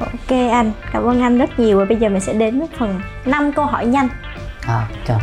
ok 0.00 0.50
anh 0.50 0.72
cảm 0.92 1.04
ơn 1.04 1.20
anh 1.22 1.38
rất 1.38 1.58
nhiều 1.58 1.78
và 1.78 1.84
bây 1.84 1.96
giờ 1.96 2.08
mình 2.08 2.20
sẽ 2.20 2.32
đến 2.32 2.58
với 2.58 2.68
phần 2.78 3.00
5 3.24 3.52
câu 3.52 3.64
hỏi 3.64 3.86
nhanh 3.86 4.08
à 4.66 4.88
chào 5.06 5.20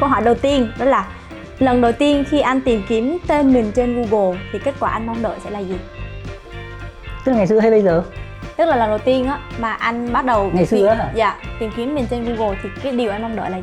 câu 0.00 0.08
hỏi 0.08 0.22
đầu 0.22 0.34
tiên 0.34 0.72
đó 0.78 0.84
là 0.84 1.06
lần 1.58 1.80
đầu 1.80 1.92
tiên 1.92 2.24
khi 2.30 2.40
anh 2.40 2.60
tìm 2.60 2.82
kiếm 2.88 3.18
tên 3.26 3.52
mình 3.52 3.72
trên 3.74 3.94
Google 3.94 4.38
thì 4.52 4.58
kết 4.64 4.74
quả 4.80 4.90
anh 4.90 5.06
mong 5.06 5.22
đợi 5.22 5.38
sẽ 5.44 5.50
là 5.50 5.58
gì? 5.58 5.74
Tức 7.24 7.32
là 7.32 7.38
ngày 7.38 7.46
xưa 7.46 7.60
hay 7.60 7.70
bây 7.70 7.82
giờ? 7.82 8.02
Tức 8.56 8.64
là 8.64 8.76
lần 8.76 8.88
đầu 8.88 8.98
tiên 8.98 9.26
á 9.26 9.38
mà 9.58 9.72
anh 9.72 10.12
bắt 10.12 10.24
đầu 10.24 10.50
ngày 10.54 10.66
xưa 10.66 10.88
hả? 10.88 11.12
Dạ, 11.14 11.36
tìm 11.60 11.70
kiếm 11.76 11.94
mình 11.94 12.06
trên 12.10 12.24
Google 12.24 12.58
thì 12.62 12.68
cái 12.82 12.92
điều 12.92 13.10
anh 13.10 13.22
mong 13.22 13.36
đợi 13.36 13.50
là? 13.50 13.58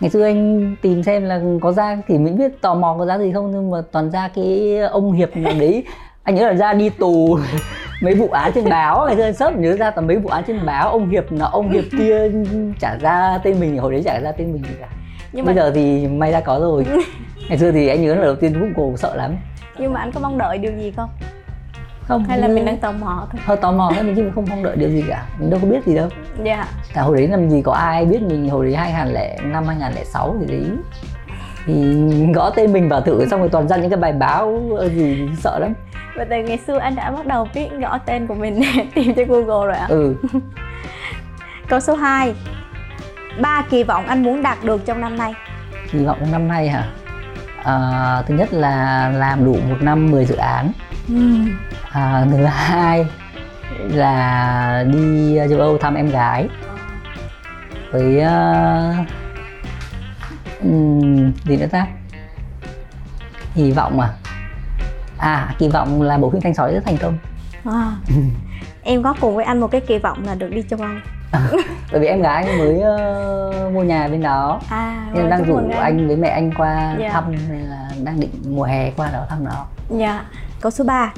Ngày 0.00 0.10
xưa 0.10 0.24
anh 0.24 0.76
tìm 0.82 1.02
xem 1.02 1.24
là 1.24 1.40
có 1.60 1.72
ra 1.72 1.98
thì 2.08 2.18
mình 2.18 2.38
biết 2.38 2.60
tò 2.60 2.74
mò 2.74 2.96
có 2.98 3.06
giá 3.06 3.18
gì 3.18 3.32
không 3.32 3.50
nhưng 3.50 3.70
mà 3.70 3.78
toàn 3.92 4.10
ra 4.10 4.28
cái 4.34 4.78
ông 4.78 5.12
hiệp 5.12 5.36
nào 5.36 5.52
đấy. 5.58 5.84
Anh 6.22 6.34
nhớ 6.34 6.46
là 6.46 6.54
ra 6.54 6.72
đi 6.72 6.88
tù 6.90 7.38
mấy 8.02 8.14
vụ 8.14 8.28
án 8.28 8.52
trên 8.54 8.68
báo 8.68 9.06
ngày 9.06 9.16
xưa 9.16 9.22
anh 9.22 9.34
sớm 9.34 9.62
nhớ 9.62 9.76
ra 9.76 9.90
toàn 9.90 10.06
mấy 10.06 10.16
vụ 10.16 10.28
án 10.28 10.44
trên 10.46 10.66
báo. 10.66 10.90
Ông 10.90 11.10
hiệp 11.10 11.32
là 11.32 11.46
ông 11.46 11.70
hiệp 11.70 11.84
kia 11.98 12.30
trả 12.80 12.96
ra 13.00 13.38
tên 13.44 13.60
mình 13.60 13.78
hồi 13.78 13.92
đấy 13.92 14.02
trả 14.04 14.20
ra 14.20 14.32
tên 14.32 14.52
mình 14.52 14.62
gì 14.62 14.74
cả. 14.80 14.88
Nhưng 15.32 15.44
bây 15.44 15.54
mà... 15.54 15.62
giờ 15.62 15.70
thì 15.74 16.06
may 16.06 16.32
ra 16.32 16.40
có 16.40 16.58
rồi. 16.60 16.86
Ngày 17.48 17.58
xưa 17.58 17.72
thì 17.72 17.88
anh 17.88 18.02
nhớ 18.02 18.14
là 18.14 18.22
đầu 18.22 18.36
tiên 18.36 18.72
cổ 18.76 18.96
sợ 18.96 19.16
lắm. 19.16 19.36
Nhưng 19.78 19.92
mà 19.92 20.00
anh 20.00 20.12
có 20.12 20.20
mong 20.20 20.38
đợi 20.38 20.58
điều 20.58 20.72
gì 20.72 20.92
không 20.96 21.08
không 22.08 22.24
hay 22.24 22.38
là 22.38 22.48
mình 22.48 22.64
đang 22.64 22.76
tò 22.76 22.92
mò 22.92 23.26
thôi 23.32 23.40
hơi 23.44 23.56
tò 23.56 23.72
mò 23.72 23.90
thôi 23.94 24.04
mình 24.04 24.16
chứ 24.16 24.30
không 24.34 24.46
mong 24.50 24.62
đợi 24.62 24.76
điều 24.76 24.90
gì 24.90 25.04
cả 25.08 25.26
mình 25.38 25.50
đâu 25.50 25.60
có 25.62 25.68
biết 25.68 25.86
gì 25.86 25.94
đâu 25.94 26.08
dạ 26.44 26.54
yeah. 26.54 26.68
cả 26.94 27.02
hồi 27.02 27.16
đấy 27.16 27.28
làm 27.28 27.50
gì 27.50 27.62
có 27.62 27.72
ai 27.72 28.04
biết 28.04 28.22
mình 28.22 28.48
hồi 28.48 28.64
đấy 28.64 28.74
2005 28.74 29.64
2006 29.66 30.36
thì 30.40 30.46
đấy 30.46 30.70
thì 31.66 32.06
gõ 32.34 32.50
tên 32.50 32.72
mình 32.72 32.88
vào 32.88 33.00
thử 33.00 33.26
xong 33.30 33.40
rồi 33.40 33.48
toàn 33.48 33.68
ra 33.68 33.76
những 33.76 33.90
cái 33.90 33.98
bài 33.98 34.12
báo 34.12 34.62
gì 34.94 35.28
sợ 35.38 35.58
lắm 35.58 35.74
và 36.16 36.24
từ 36.30 36.36
ngày 36.36 36.58
xưa 36.66 36.78
anh 36.78 36.94
đã 36.94 37.10
bắt 37.10 37.26
đầu 37.26 37.48
biết 37.54 37.68
gõ 37.80 37.98
tên 37.98 38.26
của 38.26 38.34
mình 38.34 38.62
tìm 38.94 39.14
trên 39.14 39.28
Google 39.28 39.66
rồi 39.66 39.76
ạ? 39.76 39.86
À? 39.88 39.88
Ừ. 39.88 40.14
Câu 41.68 41.80
số 41.80 41.94
2 41.94 42.34
ba 43.40 43.64
kỳ 43.70 43.82
vọng 43.82 44.06
anh 44.06 44.22
muốn 44.22 44.42
đạt 44.42 44.58
được 44.64 44.86
trong 44.86 45.00
năm 45.00 45.16
nay 45.16 45.34
kỳ 45.92 46.04
vọng 46.04 46.16
trong 46.20 46.32
năm 46.32 46.48
nay 46.48 46.68
hả 46.68 46.84
à, 47.64 48.22
thứ 48.26 48.34
nhất 48.34 48.52
là 48.52 49.08
làm 49.14 49.44
đủ 49.44 49.56
một 49.68 49.76
năm 49.80 50.10
10 50.10 50.24
dự 50.24 50.36
án 50.36 50.72
ừ. 51.08 51.14
À, 51.92 52.26
thứ 52.30 52.44
hai 52.44 53.06
là 53.88 54.84
đi 54.92 55.38
châu 55.50 55.60
âu 55.60 55.78
thăm 55.78 55.94
em 55.94 56.10
gái 56.10 56.48
với 57.92 58.16
uh, 58.16 59.06
um, 60.62 61.32
gì 61.44 61.56
nữa 61.56 61.66
ta 61.70 61.86
hy 63.54 63.70
vọng 63.70 64.00
à 64.00 64.08
à 65.18 65.54
kỳ 65.58 65.68
vọng 65.68 66.02
là 66.02 66.18
bộ 66.18 66.30
phim 66.30 66.40
thanh 66.40 66.54
sói 66.54 66.74
rất 66.74 66.80
thành 66.84 66.96
công 66.96 67.18
à. 67.64 67.92
em 68.82 69.02
có 69.02 69.14
cùng 69.20 69.36
với 69.36 69.44
anh 69.44 69.60
một 69.60 69.70
cái 69.70 69.80
kỳ 69.80 69.98
vọng 69.98 70.24
là 70.26 70.34
được 70.34 70.48
đi 70.48 70.62
châu 70.70 70.78
âu 70.82 70.90
bởi 71.92 72.00
vì 72.00 72.06
em 72.06 72.22
gái 72.22 72.44
anh 72.44 72.58
mới 72.58 72.74
uh, 72.76 73.72
mua 73.72 73.82
nhà 73.82 74.08
bên 74.08 74.22
đó 74.22 74.60
à, 74.70 75.06
nên 75.14 75.30
đang 75.30 75.44
rủ 75.44 75.56
anh. 75.56 75.70
anh 75.70 76.06
với 76.06 76.16
mẹ 76.16 76.28
anh 76.28 76.54
qua 76.54 76.74
yeah. 76.74 76.98
Dạ. 77.00 77.10
thăm 77.12 77.34
nên 77.48 77.60
là 77.60 77.90
đang 78.04 78.20
định 78.20 78.30
mùa 78.48 78.64
hè 78.64 78.90
qua 78.90 79.10
đó 79.12 79.26
thăm 79.28 79.44
nó 79.44 79.66
dạ 79.90 80.12
yeah. 80.12 80.24
câu 80.60 80.70
số 80.70 80.84
3 80.84 81.12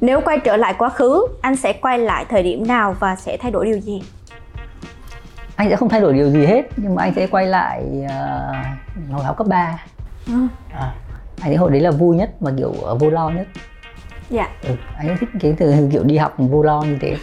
nếu 0.00 0.20
quay 0.20 0.38
trở 0.38 0.56
lại 0.56 0.74
quá 0.78 0.88
khứ 0.88 1.26
anh 1.40 1.56
sẽ 1.56 1.72
quay 1.72 1.98
lại 1.98 2.24
thời 2.28 2.42
điểm 2.42 2.66
nào 2.66 2.96
và 3.00 3.16
sẽ 3.16 3.36
thay 3.36 3.50
đổi 3.50 3.64
điều 3.66 3.78
gì? 3.78 4.02
Anh 5.56 5.68
sẽ 5.70 5.76
không 5.76 5.88
thay 5.88 6.00
đổi 6.00 6.14
điều 6.14 6.30
gì 6.30 6.46
hết 6.46 6.62
nhưng 6.76 6.94
mà 6.94 7.02
anh 7.02 7.12
sẽ 7.16 7.26
quay 7.26 7.46
lại 7.46 7.84
uh, 8.04 9.12
hồi 9.12 9.24
học 9.24 9.36
cấp 9.36 9.46
3 9.46 9.84
ừ. 10.26 10.32
à, 10.72 10.94
anh 11.40 11.48
thấy 11.50 11.56
hồi 11.56 11.70
đấy 11.70 11.80
là 11.80 11.90
vui 11.90 12.16
nhất 12.16 12.30
và 12.40 12.52
kiểu 12.58 12.72
vô 12.98 13.10
lo 13.10 13.30
nhất. 13.30 13.46
Dạ. 14.30 14.48
Ừ, 14.62 14.70
anh 14.96 15.16
thích 15.20 15.28
cái 15.40 15.54
từ 15.58 15.88
kiểu 15.92 16.04
đi 16.04 16.16
học 16.16 16.34
vô 16.38 16.62
lo 16.62 16.82
như 16.82 16.98
thế. 17.00 17.16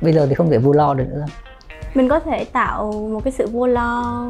Bây 0.00 0.12
giờ 0.12 0.26
thì 0.28 0.34
không 0.34 0.50
thể 0.50 0.58
vô 0.58 0.72
lo 0.72 0.94
được 0.94 1.06
nữa. 1.08 1.26
Mình 1.94 2.08
có 2.08 2.20
thể 2.20 2.44
tạo 2.44 2.92
một 2.92 3.20
cái 3.24 3.32
sự 3.32 3.46
vô 3.52 3.66
lo 3.66 4.26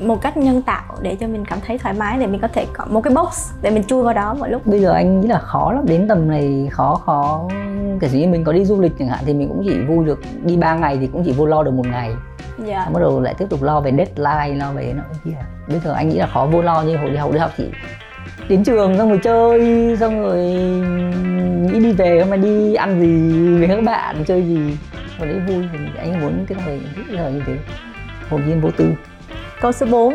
một 0.00 0.22
cách 0.22 0.36
nhân 0.36 0.62
tạo 0.62 0.96
để 1.02 1.16
cho 1.20 1.26
mình 1.26 1.44
cảm 1.44 1.58
thấy 1.66 1.78
thoải 1.78 1.94
mái 1.94 2.18
để 2.18 2.26
mình 2.26 2.40
có 2.40 2.48
thể 2.48 2.66
có 2.72 2.84
một 2.90 3.00
cái 3.00 3.14
box 3.14 3.50
để 3.62 3.70
mình 3.70 3.84
chui 3.84 4.02
vào 4.02 4.14
đó 4.14 4.34
mọi 4.34 4.50
lúc. 4.50 4.66
Bây 4.66 4.80
giờ 4.80 4.92
anh 4.92 5.20
nghĩ 5.20 5.28
là 5.28 5.38
khó 5.38 5.72
lắm 5.72 5.84
đến 5.86 6.08
tầm 6.08 6.28
này 6.28 6.68
khó 6.70 6.94
khó. 6.94 7.48
Kể 8.00 8.08
như 8.12 8.28
mình 8.28 8.44
có 8.44 8.52
đi 8.52 8.64
du 8.64 8.80
lịch 8.80 8.92
chẳng 8.98 9.08
hạn 9.08 9.20
thì 9.26 9.34
mình 9.34 9.48
cũng 9.48 9.62
chỉ 9.64 9.78
vui 9.88 10.04
được 10.04 10.20
đi 10.44 10.56
3 10.56 10.74
ngày 10.74 10.98
thì 11.00 11.06
cũng 11.06 11.22
chỉ 11.24 11.32
vô 11.32 11.46
lo 11.46 11.62
được 11.62 11.74
một 11.74 11.86
ngày. 11.86 12.14
Dạ. 12.66 12.88
bắt 12.92 13.00
đầu 13.00 13.20
lại 13.20 13.34
tiếp 13.38 13.46
tục 13.50 13.62
lo 13.62 13.80
về 13.80 13.92
deadline 13.96 14.58
lo 14.58 14.72
về 14.72 14.92
nó 14.96 15.02
kia. 15.24 15.30
Bây 15.68 15.78
giờ 15.78 15.92
anh 15.92 16.08
nghĩ 16.08 16.18
là 16.18 16.26
khó 16.26 16.46
vô 16.52 16.62
lo 16.62 16.82
như 16.82 16.96
hồi 16.96 17.10
đi 17.10 17.16
học 17.16 17.32
đi 17.32 17.38
học 17.38 17.50
chỉ 17.56 17.70
đến 18.48 18.64
trường 18.64 18.98
xong 18.98 19.08
rồi 19.08 19.20
chơi 19.22 19.96
xong 20.00 20.22
rồi 20.22 20.36
nghĩ 21.72 21.80
đi 21.80 21.92
về 21.92 22.24
mà 22.24 22.36
đi 22.36 22.74
ăn 22.74 23.00
gì 23.00 23.58
với 23.58 23.68
các 23.68 23.84
bạn 23.84 24.24
chơi 24.26 24.42
gì. 24.42 24.78
Hồi 25.18 25.28
đấy 25.28 25.40
vui 25.48 25.64
thì 25.72 25.78
anh 25.98 26.20
muốn 26.20 26.46
cái 26.48 26.58
thời 26.64 26.80
thích 26.96 27.06
giờ 27.16 27.30
như 27.30 27.42
thế. 27.46 27.56
Hồn 28.30 28.42
nhiên 28.46 28.60
vô 28.60 28.70
tư 28.76 28.92
câu 29.60 29.72
số 29.72 29.86
4 29.86 30.14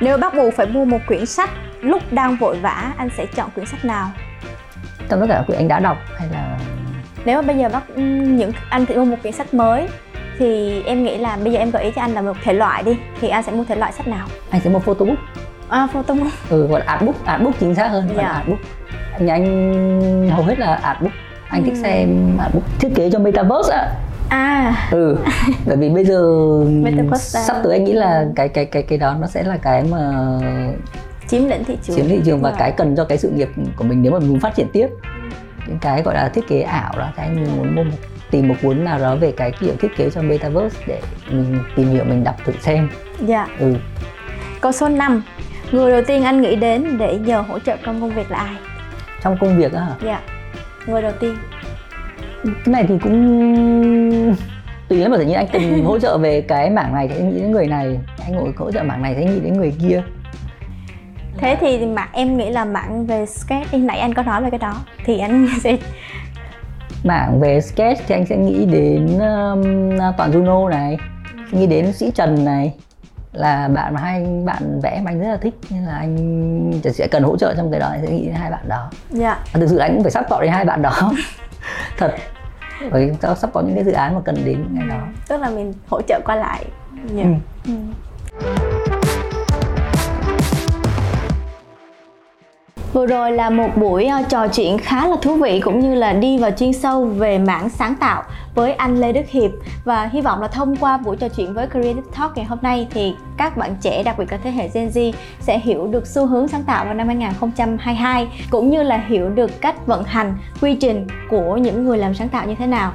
nếu 0.00 0.18
bắt 0.18 0.34
buộc 0.34 0.54
phải 0.54 0.66
mua 0.66 0.84
một 0.84 0.98
quyển 1.06 1.26
sách 1.26 1.50
lúc 1.80 2.02
đang 2.10 2.36
vội 2.36 2.56
vã 2.56 2.92
anh 2.96 3.08
sẽ 3.16 3.26
chọn 3.26 3.50
quyển 3.54 3.66
sách 3.66 3.84
nào? 3.84 4.10
Trong 5.08 5.20
tất 5.20 5.26
cả 5.28 5.44
quyển 5.46 5.58
anh 5.58 5.68
đã 5.68 5.80
đọc 5.80 5.96
hay 6.18 6.28
là 6.32 6.58
nếu 7.24 7.42
mà 7.42 7.46
bây 7.46 7.58
giờ 7.58 7.68
bắt 7.68 7.82
những 7.98 8.52
anh 8.68 8.86
thì 8.86 8.94
mua 8.94 9.04
một 9.04 9.16
quyển 9.22 9.32
sách 9.32 9.54
mới 9.54 9.88
thì 10.38 10.82
em 10.82 11.04
nghĩ 11.04 11.18
là 11.18 11.36
bây 11.36 11.52
giờ 11.52 11.58
em 11.58 11.70
gợi 11.70 11.84
ý 11.84 11.90
cho 11.94 12.02
anh 12.02 12.12
là 12.12 12.22
một 12.22 12.36
thể 12.42 12.52
loại 12.52 12.82
đi 12.82 12.96
thì 13.20 13.28
anh 13.28 13.42
sẽ 13.42 13.52
mua 13.52 13.64
thể 13.64 13.74
loại 13.74 13.92
sách 13.92 14.08
nào? 14.08 14.26
Anh 14.50 14.60
sẽ 14.60 14.70
mua 14.70 14.78
photo 14.78 15.04
book 15.04 15.18
à 15.68 15.88
photo 15.92 16.14
book 16.14 16.32
ừ 16.50 16.66
gọi 16.66 16.80
là 16.80 16.86
art 16.86 17.02
book 17.02 17.24
art 17.24 17.42
book 17.42 17.54
chính 17.60 17.74
xác 17.74 17.88
hơn 17.88 18.08
dạ. 18.16 18.28
art 18.28 18.48
book 18.48 18.58
nhà 19.20 19.34
anh 19.34 20.30
hầu 20.30 20.44
hết 20.44 20.58
là 20.58 20.74
art 20.74 21.00
book 21.00 21.12
anh 21.48 21.62
ừ. 21.62 21.66
thích 21.66 21.76
xem 21.82 22.38
art 22.38 22.54
book 22.54 22.64
thiết 22.78 22.88
kế 22.94 23.10
cho 23.10 23.18
metaverse 23.18 23.74
ạ 23.74 23.86
à. 24.28 24.88
Ừ 24.90 25.16
bởi 25.66 25.76
vì 25.76 25.88
bây 25.88 26.04
giờ 26.04 26.22
sắp 27.18 27.56
tới 27.64 27.72
anh 27.72 27.84
nghĩ 27.84 27.92
là 27.92 28.26
cái 28.36 28.48
cái 28.48 28.64
cái 28.64 28.82
cái 28.82 28.98
đó 28.98 29.16
nó 29.20 29.26
sẽ 29.26 29.42
là 29.42 29.56
cái 29.56 29.84
mà 29.90 30.10
chiếm 31.28 31.48
lĩnh 31.48 31.64
thị 31.64 31.78
trường. 31.82 31.96
Chiếm 31.96 32.08
thị 32.08 32.20
trường 32.24 32.40
và 32.40 32.50
rồi. 32.50 32.58
cái 32.58 32.72
cần 32.76 32.96
cho 32.96 33.04
cái 33.04 33.18
sự 33.18 33.30
nghiệp 33.30 33.48
của 33.76 33.84
mình 33.84 34.02
nếu 34.02 34.12
mà 34.12 34.18
mình 34.18 34.28
muốn 34.28 34.40
phát 34.40 34.54
triển 34.54 34.66
tiếp. 34.72 34.86
Những 35.66 35.78
cái 35.78 36.02
gọi 36.02 36.14
là 36.14 36.28
thiết 36.28 36.48
kế 36.48 36.60
ảo 36.62 36.92
đó 36.96 37.08
cái 37.16 37.26
anh 37.26 37.56
muốn 37.56 37.74
mua 37.74 37.84
một 37.84 37.96
tìm 38.30 38.48
một 38.48 38.54
cuốn 38.62 38.84
nào 38.84 38.98
đó 38.98 39.16
về 39.16 39.32
cái 39.36 39.52
kiểu 39.60 39.74
thiết 39.80 39.96
kế 39.96 40.10
cho 40.10 40.22
metaverse 40.22 40.78
để 40.86 41.00
mình 41.30 41.58
tìm 41.76 41.88
hiểu 41.88 42.04
mình 42.04 42.24
đọc 42.24 42.34
thử 42.44 42.52
xem. 42.60 42.88
Dạ. 43.26 43.46
Ừ. 43.58 43.74
Câu 44.60 44.72
số 44.72 44.88
5 44.88 45.22
người 45.72 45.92
đầu 45.92 46.02
tiên 46.06 46.24
anh 46.24 46.40
nghĩ 46.40 46.56
đến 46.56 46.98
để 46.98 47.18
nhờ 47.18 47.40
hỗ 47.40 47.58
trợ 47.58 47.76
trong 47.84 48.00
công 48.00 48.14
việc 48.14 48.30
là 48.30 48.38
ai? 48.38 48.56
Trong 49.22 49.36
công 49.40 49.58
việc 49.58 49.72
á 49.72 49.80
hả? 49.80 49.94
Dạ. 50.04 50.20
Người 50.86 51.02
đầu 51.02 51.12
tiên 51.20 51.36
cái 52.44 52.52
này 52.66 52.84
thì 52.88 52.98
cũng 53.02 54.36
tùy 54.88 54.98
lắm 54.98 55.10
mà 55.10 55.16
tự 55.16 55.24
nhiên 55.24 55.36
anh 55.36 55.46
cần 55.52 55.84
hỗ 55.84 55.98
trợ 55.98 56.18
về 56.18 56.40
cái 56.40 56.70
mảng 56.70 56.94
này 56.94 57.08
thì 57.08 57.14
anh 57.14 57.30
nghĩ 57.30 57.40
đến 57.40 57.50
người 57.50 57.66
này. 57.66 57.98
Anh 58.24 58.32
ngồi 58.32 58.52
hỗ 58.56 58.72
trợ 58.72 58.82
mảng 58.82 59.02
này 59.02 59.14
thì 59.14 59.24
anh 59.24 59.34
nghĩ 59.34 59.40
đến 59.40 59.52
người 59.52 59.72
kia. 59.82 60.02
Thế 61.38 61.56
thì 61.60 61.86
mạng 61.86 62.08
em 62.12 62.36
nghĩ 62.36 62.50
là 62.50 62.64
mạng 62.64 63.06
về 63.06 63.26
sketch 63.26 63.74
nãy 63.74 63.98
anh 63.98 64.14
có 64.14 64.22
nói 64.22 64.42
về 64.42 64.50
cái 64.50 64.58
đó 64.58 64.74
thì 65.04 65.18
anh 65.18 65.48
sẽ 65.62 65.76
mảng 67.04 67.40
về 67.40 67.60
sketch 67.60 68.00
thì 68.06 68.14
anh 68.14 68.26
sẽ 68.26 68.36
nghĩ 68.36 68.64
đến 68.64 69.06
um, 69.06 69.98
toàn 70.16 70.32
Juno 70.32 70.68
này 70.68 70.98
nghĩ 71.50 71.66
đến 71.66 71.92
sĩ 71.92 72.10
Trần 72.10 72.44
này. 72.44 72.74
Là 73.32 73.68
bạn 73.68 73.94
mà 73.94 74.00
hai 74.00 74.26
bạn 74.44 74.80
vẽ 74.82 75.00
mà 75.04 75.10
anh 75.10 75.20
rất 75.20 75.28
là 75.28 75.36
thích 75.36 75.54
nên 75.70 75.82
là 75.84 75.94
anh 75.94 76.72
sẽ 76.92 77.06
cần 77.06 77.22
hỗ 77.22 77.36
trợ 77.36 77.54
trong 77.56 77.70
cái 77.70 77.80
đó 77.80 77.86
anh 77.86 78.00
sẽ 78.06 78.12
nghĩ 78.12 78.26
đến 78.26 78.34
hai 78.34 78.50
bạn 78.50 78.68
đó. 78.68 78.90
Dạ. 79.10 79.38
Và 79.52 79.60
thực 79.60 79.66
sự 79.70 79.76
anh 79.76 79.94
cũng 79.94 80.02
phải 80.02 80.10
sắp 80.10 80.24
support 80.28 80.42
đến 80.42 80.52
hai 80.52 80.64
bạn 80.64 80.82
đó 80.82 81.12
thật 81.96 82.14
bởi 82.90 83.12
sắp 83.34 83.50
có 83.52 83.60
những 83.60 83.74
cái 83.74 83.84
dự 83.84 83.92
án 83.92 84.14
mà 84.14 84.20
cần 84.24 84.34
đến 84.44 84.64
ngày 84.72 84.86
đó 84.88 85.00
tức 85.28 85.40
là 85.40 85.50
mình 85.50 85.72
hỗ 85.88 86.02
trợ 86.02 86.20
qua 86.24 86.36
lại 86.36 86.64
yeah. 87.16 87.28
ừ. 87.64 87.72
Ừ. 87.72 88.78
Vừa 92.92 93.06
rồi 93.06 93.32
là 93.32 93.50
một 93.50 93.76
buổi 93.76 94.04
ờ, 94.06 94.22
trò 94.28 94.48
chuyện 94.48 94.78
khá 94.78 95.08
là 95.08 95.16
thú 95.22 95.36
vị 95.36 95.60
cũng 95.60 95.80
như 95.80 95.94
là 95.94 96.12
đi 96.12 96.38
vào 96.38 96.50
chuyên 96.50 96.72
sâu 96.72 97.04
về 97.04 97.38
mảng 97.38 97.68
sáng 97.68 97.94
tạo 97.94 98.22
với 98.54 98.72
anh 98.72 99.00
Lê 99.00 99.12
Đức 99.12 99.28
Hiệp. 99.28 99.50
Và 99.84 100.04
hy 100.12 100.20
vọng 100.20 100.42
là 100.42 100.48
thông 100.48 100.76
qua 100.76 100.96
buổi 100.98 101.16
trò 101.16 101.28
chuyện 101.28 101.54
với 101.54 101.66
Creative 101.66 102.02
Talk 102.18 102.36
ngày 102.36 102.44
hôm 102.44 102.58
nay 102.62 102.86
thì 102.90 103.14
các 103.36 103.56
bạn 103.56 103.76
trẻ, 103.80 104.02
đặc 104.02 104.18
biệt 104.18 104.32
là 104.32 104.38
thế 104.44 104.50
hệ 104.50 104.68
Gen 104.74 104.88
Z, 104.88 105.12
sẽ 105.40 105.58
hiểu 105.58 105.86
được 105.86 106.06
xu 106.06 106.26
hướng 106.26 106.48
sáng 106.48 106.62
tạo 106.62 106.84
vào 106.84 106.94
năm 106.94 107.06
2022 107.06 108.28
cũng 108.50 108.70
như 108.70 108.82
là 108.82 108.96
hiểu 109.08 109.28
được 109.28 109.60
cách 109.60 109.86
vận 109.86 110.04
hành 110.04 110.34
quy 110.60 110.74
trình 110.74 111.06
của 111.30 111.56
những 111.56 111.84
người 111.84 111.98
làm 111.98 112.14
sáng 112.14 112.28
tạo 112.28 112.46
như 112.46 112.54
thế 112.54 112.66
nào 112.66 112.92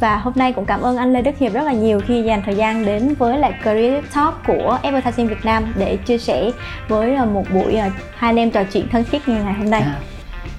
và 0.00 0.16
hôm 0.16 0.32
nay 0.36 0.52
cũng 0.52 0.64
cảm 0.64 0.80
ơn 0.80 0.96
anh 0.96 1.12
Lê 1.12 1.22
Đức 1.22 1.38
Hiệp 1.38 1.52
rất 1.52 1.62
là 1.62 1.72
nhiều 1.72 2.00
khi 2.06 2.22
dành 2.22 2.42
thời 2.46 2.54
gian 2.54 2.84
đến 2.84 3.14
với 3.18 3.38
lại 3.38 3.52
Creative 3.62 4.00
Talk 4.14 4.34
của 4.46 4.78
Advertising 4.82 5.28
Việt 5.28 5.44
Nam 5.44 5.72
để 5.78 5.96
chia 5.96 6.18
sẻ 6.18 6.50
với 6.88 7.14
ờ, 7.14 7.26
một 7.26 7.44
buổi 7.54 7.76
ờ, 7.76 7.88
hai 8.14 8.30
anh 8.30 8.36
em 8.36 8.50
trò 8.50 8.64
chuyện 8.72 8.88
thân 8.88 9.04
thiết 9.04 9.28
như 9.28 9.34
ngày 9.34 9.54
hôm 9.54 9.70
nay. 9.70 9.80
À, 9.80 9.96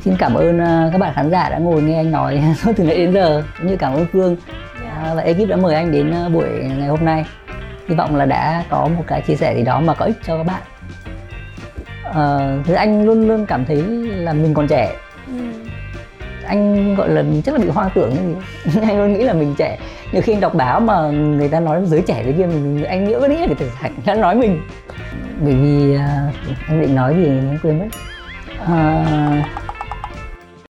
xin 0.02 0.16
cảm 0.20 0.34
ơn 0.34 0.60
ờ, 0.60 0.90
các 0.92 0.98
bạn 0.98 1.14
khán 1.16 1.32
giả 1.32 1.50
đã 1.50 1.58
ngồi 1.58 1.82
nghe 1.82 1.98
anh 1.98 2.12
nói 2.12 2.42
suốt 2.58 2.72
từ 2.76 2.84
nãy 2.84 2.98
đến 2.98 3.14
giờ 3.14 3.44
cũng 3.58 3.68
như 3.68 3.76
cảm 3.76 3.94
ơn 3.94 4.06
Phương 4.14 4.36
yeah. 4.84 4.96
Dạ. 5.06 5.14
và 5.14 5.22
ekip 5.22 5.50
đã 5.50 5.56
mời 5.56 5.76
anh 5.76 5.92
đến 5.92 6.14
buổi 6.34 6.48
ngày 6.78 6.88
hôm 6.88 7.06
nay. 7.06 7.26
Hy 7.88 7.96
vọng 7.96 8.16
là 8.16 8.26
đã 8.26 8.64
có 8.70 8.90
một 8.98 9.04
cái 9.08 9.22
chia 9.22 9.36
sẻ 9.36 9.56
gì 9.56 9.64
đó 9.64 9.80
mà 9.80 9.94
có 9.94 10.06
ích 10.06 10.18
cho 10.26 10.38
các 10.38 10.44
bạn. 10.44 10.62
À, 12.14 12.58
thì 12.66 12.74
anh 12.74 13.06
luôn 13.06 13.28
luôn 13.28 13.46
cảm 13.46 13.66
thấy 13.66 13.84
là 14.08 14.34
mình 14.34 14.54
còn 14.54 14.68
trẻ 14.68 14.92
anh 16.48 16.96
gọi 16.96 17.10
là 17.10 17.24
chắc 17.46 17.56
là 17.56 17.60
bị 17.62 17.70
hoa 17.70 17.90
tưởng 17.96 18.16
gì. 18.16 18.36
Anh 18.82 18.98
luôn 18.98 19.14
nghĩ 19.14 19.24
là 19.24 19.34
mình 19.34 19.56
trẻ. 19.58 19.78
Nhiều 20.12 20.22
khi 20.22 20.34
anh 20.34 20.42
đọc 20.42 20.54
báo 20.54 20.80
mà 20.80 21.02
người 21.10 21.50
ta 21.50 21.60
nói 21.60 21.82
giới 21.86 22.02
trẻ 22.02 22.24
thế 22.26 22.32
kia 22.32 22.46
mình 22.46 22.84
anh 22.84 23.06
nghĩ 23.06 23.14
có 23.22 23.28
nghĩ 23.28 23.38
là 23.38 23.46
người 23.48 23.56
ta 23.56 23.66
đã 24.06 24.16
nói 24.16 24.36
mình. 24.36 24.62
Bởi 25.42 25.54
vì 25.54 25.96
uh, 25.96 26.00
anh 26.68 26.82
định 26.82 26.96
nói 26.96 27.16
gì 27.16 27.26
anh 27.26 27.60
quên 27.64 27.80
mất. 27.80 27.86
Uh, 28.64 29.46